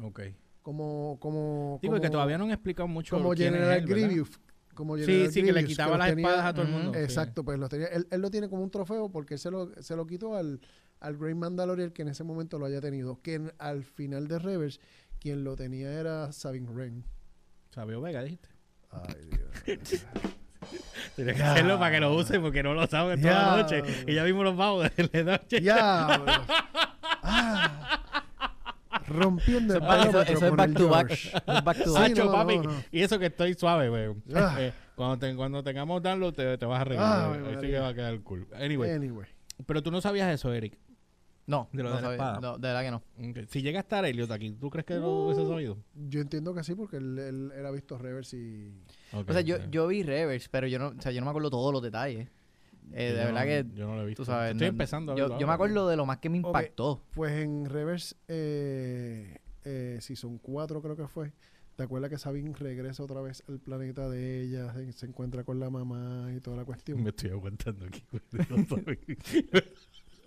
Ok. 0.00 0.20
Como, 0.68 1.16
como, 1.18 1.78
Digo 1.80 1.92
como, 1.94 2.02
que 2.02 2.10
todavía 2.10 2.36
no 2.36 2.44
han 2.44 2.50
explicado 2.50 2.86
mucho 2.88 3.16
como 3.16 3.32
General. 3.32 3.80
Grievous, 3.86 4.38
como 4.74 4.98
Sí, 4.98 5.04
General 5.06 5.32
sí, 5.32 5.42
que 5.42 5.52
le 5.54 5.64
quitaba 5.64 5.96
las 5.96 6.10
tenía- 6.10 6.26
espadas 6.26 6.44
a 6.44 6.52
todo 6.52 6.66
el 6.66 6.70
mundo. 6.72 6.92
sí. 6.92 7.00
Exacto, 7.00 7.42
pues 7.42 7.58
los 7.58 7.70
tenía, 7.70 7.86
él, 7.86 8.06
él 8.10 8.20
lo 8.20 8.30
tiene 8.30 8.50
como 8.50 8.62
un 8.62 8.70
trofeo 8.70 9.10
porque 9.10 9.34
él 9.34 9.40
se 9.40 9.50
lo, 9.50 9.72
se 9.80 9.96
lo 9.96 10.06
quitó 10.06 10.36
al, 10.36 10.60
al 11.00 11.16
Great 11.16 11.36
Mandalorian 11.36 11.90
que 11.90 12.02
en 12.02 12.08
ese 12.08 12.22
momento 12.22 12.58
lo 12.58 12.66
haya 12.66 12.82
tenido. 12.82 13.18
Que 13.22 13.34
en- 13.36 13.52
al 13.58 13.82
final 13.82 14.28
de 14.28 14.38
Reverse, 14.38 14.78
quien 15.18 15.42
lo 15.42 15.56
tenía 15.56 15.90
era 15.90 16.32
Sabine 16.32 16.70
Wren. 16.70 17.04
Sabio 17.70 18.02
Vega, 18.02 18.22
dijiste. 18.22 18.50
Ay, 18.90 19.26
Dios. 19.30 20.04
Tienes 21.16 21.34
que 21.34 21.42
hacerlo 21.42 21.78
para 21.78 21.92
que 21.94 22.00
lo 22.00 22.14
use 22.14 22.38
porque 22.40 22.62
no 22.62 22.74
lo 22.74 22.86
saben 22.86 23.22
toda 23.22 23.56
la 23.56 23.62
noche. 23.62 23.82
Y 24.06 24.14
ya 24.14 24.22
vimos 24.22 24.44
los 24.44 24.54
vagos 24.54 24.90
de 24.96 25.08
la 25.14 25.38
noche. 25.38 25.62
¡Ya! 25.62 26.44
Ah. 27.30 28.04
Rompiendo 29.08 29.74
el 29.76 29.82
Eso, 29.82 29.92
eso- 30.08 30.22
eso 30.22 30.46
es 30.46 30.56
back 30.56 30.68
el 30.68 30.74
to 30.74 30.88
back. 30.88 31.08
Back 31.64 31.78
to 31.78 31.84
Sí, 31.84 31.90
back. 31.94 32.10
Hacho, 32.12 32.24
no, 32.26 32.32
papi. 32.32 32.56
no, 32.58 32.62
no. 32.64 32.84
Y 32.92 33.00
eso 33.02 33.18
que 33.18 33.26
estoy 33.26 33.54
suave, 33.54 33.88
güey. 33.88 34.14
Ah. 34.34 34.56
Eh, 34.58 34.72
cuando, 34.94 35.18
te- 35.18 35.34
cuando 35.36 35.62
tengamos 35.62 36.02
download 36.02 36.34
te, 36.34 36.58
te 36.58 36.66
vas 36.66 36.80
a 36.80 36.84
reír. 36.84 37.00
Ah, 37.02 37.32
sí 37.34 37.40
María. 37.40 37.60
que 37.60 37.78
va 37.78 37.88
a 37.88 37.94
quedar 37.94 38.20
cool. 38.22 38.46
Anyway. 38.54 38.90
Anyway. 38.90 39.26
Pero 39.66 39.82
tú 39.82 39.90
no 39.90 40.00
sabías 40.00 40.32
eso, 40.32 40.52
Eric. 40.52 40.78
No, 41.46 41.66
De 41.72 41.82
lo 41.82 41.88
no 41.88 41.96
de 41.96 42.02
la 42.02 42.08
sabía. 42.08 42.16
espada. 42.16 42.40
No, 42.40 42.58
de 42.58 42.68
verdad 42.68 42.82
que 42.82 42.90
no. 42.90 43.30
Ok. 43.30 43.48
Si 43.48 43.62
llega 43.62 43.78
a 43.78 43.80
estar 43.80 44.04
Elliot 44.04 44.30
aquí, 44.30 44.50
¿tú 44.52 44.68
crees 44.68 44.84
que 44.84 44.94
lo 44.96 45.24
hubiese 45.24 45.46
sabido? 45.48 45.78
Yo 45.94 46.20
entiendo 46.20 46.52
que 46.54 46.62
sí, 46.62 46.74
porque 46.74 46.98
él, 46.98 47.18
él, 47.18 47.52
él 47.56 47.64
ha 47.66 47.70
visto 47.70 47.96
Reverse 47.96 48.36
y... 48.36 48.74
Ok, 49.14 49.30
O 49.30 49.32
sea, 49.32 49.40
yo, 49.40 49.56
ok. 49.56 49.62
yo 49.70 49.86
vi 49.86 50.02
Reverse, 50.02 50.46
pero 50.50 50.66
yo 50.66 50.78
no, 50.78 50.88
o 50.88 51.00
sea, 51.00 51.10
yo 51.10 51.20
no 51.22 51.24
me 51.24 51.30
acuerdo 51.30 51.48
todos 51.48 51.72
los 51.72 51.82
detalles. 51.82 52.28
Eh, 52.92 53.10
Yo 53.10 53.14
de 53.16 53.20
no- 53.20 53.26
verdad 53.26 53.44
que, 53.44 53.66
Yo 53.74 53.86
no 53.86 53.96
lo 53.96 54.02
he 54.02 54.06
visto. 54.06 54.22
tú 54.22 54.26
sabes. 54.26 54.52
Estoy 54.52 54.66
no- 54.68 54.70
empezando 54.72 55.12
a 55.12 55.16
yo, 55.16 55.24
verlo 55.24 55.38
yo 55.40 55.46
me 55.46 55.52
acuerdo 55.52 55.88
de 55.88 55.96
lo 55.96 56.06
más 56.06 56.18
que 56.18 56.28
me 56.28 56.38
impactó. 56.38 57.02
Pues 57.14 57.32
en 57.32 57.66
Reverse, 57.68 58.16
eh, 58.28 59.38
eh, 59.64 59.98
Season 60.00 60.38
4 60.38 60.80
creo 60.82 60.96
que 60.96 61.06
fue. 61.08 61.32
¿Te 61.76 61.84
acuerdas 61.84 62.10
que 62.10 62.18
Sabine 62.18 62.52
regresa 62.58 63.04
otra 63.04 63.20
vez 63.20 63.44
al 63.48 63.60
planeta 63.60 64.08
de 64.08 64.42
ella? 64.42 64.72
Se, 64.74 64.90
se 64.92 65.06
encuentra 65.06 65.44
con 65.44 65.60
la 65.60 65.70
mamá 65.70 66.28
y 66.36 66.40
toda 66.40 66.56
la 66.56 66.64
cuestión. 66.64 67.00
Me 67.04 67.10
estoy 67.10 67.30
aguantando 67.30 67.86
aquí. 67.86 68.02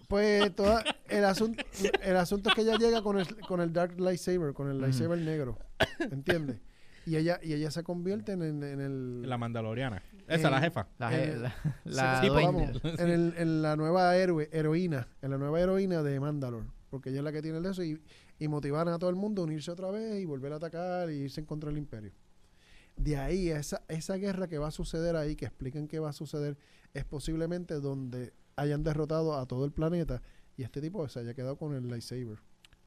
Pues 0.08 0.54
toda, 0.56 0.84
el, 1.08 1.24
asunto, 1.24 1.64
el 2.04 2.18
asunto 2.18 2.50
es 2.50 2.56
que 2.56 2.62
ella 2.64 2.76
llega 2.78 3.02
con 3.02 3.18
el, 3.18 3.28
con 3.48 3.62
el 3.62 3.72
Dark 3.72 3.98
Lightsaber, 3.98 4.54
con 4.54 4.70
el 4.70 4.82
lightsaber 4.82 5.18
negro. 5.20 5.58
¿Entiendes? 6.00 6.60
Y 7.06 7.16
ella, 7.16 7.40
y 7.42 7.54
ella 7.54 7.72
se 7.72 7.82
convierte 7.84 8.34
en, 8.34 8.42
en- 8.44 8.64
en 8.64 8.82
el... 8.82 9.22
la 9.30 9.38
Mandaloriana. 9.38 10.04
Esa, 10.36 10.48
Eh, 10.48 10.52
la 10.52 10.62
jefa. 10.62 10.88
La, 10.98 11.14
Eh, 11.18 11.36
la, 11.38 11.50
sí, 11.50 11.56
la 11.86 12.22
sí, 12.22 12.28
pues, 12.30 12.46
vamos, 12.46 12.70
en, 12.84 13.10
el- 13.10 13.34
en 13.38 13.62
la 13.62 13.76
nueva 13.76 14.16
héroe, 14.18 14.50
heroína, 14.52 15.08
en 15.22 15.32
la 15.32 15.38
nueva 15.38 15.60
heroína 15.60 16.02
de 16.04 16.20
Mandalore, 16.20 16.68
porque 16.90 17.10
ella 17.10 17.20
es 17.20 17.24
la 17.24 17.32
que 17.32 17.42
tiene 17.42 17.58
el 17.60 17.66
eso 17.66 17.84
y, 17.84 18.02
y 18.40 18.48
motivar 18.48 18.88
a 18.90 18.98
todo 19.00 19.10
el 19.10 19.16
mundo 19.16 19.42
a 19.42 19.46
unirse 19.46 19.72
otra 19.72 19.90
vez 19.92 20.22
y 20.22 20.26
volver 20.26 20.54
a 20.54 20.56
atacar 20.58 21.10
y 21.12 21.16
irse 21.24 21.40
en 21.42 21.46
contra 21.46 21.70
del 21.70 21.78
imperio. 21.78 22.12
De 22.96 23.18
ahí, 23.18 23.50
esa, 23.50 23.82
esa 23.88 24.16
guerra 24.16 24.48
que 24.48 24.58
va 24.58 24.68
a 24.68 24.72
suceder 24.72 25.16
ahí, 25.16 25.36
que 25.36 25.46
explican 25.46 25.88
que 25.88 26.00
va 26.00 26.10
a 26.10 26.14
suceder, 26.14 26.58
es 26.94 27.06
posiblemente 27.06 27.76
donde 27.76 28.34
hayan 28.58 28.84
derrotado 28.84 29.38
a 29.38 29.46
todo 29.46 29.66
el 29.66 29.72
planeta 29.72 30.22
y 30.58 30.64
este 30.64 30.82
tipo 30.82 31.08
se 31.08 31.20
haya 31.20 31.34
quedado 31.34 31.56
con 31.58 31.74
el 31.74 31.88
lightsaber. 31.88 32.38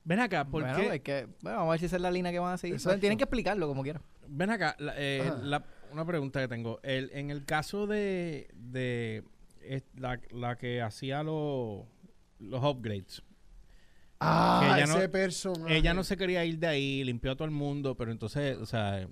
Ven 0.05 0.20
acá, 0.20 0.45
¿por 0.45 0.62
Bueno, 0.62 0.76
qué? 0.76 0.97
es 0.97 1.01
que, 1.01 1.26
bueno, 1.40 1.59
vamos 1.59 1.68
a 1.68 1.70
ver 1.72 1.80
si 1.80 1.86
esa 1.86 1.97
es 1.97 2.03
la 2.03 2.11
línea 2.11 2.30
que 2.30 2.38
van 2.38 2.53
a 2.53 2.59
seguir. 2.59 2.74
Exacto. 2.76 3.01
Tienen 3.01 3.16
que 3.16 3.24
explicarlo 3.24 3.66
como 3.66 3.82
quieran. 3.82 4.03
Ven 4.28 4.51
acá, 4.51 4.76
la- 4.78 4.92
eh, 4.99 5.32
la- 5.42 5.64
una 5.93 6.05
pregunta 6.05 6.41
que 6.41 6.49
tengo. 6.49 6.80
El, 6.82 7.11
en 7.12 7.30
el 7.30 7.45
caso 7.45 7.87
de, 7.87 8.49
de 8.55 9.24
es- 9.62 9.85
la, 9.97 10.20
la 10.30 10.57
que 10.57 10.82
hacía 10.82 11.22
los 11.22 11.85
los 12.41 12.62
upgrades, 12.62 13.22
Ah, 14.20 14.74
ella 14.76 14.87
no- 14.87 14.97
ese 14.99 15.09
personaje. 15.09 15.76
ella 15.76 15.93
no 15.95 16.03
se 16.05 16.16
quería 16.16 16.45
ir 16.45 16.59
de 16.59 16.66
ahí, 16.66 17.05
limpió 17.05 17.32
a 17.32 17.37
todo 17.37 17.45
el 17.45 17.51
mundo, 17.51 17.95
pero 17.97 18.11
entonces, 18.12 18.57
o 18.59 18.66
sea, 18.66 19.07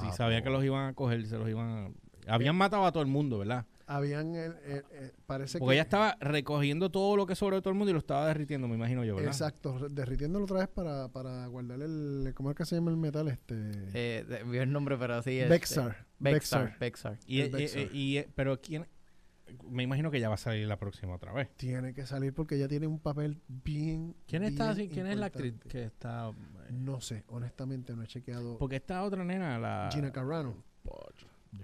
si 0.00 0.12
sabía 0.12 0.42
que 0.42 0.50
los 0.50 0.64
iban 0.64 0.88
a 0.88 0.94
coger, 0.94 1.24
se 1.26 1.36
los 1.38 1.48
iban 1.48 1.94
a... 2.26 2.32
Habían 2.34 2.56
matado 2.56 2.84
a 2.86 2.90
todo 2.92 3.02
el 3.02 3.08
mundo, 3.08 3.38
¿verdad? 3.38 3.66
Habían, 3.86 4.34
eh, 4.34 4.46
eh, 4.64 4.82
eh, 4.90 5.12
parece 5.26 5.58
Porque 5.60 5.70
que... 5.70 5.74
ella 5.74 5.82
estaba 5.82 6.16
recogiendo 6.20 6.90
todo 6.90 7.16
lo 7.16 7.24
que 7.26 7.36
sobró 7.36 7.54
de 7.56 7.62
todo 7.62 7.70
el 7.70 7.76
mundo 7.78 7.90
y 7.90 7.92
lo 7.92 8.00
estaba 8.00 8.26
derritiendo, 8.26 8.66
me 8.66 8.74
imagino 8.74 9.04
yo, 9.04 9.14
¿verdad? 9.14 9.30
Exacto, 9.30 9.88
derritiéndolo 9.88 10.44
otra 10.46 10.58
vez 10.58 10.68
para, 10.68 11.06
para 11.08 11.46
guardar 11.46 11.80
el... 11.82 12.32
¿Cómo 12.34 12.50
es 12.50 12.56
que 12.56 12.64
se 12.64 12.74
llama 12.74 12.90
el 12.90 12.96
metal? 12.96 13.28
Este... 13.28 13.54
Eh, 13.94 14.24
de- 14.28 14.42
vi 14.42 14.58
el 14.58 14.72
nombre, 14.72 14.96
pero 14.98 15.22
sí 15.22 15.38
es. 15.38 15.48
Bexar. 15.48 16.05
Bexar. 16.18 16.76
Bexar. 16.78 17.18
Y, 17.26 17.40
el 17.40 17.48
y- 17.48 17.50
Bexar. 17.50 17.82
y- 17.92 18.18
y- 18.18 18.24
pero 18.34 18.60
quién... 18.60 18.86
Me 19.70 19.84
imagino 19.84 20.10
que 20.10 20.18
ya 20.18 20.28
va 20.28 20.34
a 20.34 20.38
salir 20.38 20.66
la 20.66 20.76
próxima 20.76 21.14
otra 21.14 21.32
vez. 21.32 21.48
Tiene 21.56 21.94
que 21.94 22.04
salir 22.04 22.32
porque 22.34 22.56
ella 22.56 22.66
tiene 22.66 22.88
un 22.88 22.98
papel 22.98 23.40
bien. 23.46 24.16
¿Quién 24.26 24.42
está 24.42 24.72
bien 24.72 24.86
así? 24.86 24.88
¿Quién 24.88 25.06
es 25.06 25.16
la 25.18 25.26
actriz 25.26 25.54
que 25.68 25.84
está...? 25.84 26.30
eh, 26.30 26.72
No 26.72 27.00
sé, 27.00 27.22
honestamente 27.28 27.94
no 27.94 28.02
he 28.02 28.06
chequeado. 28.08 28.58
Porque 28.58 28.76
esta 28.76 29.04
otra 29.04 29.22
nena, 29.24 29.56
la... 29.58 29.88
Gina 29.92 30.10
Carano. 30.10 30.64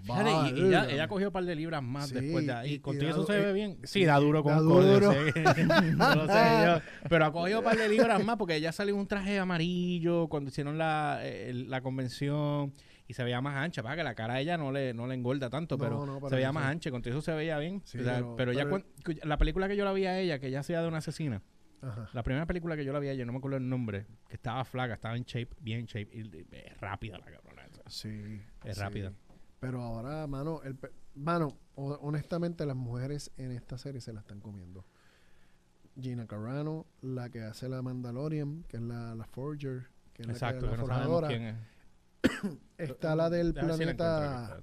Fíjate, 0.01 0.31
y- 0.57 0.59
y, 0.61 0.67
ella, 0.67 0.89
ella 0.89 1.07
cogió 1.07 1.27
un 1.27 1.33
par 1.33 1.43
de 1.43 1.55
libras 1.55 1.83
más 1.83 2.09
Sí, 2.09 2.15
después 2.15 2.45
de 2.47 2.51
y- 2.53 2.55
ahí. 2.55 2.73
y 2.75 2.79
¿Contigo 2.79 3.11
eso 3.11 3.25
se 3.25 3.33
ve 3.37 3.49
eh, 3.49 3.53
bien? 3.53 3.77
Sí, 3.83 4.05
da 4.05 4.17
duro 4.17 4.41
con 4.43 4.53
da 4.53 4.59
codo. 4.59 4.99
No 5.97 6.15
lo 6.15 6.27
sé 6.27 6.65
yo. 6.65 6.81
Pero 7.09 7.25
ha 7.25 7.31
cogido 7.31 7.59
un 7.59 7.65
par 7.65 7.77
de 7.77 7.89
libras 7.89 8.23
más 8.25 8.37
porque 8.37 8.55
ella 8.55 8.71
salió 8.71 8.95
en 8.95 9.01
un 9.01 9.07
traje 9.07 9.37
amarillo 9.39 10.27
cuando 10.29 10.49
hicieron 10.49 10.77
la, 10.77 11.19
eh, 11.21 11.53
la 11.53 11.81
convención 11.81 12.73
y 13.07 13.13
se 13.13 13.23
veía 13.23 13.41
más 13.41 13.55
ancha. 13.57 13.83
Para 13.83 13.95
que 13.97 14.03
la 14.03 14.15
cara 14.15 14.35
a 14.35 14.39
ella 14.39 14.57
no 14.57 14.71
le, 14.71 14.93
no 14.93 15.07
le 15.07 15.15
engorda 15.15 15.49
tanto, 15.49 15.75
No, 15.77 15.83
pero 15.83 16.05
no, 16.05 16.29
se 16.29 16.35
veía 16.35 16.47
eso. 16.47 16.53
más 16.53 16.65
ancha. 16.65 16.91
Contigo 16.91 17.15
eso 17.17 17.21
se 17.21 17.33
veía 17.33 17.57
bien. 17.59 17.81
Sí, 17.85 17.99
O 17.99 18.03
sea, 18.03 18.15
pero- 18.35 18.35
pero, 18.55 18.69
cu- 19.03 19.13
la 19.23 19.37
película 19.37 19.67
que 19.67 19.75
yo 19.75 19.85
la 19.85 19.93
vi 19.93 20.05
a 20.05 20.19
ella, 20.19 20.39
que 20.39 20.47
ella 20.47 20.61
hacía 20.61 20.81
de 20.81 20.87
una 20.87 20.97
asesina, 20.99 21.41
Ajá. 21.81 22.09
la 22.13 22.23
primera 22.23 22.45
película 22.45 22.75
que 22.77 22.85
yo 22.85 22.93
la 22.93 22.99
vi 22.99 23.09
a 23.09 23.11
ella, 23.11 23.25
no 23.25 23.31
me 23.33 23.39
acuerdo 23.39 23.57
el 23.57 23.67
nombre, 23.67 24.05
que 24.29 24.35
estaba 24.35 24.63
flaca, 24.65 24.93
estaba 24.93 25.17
en 25.17 25.23
shape, 25.23 25.49
bien 25.59 25.81
en 25.81 25.85
shape, 25.85 26.09
y, 26.13 26.47
es 26.51 26.79
rápida 26.79 27.17
la 27.17 27.25
cabrona. 27.25 27.63
Sí. 27.87 28.41
Es 28.63 28.77
sí. 28.77 28.81
rápida. 28.81 29.11
Pero 29.59 29.81
ahora, 29.81 30.25
mano, 30.27 30.61
el 30.63 30.75
pe- 30.75 30.91
mano, 31.15 31.57
ho- 31.75 31.99
honestamente 32.01 32.65
las 32.65 32.75
mujeres 32.77 33.31
en 33.37 33.51
esta 33.51 33.77
serie 33.77 33.99
se 33.99 34.13
la 34.13 34.21
están 34.21 34.39
comiendo. 34.39 34.85
Gina 35.99 36.25
Carano, 36.25 36.87
la 37.01 37.29
que 37.29 37.41
hace 37.41 37.69
la 37.69 37.81
Mandalorian, 37.81 38.63
que 38.67 38.77
es 38.77 38.83
la, 38.83 39.13
la 39.15 39.25
Forger, 39.25 39.87
que 40.13 40.23
es 40.23 40.29
Exacto, 40.29 40.65
la, 40.65 40.71
que, 40.71 40.75
que 40.75 40.77
la 40.77 40.81
no 40.81 40.87
sabemos 40.87 41.11
forjadora. 41.21 41.27
quién 41.27 41.41
es. 41.43 41.55
Está 42.77 43.15
la 43.15 43.29
del 43.29 43.53
Déjame 43.53 43.73
si 43.73 43.85
la 43.85 43.95
planeta. 43.95 44.59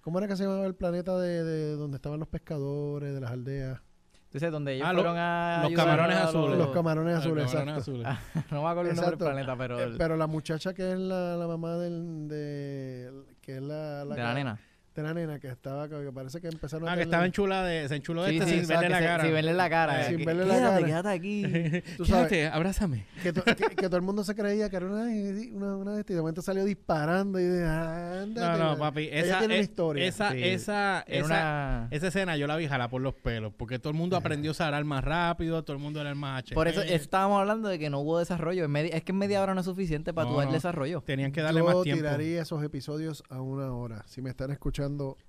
¿Cómo 0.00 0.18
era 0.18 0.28
que 0.28 0.36
se 0.36 0.44
llamaba 0.44 0.66
el 0.66 0.74
planeta 0.74 1.18
de, 1.18 1.42
de 1.42 1.76
donde 1.76 1.96
estaban 1.96 2.18
los 2.20 2.28
pescadores, 2.28 3.12
de 3.14 3.20
las 3.20 3.30
aldeas? 3.30 3.80
Entonces, 4.24 4.52
donde 4.52 4.74
ellos 4.74 4.86
Ah, 4.86 4.92
lo- 4.92 4.98
fueron 5.00 5.16
a. 5.18 5.60
los 5.64 5.72
camarones 5.72 6.16
a 6.16 6.24
azules. 6.24 6.58
Los 6.58 6.68
camarones 6.70 7.14
Ah, 7.14 7.18
azules, 7.18 7.46
camarones 7.52 7.76
exacto. 7.78 8.04
azules. 8.04 8.06
Ah, 8.06 8.42
no 8.50 8.62
me 8.62 8.68
acuerdo 8.68 8.90
el 8.90 8.96
nombre 8.96 9.10
del 9.10 9.18
planeta, 9.18 9.56
pero. 9.56 9.78
Eh, 9.80 9.82
el- 9.84 9.96
pero 9.96 10.16
la 10.16 10.26
muchacha 10.26 10.74
que 10.74 10.92
es 10.92 10.98
la, 10.98 11.36
la 11.36 11.46
mamá 11.46 11.76
del, 11.76 12.28
de, 12.28 13.12
que 13.40 13.56
es 13.56 13.62
la, 13.62 14.04
de 14.04 14.16
la 14.16 14.34
nena. 14.34 14.60
De 14.96 15.02
la 15.02 15.14
nena 15.14 15.38
que 15.38 15.48
estaba, 15.48 15.88
que 15.88 16.10
parece 16.12 16.40
que 16.40 16.48
empezaron 16.48 16.88
a 16.88 16.92
Ah, 16.92 16.96
que 16.96 17.02
estaba 17.02 17.26
enchulada 17.26 17.66
de, 17.66 17.88
se 17.88 17.96
enchuló 17.96 18.22
de 18.24 18.30
Sí, 18.30 18.36
esta 18.38 18.48
sí, 18.50 18.58
sin 18.60 18.68
verle 18.68 18.88
la 18.88 19.00
cara. 19.00 19.22
Sin 19.24 19.32
verle 19.32 19.54
la 19.54 19.70
cara. 19.70 20.00
Eh, 20.02 20.08
sin 20.16 20.24
verle 20.24 20.46
la 20.46 20.54
quédate, 20.54 20.74
cara. 20.74 20.86
quédate 20.86 21.08
aquí. 21.08 21.42
Tú 21.96 22.04
sabes, 22.06 22.28
Quédate, 22.28 22.46
abrázame. 22.48 23.06
que, 23.22 23.32
to- 23.32 23.44
que- 23.44 23.54
que 23.76 23.86
todo 23.86 23.96
el 23.96 24.02
mundo 24.02 24.24
se 24.24 24.34
creía 24.34 24.68
que 24.70 24.76
era 24.76 24.86
una, 24.86 25.02
una, 25.52 25.76
una 25.76 25.92
de 25.92 26.00
estas, 26.00 26.10
y 26.10 26.14
de 26.14 26.20
momento 26.20 26.42
salió 26.42 26.64
disparando 26.64 27.38
y 27.38 27.44
de, 27.44 27.62
No, 27.64 27.70
ándate, 28.22 28.58
no, 28.58 28.68
man". 28.70 28.78
papi. 28.78 29.02
Ella 29.12 29.20
Esa, 29.20 29.38
tiene 29.38 29.54
una 29.54 29.62
historia. 29.62 30.06
esa, 30.06 30.30
Sí. 30.32 30.42
esa, 30.42 31.04
Era 31.06 31.18
esa, 31.18 31.26
una... 31.26 31.88
esa 31.90 32.06
escena 32.08 32.36
yo 32.36 32.46
la 32.46 32.56
vi 32.56 32.66
jalar 32.66 32.90
por 32.90 33.02
los 33.02 33.14
pelos. 33.14 33.52
Porque 33.56 33.78
todo 33.78 33.90
el 33.90 33.96
mundo 33.96 34.16
aprendió 34.16 34.50
a 34.50 34.52
usar 34.52 34.84
más 34.84 35.04
rápido, 35.04 35.62
todo 35.64 35.76
el 35.76 35.82
mundo 35.82 36.00
era 36.00 36.14
más 36.14 36.40
HP. 36.40 36.54
Por 36.54 36.68
eso 36.68 36.82
estábamos 36.82 37.40
hablando 37.40 37.68
de 37.68 37.78
que 37.78 37.90
no 37.90 38.00
hubo 38.00 38.18
desarrollo. 38.18 38.64
En 38.64 38.70
media- 38.70 38.96
es 38.96 39.04
que 39.04 39.12
en 39.12 39.18
media 39.18 39.42
hora 39.42 39.54
no 39.54 39.60
es 39.60 39.66
suficiente 39.66 40.12
para 40.14 40.28
No, 40.28 40.36
tu 40.36 40.42
no. 40.42 40.52
desarrollo. 40.52 41.02
Tenían 41.02 41.32
que 41.32 41.42
darle 41.42 41.60
Yo 41.60 41.66
más 41.66 41.82
tiempo. 41.82 42.02
tiraría 42.02 42.42
esos 42.42 42.62
episodios 42.62 43.22
a 43.28 43.40
una 43.40 43.72
hora. 43.72 44.04
Si 44.06 44.22
me 44.22 44.30
están 44.30 44.50
escuchando, 44.50 44.85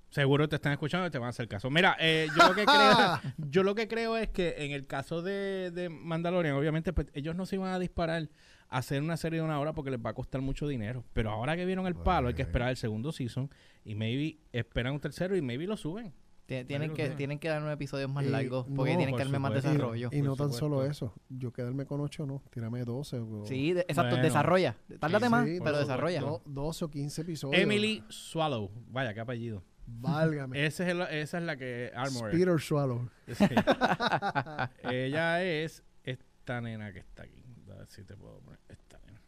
Seguro 0.09 0.47
te 0.47 0.55
están 0.55 0.71
escuchando 0.71 1.07
y 1.07 1.09
te 1.09 1.17
van 1.17 1.27
a 1.27 1.29
hacer 1.29 1.47
caso. 1.47 1.69
Mira, 1.69 1.97
eh, 1.99 2.27
yo, 2.35 2.47
lo 2.47 2.55
que 2.55 2.65
creo, 2.65 3.19
yo 3.49 3.63
lo 3.63 3.75
que 3.75 3.87
creo 3.87 4.15
es 4.15 4.29
que 4.29 4.55
en 4.59 4.71
el 4.71 4.87
caso 4.87 5.21
de, 5.21 5.71
de 5.71 5.89
Mandalorian, 5.89 6.55
obviamente, 6.55 6.93
pues, 6.93 7.07
ellos 7.13 7.35
no 7.35 7.45
se 7.45 7.55
iban 7.57 7.73
a 7.73 7.79
disparar 7.79 8.29
a 8.69 8.77
hacer 8.77 9.01
una 9.01 9.17
serie 9.17 9.39
de 9.39 9.45
una 9.45 9.59
hora 9.59 9.73
porque 9.73 9.91
les 9.91 9.99
va 9.99 10.11
a 10.11 10.13
costar 10.13 10.41
mucho 10.41 10.67
dinero. 10.67 11.03
Pero 11.13 11.31
ahora 11.31 11.55
que 11.55 11.65
vieron 11.65 11.87
el 11.87 11.95
palo, 11.95 12.29
hay 12.29 12.33
que 12.33 12.41
esperar 12.41 12.69
el 12.69 12.77
segundo 12.77 13.11
season 13.11 13.49
y 13.83 13.95
maybe 13.95 14.39
esperan 14.53 14.93
un 14.93 14.99
tercero 14.99 15.35
y 15.35 15.41
maybe 15.41 15.67
lo 15.67 15.77
suben. 15.77 16.13
Tie- 16.47 16.65
Tienen 16.65 16.93
que, 16.93 17.09
tienen 17.09 17.39
que 17.39 17.49
dar 17.49 17.61
unos 17.61 17.73
episodios 17.73 18.09
más 18.09 18.23
Y- 18.25 18.29
largos 18.29 18.65
porque 18.73 18.93
no, 18.93 18.97
tienen 18.99 19.09
por 19.09 19.17
que 19.19 19.23
darme 19.25 19.39
más 19.39 19.53
desarrollo. 19.53 20.09
y 20.13 20.21
no 20.21 20.35
tan 20.37 20.53
solo 20.53 20.85
eso, 20.85 21.13
yo 21.27 21.51
quedarme 21.51 21.85
con 21.85 21.99
8 21.99 22.25
no, 22.25 22.41
tírame 22.51 22.85
12. 22.85 23.17
o- 23.19 23.45
Sí, 23.45 23.73
de- 23.73 23.81
exacto, 23.81 24.11
Bueno. 24.11 24.23
desarrolla. 24.23 24.77
Tárdate 24.99 25.25
Sí, 25.25 25.31
más, 25.31 25.45
sí, 25.45 25.59
pero 25.61 25.77
desarrolla. 25.79 26.21
do- 26.21 26.41
12 26.45 26.85
o 26.85 26.89
15 26.89 27.21
episodios. 27.23 27.61
Emily 27.61 28.01
Swallow. 28.07 28.71
Vaya, 28.87 29.13
qué 29.13 29.19
apellido. 29.19 29.61
Válgame. 29.87 30.57
Ese 30.65 30.83
es 30.83 30.89
el- 30.89 31.01
esa 31.01 31.37
es 31.37 31.43
la 31.43 31.57
que 31.57 31.91
Armor. 31.93 32.31
Peter 32.31 32.59
Swallow. 32.61 33.09
Sí. 33.27 33.43
Ella 34.83 35.43
es 35.43 35.83
esta 36.03 36.61
nena 36.61 36.93
que 36.93 36.99
está 36.99 37.23
aquí. 37.23 37.43
A 37.71 37.75
ver 37.75 37.87
si 37.89 38.03
te 38.05 38.15
puedo 38.15 38.39
poner 38.39 38.59
esta 38.69 38.99
nena. 39.05 39.21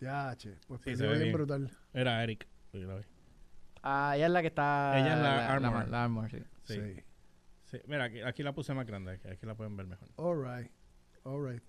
Ya, 0.00 0.36
che. 0.36 0.56
Pues 0.68 0.80
Sí, 0.84 0.94
se 0.96 1.02
ve 1.02 1.08
bien, 1.10 1.22
bien. 1.22 1.32
brutal. 1.34 1.70
Era 1.92 2.22
Eric. 2.22 2.46
Sí, 2.72 2.78
la 2.78 2.96
vi. 2.96 3.02
Ah, 3.86 4.14
ella 4.16 4.26
es 4.26 4.32
la 4.32 4.40
que 4.40 4.46
está... 4.48 4.98
Ella 4.98 5.12
es 5.14 5.18
la 5.20 5.36
la, 5.36 5.52
Armor. 5.52 5.88
la 5.88 6.04
Armor, 6.04 6.30
sí. 6.30 6.38
Sí. 6.64 6.74
Sí. 6.74 7.00
Sí, 7.64 7.78
Mira, 7.86 8.04
aquí, 8.04 8.22
aquí 8.22 8.42
la 8.42 8.54
puse 8.54 8.72
más 8.72 8.86
grande. 8.86 9.12
Aquí, 9.12 9.28
aquí 9.28 9.44
la 9.46 9.54
pueden 9.54 9.76
ver 9.76 9.86
mejor. 9.86 10.08
All 10.16 10.42
right. 10.42 10.70
All 11.24 11.46
right. 11.46 11.62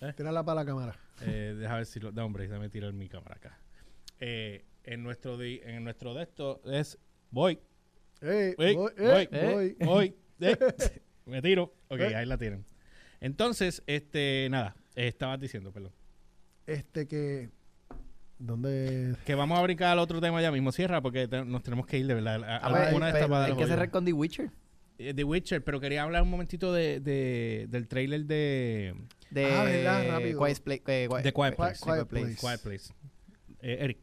¿Eh? 0.00 0.12
Tírala 0.16 0.42
para 0.44 0.60
la 0.62 0.66
cámara. 0.66 0.96
Eh, 1.20 1.54
deja 1.58 1.76
ver 1.76 1.84
si 1.86 2.00
lo. 2.00 2.10
No, 2.10 2.24
hombre, 2.24 2.48
déjame 2.48 2.68
tirar 2.70 2.92
mi 2.92 3.08
cámara 3.08 3.36
acá. 3.36 3.58
Eh, 4.18 4.64
en 4.84 5.02
nuestro 5.02 5.36
di- 5.36 5.60
en 5.64 5.84
nuestro 5.84 6.14
de 6.14 6.22
esto 6.22 6.60
es. 6.64 6.98
Voy, 7.30 7.58
Ey, 8.20 8.54
Ey, 8.58 8.74
voy, 8.76 8.92
voy, 8.96 9.28
eh. 9.30 9.52
voy. 9.52 9.76
voy. 9.86 10.16
eh, 10.40 10.56
me 11.26 11.42
tiro. 11.42 11.74
Ok, 11.88 12.00
Eh. 12.00 12.16
ahí 12.16 12.26
la 12.26 12.38
tienen. 12.38 12.64
Entonces, 13.20 13.82
este, 13.86 14.48
nada. 14.50 14.74
eh, 14.96 15.08
estabas 15.08 15.38
diciendo, 15.40 15.70
perdón. 15.72 15.92
Este 16.66 17.06
que. 17.06 17.50
¿Dónde? 18.44 19.14
Que 19.24 19.34
vamos 19.36 19.56
a 19.58 19.62
brincar 19.62 19.88
al 19.92 19.98
otro 20.00 20.20
tema 20.20 20.42
ya 20.42 20.50
mismo. 20.50 20.72
Cierra 20.72 21.00
porque 21.00 21.28
te- 21.28 21.44
nos 21.44 21.62
tenemos 21.62 21.86
que 21.86 21.98
ir, 21.98 22.06
de 22.08 22.14
verdad. 22.14 22.42
A- 22.42 22.56
Ah, 22.56 22.66
a 22.66 22.70
pues, 22.70 22.82
alguna 22.88 23.06
de 23.06 23.12
pues, 23.12 23.20
estas 23.22 23.32
va 23.32 23.36
a 23.36 23.40
dar 23.40 23.48
hay 23.48 23.52
que 23.52 23.62
jodido. 23.62 23.68
cerrar 23.68 23.90
con 23.90 24.04
The 24.04 24.12
Witcher. 24.12 24.50
Eh, 24.98 25.14
The 25.14 25.24
Witcher, 25.24 25.62
pero 25.64 25.78
quería 25.80 26.02
hablar 26.02 26.22
un 26.22 26.30
momentito 26.30 26.72
de, 26.72 26.98
de- 27.00 27.66
del 27.70 27.86
trailer 27.88 28.24
de, 28.26 28.94
De 29.30 29.46
Ah, 29.46 29.64
¿verdad? 29.64 30.08
Rápido. 30.10 30.44
Quiet 30.44 30.60
Pla- 30.60 30.74
eh, 30.74 31.08
Qui- 31.08 31.22
de 31.22 31.32
Quiet 31.32 31.52
Qui- 31.54 31.56
Place. 31.56 31.80
Quiet 31.82 32.06
Place. 32.06 32.36
Quiet 32.36 32.60
Place. 32.62 32.92
Eh, 33.62 33.78
Eric. 33.80 33.98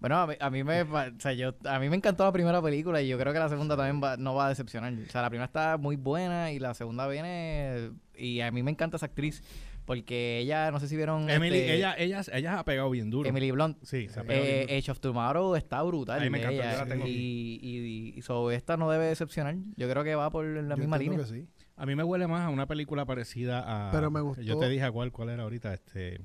Bueno, 0.00 0.16
a 0.16 0.26
mí, 0.26 0.34
a 0.40 0.48
mí 0.50 0.64
me, 0.64 0.80
o 0.82 1.20
sea, 1.20 1.34
yo, 1.34 1.54
a 1.66 1.78
mí 1.78 1.90
me 1.90 1.96
encantó 1.96 2.24
la 2.24 2.32
primera 2.32 2.62
película 2.62 3.02
y 3.02 3.08
yo 3.08 3.18
creo 3.18 3.34
que 3.34 3.38
la 3.38 3.50
segunda 3.50 3.76
también 3.76 4.02
va- 4.02 4.16
no 4.16 4.34
va 4.34 4.46
a 4.46 4.48
decepcionar. 4.48 4.94
O 4.94 5.10
sea, 5.10 5.20
la 5.20 5.28
primera 5.28 5.44
está 5.44 5.76
muy 5.76 5.96
buena 5.96 6.50
y 6.52 6.58
la 6.58 6.72
segunda 6.72 7.06
viene 7.06 7.90
y 8.16 8.40
a 8.40 8.50
mí 8.50 8.62
me 8.62 8.70
encanta 8.70 8.96
esa 8.96 9.04
actriz 9.06 9.42
porque 9.90 10.38
ella, 10.38 10.70
no 10.70 10.78
sé 10.78 10.86
si 10.86 10.94
vieron 10.96 11.28
Emily, 11.28 11.58
este, 11.58 11.74
ella, 11.74 11.96
ella, 11.98 12.22
ella 12.32 12.60
ha 12.60 12.64
pegado 12.64 12.88
bien 12.90 13.10
duro. 13.10 13.28
Emily 13.28 13.50
Blunt. 13.50 13.76
Sí, 13.82 14.06
se 14.08 14.20
ha 14.20 14.22
pegado 14.22 14.44
bien 14.46 14.56
Eh, 14.58 14.62
duro. 14.68 14.78
Age 14.78 14.90
of 14.92 15.00
Tomorrow 15.00 15.56
está 15.56 15.82
brutal. 15.82 16.20
A 16.20 16.22
mí 16.22 16.30
me 16.30 16.38
de 16.38 16.44
encantó, 16.44 16.62
ella. 16.62 16.72
yo 16.74 16.78
la 16.78 16.86
tengo 16.86 17.06
y, 17.08 17.58
y, 17.60 18.14
y 18.16 18.22
so, 18.22 18.52
esta 18.52 18.76
no 18.76 18.88
debe 18.88 19.06
decepcionar. 19.06 19.56
Yo 19.76 19.90
creo 19.90 20.04
que 20.04 20.14
va 20.14 20.30
por 20.30 20.44
la 20.46 20.76
Yo 20.76 20.80
misma 20.80 20.96
línea. 20.96 21.18
que 21.18 21.24
sí. 21.24 21.48
A 21.76 21.86
mí 21.86 21.96
me 21.96 22.04
huele 22.04 22.28
más 22.28 22.42
a 22.42 22.50
una 22.50 22.66
película 22.68 23.04
parecida 23.04 23.88
a... 23.88 23.90
Pero 23.90 24.12
me 24.12 24.20
gustó- 24.20 24.42
Yo 24.42 24.58
te 24.60 24.68
dije 24.68 24.84
a 24.84 24.92
cuál, 24.92 25.10
cuál 25.10 25.30
era 25.30 25.42
ahorita, 25.42 25.74
este... 25.74 26.20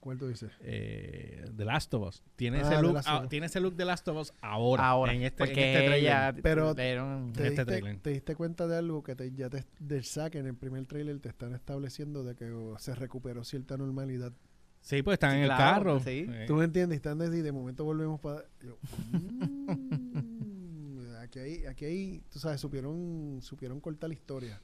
¿Cuál 0.00 0.18
tú 0.18 0.28
dices? 0.28 0.50
eh, 0.62 1.44
The 1.56 1.64
Last 1.64 1.92
of 1.94 2.08
Us. 2.08 2.22
Tiene, 2.36 2.58
Ah, 2.58 2.62
ese 2.62 2.82
look, 2.82 2.94
Last 2.94 3.08
of 3.08 3.22
Us. 3.24 3.28
tiene 3.28 3.46
ese 3.46 3.60
look 3.60 3.76
de 3.76 3.84
Last 3.84 4.08
of 4.08 4.16
Us 4.16 4.32
ahora. 4.40 4.88
Ahora, 4.88 5.12
En 5.12 5.22
este, 5.22 5.42
en 5.42 5.48
porque 5.48 5.72
este 5.74 5.86
trailer. 5.86 5.98
ella 5.98 6.34
Pero- 6.42 6.74
¿Te, 6.74 6.90
este 6.92 7.42
diste, 7.50 7.64
trailer. 7.66 7.98
te 8.00 8.10
diste 8.10 8.34
cuenta 8.34 8.66
de 8.66 8.78
algo 8.78 9.02
que 9.02 9.14
te, 9.14 9.30
ya 9.32 9.50
te, 9.50 9.66
del 9.78 10.04
saque 10.04 10.38
en 10.38 10.46
el 10.46 10.54
primer 10.56 10.86
trailer 10.86 11.20
te 11.20 11.28
están 11.28 11.54
estableciendo 11.54 12.24
de 12.24 12.34
que 12.34 12.50
oh, 12.50 12.78
se 12.78 12.94
recuperó 12.94 13.44
cierta 13.44 13.76
normalidad? 13.76 14.32
Sí, 14.80 15.02
pues 15.02 15.16
están 15.16 15.32
Sí, 15.32 15.36
en 15.36 15.42
el 15.42 15.48
carro. 15.50 16.00
sí. 16.00 16.24
Eh, 16.26 16.44
¿Tú 16.46 16.54
me 16.54 16.64
entiendes? 16.64 16.96
Están 16.96 17.20
así, 17.20 17.42
de 17.42 17.52
momento 17.52 17.84
volvemos 17.84 18.18
para... 18.20 18.44
aquí 21.22 21.38
hay, 21.38 21.66
aquí 21.66 21.84
hay, 21.84 22.22
tú 22.32 22.38
sabes, 22.38 22.60
supieron, 22.60 23.38
supieron 23.42 23.80
cortar 23.80 24.08
la 24.08 24.14
historia. 24.14 24.60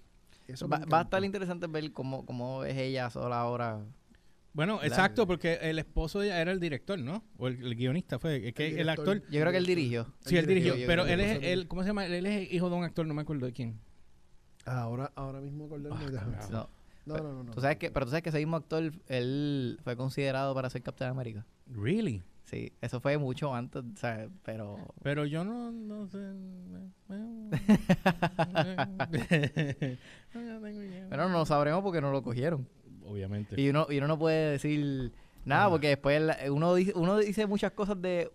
Eso 0.48 0.68
Va, 0.68 0.78
va 0.90 1.00
a 1.00 1.02
estar 1.02 1.22
interesante 1.24 1.66
ver 1.66 1.92
cómo, 1.92 2.24
cómo 2.24 2.64
es 2.64 2.76
ella 2.76 3.10
sola 3.10 3.40
ahora. 3.40 3.80
Bueno, 4.56 4.82
exacto, 4.82 5.26
porque 5.26 5.58
el 5.60 5.78
esposo 5.78 6.20
de 6.20 6.28
ella 6.28 6.40
era 6.40 6.50
el 6.50 6.58
director, 6.60 6.98
¿no? 6.98 7.22
O 7.36 7.46
el, 7.46 7.62
el 7.62 7.74
guionista 7.74 8.18
fue. 8.18 8.48
Es 8.48 8.54
que 8.54 8.80
el, 8.80 8.88
actor... 8.88 9.20
Yo 9.30 9.40
creo 9.40 9.52
que 9.52 9.58
él 9.58 9.66
dirigió. 9.66 10.06
Sí, 10.20 10.38
él 10.38 10.46
dirigió. 10.46 10.74
yo- 10.74 10.80
yo 10.80 10.86
pero 10.86 11.04
él 11.06 11.20
es, 11.20 11.42
él, 11.42 11.68
¿cómo 11.68 11.82
se 11.82 11.88
llama? 11.88 12.06
Él 12.06 12.24
es 12.24 12.50
hijo 12.50 12.70
de 12.70 12.76
un 12.76 12.82
actor, 12.84 13.06
no 13.06 13.12
me 13.12 13.20
acuerdo 13.20 13.44
de 13.44 13.52
quién. 13.52 13.78
Ahora, 14.64 15.12
ahora 15.14 15.42
mismo 15.42 15.66
acordarme. 15.66 15.98
Ah, 16.00 16.10
carajo. 16.10 16.50
No, 16.50 16.68
no, 17.04 17.22
no, 17.22 17.32
no, 17.34 17.42
no. 17.44 17.52
tú 17.52 17.60
sabes 17.60 17.76
que, 17.76 17.90
pero 17.90 18.06
tú 18.06 18.10
sabes 18.10 18.22
que 18.22 18.30
ese 18.30 18.38
mismo 18.38 18.56
actor, 18.56 18.92
él 19.08 19.78
fue 19.84 19.94
considerado 19.94 20.54
para 20.54 20.70
ser 20.70 20.82
Capitán 20.82 21.10
América. 21.10 21.44
Really? 21.66 22.22
Sí, 22.44 22.72
eso 22.80 22.98
fue 23.00 23.18
mucho 23.18 23.54
antes, 23.54 23.82
o 23.82 23.96
sea, 23.96 24.28
pero... 24.42 24.78
Pero 25.02 25.26
yo 25.26 25.44
no, 25.44 25.70
no 25.70 26.06
sé. 26.08 26.18
No 30.34 30.60
tengo 30.62 30.82
idea. 30.82 31.06
Pero 31.10 31.28
no 31.28 31.38
lo 31.38 31.44
sabremos 31.46 31.82
porque 31.82 32.00
no 32.00 32.10
lo 32.10 32.22
cogieron. 32.22 32.66
Obviamente. 33.06 33.60
Y 33.60 33.68
uno, 33.70 33.86
y 33.90 33.98
uno 33.98 34.08
no 34.08 34.18
puede 34.18 34.52
decir 34.52 35.12
nada 35.44 35.66
Ah. 35.66 35.70
porque 35.70 35.88
después 35.88 36.22
uno 36.50 36.74
dice, 36.74 36.92
uno 36.94 37.16
dice 37.18 37.46
muchas 37.46 37.72
cosas 37.72 38.00
de... 38.00 38.30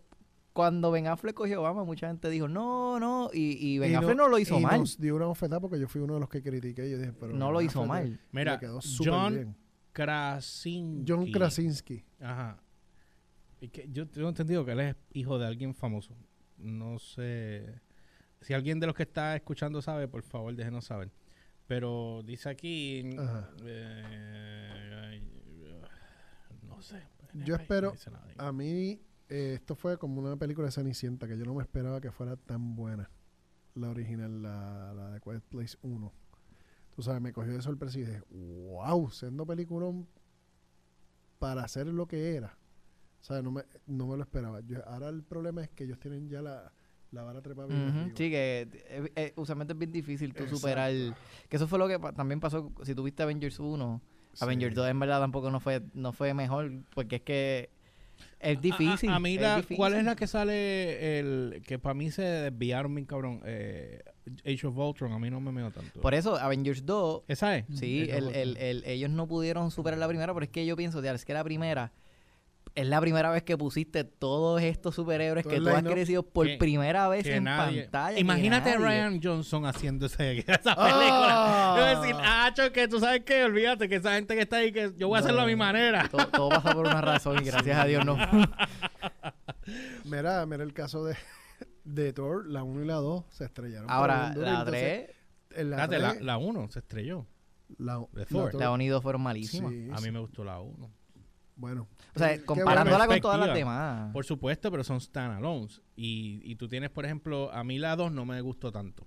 Cuando 0.53 0.91
Ben 0.91 1.07
Affleck 1.07 1.33
cogió 1.33 1.61
Obama, 1.61 1.85
mucha 1.85 2.07
gente 2.09 2.29
dijo, 2.29 2.49
no, 2.49 2.99
no, 2.99 3.29
y, 3.33 3.57
y 3.65 3.79
Ben 3.79 3.91
Y 3.91 3.95
Affleck 3.95 4.17
no, 4.17 4.27
lo 4.27 4.37
hizo 4.37 4.59
y 4.59 4.63
mal. 4.63 4.79
Nos 4.81 4.99
dio 4.99 5.15
una 5.15 5.27
bofetada 5.27 5.61
porque 5.61 5.79
yo 5.79 5.87
fui 5.87 6.01
uno 6.01 6.15
de 6.15 6.19
los 6.19 6.27
que 6.27 6.43
critiqué. 6.43 6.87
y 6.87 6.91
Yo 6.91 6.97
dije, 6.97 7.13
pero 7.17 7.31
no 7.31 7.45
Ben 7.45 7.53
lo 7.53 7.61
hizo 7.61 7.79
Affleck 7.83 7.87
mal. 7.87 8.09
le 8.11 8.19
Mira, 8.33 8.59
quedó 8.59 8.79
John 9.01 9.33
bien. 9.33 9.55
Krasinski. 9.93 11.05
John 11.07 11.31
Krasinski. 11.31 12.03
Ajá. 12.19 12.57
Y 13.61 13.69
que 13.69 13.87
yo 13.91 14.07
tengo 14.09 14.27
entendido 14.27 14.65
que 14.65 14.71
él 14.73 14.79
es 14.81 14.95
hijo 15.13 15.37
de 15.39 15.45
alguien 15.47 15.73
famoso. 15.73 16.15
No 16.57 16.99
sé. 16.99 17.79
Si 18.41 18.53
alguien 18.53 18.79
de 18.79 18.87
los 18.87 18.95
que 18.95 19.03
está 19.03 19.35
escuchando 19.35 19.81
sabe, 19.81 20.07
por 20.07 20.23
favor, 20.23 20.53
déjenos 20.55 20.85
saber. 20.85 21.11
Pero 21.71 22.21
dice 22.25 22.49
aquí. 22.49 23.01
Eh, 23.63 25.21
no 26.67 26.81
sé. 26.81 27.01
Yo 27.45 27.55
espero- 27.55 27.91
no. 27.91 28.43
A 28.45 28.51
mí, 28.51 29.01
eh, 29.29 29.53
esto 29.55 29.75
fue 29.75 29.97
como 29.97 30.19
una 30.19 30.35
película 30.35 30.65
de 30.65 30.73
Cenicienta 30.73 31.29
que 31.29 31.37
yo 31.37 31.45
no 31.45 31.53
me 31.53 31.61
esperaba 31.61 32.01
que 32.01 32.11
fuera 32.11 32.35
tan 32.35 32.75
buena. 32.75 33.09
La 33.75 33.89
original, 33.89 34.41
la, 34.43 34.93
la 34.93 35.11
de 35.11 35.21
Quiet 35.21 35.43
Place 35.43 35.77
1. 35.81 36.11
Tú 36.93 37.01
sabes, 37.03 37.21
me 37.21 37.31
cogió 37.31 37.53
de 37.53 37.61
sorpresa 37.61 37.97
y 37.99 38.01
dije, 38.01 38.21
wow, 38.29 39.09
siendo 39.09 39.45
peliculón 39.45 40.09
para 41.39 41.63
hacer 41.63 41.87
lo 41.87 42.05
que 42.05 42.35
era. 42.35 42.57
O 43.21 43.23
sea, 43.23 43.41
no 43.41 43.49
me, 43.51 43.63
no 43.87 44.07
me 44.07 44.17
lo 44.17 44.23
esperaba. 44.23 44.59
Yo- 44.59 44.85
ahora 44.89 45.07
el 45.07 45.23
problema 45.23 45.63
es 45.63 45.69
que 45.69 45.85
ellos 45.85 45.99
tienen 46.01 46.27
ya 46.27 46.41
la, 46.41 46.73
la 47.11 47.23
vara 47.23 47.41
trepada 47.41 47.67
bien 47.67 47.81
arriba. 47.89 48.05
Sí, 48.15 48.29
que 48.29 48.67
eh, 48.89 49.11
eh, 49.15 49.33
usualmente 49.35 49.73
es 49.73 49.79
bien 49.79 49.91
difícil 49.91 50.33
tú 50.33 50.43
Exacto. 50.43 50.57
superar... 50.59 50.91
Que 51.49 51.55
eso 51.57 51.67
fue 51.67 51.77
lo 51.77 51.87
que 51.87 51.99
pa- 51.99 52.13
también 52.13 52.39
pasó, 52.39 52.71
si 52.83 52.95
tuviste 52.95 53.23
Avengers 53.23 53.59
1, 53.59 54.01
Sí. 54.33 54.45
Avengers 54.45 54.73
2 54.73 54.87
en 54.89 54.97
verdad 54.97 55.19
tampoco 55.19 55.51
no 55.51 55.59
fue, 55.59 55.81
no 55.93 56.13
fue 56.13 56.33
mejor, 56.33 56.71
porque 56.95 57.17
es 57.17 57.21
que 57.23 57.69
es 58.39 58.61
difícil. 58.61 59.09
A, 59.09 59.13
a- 59.13 59.15
a 59.17 59.19
mí 59.19 59.35
es 59.35 59.41
la- 59.41 59.55
difícil. 59.57 59.75
¿cuál 59.75 59.93
es 59.95 60.05
la 60.05 60.15
que 60.15 60.25
sale 60.25 61.19
el 61.19 61.61
que 61.67 61.77
para 61.79 61.93
mí 61.95 62.11
se 62.11 62.21
desviaron 62.21 62.95
bien 62.95 63.05
cabrón? 63.05 63.41
Eh, 63.43 63.99
Age 64.45 64.67
of 64.67 64.77
Ultron, 64.77 65.11
a 65.11 65.19
mí 65.19 65.29
no 65.29 65.41
me 65.41 65.51
meo 65.51 65.69
tanto. 65.71 65.99
Por 65.99 66.13
eso, 66.13 66.37
Avengers 66.37 66.85
2, 66.85 67.23
¿Esa 67.27 67.57
es? 67.57 67.65
sí, 67.77 68.07
el, 68.09 68.29
el- 68.33 68.55
el- 68.55 68.83
ellos 68.85 69.09
no 69.09 69.27
pudieron 69.27 69.69
superar 69.69 69.99
la 69.99 70.07
primera, 70.07 70.33
pero 70.33 70.45
es 70.45 70.49
que 70.49 70.65
yo 70.65 70.77
pienso, 70.77 71.01
tía, 71.01 71.11
es 71.11 71.25
que 71.25 71.33
la 71.33 71.43
primera 71.43 71.91
es 72.73 72.87
la 72.87 73.01
primera 73.01 73.29
vez 73.31 73.43
que 73.43 73.57
pusiste 73.57 74.03
todos 74.05 74.61
estos 74.61 74.95
superhéroes 74.95 75.43
Todo 75.43 75.53
que 75.53 75.59
tú 75.59 75.69
has 75.69 75.83
crecido 75.83 76.23
por 76.23 76.47
que- 76.47 76.57
primera 76.57 77.07
vez 77.09 77.25
en 77.25 77.43
nadie- 77.45 77.83
pantalla. 77.83 78.19
Imagínate 78.19 78.71
a. 78.71 78.77
Ryan 78.77 79.19
Johnson 79.21 79.65
haciendo 79.65 80.05
ese- 80.05 80.39
esa 80.47 80.75
película. 80.75 81.27
¡Ah! 81.29 81.75
Yo 81.77 81.83
voy 81.83 81.91
a 81.95 81.99
decir, 81.99 82.15
ah, 82.19 82.53
que 82.73 82.87
tú 82.87 82.99
sabes 82.99 83.21
que 83.25 83.43
olvídate 83.43 83.89
que 83.89 83.95
esa 83.95 84.13
gente 84.13 84.35
que 84.35 84.41
está 84.41 84.57
ahí, 84.57 84.71
que 84.71 84.93
yo 84.97 85.07
voy 85.09 85.17
a 85.17 85.19
hacerlo 85.19 85.41
a 85.41 85.45
mi 85.45 85.55
manera. 85.55 86.07
Todo, 86.11 86.27
todo 86.27 86.49
pasa 86.49 86.73
por 86.73 86.85
una 86.87 87.01
razón 87.01 87.37
y 87.41 87.45
gracias 87.45 87.77
a 87.77 87.85
Dios 87.85 88.05
no. 88.05 88.17
Mira, 90.05 90.45
mira 90.45 90.63
el 90.63 90.73
caso 90.73 91.03
de, 91.05 91.15
de 91.83 92.13
Thor, 92.13 92.47
la 92.47 92.63
1 92.63 92.83
y 92.83 92.85
la 92.87 92.95
2 92.95 93.25
se 93.29 93.45
estrellaron. 93.45 93.89
Ahora, 93.89 94.33
la 94.35 94.59
entonces, 94.59 95.07
3, 95.49 95.59
en 95.61 95.69
la 95.69 95.75
Espérate, 95.83 95.99
la, 96.01 96.11
3, 96.13 96.21
la 96.23 96.37
1 96.37 96.71
se 96.71 96.79
estrelló. 96.79 97.25
la, 97.77 98.05
Thor. 98.29 98.53
la 98.55 98.71
1 98.71 98.83
y 98.83 98.87
2 98.87 99.01
fueron 99.03 99.21
malísimas. 99.21 99.71
Sí, 99.71 99.87
A 99.91 99.95
mí 99.97 100.01
sí. 100.03 100.11
me 100.11 100.19
gustó 100.19 100.43
la 100.43 100.59
1. 100.59 100.91
Bueno. 101.55 101.87
O 102.15 102.19
sea, 102.19 102.37
qué 102.37 102.43
comparándola 102.45 103.07
con 103.07 103.19
todas 103.21 103.39
las 103.39 103.53
demás. 103.53 104.11
Por 104.13 104.25
supuesto, 104.25 104.71
pero 104.71 104.83
son 104.83 104.99
standalones. 105.01 105.81
Y, 105.95 106.41
y 106.43 106.55
tú 106.55 106.67
tienes, 106.67 106.89
por 106.89 107.05
ejemplo, 107.05 107.51
a 107.53 107.63
mí 107.63 107.77
la 107.77 107.95
2 107.95 108.11
no 108.11 108.25
me 108.25 108.39
gustó 108.41 108.71
tanto. 108.71 109.05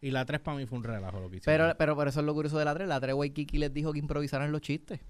Y 0.00 0.10
la 0.12 0.24
3 0.24 0.40
para 0.40 0.56
mí 0.56 0.64
fue 0.66 0.78
un 0.78 0.84
relajo 0.84 1.20
lo 1.20 1.28
que 1.30 1.36
hicieron. 1.36 1.66
Pero, 1.66 1.76
pero 1.78 1.94
por 1.94 2.08
eso 2.08 2.20
es 2.20 2.26
lo 2.26 2.32
curioso 2.32 2.58
de 2.58 2.64
la 2.64 2.74
3. 2.74 2.88
La 2.88 3.00
3, 3.00 3.14
Waikiki 3.14 3.58
les 3.58 3.72
dijo 3.74 3.92
que 3.92 3.98
improvisaran 3.98 4.50
los 4.50 4.62
chistes. 4.62 5.00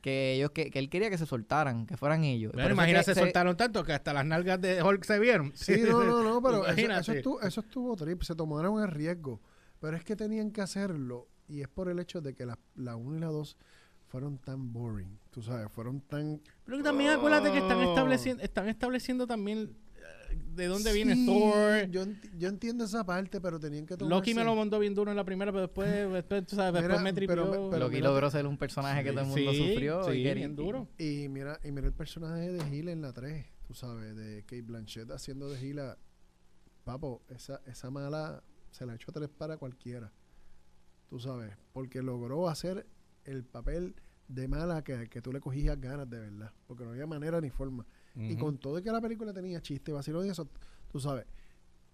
Que 0.00 0.32
ellos 0.32 0.50
que, 0.52 0.70
que 0.70 0.78
él 0.78 0.88
quería 0.88 1.10
que 1.10 1.18
se 1.18 1.26
soltaran, 1.26 1.86
que 1.86 1.96
fueran 1.96 2.24
ellos. 2.24 2.52
Es 2.56 2.70
imagínate, 2.70 3.04
se 3.04 3.14
se- 3.14 3.20
soltaron 3.20 3.56
tanto 3.56 3.84
que 3.84 3.92
hasta 3.92 4.12
las 4.14 4.24
nalgas 4.24 4.58
de 4.60 4.82
Hulk 4.82 5.04
se 5.04 5.18
vieron. 5.18 5.52
Sí, 5.54 5.82
no, 5.86 6.02
no, 6.02 6.24
no, 6.24 6.42
pero 6.42 6.62
eso, 6.64 6.72
Imagínate. 6.72 7.00
eso 7.02 7.12
estuvo, 7.12 7.40
eso 7.42 7.60
estuvo 7.60 7.94
trip, 7.96 8.22
se 8.22 8.34
tomaron 8.34 8.82
el 8.82 8.88
riesgo. 8.88 9.40
Pero 9.78 9.96
es 9.96 10.02
que 10.02 10.16
tenían 10.16 10.50
que 10.52 10.62
hacerlo 10.62 11.28
y 11.48 11.60
es 11.60 11.68
por 11.68 11.88
el 11.90 11.98
hecho 12.00 12.20
de 12.22 12.34
que 12.34 12.46
la, 12.46 12.58
la 12.76 12.96
1 12.96 13.18
y 13.18 13.20
la 13.20 13.26
2 13.26 13.56
fueron 14.08 14.38
tan 14.38 14.72
boring, 14.72 15.18
tú 15.30 15.42
sabes, 15.42 15.70
fueron 15.72 16.00
tan... 16.00 16.40
Pero 16.64 16.78
que 16.78 16.82
también 16.84 17.10
acuérdate 17.10 17.50
que 17.52 17.58
están 17.58 17.78
Oh. 17.78 17.90
estableciendo, 17.90 18.42
están 18.42 18.68
estableciendo 18.68 19.26
también 19.26 19.76
eh, 19.96 20.36
de 20.54 20.66
dónde 20.66 20.92
viene 20.92 21.14
Thor. 21.24 21.88
Yo, 21.90 22.04
yo 22.36 22.48
entiendo 22.48 22.84
esa 22.84 23.04
parte, 23.04 23.40
pero 23.40 23.58
tenían 23.60 23.86
que 23.86 23.96
tomarse... 23.96 24.16
Loki 24.16 24.34
me 24.34 24.44
lo 24.44 24.54
montó 24.54 24.78
bien 24.78 24.94
duro 24.94 25.10
en 25.10 25.16
la 25.16 25.24
primera, 25.24 25.52
pero 25.52 25.62
después, 25.62 25.88
después 26.12 26.46
tú 26.46 26.56
sabes, 26.56 26.72
después 26.74 26.90
Mira, 26.90 27.02
me 27.02 27.12
tripió. 27.12 27.36
pero- 27.50 27.70
pero 27.70 27.84
Loki 27.84 27.96
mira- 27.96 28.08
logró 28.08 28.30
ser 28.30 28.46
un 28.46 28.58
personaje 28.58 29.04
que 29.04 29.10
todo 29.12 29.20
el 29.22 29.26
mundo 29.28 29.52
Sí, 29.52 29.68
sufrió. 29.70 30.04
sí, 30.04 30.10
y 30.18 30.22
que- 30.24 30.34
bien 30.34 30.56
duro. 30.56 30.88
Y 30.98 31.28
mira, 31.28 31.58
y 31.64 31.70
mira 31.70 31.86
el 31.86 31.94
personaje 31.94 32.52
de 32.52 32.64
Gila 32.64 32.90
en 32.92 33.02
la 33.02 33.12
3, 33.12 33.46
tú 33.66 33.74
sabes, 33.74 34.16
de 34.16 34.42
Kate 34.42 34.62
Blanchett 34.62 35.10
haciendo 35.10 35.48
de 35.48 35.58
Gila. 35.58 35.96
Papo, 36.84 37.22
esa, 37.28 37.60
esa 37.66 37.90
mala 37.90 38.42
se 38.70 38.86
la 38.86 38.94
echó 38.94 39.12
tres 39.12 39.28
para 39.28 39.58
cualquiera. 39.58 40.10
Tú 41.08 41.20
sabes, 41.20 41.52
porque 41.72 42.02
logró 42.02 42.48
hacer 42.48 42.86
el 43.24 43.44
papel 43.44 43.94
de 44.30 44.46
mala 44.46 44.82
que, 44.82 45.08
que 45.08 45.20
tú 45.20 45.32
le 45.32 45.40
cogías 45.40 45.80
ganas 45.80 46.08
de 46.08 46.20
verdad, 46.20 46.52
porque 46.66 46.84
no 46.84 46.90
había 46.90 47.06
manera 47.06 47.40
ni 47.40 47.50
forma. 47.50 47.84
Y 48.14 48.36
con 48.36 48.58
todo 48.58 48.78
y 48.78 48.82
que 48.82 48.90
la 48.90 49.00
película 49.00 49.32
tenía 49.32 49.60
chiste, 49.60 49.92
vacilón 49.92 50.26
y 50.26 50.30
eso, 50.30 50.48
tú 50.90 51.00
sabes, 51.00 51.26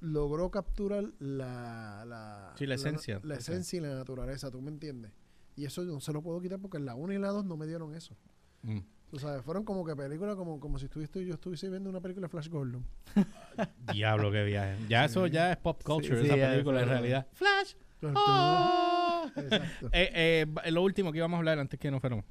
logró 0.00 0.50
capturar 0.50 1.04
la, 1.18 2.04
la, 2.06 2.54
Sí, 2.56 2.66
la 2.66 2.74
esencia. 2.74 3.20
La, 3.22 3.36
esencia 3.36 3.78
y 3.78 3.80
la 3.80 3.94
naturaleza, 3.94 4.50
¿tú 4.50 4.60
me 4.60 4.70
entiendes? 4.70 5.12
Y 5.56 5.64
eso 5.64 5.82
no 5.84 6.00
se 6.00 6.12
lo 6.12 6.22
puedo 6.22 6.40
quitar 6.40 6.58
porque 6.58 6.78
en 6.78 6.86
la 6.86 6.94
1 6.94 7.12
y 7.12 7.18
la 7.18 7.28
2 7.28 7.44
no 7.44 7.56
me 7.56 7.66
dieron 7.66 7.94
eso. 7.94 8.16
Mm. 8.62 8.80
Tú 9.08 9.18
sabes, 9.18 9.42
fueron 9.42 9.64
como 9.64 9.84
que 9.84 9.94
películas, 9.94 10.34
como, 10.36 10.58
como 10.58 10.78
si 10.78 10.86
estuviese 10.86 11.24
yo 11.24 11.34
estuviese 11.34 11.68
viendo 11.70 11.88
una 11.88 12.00
película 12.00 12.26
de 12.26 12.30
Flash 12.30 12.48
Gordon. 12.48 12.84
Diablo, 13.92 14.32
qué 14.32 14.42
viaje. 14.44 14.78
Ya 14.88 15.04
eso 15.04 15.26
ya 15.26 15.52
es 15.52 15.58
pop 15.58 15.80
culture, 15.84 16.20
sí, 16.20 16.26
esa 16.26 16.34
película 16.34 16.82
en 16.82 16.88
realidad. 16.88 17.26
Flash. 17.32 17.74
Oh. 18.02 18.95
Exacto. 19.36 19.88
Eh, 19.92 20.46
eh, 20.64 20.70
lo 20.70 20.82
último 20.82 21.12
que 21.12 21.18
íbamos 21.18 21.36
a 21.36 21.38
hablar 21.38 21.58
antes 21.58 21.78
que 21.80 21.90
nos 21.90 22.00
fuéramos. 22.00 22.24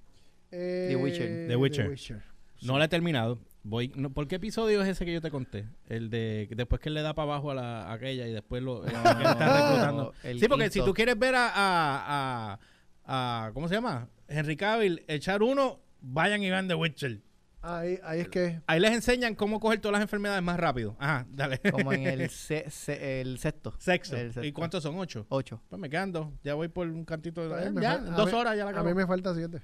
Eh, 0.51 0.95
Witcher. 0.99 1.47
The 1.47 1.55
Witcher. 1.55 2.21
No 2.61 2.77
la 2.79 2.85
he 2.85 2.87
terminado. 2.87 3.39
Voy, 3.63 3.91
no, 3.95 4.11
¿Por 4.11 4.27
qué 4.27 4.35
episodio 4.35 4.81
es 4.83 4.87
ese 4.87 5.05
que 5.05 5.13
yo 5.13 5.21
te 5.21 5.31
conté? 5.31 5.65
El 5.89 6.09
de 6.09 6.47
después 6.55 6.79
que 6.79 6.89
él 6.89 6.95
le 6.95 7.01
da 7.01 7.13
para 7.15 7.31
abajo 7.31 7.51
a, 7.51 7.55
la, 7.55 7.81
a 7.87 7.93
aquella 7.93 8.27
y 8.27 8.31
después 8.31 8.61
lo, 8.61 8.83
él 8.85 8.93
está 8.95 9.13
reclutando. 9.13 10.13
el 10.23 10.39
Sí, 10.39 10.47
porque 10.47 10.69
si 10.69 10.79
tú 10.85 10.93
quieres 10.93 11.17
ver 11.17 11.33
a, 11.35 11.47
a, 11.49 12.59
a, 13.05 13.47
a- 13.47 13.51
¿cómo 13.53 13.67
se 13.67 13.73
llama? 13.75 14.07
Henry 14.27 14.55
Cavill 14.55 15.03
echar 15.07 15.41
uno, 15.43 15.79
vayan 15.99 16.43
y 16.43 16.49
vean 16.49 16.67
The 16.67 16.75
Witcher. 16.75 17.19
Ahí, 17.67 17.99
ahí 18.03 18.19
es 18.19 18.27
que... 18.29 18.61
Ahí 18.67 18.79
les 18.79 18.91
enseñan 18.91 19.33
cómo 19.33 19.59
coger 19.59 19.79
todas 19.79 19.93
las 19.93 20.01
enfermedades 20.01 20.43
más 20.43 20.59
rápido. 20.59 20.95
Ajá, 20.99 21.25
dale. 21.31 21.59
Como 21.71 21.91
en 21.93 22.05
el, 22.05 22.29
se- 22.29 22.69
se- 22.69 23.21
el 23.21 23.39
sexto. 23.39 23.73
El 23.73 23.81
sexto. 23.81 24.43
¿Y 24.43 24.51
cuántos 24.51 24.83
son? 24.83 24.95
¿Ocho? 24.97 25.25
Ocho. 25.29 25.61
Pues 25.67 25.79
me 25.79 25.89
quedan 25.89 26.11
dos. 26.11 26.27
Ya 26.43 26.53
voy 26.53 26.67
por 26.67 26.87
un 26.87 27.05
cantito 27.05 27.47
de... 27.49 27.55
Ay, 27.55 27.73
ya, 27.81 27.93
a 27.93 27.97
dos 27.97 28.31
mí- 28.31 28.37
horas 28.37 28.55
ya 28.55 28.63
la 28.65 28.69
A 28.69 28.73
acabo. 28.73 28.87
mí 28.87 28.93
me 28.93 29.07
falta 29.07 29.33
siete. 29.33 29.61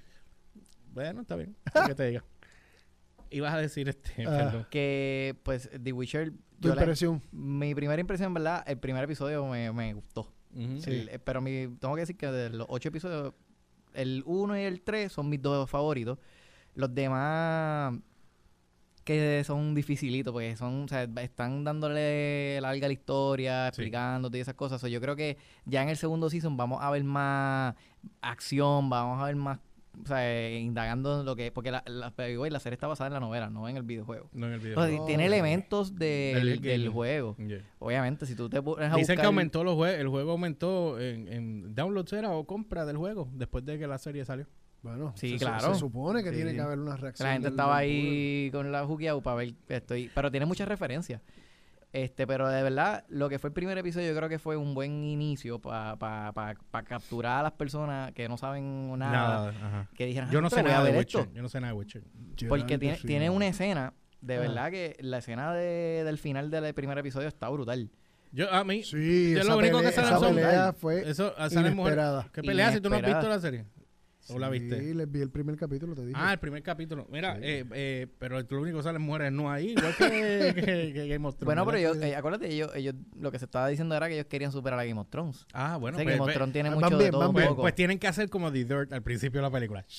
Bueno, 0.94 1.22
está 1.22 1.36
bien. 1.36 1.56
¿Qué 1.88 1.96
te 1.96 2.08
diga? 2.08 2.24
Ibas 3.30 3.54
a 3.54 3.58
decir 3.58 3.88
este, 3.88 4.26
Ah. 4.28 4.68
Que, 4.72 5.36
pues, 5.44 5.70
The 5.82 5.94
Witcher... 5.94 6.32
Tu 6.60 6.68
yo 6.68 6.76
la- 6.76 6.82
impresión. 6.82 7.22
mi 7.32 7.74
primera 7.76 8.00
impresión, 8.02 8.34
¿verdad? 8.34 8.64
El 8.68 8.78
primer 8.80 9.04
episodio 9.04 9.46
me, 9.46 9.72
me 9.72 9.94
gustó. 9.94 10.34
El- 10.56 11.22
pero 11.24 11.40
mi, 11.40 11.68
tengo 11.80 11.96
que 11.96 12.02
decir 12.02 12.18
que 12.18 12.28
de 12.28 12.50
los 12.50 12.68
ocho 12.70 12.90
episodios, 12.90 13.34
el 13.94 14.22
1 14.26 14.58
y 14.60 14.62
el 14.64 14.82
3 14.82 15.12
son 15.12 15.30
mis 15.30 15.42
dos 15.42 15.70
favoritos. 15.70 16.18
Los 16.76 16.94
demás 16.96 17.96
que 19.04 19.44
son 19.46 19.74
dificilitos, 19.74 20.32
porque 20.32 20.56
son, 20.56 20.84
o 20.84 20.88
sea, 20.88 21.04
están 21.22 21.64
dándole 21.64 22.60
larga 22.62 22.86
la 22.88 22.94
historia, 22.94 23.64
Sí. 23.64 23.68
explicándote 23.70 24.38
y 24.38 24.42
esas 24.42 24.54
cosas. 24.54 24.80
So, 24.80 24.88
yo 24.88 25.02
creo 25.02 25.16
que 25.16 25.38
ya 25.66 25.82
en 25.82 25.90
el 25.90 25.98
segundo 25.98 26.30
season 26.30 26.56
vamos 26.56 26.84
a 26.84 26.92
ver 26.92 27.04
más 27.04 27.74
acción, 28.22 28.90
vamos 28.92 29.20
a 29.20 29.26
ver 29.26 29.36
más, 29.36 29.60
o 30.04 30.06
sea, 30.08 30.52
indagando 30.56 31.24
lo 31.24 31.36
que, 31.36 31.52
porque 31.52 31.72
la, 31.72 31.84
la, 31.88 32.14
la 32.16 32.60
serie 32.60 32.76
está 32.76 32.86
basada 32.86 33.08
en 33.08 33.14
la 33.16 33.20
novela, 33.20 33.50
no 33.50 33.68
en 33.68 33.76
el 33.76 33.84
videojuego. 33.84 34.30
No 34.34 34.46
en 34.48 34.54
el 34.54 34.60
video. 34.60 34.80
O 34.80 34.86
sea, 34.88 35.02
Oh, 35.02 35.06
tiene 35.08 35.26
elementos 35.26 35.96
del, 35.98 36.62
Del 36.62 36.90
juego. 36.90 37.36
Yeah. 37.38 37.64
Obviamente, 37.80 38.28
si 38.28 38.36
tú 38.36 38.50
te 38.50 38.62
pones 38.62 38.92
a 38.92 38.96
Dicen 38.96 39.08
que 39.16 39.22
buscar- 39.22 39.26
aumentó 39.26 39.64
los 39.64 39.74
juegos. 39.76 40.00
El 40.00 40.08
juego 40.10 40.32
aumentó 40.32 41.00
en, 41.00 41.28
en 41.28 41.74
downloads 41.76 42.14
era 42.14 42.30
o 42.32 42.46
compra 42.46 42.86
del 42.86 42.98
juego 42.98 43.28
después 43.34 43.66
de 43.66 43.80
que 43.80 43.88
la 43.88 43.98
serie 43.98 44.24
salió. 44.26 44.46
Bueno, 44.82 45.14
Sí, 45.16 45.38
se, 45.38 45.46
claro. 45.46 45.74
Se 45.74 45.80
supone 45.80 46.24
que 46.24 46.30
Sí, 46.32 46.38
tiene 46.38 46.52
sí. 46.52 46.56
que 46.58 46.62
haber 46.62 46.80
una 46.80 46.98
reacción. 46.98 47.28
La 47.28 47.34
gente 47.34 47.46
del- 47.46 47.54
estaba 47.54 47.80
del 47.82 47.90
ahí 47.90 48.50
con 48.52 48.72
la 48.72 48.86
juqueado 48.86 49.22
para 49.22 49.36
ver 49.38 49.54
esto. 49.70 49.96
y- 49.96 50.10
Pero 50.14 50.32
tiene 50.32 50.46
muchas 50.46 50.68
referencias. 50.68 51.22
Este, 51.94 52.26
pero 52.26 52.48
de 52.48 52.64
verdad, 52.64 53.04
lo 53.10 53.28
que 53.28 53.38
fue 53.38 53.50
el 53.50 53.54
primer 53.54 53.78
episodio, 53.78 54.08
yo 54.12 54.16
creo 54.16 54.30
que 54.30 54.40
fue 54.40 54.56
un 54.56 54.74
buen 54.74 55.04
inicio 55.04 55.60
para 55.60 55.98
pa, 55.98 56.32
pa- 56.32 56.56
pa 56.72 56.84
capturar 56.84 57.42
a 57.42 57.44
las 57.44 57.52
personas 57.52 58.14
que 58.14 58.30
no 58.30 58.38
saben 58.38 58.98
nada. 58.98 59.88
Que 59.94 60.06
dijeran, 60.06 60.32
Yo 60.32 60.40
"Ah, 60.40 60.42
no 60.42 60.50
sé 60.50 60.64
nada 60.64 60.84
de 60.86 60.98
Witcher. 60.98 61.22
esto. 61.22 61.34
Yo 61.36 61.42
no 61.42 61.50
sé 61.50 61.60
nada 61.60 61.74
de 61.74 61.80
Witcher. 61.80 62.04
Porque 62.48 62.78
tiene, 62.78 62.98
tiene 62.98 63.30
una 63.30 63.48
escena, 63.48 63.94
de 64.22 64.38
Ah. 64.38 64.40
verdad 64.40 64.72
que 64.72 64.96
la 65.02 65.18
escena 65.18 65.54
de- 65.54 66.04
del 66.06 66.18
final 66.18 66.50
del 66.50 66.74
primer 66.74 66.98
episodio 66.98 67.28
está 67.28 67.50
brutal. 67.50 67.90
Yo, 68.32 68.50
a 68.50 68.64
mí, 68.64 68.84
Sí, 68.84 69.34
Yo 69.34 69.42
esa 69.42 69.50
lo 69.50 69.58
único 69.58 69.80
que 69.82 69.88
pelea, 69.90 69.92
salen 69.96 70.10
esa 70.12 70.20
son- 70.20 70.36
pelea 70.36 70.74
fue 70.74 71.10
eso 71.10 71.34
salen 71.50 71.76
mujeres. 71.76 72.06
¿Qué 72.32 72.42
pelea 72.42 72.72
si 72.72 72.80
tú 72.80 72.90
no 72.90 72.96
has 72.96 73.02
visto 73.04 73.28
la 73.28 73.40
serie? 73.42 73.66
¿O 74.34 74.40
la 74.40 74.50
viste? 74.50 74.80
Sí, 74.80 74.94
les 74.94 75.12
vi 75.12 75.22
el 75.22 75.30
primer 75.30 75.56
capítulo, 75.58 75.96
te 75.96 76.02
dije. 76.06 76.14
Ah, 76.20 76.34
el 76.34 76.40
primer 76.40 76.62
capítulo. 76.64 77.08
Mira, 77.12 77.36
Sí. 77.36 77.42
eh, 77.44 77.66
eh, 77.74 78.08
pero 78.20 78.40
lo 78.42 78.62
único 78.62 78.78
que 78.78 78.84
salen 78.84 79.02
mujeres 79.02 79.32
no 79.32 79.52
ahí, 79.52 79.72
igual 79.78 79.96
que, 79.98 80.06
que- 80.56 80.94
que 80.94 81.08
Game 81.08 81.28
of 81.28 81.36
Thrones. 81.36 81.46
Bueno, 81.46 81.66
pero 81.66 81.78
ellos, 81.78 81.98
eh, 82.02 82.16
acuérdate, 82.16 82.48
ellos, 82.50 82.72
ellos, 82.76 82.96
lo 83.20 83.32
que 83.32 83.40
se 83.40 83.46
estaba 83.46 83.68
diciendo 83.68 83.96
era 83.96 84.08
que 84.08 84.16
ellos 84.16 84.28
querían 84.28 84.52
superar 84.52 84.80
a 84.80 84.86
Game 84.86 85.00
of 85.00 85.10
Thrones. 85.10 85.46
Ah, 85.54 85.78
bueno, 85.78 85.98
O 85.98 86.00
sea, 86.00 86.04
pues, 86.06 86.14
Game 86.16 86.22
of 86.22 86.26
pues- 86.28 86.36
Thrones 86.36 86.54
tiene 86.54 86.70
mucho 86.72 86.88
bien, 86.90 87.00
de 87.00 87.10
todo 87.12 87.32
pues- 87.34 87.50
pues 87.56 87.76
tienen 87.76 88.00
que 88.00 88.08
hacer 88.08 88.30
como 88.30 88.52
The 88.52 88.66
Dirt 88.66 88.94
al 88.94 89.04
principio 89.04 89.40
de 89.40 89.48
la 89.48 89.52
película. 89.52 89.86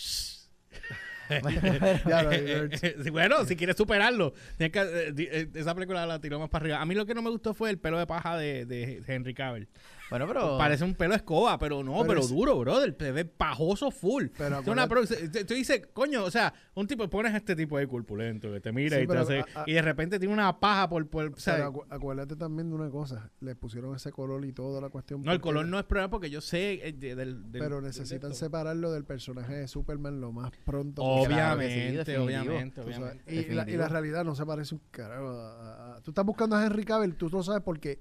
Ya 2.06 2.22
lo 2.22 2.30
vi, 2.30 2.36
Sí, 3.04 3.10
bueno, 3.10 3.44
si 3.46 3.56
quieres 3.56 3.76
superarlo, 3.76 4.34
tienes 4.58 4.72
que, 4.72 4.80
eh, 4.80 5.14
eh, 5.16 5.48
esa 5.54 5.74
película 5.74 6.04
la 6.04 6.20
tiró 6.20 6.38
más 6.38 6.50
para 6.50 6.64
arriba. 6.64 6.80
A 6.80 6.84
mí 6.84 6.94
lo 6.94 7.06
que 7.06 7.14
no 7.14 7.22
me 7.22 7.30
gustó 7.30 7.54
fue 7.54 7.70
el 7.70 7.78
pelo 7.78 7.98
de 7.98 8.06
paja 8.06 8.36
de, 8.36 8.66
de 8.66 9.02
Henry 9.06 9.32
Cavill. 9.32 9.68
Bueno, 10.10 10.26
pero... 10.26 10.58
Parece 10.58 10.84
un 10.84 10.94
pelo 10.94 11.10
de 11.12 11.16
escoba, 11.16 11.58
pero 11.58 11.82
no, 11.82 11.92
Pero 11.94 12.06
pero, 12.06 12.20
es- 12.20 12.28
duro, 12.28 12.58
brother. 12.58 12.94
Se 12.98 13.12
ve 13.12 13.24
pajoso 13.24 13.90
full. 13.90 14.26
Pero 14.36 14.60
una 14.70 14.84
acuérdate- 14.84 15.30
pro- 15.30 15.46
tú 15.46 15.54
dices, 15.54 15.86
coño, 15.94 16.24
o 16.24 16.30
sea, 16.30 16.52
un 16.74 16.86
tipo, 16.86 17.08
pones 17.08 17.32
a 17.32 17.38
este 17.38 17.56
tipo 17.56 17.78
de 17.78 17.86
corpulento 17.88 18.52
que 18.52 18.60
te 18.60 18.72
mira 18.72 18.98
Sí, 18.98 19.04
y 19.04 19.06
te 19.06 19.16
hace, 19.18 19.40
a- 19.40 19.46
a- 19.62 19.64
y 19.66 19.72
de 19.72 19.82
repente 19.82 20.18
tiene 20.18 20.34
una 20.34 20.60
paja 20.60 20.88
por, 20.88 21.08
por 21.08 21.26
o 21.32 21.36
sea, 21.36 21.54
Pero 21.56 21.72
acu- 21.72 21.86
acuérdate 21.88 22.36
también 22.36 22.68
de 22.68 22.74
una 22.74 22.90
cosa. 22.90 23.30
Le 23.40 23.54
pusieron 23.56 23.94
ese 23.96 24.12
color 24.12 24.44
y 24.44 24.52
toda 24.52 24.80
la 24.80 24.90
cuestión. 24.90 25.22
no, 25.22 25.32
el 25.32 25.40
color 25.40 25.66
no 25.66 25.78
es 25.78 25.84
prueba 25.84 26.10
porque 26.10 26.28
yo 26.28 26.40
sé 26.42 26.86
eh, 26.86 26.92
de- 26.92 27.14
del, 27.14 27.50
del- 27.50 27.62
Pero 27.62 27.80
necesitan 27.80 28.34
separarlo 28.34 28.92
del 28.92 29.04
personaje 29.04 29.54
de 29.54 29.68
Superman 29.68 30.20
lo 30.20 30.30
más 30.32 30.50
pronto 30.64 31.02
Claro 31.26 31.58
que 31.58 31.68
sí, 31.68 31.72
Obviamente, 31.96 32.18
obviamente, 32.18 32.80
obviamente. 32.80 33.22
Y, 33.26 33.34
la, 33.36 33.42
y 33.42 33.46
Definitivo. 33.56 33.78
la 33.78 33.88
realidad 33.88 34.24
no 34.24 34.34
se 34.34 34.44
parece 34.44 34.74
un 34.74 34.82
carajo. 34.90 35.28
a- 35.28 35.52
a- 35.92 35.96
a- 35.96 36.00
tú 36.02 36.10
estás 36.10 36.24
buscando 36.24 36.56
a 36.56 36.64
Henry 36.66 36.84
Cavill, 36.84 37.14
tú 37.16 37.28
lo 37.30 37.42
sabes 37.42 37.62
porque, 37.62 38.00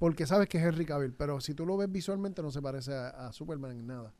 porque 0.00 0.26
sabes 0.26 0.48
que 0.48 0.58
es 0.58 0.64
Henry 0.64 0.84
Cavill, 0.84 1.12
pero 1.12 1.40
si 1.40 1.54
tú 1.54 1.64
lo 1.64 1.76
ves 1.76 1.92
visualmente 1.92 2.42
no 2.42 2.50
se 2.50 2.60
parece 2.60 2.92
a, 2.92 3.28
a 3.28 3.32
Superman 3.32 3.70
en 3.72 3.86
nada. 3.86 4.12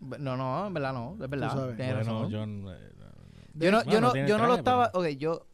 No, 0.00 0.36
no, 0.36 0.66
en 0.66 0.74
verdad 0.74 0.92
no, 0.92 1.12
es 1.22 1.30
verdad. 1.30 1.54
Bueno, 1.76 1.94
razón. 1.94 2.30
yo 2.30 2.46
no- 2.46 2.72
eh, 2.72 2.78
Yo 3.54 3.70
no, 3.70 3.78
Bueno, 3.78 3.90
yo 3.92 4.00
no, 4.00 4.12
tiene 4.12 4.28
yo 4.28 4.36
no 4.36 4.42
lo 4.46 4.48
traje, 4.48 4.58
estaba, 4.60 4.90
ok, 4.92 5.06
yo, 5.18 5.46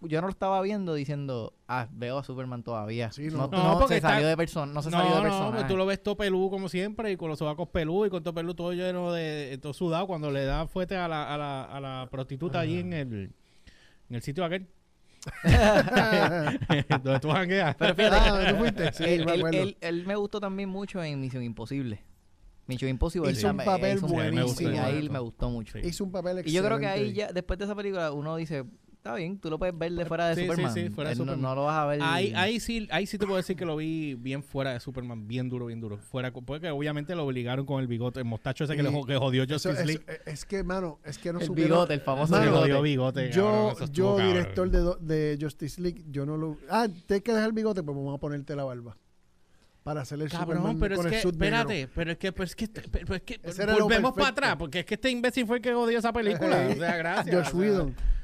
yo 0.00 0.20
no 0.20 0.26
lo 0.26 0.30
estaba 0.32 0.60
viendo 0.62 0.92
diciendo, 0.94 1.54
ah, 1.68 1.86
veo 1.92 2.18
a 2.18 2.24
Superman 2.24 2.64
todavía. 2.64 3.12
Sí, 3.12 3.28
no, 3.28 3.46
no. 3.46 3.48
no, 3.48 3.62
No, 3.64 3.78
porque 3.78 3.94
se 3.94 3.96
está- 3.98 4.08
salió 4.10 4.26
de 4.26 4.36
persona, 4.36 4.72
no 4.72 4.82
se 4.82 4.90
salió 4.90 5.14
de 5.14 5.22
persona. 5.22 5.44
no, 5.46 5.52
pues 5.52 5.66
tú 5.68 5.76
lo 5.76 5.86
ves 5.86 6.02
todo 6.02 6.16
peludo 6.16 6.50
como 6.50 6.68
siempre 6.68 7.12
y 7.12 7.16
con 7.16 7.28
los 7.28 7.38
sobacos 7.38 7.68
peludos 7.68 8.08
y 8.08 8.10
con 8.10 8.22
todo 8.24 8.34
peludo 8.34 8.54
todo 8.56 8.72
lleno 8.72 9.12
de 9.12 9.56
todo 9.62 9.72
sudado 9.72 10.06
cuando 10.08 10.30
le 10.32 10.44
da 10.44 10.66
fuerte 10.66 10.96
a 10.96 11.06
la, 11.06 11.32
a 11.32 11.38
la, 11.38 11.64
a 11.64 11.80
la 11.80 12.08
prostituta 12.10 12.58
allí 12.60 12.80
en 12.80 12.92
el 12.92 13.12
en 14.08 14.14
el 14.16 14.22
sitio 14.22 14.44
aquel 14.44 14.66
donde 17.02 17.20
tú 17.20 17.30
jangueas. 17.30 17.76
Pero 17.76 17.94
fíjate, 17.94 18.16
Ah, 18.16 18.46
¿tú 18.50 18.56
fuiste? 18.56 18.92
Sí, 18.92 19.04
él, 19.04 19.24
me 19.26 19.32
él- 19.34 19.38
acuerdo. 19.40 19.58
él- 19.62 19.76
él 19.80 20.06
me 20.06 20.16
gustó 20.16 20.40
también 20.40 20.68
mucho 20.68 21.02
en 21.02 21.20
Misión 21.20 21.42
Imposible. 21.42 22.00
Misión 22.66 22.90
Imposible. 22.90 23.30
Hizo 23.30 23.48
él 23.48 23.56
un 23.58 23.64
papel 23.64 23.96
hizo 23.98 24.06
buenísimo. 24.08 24.70
Sí, 24.72 24.76
ahí 24.78 25.08
me 25.08 25.18
gustó 25.20 25.50
mucho. 25.50 25.78
Sí. 25.78 25.86
Hizo 25.86 26.04
un 26.04 26.10
papel 26.12 26.42
Y 26.44 26.52
yo 26.52 26.64
creo 26.64 26.78
que 26.78 26.86
ahí 26.86 27.00
excelente. 27.10 27.18
ya, 27.28 27.32
después 27.32 27.58
de 27.58 27.64
esa 27.64 27.74
película, 27.76 28.12
uno 28.12 28.36
dice, 28.36 28.64
está 29.06 29.14
bien, 29.16 29.38
tú 29.38 29.50
lo 29.50 29.58
puedes 29.58 29.76
ver 29.78 29.92
de 29.92 30.04
fuera 30.04 30.28
de 30.28 30.34
Sí, 30.34 30.40
sí, 30.42 30.46
Superman. 30.48 30.74
sí, 30.74 30.88
fuera 30.90 31.10
de 31.10 31.16
no- 31.16 31.24
Superman. 31.24 31.42
No, 31.42 31.54
lo 31.54 31.64
vas 31.64 31.76
a 31.76 31.86
ver. 31.86 32.00
Ahí, 32.02 32.32
ahí 32.34 32.60
sí, 32.60 32.88
ahí 32.90 33.06
sí 33.06 33.18
te 33.18 33.24
puedo 33.26 33.36
decir 33.36 33.56
que 33.56 33.64
lo 33.64 33.76
vi 33.76 34.14
bien 34.14 34.42
fuera 34.42 34.72
de 34.72 34.80
Superman, 34.80 35.26
bien 35.28 35.48
duro, 35.48 35.66
bien 35.66 35.80
duro. 35.80 35.98
Fuera, 35.98 36.32
porque 36.32 36.70
obviamente 36.70 37.14
lo 37.14 37.24
obligaron 37.24 37.64
con 37.66 37.80
el 37.80 37.86
bigote, 37.86 38.18
el 38.18 38.24
mostacho 38.24 38.64
ese 38.64 38.76
que, 38.76 38.82
le, 38.82 38.90
que 39.06 39.16
jodió 39.16 39.44
Justice 39.48 39.70
eso- 39.70 39.84
League. 39.84 40.04
es 40.26 40.44
que, 40.44 40.64
mano, 40.64 40.98
es 41.04 41.18
que 41.18 41.32
no 41.32 41.40
el 41.40 41.46
supieron- 41.46 41.70
bigote, 41.76 41.94
el 41.94 42.00
famoso 42.00 42.32
Mano, 42.32 42.44
bigote. 42.44 42.60
jodió 42.62 42.82
bigote. 42.82 43.30
Yo, 43.32 43.44
cabrón, 43.44 43.72
eso 43.76 43.84
estuvo 43.84 44.18
yo 44.20 44.26
director 44.28 44.70
de, 45.00 45.38
Justice 45.40 45.80
League, 45.80 46.04
yo 46.10 46.26
no 46.26 46.36
lo... 46.36 46.58
Ah, 46.68 46.88
tienes 47.06 47.22
que 47.22 47.32
dejar 47.32 47.46
el 47.48 47.52
bigote, 47.52 47.82
pues 47.82 47.96
vamos 47.96 48.14
a 48.14 48.18
ponerte 48.18 48.56
la 48.56 48.64
barba. 48.64 48.96
Para 49.82 50.00
hacer 50.00 50.20
el 50.20 50.28
Cabrón, 50.28 50.56
Superman 50.56 50.80
pero 50.80 50.94
es 50.96 51.00
con 51.00 51.10
que, 51.10 51.16
el 51.20 51.24
negro. 51.24 51.30
espérate, 51.70 51.88
pero 51.94 52.10
es 52.10 52.18
que, 52.18 52.32
pero 52.32 52.44
es 52.44 52.56
que, 52.56 52.66
pero 52.68 53.14
es 53.52 53.56
que 53.56 53.66
volvemos 53.80 54.14
para 54.14 54.28
atrás, 54.30 54.56
porque 54.58 54.80
es 54.80 54.84
que 54.84 54.94
este 54.94 55.10
imbécil 55.10 55.46
fue 55.46 55.58
el 55.58 55.62
que 55.62 55.72
odió 55.74 56.00
esa 56.00 56.12
película. 56.12 56.66
o 56.72 56.74
sea, 56.74 56.96
gracias. 56.96 57.32
Josh 57.32 57.46
o 57.46 57.50
sea, 57.50 57.60
Whedon. 57.60 57.90
o 57.90 57.94
sea, 57.94 58.15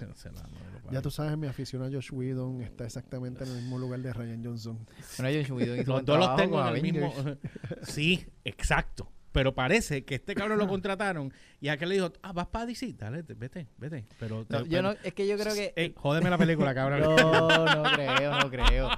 no, 0.00 0.06
no, 0.32 0.82
no, 0.84 0.92
Ya 0.92 1.02
tú 1.02 1.10
sabes, 1.10 1.36
mi 1.36 1.46
afición 1.46 1.82
a 1.82 1.90
Josh 1.90 2.12
Whedon 2.12 2.62
está 2.62 2.84
exactamente 2.84 3.44
en 3.44 3.50
el 3.50 3.56
mismo 3.56 3.78
lugar 3.78 4.00
de 4.00 4.12
Ryan 4.12 4.44
Johnson. 4.44 4.78
Bueno, 5.18 5.38
Josh 5.38 5.50
Whedon 5.52 5.80
hizo 5.80 5.92
Los 5.92 6.04
dos 6.04 6.18
los 6.18 6.36
tengo 6.36 6.60
en 6.66 6.76
el 6.76 6.82
mismo. 6.82 7.14
Sí, 7.82 8.26
exacto. 8.44 9.10
Pero 9.32 9.54
parece 9.54 10.04
que 10.04 10.14
este 10.16 10.34
cabrón 10.34 10.58
lo 10.58 10.68
contrataron 10.68 11.32
y 11.60 11.68
aquel 11.68 11.88
le 11.88 11.94
dijo, 11.96 12.12
ah, 12.22 12.32
vas 12.32 12.46
para 12.48 12.66
DC, 12.66 12.92
dale, 12.98 13.22
te- 13.22 13.34
vete, 13.34 13.66
vete. 13.78 14.04
Pero, 14.20 14.40
No, 14.40 14.44
pero- 14.46 14.66
yo 14.66 14.82
no, 14.82 14.92
es 15.02 15.14
que 15.14 15.26
yo 15.26 15.38
creo 15.38 15.54
que... 15.54 15.72
Ey, 15.74 15.94
jódeme 15.96 16.28
la 16.28 16.36
película, 16.38 16.74
cabrón. 16.74 17.00
No, 17.00 17.74
no 17.74 17.82
creo, 17.94 18.38
no 18.38 18.50
creo. 18.50 18.90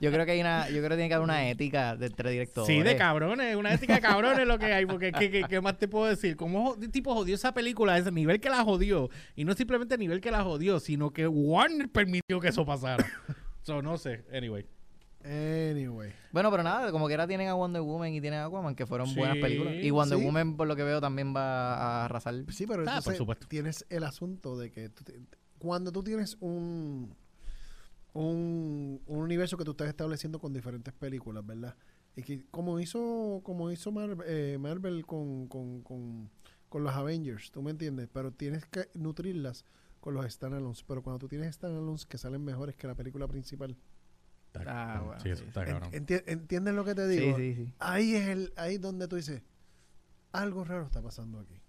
Yo 0.00 0.12
creo 0.12 0.24
que 0.24 0.32
hay 0.32 0.40
una, 0.40 0.68
yo 0.68 0.76
creo 0.78 0.90
que 0.90 0.96
tiene 0.96 1.08
que 1.08 1.14
haber 1.14 1.24
una 1.24 1.48
ética 1.48 1.96
de 1.96 2.06
entre 2.06 2.30
directores. 2.30 2.66
Sí, 2.66 2.80
de 2.82 2.96
cabrones, 2.96 3.56
una 3.56 3.72
ética 3.74 3.94
de 3.96 4.00
cabrones 4.00 4.46
lo 4.46 4.58
que 4.58 4.66
hay, 4.66 4.86
porque 4.86 5.10
¿qué, 5.12 5.30
qué, 5.30 5.44
qué 5.48 5.60
más 5.60 5.78
te 5.78 5.88
puedo 5.88 6.06
decir? 6.06 6.36
¿Cómo 6.36 6.76
tipo 6.92 7.12
jodió 7.14 7.34
esa 7.34 7.52
película 7.52 7.94
a 7.94 7.98
ese 7.98 8.12
nivel 8.12 8.40
que 8.40 8.50
la 8.50 8.62
jodió? 8.62 9.10
Y 9.34 9.44
no 9.44 9.54
simplemente 9.54 9.94
el 9.94 10.00
nivel 10.00 10.20
que 10.20 10.30
la 10.30 10.42
jodió, 10.44 10.78
sino 10.80 11.10
que 11.12 11.26
Warner 11.26 11.88
permitió 11.88 12.38
que 12.40 12.48
eso 12.48 12.64
pasara. 12.64 13.04
so, 13.62 13.82
no 13.82 13.98
sé, 13.98 14.24
anyway. 14.32 14.64
Anyway. 15.24 16.12
Bueno, 16.32 16.50
pero 16.50 16.62
nada, 16.62 16.90
como 16.90 17.06
que 17.06 17.14
ahora 17.14 17.26
tienen 17.28 17.48
a 17.48 17.54
Wonder 17.54 17.82
Woman 17.82 18.12
y 18.12 18.20
tienen 18.20 18.40
a 18.40 18.46
Aquaman, 18.46 18.74
que 18.74 18.86
fueron 18.86 19.14
buenas 19.14 19.38
películas. 19.38 19.74
Y 19.82 19.90
Wonder 19.90 20.18
sí. 20.18 20.24
Woman, 20.24 20.56
por 20.56 20.66
lo 20.66 20.74
que 20.76 20.82
veo, 20.82 21.00
también 21.00 21.34
va 21.34 21.74
a 21.74 22.04
arrasar. 22.06 22.34
Sí, 22.48 22.66
pero 22.66 22.82
Ah, 22.82 22.84
por 22.84 22.94
entonces 22.96 23.16
supuesto. 23.18 23.46
tienes 23.48 23.86
el 23.88 24.04
asunto 24.04 24.56
de 24.58 24.70
que 24.70 24.88
tú 24.88 25.04
te- 25.04 25.20
cuando 25.58 25.92
tú 25.92 26.02
tienes 26.02 26.36
un, 26.40 27.14
un, 28.14 29.00
un 29.06 29.18
universo 29.18 29.56
que 29.56 29.64
tú 29.64 29.72
estás 29.72 29.88
estableciendo 29.88 30.38
con 30.38 30.52
diferentes 30.52 30.92
películas, 30.92 31.44
¿verdad? 31.46 31.76
Y 32.16 32.22
que 32.22 32.44
como 32.50 32.78
hizo, 32.80 33.40
como 33.42 33.70
hizo 33.70 33.90
Mar- 33.92 34.18
eh, 34.26 34.58
Marvel 34.60 35.06
con, 35.06 35.46
con, 35.48 35.82
con, 35.82 36.30
con 36.68 36.84
los 36.84 36.92
Avengers, 36.94 37.50
¿tú 37.50 37.62
me 37.62 37.70
entiendes? 37.70 38.08
Pero 38.12 38.32
tienes 38.32 38.66
que 38.66 38.88
nutrirlas 38.94 39.64
con 40.00 40.14
los 40.14 40.26
standalones. 40.30 40.82
Pero 40.82 41.02
cuando 41.02 41.20
tú 41.20 41.28
tienes 41.28 41.54
standalones 41.54 42.04
que 42.06 42.18
salen 42.18 42.44
mejores 42.44 42.74
que 42.76 42.86
la 42.86 42.94
película 42.94 43.26
principal, 43.28 43.76
Ah, 44.66 45.00
bueno, 45.04 45.20
sí, 45.20 45.30
eso 45.30 45.42
sí, 45.42 45.48
está 45.48 45.64
cabrón. 45.64 45.90
enti- 45.92 46.22
¿entiendes 46.26 46.74
lo 46.74 46.84
que 46.84 46.94
te 46.94 47.08
Sí, 47.08 47.20
digo? 47.20 47.36
sí, 47.36 47.54
sí. 47.54 47.74
Ahí 47.78 48.14
es 48.14 48.28
el, 48.28 48.52
ahí 48.56 48.78
donde 48.78 49.08
tú 49.08 49.16
dices, 49.16 49.42
algo 50.32 50.64
raro 50.64 50.84
está 50.84 51.00
pasando 51.02 51.40
aquí. 51.40 51.60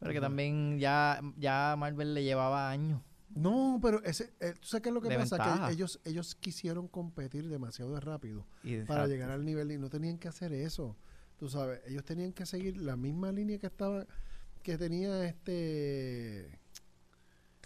Pero 0.00 0.12
que 0.12 0.20
también 0.20 0.78
ya, 0.78 1.20
ya 1.38 1.76
Marvel 1.78 2.14
le 2.14 2.24
llevaba 2.24 2.70
años. 2.70 3.00
No, 3.34 3.78
pero 3.82 4.02
ese, 4.04 4.32
eh, 4.40 4.54
¿tú 4.60 4.66
sabes 4.68 4.82
qué 4.82 4.88
es 4.90 4.94
lo 4.94 5.00
que 5.00 5.08
De 5.08 5.16
pasa? 5.16 5.36
ventaja. 5.38 5.66
Que 5.68 5.72
ellos, 5.74 6.00
ellos 6.04 6.34
quisieron 6.34 6.88
competir 6.88 7.48
demasiado 7.48 7.98
rápido 8.00 8.46
Y, 8.62 8.78
para 8.82 9.06
llegar 9.06 9.30
al 9.30 9.44
nivel 9.44 9.72
y 9.72 9.78
no 9.78 9.88
tenían 9.88 10.18
que 10.18 10.28
hacer 10.28 10.52
eso. 10.52 10.96
Tú 11.36 11.48
sabes, 11.48 11.80
ellos 11.86 12.04
tenían 12.04 12.32
que 12.32 12.44
seguir 12.46 12.76
la 12.76 12.96
misma 12.96 13.32
línea 13.32 13.58
que 13.58 13.66
estaba, 13.66 14.06
que 14.62 14.76
tenía 14.78 15.24
este... 15.26 16.60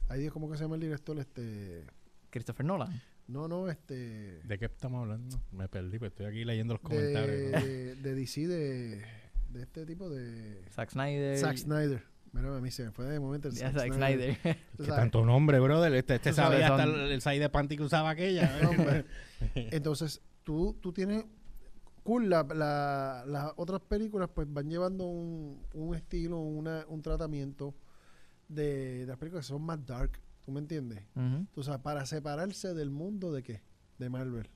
Ay 0.09 0.21
Dios, 0.21 0.33
¿cómo 0.33 0.51
que 0.51 0.57
se 0.57 0.65
llama 0.65 0.77
el 0.77 0.81
director? 0.83 1.19
Este... 1.19 1.85
Christopher 2.31 2.65
Nolan. 2.65 3.03
No, 3.29 3.47
no, 3.47 3.69
este... 3.69 4.41
¿De 4.43 4.59
qué 4.59 4.65
estamos 4.65 5.03
hablando? 5.03 5.39
Me 5.53 5.69
perdí, 5.69 5.99
pues 5.99 6.13
estoy 6.13 6.27
aquí 6.27 6.45
leyendo 6.45 6.75
los 6.75 6.83
De, 6.83 6.89
comentarios. 6.89 7.53
¿no? 7.53 8.03
de 8.03 8.15
DC, 8.15 8.47
de, 8.49 9.05
de 9.51 9.63
este 9.63 9.85
tipo 9.87 10.09
de... 10.09 10.63
Zack 10.71 10.91
Snyder. 10.91 11.37
Zack 11.39 11.57
Snyder. 11.59 12.03
Mira, 12.33 12.57
a 12.57 12.61
mí 12.61 12.71
se 12.71 12.85
me 12.85 12.91
fue 12.91 13.05
de 13.07 13.21
momento 13.21 13.49
el 13.49 13.55
Zack 13.57 13.75
Zack 13.75 13.93
Snyder. 13.93 14.37
¿Qué 14.43 14.57
tanto 14.87 15.25
nombre, 15.27 15.61
brother? 15.61 15.93
Este, 15.95 16.15
este 16.17 16.33
sabía 16.33 16.69
hasta 16.69 16.85
son- 16.85 17.01
el, 17.01 17.13
el 17.13 17.21
side 17.23 17.39
de 17.41 17.49
panty 17.51 17.77
que 17.77 17.83
usaba 17.83 18.11
aquella. 18.11 18.51
Hombre. 18.69 19.05
Entonces, 19.55 20.21
tú, 20.45 20.79
tú 20.81 20.93
tienes. 20.93 21.25
Cool, 22.05 22.31
la- 22.31 22.45
la- 22.55 23.25
las 23.27 23.53
otras 23.57 23.81
películas 23.83 24.31
pues 24.35 24.51
van 24.51 24.69
llevando 24.71 25.05
un, 25.07 25.63
un 25.75 25.95
estilo, 25.95 26.39
una, 26.39 26.85
un 26.89 27.03
tratamiento 27.03 27.75
de, 28.49 29.01
de 29.01 29.07
las 29.07 29.19
películas 29.19 29.45
que 29.47 29.49
son 29.49 29.63
más 29.63 29.85
dark. 29.85 30.19
¿Tú 30.49 30.53
me 30.53 30.61
entiendes? 30.61 31.03
Ujú. 31.15 31.47
O 31.57 31.63
sea, 31.63 31.83
para 31.83 32.07
separarse 32.07 32.73
del 32.73 32.89
mundo 32.91 33.33
de 33.33 33.43
qué? 33.43 33.61
De 33.99 34.09
Marvel. 34.09 34.49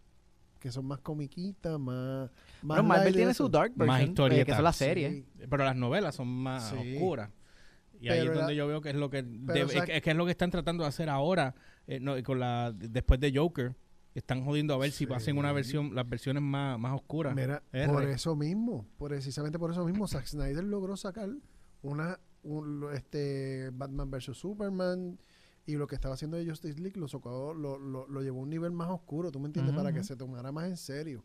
Que 0.59 0.73
son 0.73 0.87
más 0.87 1.01
comiquitas, 1.01 1.79
más. 1.79 2.31
más 2.63 2.79
Bueno, 2.79 2.83
Marvel 2.85 3.15
tiene 3.15 3.35
su 3.35 3.47
dark 3.51 3.73
Más 3.77 3.87
version, 3.89 4.01
eh, 4.01 4.09
historietas. 4.09 4.47
que 4.47 4.53
son 4.55 4.65
las 4.65 4.77
series. 4.77 5.13
Sí. 5.13 5.27
Pero 5.51 5.65
las 5.67 5.77
novelas 5.77 6.15
son 6.15 6.29
más 6.29 6.71
Sí. 6.71 6.95
oscuras. 6.97 7.29
Y 8.01 8.09
ahí 8.09 8.21
es 8.21 8.25
donde 8.25 8.41
la- 8.41 8.53
yo 8.55 8.67
veo 8.67 8.81
que 8.81 8.89
es 8.89 8.95
lo 8.97 9.11
que 9.11 9.23
pero, 9.23 9.53
debe- 9.53 9.65
o 9.65 9.69
sea, 9.69 9.85
es, 9.85 10.01
que- 10.03 10.15
lo 10.15 10.25
que 10.25 10.31
están 10.31 10.51
tratando 10.51 10.83
de 10.85 10.89
hacer 10.89 11.11
ahora 11.11 11.55
eh, 11.87 12.01
no, 12.01 12.15
con 12.23 12.41
la 12.41 12.73
después 12.75 13.21
de 13.21 13.31
Joker. 13.37 13.77
Están 14.15 14.47
jodiendo 14.47 14.73
a 14.73 14.79
ver 14.79 14.93
si 14.93 15.07
hacen 15.13 15.37
una 15.37 15.53
versión, 15.53 15.95
las 15.95 16.09
versiones 16.09 16.43
más, 16.43 16.79
más 16.79 16.95
oscuras. 16.95 17.35
Mira, 17.35 17.63
R. 17.71 17.93
por 17.93 18.03
eso 18.05 18.35
mismo, 18.35 18.87
precisamente 18.99 19.59
por 19.59 19.71
eso 19.71 19.85
mismo, 19.85 20.09
Zack 20.09 20.25
Snyder 20.25 20.65
logró 20.65 20.97
sacar 20.97 21.29
una 21.83 22.19
un- 22.45 22.87
este 22.95 23.69
Batman 23.75 24.11
vs 24.11 24.37
Superman 24.39 25.19
y 25.67 25.75
lo 25.77 25.87
que 25.87 25.95
estaba 25.95 26.15
haciendo 26.15 26.37
de 26.37 26.47
Justice 26.47 26.81
League 26.81 26.99
lo, 26.99 27.07
sacó- 27.09 27.55
lo, 27.55 27.79
lo, 27.79 28.07
lo 28.09 28.21
llevó 28.23 28.41
a 28.41 28.43
un 28.43 28.51
nivel 28.51 28.73
más 28.73 28.89
oscuro, 28.91 29.31
¿tú 29.31 29.39
me 29.41 29.47
entiendes? 29.47 29.75
Para 29.75 29.93
que 29.93 30.03
se 30.03 30.17
tomara 30.17 30.51
más 30.53 30.65
en 30.67 30.77
serio. 30.77 31.25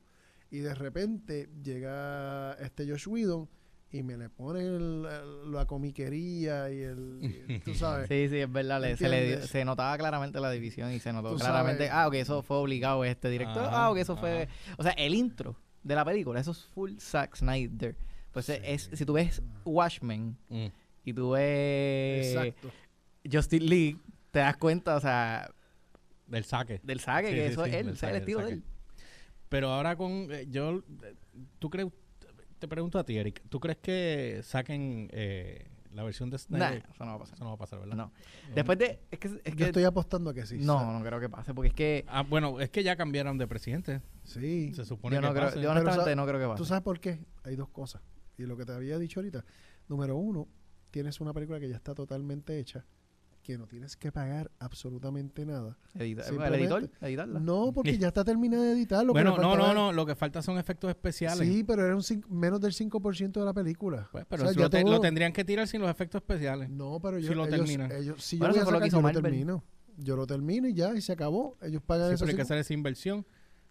Y 0.52 0.60
de 0.60 0.74
repente 0.76 1.50
llega 1.64 2.54
este 2.62 2.88
Josh 2.90 3.08
Whedon 3.08 3.50
y 3.92 4.04
me 4.04 4.16
le 4.18 4.30
pone 4.30 4.62
el- 4.62 5.06
el- 5.06 5.52
la 5.52 5.66
comiquería 5.66 6.70
y 6.72 6.82
el, 6.82 7.20
y- 7.48 7.60
tú 7.66 7.74
sabes. 7.74 8.08
Sí, 8.08 8.28
sí, 8.30 8.38
es 8.38 8.52
verdad. 8.52 8.80
le- 8.82 8.96
se, 8.98 9.10
le, 9.10 9.42
se 9.48 9.66
notaba 9.66 9.98
claramente 9.98 10.40
la 10.40 10.52
división 10.52 10.92
y 10.92 11.00
se 11.00 11.12
notó 11.14 11.36
claramente, 11.36 11.88
sabes. 11.88 11.92
ah, 11.94 12.08
ok, 12.08 12.14
eso 12.16 12.42
fue 12.44 12.58
obligado 12.58 13.04
este 13.06 13.30
director. 13.30 13.64
Ajá, 13.64 13.86
ah, 13.86 13.92
ok, 13.92 13.98
eso 13.98 14.16
fue... 14.18 14.48
O 14.78 14.84
sea, 14.84 14.92
el 14.92 15.16
intro 15.16 15.56
de 15.84 15.96
la 15.96 16.06
película, 16.06 16.40
eso 16.40 16.52
es 16.52 16.64
full 16.66 16.98
Zack 17.00 17.36
Snyder. 17.38 17.96
Pues 18.32 18.46
Sí. 18.46 18.54
es, 18.64 18.90
si 18.94 19.04
tú 19.06 19.14
ves 19.14 19.42
Watchmen 19.66 20.38
Mm. 20.50 20.66
y 21.06 21.14
tú 21.14 21.32
ves 21.32 22.28
Exacto. 22.36 22.70
Justice 23.30 23.64
League, 23.66 23.98
te 24.32 24.40
das 24.40 24.58
cuenta, 24.58 24.96
o 24.96 25.00
sea, 25.00 25.50
Del 26.28 26.44
saque. 26.44 26.80
del 26.84 27.00
saque, 27.00 27.30
Sí, 27.30 27.36
que 27.36 27.48
sí, 27.48 27.52
eso 27.54 27.64
sí, 27.66 27.70
es 27.70 27.76
él, 27.76 27.90
es 27.90 28.04
el 28.04 28.16
estilo 28.16 28.40
del 28.40 28.48
de 28.48 28.54
él. 28.56 28.64
Pero 29.50 29.70
ahora 29.72 29.96
con 29.96 30.28
eh, 30.32 30.46
yo 30.50 30.84
eh, 31.04 31.16
tú 31.60 31.70
crees 31.70 31.88
te 32.60 32.68
pregunto 32.68 32.98
a 33.00 33.04
ti, 33.04 33.18
Eric, 33.18 33.44
¿tú 33.50 33.60
crees 33.60 33.78
que 33.78 34.40
saquen 34.44 35.10
eh, 35.14 35.68
la 35.92 36.04
versión 36.04 36.30
de 36.32 36.38
Nah, 36.50 36.70
Snyder? 36.70 36.84
eso 36.92 37.06
no 37.06 37.12
va 37.12 37.16
a 37.16 37.20
pasar. 37.20 37.36
Eso 37.36 37.44
no 37.44 37.50
va 37.52 37.56
a 37.56 37.60
pasar, 37.60 37.80
¿verdad? 37.80 37.96
No. 37.96 38.12
Después 38.56 38.80
de... 38.80 39.00
Es 39.12 39.20
que, 39.20 39.28
es 39.28 39.34
Yo 39.46 39.56
que 39.56 39.64
estoy 39.66 39.84
apostando 39.84 40.32
a 40.32 40.34
que 40.34 40.44
sí. 40.48 40.58
no, 40.58 40.92
no 40.92 41.06
creo 41.06 41.20
que 41.20 41.30
pase, 41.30 41.54
porque 41.54 41.68
es 41.70 41.74
que 41.76 42.04
Ah, 42.08 42.24
bueno, 42.24 42.60
es 42.60 42.72
que 42.72 42.82
ya 42.84 42.96
cambiaron 42.96 43.38
de 43.38 43.48
presidente. 43.48 44.02
Sí. 44.24 44.74
Se 44.74 44.86
supone 44.86 45.16
yo 45.16 45.22
no 45.22 45.28
que 45.30 45.34
creo, 45.36 45.50
pase. 45.50 45.62
yo 45.62 45.70
honestamente 45.72 46.16
no 46.16 46.26
creo 46.26 46.40
que 46.40 46.46
¿Tú 46.46 46.52
pase. 46.64 46.66
sabes 46.66 46.84
por 46.84 47.00
qué? 47.00 47.20
Hay 47.44 47.56
dos 47.56 47.70
cosas. 47.70 48.02
Y 48.40 48.44
lo 48.48 48.58
que 48.58 48.66
te 48.66 48.72
había 48.72 48.98
dicho 48.98 49.20
ahorita. 49.20 49.46
Número 49.88 50.16
uno, 50.18 50.48
tienes 50.90 51.22
una 51.22 51.32
película 51.34 51.60
que 51.60 51.70
ya 51.70 51.76
está 51.76 51.94
totalmente 51.94 52.58
hecha, 52.60 52.86
que 53.48 53.58
no 53.58 53.66
tienes 53.66 53.96
que 53.96 54.12
pagar 54.12 54.52
absolutamente 54.60 55.46
nada. 55.46 55.78
Edita- 55.96 56.28
el 56.28 56.54
editor, 56.56 56.90
editarla. 57.00 57.40
No, 57.40 57.72
porque 57.74 57.98
ya 57.98 58.10
está 58.10 58.26
terminada 58.26 58.62
de 58.66 58.74
editar. 58.74 59.06
Lo 59.06 59.14
que 59.14 59.22
bueno, 59.24 59.38
no, 59.38 59.56
no, 59.56 59.74
no, 59.74 59.94
lo 59.94 60.06
que 60.06 60.16
falta 60.16 60.42
son 60.42 60.58
efectos 60.60 60.90
especiales. 60.90 61.48
Sí, 61.48 61.64
pero 61.64 61.86
era 61.86 61.96
un 61.96 62.04
menos 62.30 62.60
del 62.60 62.74
5% 62.74 63.32
de 63.40 63.46
la 63.46 63.54
película. 63.54 64.10
Pues, 64.12 64.26
pero 64.28 64.44
O 64.44 64.46
sea, 64.48 64.54
ya 64.56 64.62
lo, 64.64 64.70
te- 64.70 64.82
todo- 64.82 64.92
lo 64.92 65.00
tendrían 65.00 65.32
que 65.32 65.46
tirar 65.46 65.66
sin 65.66 65.80
los 65.80 65.90
efectos 65.90 66.20
especiales. 66.22 66.70
No, 66.70 67.00
pero 67.02 67.20
yo, 67.20 67.30
Si 67.30 67.34
lo 67.36 67.46
ellos, 67.46 67.56
terminan. 67.58 67.90
ellos- 67.94 68.22
si 68.22 68.38
Bueno, 68.38 68.54
yo 68.54 68.56
voy 68.58 68.62
a 68.62 68.66
fue 68.66 68.74
lo 68.74 68.80
que 68.80 68.90
sacar, 68.92 69.00
hizo 69.00 69.02
yo 69.14 69.14
lo 69.22 69.22
termino. 69.30 69.64
Yo 70.00 70.16
lo 70.18 70.28
termino 70.28 70.68
y 70.68 70.74
ya, 70.74 70.94
y 70.94 71.00
se 71.02 71.14
acabó. 71.14 71.56
Ellos 71.62 71.82
pagan 71.86 72.10
Sí, 72.10 72.16
eso. 72.16 72.26
pero 72.26 72.32
hay 72.32 72.36
que 72.36 72.42
hacer 72.42 72.58
esa 72.58 72.74
inversión. 72.74 73.26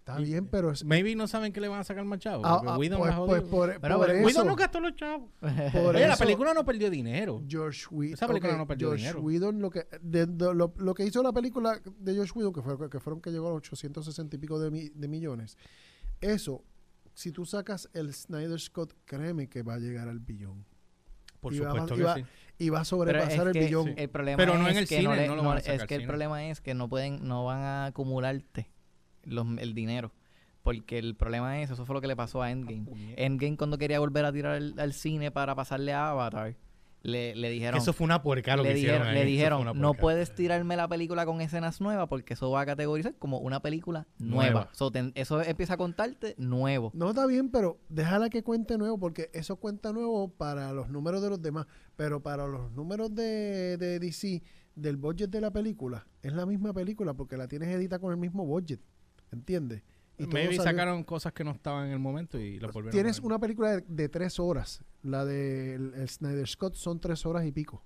Está 0.08 0.18
bien, 0.20 0.46
pero... 0.46 0.70
es- 0.70 0.84
Maybe 0.84 1.16
no 1.16 1.26
saben 1.26 1.52
que 1.52 1.60
le 1.60 1.66
van 1.66 1.80
a 1.80 1.84
sacar 1.84 2.04
más 2.04 2.20
chavos. 2.20 2.44
Ah, 2.46 2.62
ah, 2.64 2.78
Whedon 2.78 3.00
pues, 3.00 3.10
la 3.10 3.26
pues 3.26 3.42
por, 3.42 3.50
Bueno, 3.50 3.80
por 3.80 4.06
pero 4.06 4.12
eso... 4.12 4.24
Whedon 4.26 4.46
no 4.46 4.54
gastó 4.54 4.78
los 4.78 4.94
chavos. 4.94 5.30
por 5.72 5.96
Oye, 5.96 6.06
la 6.06 6.16
película 6.16 6.54
no 6.54 6.64
perdió 6.64 6.88
dinero. 6.90 7.42
Josh 7.50 7.86
Whedon. 7.90 8.14
Esa 8.14 8.28
película 8.28 8.52
ok, 8.52 8.58
no 8.58 8.66
perdió 8.68 8.90
Josh 8.90 8.98
dinero. 9.00 9.20
Whedon, 9.20 9.60
lo 9.60 9.68
que, 9.70 9.88
de- 10.00 10.26
de- 10.26 10.54
lo, 10.54 10.72
lo 10.76 10.94
que 10.94 11.04
hizo 11.04 11.24
la 11.24 11.32
película 11.32 11.80
de 11.98 12.16
Josh 12.16 12.30
Whedon, 12.36 12.52
que, 12.52 12.62
fue, 12.62 12.88
que 12.88 13.00
fueron 13.00 13.20
que 13.20 13.30
llegó 13.32 13.48
a 13.48 13.50
los 13.50 13.56
860 13.58 14.36
y 14.36 14.38
pico 14.38 14.60
de, 14.60 14.70
mi- 14.70 14.90
de 14.90 15.08
millones, 15.08 15.58
eso, 16.20 16.62
si 17.12 17.32
tú 17.32 17.44
sacas 17.44 17.90
el 17.92 18.14
Snyder 18.14 18.60
Scott, 18.60 18.94
créeme 19.06 19.48
que 19.48 19.64
va 19.64 19.74
a 19.74 19.78
llegar 19.78 20.08
al 20.08 20.20
billón. 20.20 20.64
Por 21.40 21.52
Y 21.52 21.56
supuesto 21.58 21.94
y 21.94 21.98
que 21.98 22.04
va- 22.04 22.14
sí. 22.14 22.24
Y 22.58 22.68
va 22.70 22.78
a 22.78 22.80
Pero 22.82 22.84
sobrepasar 22.84 23.48
el 23.48 23.52
billón. 23.54 23.94
el 23.96 24.08
problema 24.08 24.36
Pero 24.36 24.56
no 24.56 24.66
es 24.68 24.72
en 24.72 24.78
el 24.78 24.88
que 24.88 24.98
cine, 24.98 25.08
no, 25.08 25.14
le- 25.16 25.26
no 25.26 25.34
lo 25.34 25.42
no- 25.42 25.48
van 25.48 25.58
a 25.58 25.60
es 25.60 25.66
que 25.84 25.94
el 25.96 26.00
cine. 26.02 26.06
problema 26.06 26.44
es 26.48 26.60
que 26.60 26.74
no 26.74 26.88
pueden 26.88 27.26
no 27.26 27.44
van 27.44 27.58
a 27.60 27.86
acumularte 27.86 28.70
los, 29.26 29.46
el 29.58 29.74
dinero 29.74 30.12
porque 30.62 30.98
el 30.98 31.14
problema 31.14 31.60
es 31.60 31.70
eso 31.70 31.86
fue 31.86 31.94
lo 31.94 32.00
que 32.00 32.08
le 32.08 32.16
pasó 32.16 32.42
a 32.42 32.50
Endgame 32.50 33.14
Endgame 33.16 33.56
cuando 33.56 33.78
quería 33.78 34.00
volver 34.00 34.24
a 34.24 34.32
tirar 34.32 34.54
al, 34.54 34.74
al 34.78 34.92
cine 34.92 35.30
para 35.30 35.54
pasarle 35.54 35.92
a 35.92 36.10
Avatar 36.10 36.56
le, 37.06 37.36
le 37.36 37.50
dijeron, 37.50 37.78
eso 37.78 37.92
fue 37.92 38.04
una 38.04 38.20
puerca 38.20 38.56
lo 38.56 38.64
le 38.64 38.70
que 38.70 38.78
hicieron 38.78 39.02
dijeron, 39.02 39.16
ahí, 39.16 39.24
le 39.24 39.30
dijeron, 39.30 39.64
no 39.64 39.72
puerca". 39.72 40.00
puedes 40.00 40.34
tirarme 40.34 40.76
la 40.76 40.88
película 40.88 41.24
con 41.24 41.40
escenas 41.40 41.80
nuevas 41.80 42.08
porque 42.08 42.34
eso 42.34 42.50
va 42.50 42.62
a 42.62 42.66
categorizar 42.66 43.14
como 43.14 43.38
una 43.38 43.60
película 43.60 44.08
nueva. 44.18 44.50
Nueva. 44.50 44.68
So, 44.72 44.90
eso 45.14 45.40
empieza 45.40 45.74
a 45.74 45.76
contarte 45.76 46.34
nuevo. 46.36 46.90
No 46.94 47.10
está 47.10 47.26
bien, 47.26 47.50
pero 47.50 47.78
déjala 47.88 48.28
que 48.28 48.42
cuente 48.42 48.76
nuevo, 48.76 48.98
porque 48.98 49.30
eso 49.34 49.56
cuenta 49.56 49.92
nuevo 49.92 50.28
para 50.28 50.72
los 50.72 50.88
números 50.88 51.22
de 51.22 51.30
los 51.30 51.40
demás. 51.40 51.66
Pero 51.94 52.22
para 52.22 52.48
los 52.48 52.72
números 52.72 53.14
de, 53.14 53.76
de 53.76 54.00
DC, 54.00 54.42
del 54.74 54.96
budget 54.96 55.30
de 55.30 55.40
la 55.40 55.52
película, 55.52 56.06
es 56.22 56.32
la 56.32 56.44
misma 56.44 56.72
película 56.72 57.14
porque 57.14 57.36
la 57.36 57.46
tienes 57.46 57.68
edita 57.68 58.00
con 58.00 58.10
el 58.10 58.18
mismo 58.18 58.44
budget. 58.44 58.80
¿Entiendes? 59.32 59.82
Y 60.18 60.26
Maybe 60.26 60.56
salió- 60.56 60.62
sacaron 60.62 61.04
cosas 61.04 61.32
que 61.34 61.44
no 61.44 61.50
estaban 61.50 61.88
en 61.88 61.92
el 61.92 61.98
momento 61.98 62.38
y 62.38 62.58
lo 62.58 62.68
volvieron 62.72 62.92
Tienes 62.92 63.18
a 63.20 63.22
una 63.22 63.38
película 63.38 63.76
de, 63.76 63.84
de 63.86 64.08
tres 64.08 64.38
horas. 64.40 64.82
La 65.02 65.24
de 65.26 65.74
el, 65.74 65.92
el 65.94 66.08
Snyder 66.08 66.48
Scott 66.48 66.74
son 66.74 67.00
tres 67.00 67.26
horas 67.26 67.44
y 67.44 67.52
pico. 67.52 67.84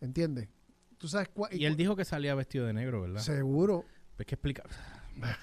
¿Entiendes? 0.00 0.48
Tú 0.98 1.08
sabes 1.08 1.28
cuál. 1.28 1.54
Y 1.54 1.64
él 1.64 1.76
dijo 1.76 1.96
que 1.96 2.04
salía 2.04 2.34
vestido 2.34 2.66
de 2.66 2.72
negro, 2.74 3.00
¿verdad? 3.02 3.20
Seguro. 3.20 3.84
Es 4.18 4.26
que 4.26 4.34
explica. 4.34 4.64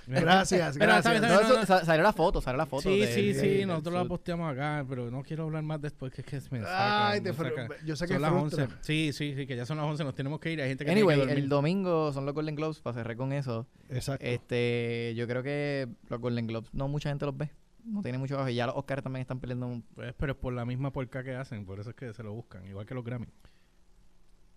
Gracias, 0.07 0.77
gracias. 0.77 1.85
salió 1.85 2.03
la 2.03 2.13
foto, 2.13 2.41
salió 2.41 2.57
la 2.57 2.65
foto. 2.65 2.83
Sí, 2.89 2.99
de- 2.99 3.07
sí, 3.13 3.33
de- 3.33 3.59
sí, 3.59 3.65
nosotros 3.65 3.95
la 3.95 4.05
posteamos 4.05 4.51
acá, 4.51 4.85
pero 4.87 5.09
no 5.09 5.23
quiero 5.23 5.43
hablar 5.43 5.63
más 5.63 5.81
después 5.81 6.11
que 6.13 6.21
es 6.21 6.27
que 6.27 6.39
me 6.55 6.63
Ay, 6.67 7.21
te 7.21 7.31
me 7.31 7.37
fru- 7.37 7.49
saca. 7.55 7.67
yo 7.85 7.95
sé 7.95 8.05
que 8.07 8.13
Son 8.13 8.21
las 8.21 8.31
frustra. 8.31 8.63
11. 8.65 8.77
Sí, 8.81 9.11
sí, 9.13 9.35
sí, 9.35 9.47
que 9.47 9.55
ya 9.55 9.65
son 9.65 9.77
las 9.77 9.85
11, 9.85 10.03
nos 10.03 10.15
tenemos 10.15 10.39
que 10.39 10.51
ir. 10.51 10.61
Hay 10.61 10.69
gente 10.69 10.85
que 10.85 10.91
Anyway, 10.91 11.25
que 11.25 11.33
el 11.33 11.49
domingo 11.49 12.11
son 12.13 12.25
los 12.25 12.33
Golden 12.35 12.55
Globes, 12.55 12.79
para 12.81 12.95
cerrar 12.95 13.15
con 13.17 13.33
eso. 13.33 13.67
Exacto. 13.89 14.25
Este, 14.25 15.13
yo 15.15 15.27
creo 15.27 15.43
que 15.43 15.87
los 16.09 16.19
Golden 16.19 16.47
Globes 16.47 16.69
no 16.73 16.87
mucha 16.87 17.09
gente 17.09 17.25
los 17.25 17.35
ve. 17.37 17.51
No 17.85 18.01
tiene 18.01 18.17
mucho 18.17 18.37
bajo. 18.37 18.47
Y 18.49 18.55
ya 18.55 18.65
los 18.67 18.75
Oscars 18.77 19.03
también 19.03 19.21
están 19.21 19.39
peleando. 19.41 19.67
un- 19.67 19.81
Pues, 19.95 20.13
pero 20.17 20.31
es 20.33 20.37
por 20.37 20.53
la 20.53 20.65
misma 20.65 20.91
porca 20.93 21.21
que 21.23 21.35
hacen, 21.35 21.65
por 21.65 21.79
eso 21.79 21.89
es 21.89 21.95
que 21.95 22.13
se 22.13 22.23
lo 22.23 22.31
buscan, 22.33 22.65
igual 22.67 22.85
que 22.85 22.93
los 22.95 23.03
Grammy. 23.03 23.27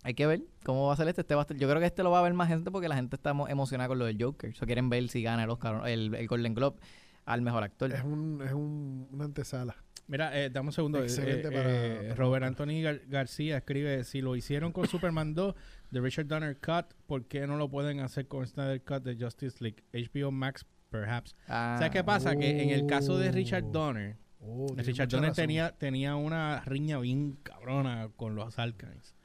Hay 0.06 0.14
que 0.14 0.24
ver 0.26 0.42
cómo 0.64 0.86
va 0.86 0.92
a 0.92 0.96
ser 0.96 1.08
este. 1.08 1.22
este 1.22 1.34
va 1.34 1.40
a 1.40 1.44
estar- 1.44 1.56
yo 1.56 1.68
creo 1.68 1.80
que 1.80 1.86
este 1.86 2.02
lo 2.04 2.10
va 2.12 2.20
a 2.20 2.22
ver 2.22 2.32
más 2.32 2.46
gente 2.48 2.70
porque 2.70 2.88
la 2.88 2.94
gente 2.94 3.16
está 3.16 3.32
emo- 3.32 3.48
emocionada 3.50 3.88
con 3.88 3.98
lo 3.98 4.04
del 4.04 4.16
Joker. 4.22 4.54
O 4.62 4.66
quieren 4.66 4.88
ver 4.88 5.08
si 5.08 5.20
gana 5.22 5.42
el 5.44 5.50
Oscar, 5.50 5.88
el, 5.88 6.14
el 6.14 6.26
Golden 6.28 6.54
Globe 6.54 6.78
al 7.24 7.42
mejor 7.42 7.64
actor. 7.64 7.92
Es, 7.92 8.04
un, 8.04 8.40
es 8.46 8.52
un, 8.52 9.08
una 9.10 9.24
antesala. 9.24 9.74
Mira, 10.06 10.38
eh, 10.40 10.48
dame 10.50 10.68
un 10.68 10.72
segundo. 10.72 11.00
eh, 11.00 11.06
Excelente 11.06 11.48
eh, 11.48 11.50
para- 11.50 11.70
eh, 11.74 11.96
para 12.02 12.14
Robert. 12.14 12.44
Anthony 12.44 12.80
Gar- 12.84 13.02
García 13.08 13.56
escribe, 13.56 14.04
si 14.04 14.20
lo 14.20 14.36
hicieron 14.36 14.70
con 14.70 14.86
Superman 14.86 15.34
2 15.34 15.56
de 15.90 16.00
Richard 16.00 16.26
Donner 16.28 16.56
Cut, 16.58 16.94
¿por 17.08 17.24
qué 17.26 17.48
no 17.48 17.56
lo 17.56 17.68
pueden 17.68 17.98
hacer 17.98 18.28
con 18.28 18.46
Snyder 18.46 18.80
Cut 18.84 19.02
de 19.02 19.16
Justice 19.22 19.56
League? 19.60 19.82
HBO 19.92 20.30
Max, 20.30 20.64
perhaps. 20.90 21.34
Ah, 21.48 21.74
¿Sabes 21.78 21.90
qué 21.90 22.04
pasa? 22.04 22.36
Que 22.36 22.62
en 22.62 22.70
el 22.70 22.86
caso 22.86 23.18
de 23.18 23.30
Oh. 23.30 23.32
Richard 23.32 23.64
Donner, 23.72 24.16
Oh, 24.38 24.68
Richard 24.76 25.08
Donner 25.08 25.30
razón. 25.30 25.42
tenía, 25.42 25.72
tenía 25.76 26.14
una 26.14 26.60
riña 26.60 27.00
bien 27.00 27.32
cabrona 27.42 28.08
con 28.14 28.36
los 28.36 28.60
Alkans. 28.60 29.15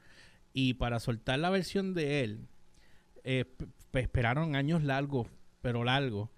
Y 0.52 0.74
para 0.74 1.00
soltar 1.00 1.38
la 1.38 1.50
versión 1.50 1.94
de 1.94 2.24
él, 2.24 2.48
eh, 3.24 3.44
esperaron 3.92 4.54
años 4.56 4.82
largos, 4.82 5.28
pero 5.60 5.84
largos. 5.84 6.30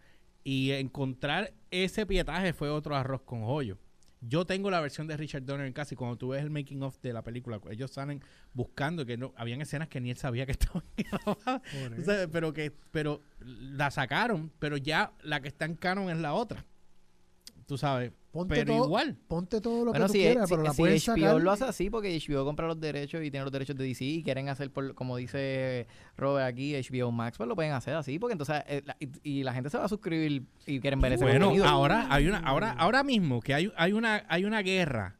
Y 0.44 0.72
encontrar 0.72 1.52
ese 1.70 2.06
pietaje 2.06 2.52
fue 2.52 2.68
otro 2.70 2.94
arroz 2.96 3.22
con 3.22 3.44
joyo. 3.44 3.78
Yo 4.20 4.46
tengo 4.46 4.70
la 4.70 4.80
versión 4.80 5.06
de 5.06 5.16
Richard 5.16 5.44
Donner 5.44 5.66
en 5.66 5.72
casa 5.72 5.94
y 5.94 5.96
cuando 5.96 6.16
tú 6.16 6.28
ves 6.28 6.42
el 6.42 6.50
making 6.50 6.82
of 6.82 6.98
de 7.02 7.12
la 7.12 7.22
película, 7.22 7.60
ellos 7.70 7.90
salen 7.90 8.22
buscando 8.54 9.04
que 9.04 9.18
no, 9.18 9.34
habían 9.36 9.60
escenas 9.60 9.88
que 9.88 10.00
ni 10.00 10.10
él 10.10 10.16
sabía 10.16 10.46
que 10.46 10.52
estaban 10.58 10.82
grabadas. 10.96 11.62
O 11.98 12.02
sea, 12.02 12.28
pero 12.28 12.52
que 12.52 12.72
pero 12.90 13.20
la 13.40 13.90
sacaron, 13.90 14.50
pero 14.58 14.76
ya 14.76 15.12
la 15.22 15.40
que 15.40 15.48
está 15.48 15.66
en 15.66 15.76
canon 15.76 16.10
es 16.10 16.16
la 16.16 16.32
otra. 16.32 16.64
Tú 17.66 17.76
sabes, 17.76 18.12
Ponte 18.34 18.54
pero 18.56 18.74
todo, 18.74 18.84
igual. 18.86 19.16
ponte 19.28 19.60
todo 19.60 19.84
lo 19.84 19.90
Bueno, 19.92 20.06
que 20.06 20.08
tú 20.08 20.12
si, 20.12 20.18
quieras, 20.18 20.48
si- 20.48 20.52
pero 20.54 20.62
la 20.64 20.72
si 20.72 20.76
puedes 20.82 21.08
HBO 21.08 21.14
sacar. 21.16 21.40
lo 21.40 21.50
hace 21.52 21.64
así 21.64 21.88
porque 21.88 22.14
HBO 22.18 22.44
compra 22.44 22.66
los 22.66 22.80
derechos 22.80 23.22
y 23.24 23.30
tiene 23.30 23.44
los 23.44 23.52
derechos 23.52 23.76
de 23.76 23.84
DC 23.84 24.04
y 24.04 24.22
quieren 24.24 24.48
hacer, 24.48 24.70
por, 24.72 24.92
como 24.94 25.16
dice 25.16 25.86
Robert 26.16 26.46
aquí, 26.48 26.74
HBO 26.74 27.12
Max, 27.12 27.38
pues 27.38 27.48
lo 27.48 27.54
pueden 27.54 27.72
hacer 27.72 27.94
así 27.94 28.18
porque 28.18 28.32
entonces 28.32 28.62
eh, 28.66 28.82
la- 28.84 28.96
y, 29.00 29.08
y 29.22 29.42
la 29.44 29.54
gente 29.54 29.70
se 29.70 29.78
va 29.78 29.84
a 29.84 29.88
suscribir 29.88 30.42
y 30.66 30.80
quieren 30.80 31.00
ver 31.00 31.12
ese 31.12 31.24
Bueno, 31.24 31.46
contenido. 31.46 31.66
ahora 31.68 32.08
hay 32.10 32.26
una, 32.26 32.38
ahora, 32.40 32.72
ahora 32.72 33.04
mismo 33.04 33.40
que 33.40 33.54
hay, 33.54 33.72
hay 33.76 33.92
una, 33.92 34.24
hay 34.28 34.44
una 34.44 34.60
guerra 34.62 35.16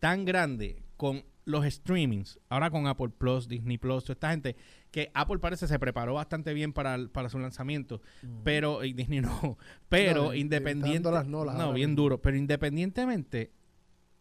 tan 0.00 0.24
grande 0.24 0.82
con 0.96 1.24
los 1.44 1.64
streamings, 1.72 2.40
ahora 2.48 2.70
con 2.70 2.88
Apple 2.88 3.10
Plus, 3.16 3.46
Disney 3.46 3.78
Plus, 3.78 4.02
toda 4.02 4.14
esta 4.14 4.30
gente, 4.30 4.56
que 4.96 5.10
Apple 5.12 5.38
parece 5.40 5.66
se 5.68 5.78
preparó 5.78 6.14
bastante 6.14 6.54
bien 6.54 6.72
para, 6.72 6.96
para 7.12 7.28
su 7.28 7.38
lanzamiento, 7.38 8.00
pero, 8.44 8.82
y 8.82 8.94
Disney 8.94 9.20
no, 9.20 9.58
pero 9.90 10.24
No, 10.24 10.32
eh, 10.32 10.38
independiente, 10.38 11.02
dando 11.02 11.10
las 11.10 11.26
nolas 11.26 11.54
no, 11.56 11.74
bien 11.74 11.90
mismo. 11.90 12.02
duro, 12.02 12.22
pero 12.22 12.34
independientemente, 12.38 13.52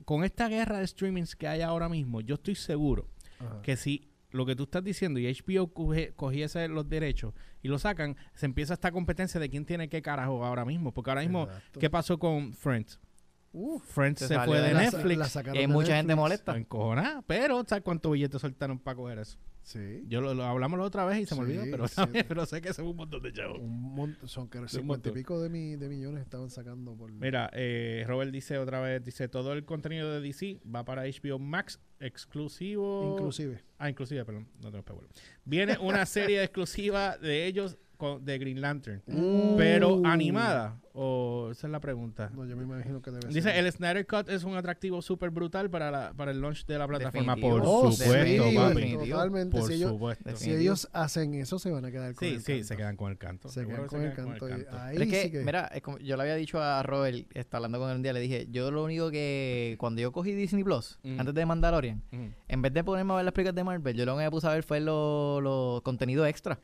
con 0.03 0.26
esta 0.26 0.49
guerra 0.49 0.80
de 0.80 0.88
streamings 0.88 1.38
que 1.38 1.47
hay 1.47 1.61
ahora 1.61 1.88
mismo, 1.88 2.19
yo 2.19 2.36
estoy 2.36 2.55
seguro 2.55 3.07
Ajá. 3.39 3.61
que 3.61 3.78
si 3.78 4.09
lo 4.32 4.45
que 4.45 4.53
tú 4.57 4.63
estás 4.63 4.84
diciendo 4.84 5.17
y 5.17 5.28
HBO 5.32 5.73
coge- 5.73 6.13
cogiese 6.17 6.67
los 6.67 6.89
derechos 6.89 7.34
y 7.61 7.69
lo 7.69 7.80
sacan, 7.80 8.17
se 8.34 8.45
empieza 8.45 8.73
esta 8.73 8.91
competencia 8.91 9.39
de 9.39 9.49
quién 9.49 9.63
tiene 9.63 9.88
qué 9.88 10.01
carajo 10.01 10.43
ahora 10.43 10.65
mismo. 10.65 10.93
Porque 10.93 11.09
ahora 11.11 11.21
mismo, 11.21 11.43
Exacto. 11.43 11.80
¿qué 11.80 11.89
pasó 11.89 12.19
con 12.19 12.51
Friends? 12.53 12.99
Uf, 13.53 13.82
Friends 13.86 14.19
Se 14.19 14.38
fue 14.41 14.59
de 14.59 14.73
la- 14.73 14.82
Netflix. 14.82 15.36
la 15.36 15.55
Y 15.55 15.57
de 15.59 15.67
mucha 15.69 15.95
gente 15.95 16.15
molesta. 16.15 16.53
Pero 17.26 17.63
¿sabes 17.65 17.82
cuántos 17.86 18.11
billetes 18.11 18.41
soltaron 18.41 18.78
para 18.78 18.95
coger 18.97 19.19
eso? 19.19 19.38
Sí. 19.66 20.03
Yo 20.07 20.22
lo, 20.22 20.34
lo 20.36 20.43
hablamos 20.43 20.78
la 20.78 20.86
otra 20.86 21.05
vez 21.05 21.20
y 21.22 21.26
se 21.26 21.34
me 21.36 21.45
Sí, 21.45 21.57
olvidó, 21.57 21.63
pero, 21.72 21.86
pero 22.28 22.45
sé 22.45 22.61
que 22.61 22.70
es 22.70 22.78
un 22.80 22.95
montón 22.95 23.22
de 23.24 23.34
chavos. 23.34 23.59
Un 23.59 23.95
mon- 23.95 24.16
son 24.26 24.47
que 24.47 24.59
un 24.59 24.70
50 24.70 24.80
y 24.80 24.84
montón. 24.86 25.13
pico 25.13 25.41
de, 25.41 25.49
mi- 25.49 25.76
de 25.76 25.89
millones 25.89 26.22
estaban 26.22 26.49
sacando 26.51 26.95
por. 26.95 27.11
Mira, 27.11 27.49
eh, 27.51 28.03
Robert 28.07 28.32
dice 28.32 28.59
otra 28.59 28.80
vez, 28.80 29.03
dice, 29.03 29.28
todo 29.28 29.53
el 29.53 29.66
contenido 29.66 30.11
de 30.13 30.22
DC 30.22 30.61
va 30.74 30.86
para 30.86 31.03
HBO 31.05 31.39
Max 31.39 31.80
exclusivo. 31.99 33.13
Inclusive. 33.13 33.61
Ah, 33.77 33.89
inclusive, 33.89 34.23
perdón, 34.25 34.47
no 34.57 34.69
tengo 34.71 34.79
espejuelo. 34.79 35.09
Viene 35.43 35.77
una 35.79 36.05
serie 36.05 36.43
exclusiva 36.43 37.17
de 37.17 37.45
ellos 37.45 37.77
con, 37.97 38.25
de 38.25 38.37
Green 38.37 38.59
Lantern, 38.59 39.01
pero 39.57 39.95
Uh. 39.95 40.05
animada. 40.05 40.81
O 40.97 41.49
esa 41.51 41.67
es 41.67 41.71
la 41.71 41.79
pregunta. 41.81 42.29
No, 42.33 42.45
yo 42.45 42.55
me 42.55 42.63
imagino 42.63 43.01
que 43.01 43.11
debe 43.11 43.27
Dice, 43.27 43.41
ser. 43.51 43.57
el 43.65 43.69
Snyder 43.71 44.05
Cut 44.07 44.29
es 44.29 44.45
un 44.45 44.55
atractivo 44.55 45.01
súper 45.01 45.29
brutal 45.29 45.69
para, 45.69 45.91
la, 45.91 46.13
para 46.13 46.31
el 46.31 46.39
launch 46.39 46.65
de 46.65 46.77
la 46.77 46.87
plataforma. 46.87 47.35
Definitivo. 47.35 47.57
Por 47.59 47.67
Oh, 47.67 47.91
supuesto, 47.91 48.49
sí, 48.49 48.55
papi. 48.55 49.09
Totalmente. 49.09 49.57
Por 49.57 49.67
si, 49.67 49.73
ellos, 49.73 49.91
supuesto. 49.91 50.35
si 50.37 50.51
ellos 50.53 50.89
hacen 50.93 51.33
eso, 51.35 51.59
se 51.59 51.69
van 51.69 51.83
a 51.83 51.91
quedar 51.91 52.13
con 52.15 52.25
Sí, 52.27 52.35
el 52.35 52.41
sí, 52.41 52.51
canto. 52.53 52.67
se 52.67 52.77
quedan 52.77 52.95
con 52.95 53.11
el 53.11 53.17
canto. 53.17 53.49
Se 53.49 53.65
quedan 53.65 53.81
que 53.83 53.87
con 53.87 53.99
se 54.01 54.07
el 54.07 54.13
canto. 54.13 54.45
ahí 54.45 54.93
Pero 54.97 55.03
es 55.03 55.09
que, 55.11 55.23
sí 55.23 55.31
que- 55.31 55.43
mira, 55.43 55.65
es 55.67 55.81
como 55.81 55.97
yo 55.99 56.15
le 56.15 56.21
había 56.23 56.35
dicho 56.35 56.61
a 56.61 56.81
Robert, 56.83 57.27
está 57.33 57.57
hablando 57.57 57.77
con 57.79 57.89
él 57.89 57.97
un 57.97 58.01
día, 58.03 58.13
le 58.13 58.21
dije, 58.21 58.47
yo 58.49 58.71
lo 58.71 58.83
único 58.85 59.11
que, 59.11 59.75
cuando 59.77 60.01
yo 60.01 60.13
cogí 60.13 60.33
Disney 60.33 60.63
Plus, 60.63 60.97
Ujú. 61.03 61.15
antes 61.19 61.33
de 61.35 61.45
Mandalorian, 61.45 61.84
En 62.47 62.61
vez 62.61 62.73
de 62.73 62.83
ponerme 62.83 63.13
a 63.13 63.15
ver 63.17 63.25
las 63.25 63.33
películas 63.33 63.55
de 63.55 63.63
Marvel, 63.63 63.95
yo 63.95 64.05
lo 64.05 64.17
que 64.17 64.23
me 64.23 64.31
puse 64.31 64.47
a 64.47 64.51
ver 64.53 64.63
fue 64.63 64.79
los 64.79 65.41
los 65.43 65.81
contenidos 65.81 66.27
extra. 66.27 66.59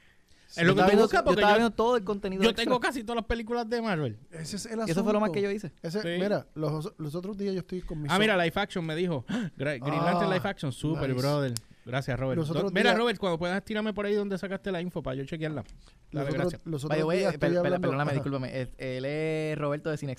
Es 0.55 0.57
lo 0.57 0.63
Yo 0.63 0.76
que 0.76 0.82
estaba 0.82 0.91
tú 0.91 0.97
buscas 0.97 1.19
yo 1.22 1.24
porque 1.24 1.39
estaba 1.39 1.53
yo, 1.53 1.59
viendo 1.59 1.76
todo 1.76 1.95
el 1.95 2.03
contenido 2.03 2.43
yo 2.43 2.49
extra. 2.49 2.65
tengo 2.65 2.78
casi 2.82 3.03
todas 3.03 3.15
las 3.15 3.26
películas 3.26 3.69
de 3.69 3.82
Marvel. 3.82 4.17
Ese 4.32 4.57
es 4.57 4.65
el 4.65 4.80
Y 4.86 4.91
eso 4.91 5.01
fue 5.03 5.13
lo 5.13 5.22
más 5.22 5.28
asunto. 5.30 5.34
que 5.34 5.41
yo 5.43 5.49
hice. 5.51 5.72
Ese- 5.82 6.01
Sí. 6.01 6.07
Mira, 6.22 6.45
los, 6.55 6.91
los 6.97 7.15
otros 7.15 7.38
días 7.38 7.53
yo 7.53 7.61
estoy 7.61 7.80
con 7.82 8.01
mis 8.01 8.11
Ah, 8.11 8.19
mira, 8.19 8.36
Life 8.36 8.59
Action 8.59 8.86
me 8.86 8.93
dijo. 8.95 9.24
Green 9.55 9.82
Ah, 9.82 10.03
Lantern 10.11 10.30
Life 10.30 10.45
Action, 10.47 10.74
super, 10.74 11.07
nice. 11.09 11.22
brother. 11.22 11.53
Gracias, 11.86 12.19
Robert. 12.19 12.38
Los 12.38 12.49
otros 12.49 12.65
Do- 12.65 12.72
Mira, 12.72 12.89
días- 12.91 12.97
Robert, 12.97 13.17
cuando 13.17 13.39
puedas 13.39 13.63
tirarme 13.63 13.93
por 13.93 14.05
ahí 14.05 14.13
donde 14.13 14.38
sacaste 14.38 14.72
la 14.74 14.82
info 14.82 15.01
para 15.01 15.15
yo 15.15 15.24
chequearla. 15.26 15.63
los 15.63 15.72
Dale, 16.11 16.26
otros, 16.30 16.38
gracias. 16.51 16.61
los 16.65 16.84
otros 16.84 17.03
way, 17.05 17.19
días 17.19 17.34
estoy 17.34 17.55
hablando. 17.55 17.80
perdóname, 17.82 18.11
discúlpame. 18.22 18.67
Él 18.78 19.05
es 19.05 19.57
Roberto 19.57 19.89
de 19.89 19.95
Cine 19.95 20.11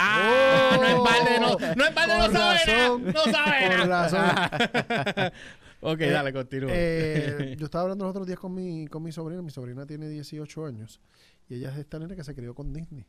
¡Ah! 0.00 0.76
no 0.80 0.86
es 0.86 0.96
balde, 1.02 1.40
no. 1.40 1.74
No 1.76 1.84
es 1.84 1.94
balde, 1.94 2.14
no 2.18 2.30
sabe 2.32 2.54
razón. 2.54 3.04
nada. 3.04 3.12
No 3.12 3.32
sabe 3.32 3.68
Con 3.68 3.88
nada. 3.88 4.48
razón. 4.48 5.32
ok, 5.80 6.00
Eh, 6.00 6.10
dale, 6.10 6.32
continúa. 6.32 6.70
Eh, 6.72 7.56
yo 7.58 7.64
estaba 7.66 7.82
hablando 7.82 8.04
los 8.04 8.10
otros 8.12 8.26
días 8.26 8.38
con 8.38 8.54
mi, 8.54 8.86
con 8.86 9.02
mi 9.02 9.12
sobrina. 9.12 9.42
Mi 9.42 9.50
sobrina 9.50 9.86
tiene 9.86 10.08
18 10.08 10.66
años. 10.66 11.00
Y 11.48 11.56
ella 11.56 11.72
es 11.72 11.78
esta 11.78 11.98
nena 11.98 12.14
que 12.14 12.24
se 12.24 12.34
crió 12.34 12.54
con 12.54 12.72
Disney. 12.72 13.04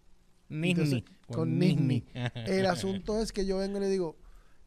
Nisni. 0.49 0.71
entonces, 0.71 1.03
con 1.27 1.59
Nisni. 1.59 2.05
El 2.47 2.65
asunto 2.65 3.19
es 3.21 3.31
que 3.31 3.45
yo 3.45 3.57
vengo 3.59 3.77
y 3.77 3.81
le 3.81 3.87
digo, 3.89 4.17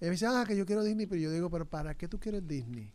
ella 0.00 0.10
me 0.10 0.12
dice, 0.12 0.26
ah, 0.26 0.44
que 0.46 0.56
yo 0.56 0.64
quiero 0.64 0.84
Disney, 0.84 1.06
pero 1.06 1.20
yo 1.20 1.30
digo, 1.32 1.50
pero 1.50 1.68
¿para 1.68 1.94
qué 1.96 2.06
tú 2.06 2.20
quieres 2.20 2.46
Disney? 2.46 2.92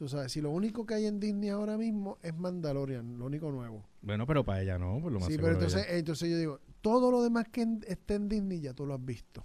Tú 0.00 0.08
sabes, 0.08 0.32
si 0.32 0.40
lo 0.40 0.48
único 0.50 0.86
que 0.86 0.94
hay 0.94 1.04
en 1.04 1.20
Disney 1.20 1.50
ahora 1.50 1.76
mismo 1.76 2.16
es 2.22 2.34
Mandalorian, 2.34 3.18
lo 3.18 3.26
único 3.26 3.50
nuevo. 3.52 3.84
Bueno, 4.00 4.26
pero 4.26 4.42
para 4.46 4.62
ella 4.62 4.78
no, 4.78 4.98
por 4.98 5.12
lo 5.12 5.20
más 5.20 5.28
Sí, 5.28 5.36
pero 5.36 5.52
entonces, 5.52 5.84
entonces 5.90 6.30
yo 6.30 6.38
digo, 6.38 6.60
todo 6.80 7.10
lo 7.10 7.22
demás 7.22 7.48
que 7.52 7.60
en- 7.60 7.84
esté 7.86 8.14
en 8.14 8.26
Disney 8.30 8.60
ya 8.62 8.72
tú 8.72 8.86
lo 8.86 8.94
has 8.94 9.04
visto. 9.04 9.44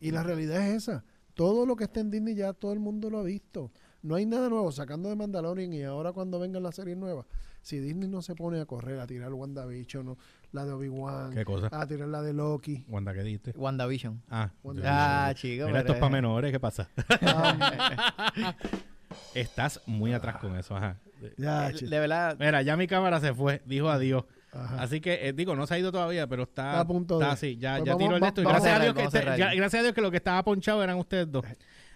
Y 0.00 0.10
la 0.10 0.22
realidad 0.22 0.66
es 0.66 0.76
esa. 0.84 1.04
Todo 1.34 1.66
lo 1.66 1.76
que 1.76 1.84
está 1.84 2.00
en 2.00 2.10
Disney 2.10 2.34
ya 2.34 2.54
todo 2.54 2.72
el 2.72 2.80
mundo 2.80 3.10
lo 3.10 3.18
ha 3.18 3.22
visto. 3.24 3.72
No 4.00 4.14
hay 4.14 4.24
nada 4.24 4.48
nuevo, 4.48 4.72
sacando 4.72 5.10
de 5.10 5.16
Mandalorian 5.16 5.70
y 5.74 5.82
ahora 5.82 6.12
cuando 6.12 6.40
vengan 6.40 6.62
las 6.62 6.76
series 6.76 6.96
nuevas. 6.96 7.26
Si 7.60 7.78
Disney 7.78 8.08
no 8.08 8.22
se 8.22 8.34
pone 8.34 8.60
a 8.60 8.64
correr, 8.64 8.98
a 9.00 9.06
tirar 9.06 9.34
WandaVision, 9.34 10.08
o 10.08 10.16
la 10.52 10.64
de 10.64 10.72
Obi-Wan, 10.72 11.30
¿Qué 11.34 11.44
cosa? 11.44 11.68
a 11.70 11.86
tirar 11.86 12.08
la 12.08 12.22
de 12.22 12.32
Loki. 12.32 12.86
Wanda, 12.88 13.12
¿qué 13.12 13.22
diste? 13.22 13.52
WandaVision. 13.54 14.22
Ah, 14.30 14.50
Wanda- 14.62 14.82
yo- 14.82 14.88
Ah, 14.90 15.32
chico. 15.34 15.66
Mira, 15.66 15.80
esto 15.80 15.92
es 15.92 15.98
para 15.98 16.10
menores, 16.12 16.52
¿qué 16.52 16.60
pasa? 16.60 16.88
Ah, 17.20 18.32
Estás 19.34 19.80
muy 19.86 20.12
atrás 20.12 20.36
con 20.36 20.56
eso, 20.56 20.76
ajá. 20.76 20.96
ya, 21.36 21.70
Eh. 21.70 21.72
De 21.80 21.98
verdad, 22.00 22.36
Mira, 22.38 22.62
ya 22.62 22.76
mi 22.76 22.86
cámara 22.86 23.20
se 23.20 23.32
fue, 23.34 23.62
dijo 23.64 23.88
adiós. 23.88 24.24
Ajá. 24.52 24.82
Así 24.82 25.00
que, 25.00 25.28
eh, 25.28 25.32
digo, 25.32 25.56
no 25.56 25.66
se 25.66 25.74
ha 25.74 25.78
ido 25.78 25.90
todavía, 25.90 26.26
pero 26.28 26.44
está, 26.44 26.70
Está 26.70 26.80
a 26.80 26.86
punto 26.86 27.18
de- 27.18 27.24
así, 27.26 27.56
ya, 27.56 27.76
Pues 27.78 27.86
ya 27.86 27.92
vamos- 27.94 27.98
tiró 28.06 28.14
el 28.16 28.20
de 28.20 28.24
va- 28.24 28.28
esto. 28.28 28.40
Y 28.40 28.44
vamos 28.44 28.60
a 28.60 28.64
gracias, 28.64 28.80
a 28.80 28.82
Dios 28.84 28.94
que 28.94 29.18
este- 29.18 29.38
ya- 29.38 29.54
gracias 29.54 29.80
a 29.80 29.82
Dios 29.82 29.94
que 29.94 30.00
lo 30.00 30.10
que 30.12 30.16
estaba 30.18 30.42
ponchado 30.44 30.82
eran 30.84 30.96
ustedes 30.98 31.30
dos. 31.30 31.44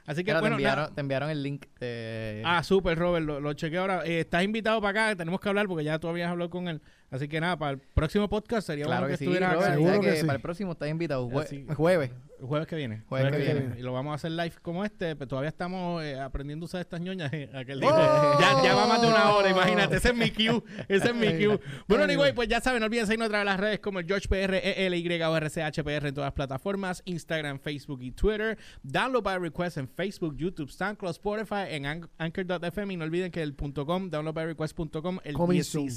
Así 0.07 0.25
que 0.25 0.33
bueno, 0.33 0.49
te, 0.49 0.53
enviaron, 0.55 0.95
te 0.95 1.01
enviaron 1.03 1.31
el 1.31 1.43
link. 1.43 1.67
de- 1.79 2.43
Ah, 2.45 2.63
súper, 2.65 2.99
Robert, 2.99 3.25
lo, 3.27 3.41
lo 3.41 3.53
chequeé 3.53 3.79
ahora. 3.79 4.03
Eh, 4.07 4.21
estás 4.21 4.43
invitado 4.43 4.81
para 4.81 5.05
acá, 5.09 5.17
tenemos 5.17 5.39
que 5.39 5.49
hablar 5.51 5.69
porque 5.69 5.85
ya 5.85 5.99
tú 5.99 6.09
habías 6.09 6.31
hablado 6.31 6.49
con 6.51 6.67
él. 6.67 6.81
Así 7.11 7.27
que 7.27 7.41
nada, 7.41 7.59
para 7.59 7.73
el 7.73 7.79
próximo 7.79 8.29
podcast 8.29 8.67
sería 8.67 8.85
claro 8.85 9.07
bueno 9.07 9.07
que, 9.09 9.13
que, 9.15 9.19
sí, 9.19 9.25
estuvieras 9.25 9.55
Robert, 9.55 9.73
Seguro 9.75 10.01
que 10.03 10.11
que 10.11 10.17
sí. 10.17 10.27
para 10.27 10.37
el 10.37 10.43
próximo 10.43 10.73
estás 10.73 10.91
invitado. 10.91 11.27
jue- 11.31 11.43
Así. 11.43 11.65
Jueves. 11.75 12.11
el 12.39 12.45
jueves 12.47 12.69
que 12.69 12.77
viene. 12.77 13.03
Jueves 13.09 13.33
que 13.33 13.39
viene. 13.39 13.75
Y 13.79 13.83
lo 13.83 13.95
vamos 13.95 14.13
a 14.13 14.15
hacer 14.17 14.33
live 14.33 14.53
como 14.61 14.85
este, 14.85 15.17
pero 15.17 15.27
todavía 15.27 15.49
estamos 15.49 16.03
eh, 16.05 16.21
aprendiendo 16.21 16.65
a 16.65 16.67
usar 16.67 16.83
estas 16.83 17.01
ñoñas. 17.01 17.33
eh, 17.33 17.49
aquel 17.55 17.81
día. 17.81 17.89
¡Oh! 17.91 18.39
ya, 18.39 18.63
ya 18.63 18.75
va 18.75 18.87
más 18.87 19.01
de 19.01 19.07
una 19.09 19.31
hora, 19.33 19.49
imagínate. 19.49 19.97
Ese 19.97 20.09
es 20.09 20.15
mi 20.15 20.31
cue. 20.31 20.63
Ese 20.87 21.09
es 21.09 21.15
mi 21.15 21.29
cue. 21.47 21.59
Bueno, 21.89 22.05
Ay, 22.05 22.11
anyway, 22.11 22.35
pues 22.35 22.47
ya 22.47 22.61
saben, 22.61 22.81
no 22.81 22.87
olviden 22.87 23.07
seguirnos 23.07 23.27
a 23.27 23.31
través 23.31 23.47
de 23.47 23.51
las 23.53 23.61
redes 23.61 23.81
como 23.81 24.01
el 24.01 24.07
GeorgePR, 24.07 24.55
ELY 24.63 25.23
o 25.23 25.35
RCHPR 25.41 26.09
en 26.09 26.15
todas 26.15 26.27
las 26.27 26.35
plataformas, 26.35 27.01
Instagram, 27.07 27.59
Facebook 27.59 28.03
y 28.03 28.11
Twitter. 28.13 28.59
Download 28.83 29.23
by 29.23 29.39
request 29.39 29.79
en 29.79 29.89
Facebook, 29.89 30.37
YouTube, 30.37 30.71
SoundCloud, 30.71 31.13
Spotify, 31.13 31.69
en 31.71 31.87
An- 31.87 32.11
Anchor.fm. 32.19 32.93
Y 32.93 32.97
no 32.99 33.05
olviden 33.07 33.33
que 33.33 33.41
el 33.43 33.57
.com, 33.57 34.11
downloadbyrequest.com, 34.11 35.21
el 35.25 35.33
Coming 35.35 35.65
soon. 35.65 35.89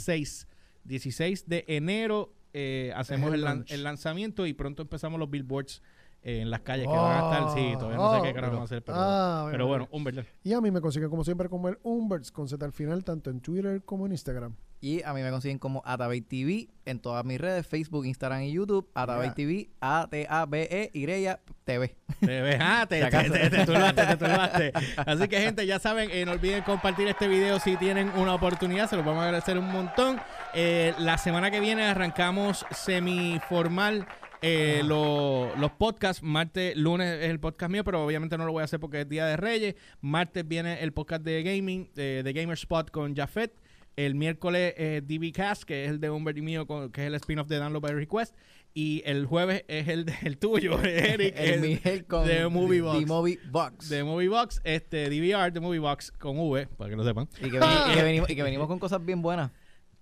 16, 0.83 1.45
16 1.45 1.47
de 1.47 1.65
enero 1.67 2.33
eh, 2.53 2.91
hacemos 2.95 3.33
el 3.33 3.45
el, 3.67 3.83
lanzamiento 3.83 4.45
y 4.45 4.53
pronto 4.53 4.81
empezamos 4.81 5.19
los 5.19 5.29
billboards 5.29 5.81
en 6.23 6.49
las 6.51 6.61
calles 6.61 6.87
que 6.87 6.93
van 6.95 7.11
a 7.11 7.31
estar. 7.39 7.53
Sí, 7.57 7.73
todavía 7.79 7.97
no 7.97 8.15
sé 8.15 8.21
qué 8.23 8.29
Oh, 8.29 8.33
carajo 8.33 8.53
vamos 8.53 8.71
a 8.71 8.75
hacer, 8.75 8.83
pero, 8.83 8.97
Ah, 8.99 9.47
pero 9.51 9.67
bueno. 9.67 9.87
verdad. 10.03 10.23
Y 10.43 10.53
a 10.53 10.61
mí 10.61 10.69
me 10.71 10.81
consiguen 10.81 11.09
como 11.09 11.23
siempre 11.23 11.49
como 11.49 11.67
el 11.69 11.79
Umberts 11.83 12.31
con 12.31 12.47
Z 12.47 12.63
al 12.63 12.73
final, 12.73 13.03
tanto 13.03 13.29
en 13.29 13.41
Twitter 13.41 13.81
como 13.83 14.05
en 14.05 14.11
Instagram. 14.11 14.55
Y 14.83 15.03
a 15.03 15.13
mí 15.13 15.21
me 15.21 15.29
consiguen 15.29 15.59
como 15.59 15.83
Atabey 15.85 16.21
TV 16.21 16.69
en 16.85 16.99
todas 16.99 17.23
mis 17.23 17.39
redes, 17.39 17.67
Facebook, 17.67 18.03
Instagram 18.05 18.41
y 18.41 18.51
YouTube. 18.53 18.89
Atabey 18.95 19.27
Yeah. 19.27 19.35
TV, 19.35 19.69
A-T-A-B-E-Y 19.79 21.27
TV. 21.63 21.95
Te 22.19 22.41
ves, 22.41 22.57
ah, 22.59 22.85
te, 22.89 22.99
te, 23.05 23.29
te, 23.29 23.49
te 23.49 23.65
turbaste, 23.65 24.05
te 24.05 24.17
turbaste. 24.17 24.73
Así 24.97 25.27
que, 25.27 25.39
gente, 25.39 25.65
ya 25.67 25.77
saben, 25.79 26.09
eh, 26.11 26.25
no 26.25 26.31
olviden 26.31 26.63
compartir 26.63 27.07
este 27.07 27.27
video 27.27 27.59
si 27.59 27.77
tienen 27.77 28.09
una 28.17 28.33
oportunidad. 28.33 28.89
Se 28.89 28.95
los 28.95 29.05
vamos 29.05 29.21
a 29.21 29.25
agradecer 29.25 29.57
un 29.57 29.71
montón. 29.71 30.19
Eh, 30.55 30.93
la 30.97 31.17
semana 31.19 31.51
que 31.51 31.59
viene 31.59 31.83
arrancamos 31.83 32.65
semiformal. 32.71 34.07
Eh, 34.41 34.81
lo- 34.83 35.55
los 35.55 35.71
podcasts, 35.71 36.23
martes, 36.23 36.75
lunes 36.75 37.19
es 37.21 37.29
el 37.29 37.39
podcast 37.39 37.71
mío, 37.71 37.83
pero 37.83 38.03
obviamente 38.05 38.37
no 38.37 38.45
lo 38.45 38.51
voy 38.51 38.61
a 38.61 38.65
hacer 38.65 38.79
porque 38.79 39.01
es 39.01 39.09
Día 39.09 39.25
de 39.25 39.37
Reyes. 39.37 39.75
Martes 40.01 40.47
viene 40.47 40.81
el 40.81 40.93
podcast 40.93 41.23
de 41.23 41.43
gaming, 41.43 41.89
eh, 41.95 42.21
de 42.23 42.33
Gamer 42.33 42.53
Spot 42.57 42.89
con 42.91 43.15
Jafet. 43.15 43.53
El 43.97 44.15
miércoles 44.15 44.73
es 44.77 45.05
DB 45.05 45.31
Cast, 45.33 45.63
que 45.63 45.83
es 45.83 45.91
el 45.91 45.99
de 45.99 46.09
Humbert 46.09 46.37
y 46.37 46.41
mío, 46.41 46.65
con- 46.65 46.91
que 46.91 47.01
es 47.01 47.07
el 47.07 47.15
spin-off 47.15 47.47
de 47.47 47.57
Download 47.57 47.81
by 47.81 47.93
Request. 47.93 48.35
Y 48.73 49.03
el 49.05 49.25
jueves 49.25 49.65
es 49.67 49.89
el, 49.89 50.05
de- 50.05 50.15
el 50.23 50.37
tuyo, 50.37 50.79
Eric. 50.83 51.33
El 51.37 52.05
con 52.05 52.25
de 52.25 52.47
Movie 52.47 52.79
Box. 52.81 52.99
The 52.99 53.05
Movie 53.05 53.39
Box. 53.51 53.89
de 53.89 54.03
Movie 54.05 54.29
Box, 54.29 54.61
este, 54.63 55.09
DVR 55.09 55.51
de 55.51 55.59
Movie 55.59 55.79
Box 55.79 56.09
con 56.13 56.39
V, 56.39 56.67
para 56.77 56.89
que 56.89 56.95
lo 56.95 57.03
sepan. 57.03 57.27
Y 57.41 57.51
que, 57.51 57.59
veni- 57.59 57.91
y 57.91 57.95
que 57.95 58.03
venimos, 58.03 58.29
y 58.29 58.35
que 58.35 58.43
venimos 58.43 58.67
con 58.67 58.79
cosas 58.79 59.03
bien 59.05 59.21
buenas. 59.21 59.51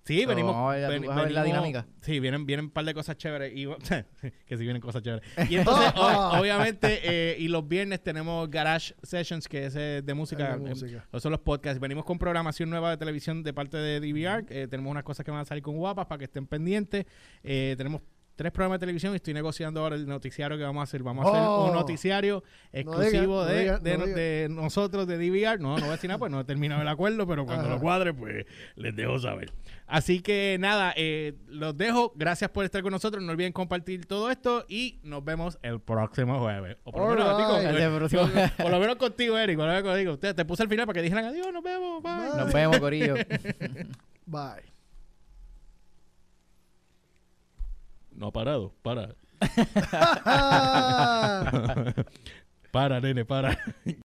Sí, 0.05 0.23
So, 0.23 0.29
venimos. 0.29 0.55
vamos 0.55 0.73
a 0.73 0.75
ver, 0.77 0.89
ven- 0.89 1.01
tú 1.03 1.07
vas 1.09 1.17
a 1.17 1.21
ver 1.23 1.31
la 1.31 1.43
venimos- 1.43 1.63
dinámica. 1.63 1.87
Sí, 2.01 2.19
vienen, 2.19 2.45
vienen 2.47 2.65
un 2.65 2.71
par 2.71 2.83
de 2.85 2.93
cosas 2.95 3.15
chéveres. 3.17 3.53
Y, 3.55 3.67
que 4.47 4.57
sí 4.57 4.63
vienen 4.63 4.81
cosas 4.81 5.03
chéveres. 5.03 5.23
Y 5.49 5.55
entonces, 5.57 5.93
o- 5.95 6.39
obviamente, 6.39 6.99
eh, 7.03 7.35
y 7.37 7.47
los 7.47 7.67
viernes 7.67 8.01
tenemos 8.01 8.49
Garage 8.49 8.95
Sessions, 9.03 9.47
que 9.47 9.65
es 9.67 9.75
eh, 9.75 10.01
de 10.03 10.13
música. 10.15 10.55
Eh, 10.55 10.57
música. 10.57 11.07
son 11.19 11.31
los 11.31 11.41
podcasts. 11.41 11.79
Venimos 11.79 12.05
con 12.05 12.17
programación 12.17 12.69
nueva 12.69 12.89
de 12.91 12.97
televisión 12.97 13.43
de 13.43 13.53
parte 13.53 13.77
de 13.77 13.99
DVR. 13.99 14.45
eh, 14.49 14.67
tenemos 14.67 14.89
unas 14.89 15.03
cosas 15.03 15.23
que 15.23 15.31
van 15.31 15.41
a 15.41 15.45
salir 15.45 15.61
con 15.63 15.77
guapas 15.77 16.07
para 16.07 16.17
que 16.19 16.25
estén 16.25 16.47
pendientes. 16.47 17.05
Eh, 17.43 17.75
tenemos 17.77 18.01
tres 18.39 18.53
programas 18.53 18.79
de 18.79 18.85
televisión 18.85 19.11
y 19.11 19.17
estoy 19.17 19.33
negociando 19.33 19.81
ahora 19.81 19.97
el 19.97 20.07
noticiario 20.07 20.57
que 20.57 20.63
vamos 20.63 20.79
a 20.79 20.83
hacer. 20.83 21.03
Vamos 21.03 21.25
a 21.25 21.29
hacer 21.29 21.41
Oh. 21.45 21.65
un 21.65 21.73
noticiario 21.73 22.41
exclusivo 22.71 23.41
no 23.41 23.45
de, 23.45 23.59
diga, 23.59 23.79
de, 23.79 23.97
no 23.97 24.05
de 24.05 24.47
nosotros, 24.49 25.05
de 25.07 25.17
DVR. 25.17 25.59
No, 25.59 25.75
no 25.75 25.81
voy 25.81 25.89
a 25.89 25.91
decir 25.91 26.07
nada, 26.07 26.17
pues 26.19 26.31
no 26.31 26.39
he 26.39 26.45
terminado 26.45 26.81
el 26.81 26.87
acuerdo, 26.87 27.27
pero 27.27 27.45
cuando 27.45 27.65
Ajá. 27.65 27.75
lo 27.75 27.81
cuadre, 27.81 28.13
pues 28.13 28.45
les 28.75 28.95
dejo 28.95 29.19
saber. 29.19 29.51
Así 29.87 30.21
que 30.21 30.55
nada, 30.59 30.93
eh, 30.95 31.33
los 31.47 31.75
dejo. 31.75 32.13
Gracias 32.15 32.49
por 32.51 32.63
estar 32.63 32.81
con 32.81 32.91
nosotros. 32.91 33.21
No 33.21 33.31
olviden 33.33 33.51
compartir 33.51 34.05
todo 34.05 34.31
esto 34.31 34.65
y 34.69 34.99
nos 35.03 35.23
vemos 35.25 35.59
el 35.61 35.81
próximo 35.81 36.39
jueves. 36.39 36.77
O 36.85 36.91
por 36.93 37.19
lo 37.19 37.37
menos, 37.37 37.63
El 37.65 37.91
próximo- 37.97 38.21
por- 38.29 38.51
por 38.63 38.71
lo 38.71 38.79
menos 38.79 38.95
contigo, 38.95 39.37
Eric. 39.37 39.57
Por 39.57 39.65
lo 39.67 39.73
menos 39.73 39.89
contigo. 39.91 40.17
Te, 40.17 40.33
te 40.33 40.45
puse 40.45 40.63
al 40.63 40.69
final 40.69 40.85
para 40.85 40.95
que 40.95 41.01
dijeran 41.01 41.25
adiós, 41.25 41.47
nos 41.51 41.61
vemos. 41.63 42.01
Bye. 42.01 42.13
Bye. 42.29 42.37
Nos 42.37 42.53
vemos, 42.53 42.79
Corillo. 42.79 43.15
Bye. 44.25 44.68
No 48.19 48.27
ha 48.27 48.31
parado, 48.33 48.75
para. 48.83 49.15
Para, 52.71 52.99
nene, 52.99 53.25
para. 53.25 53.57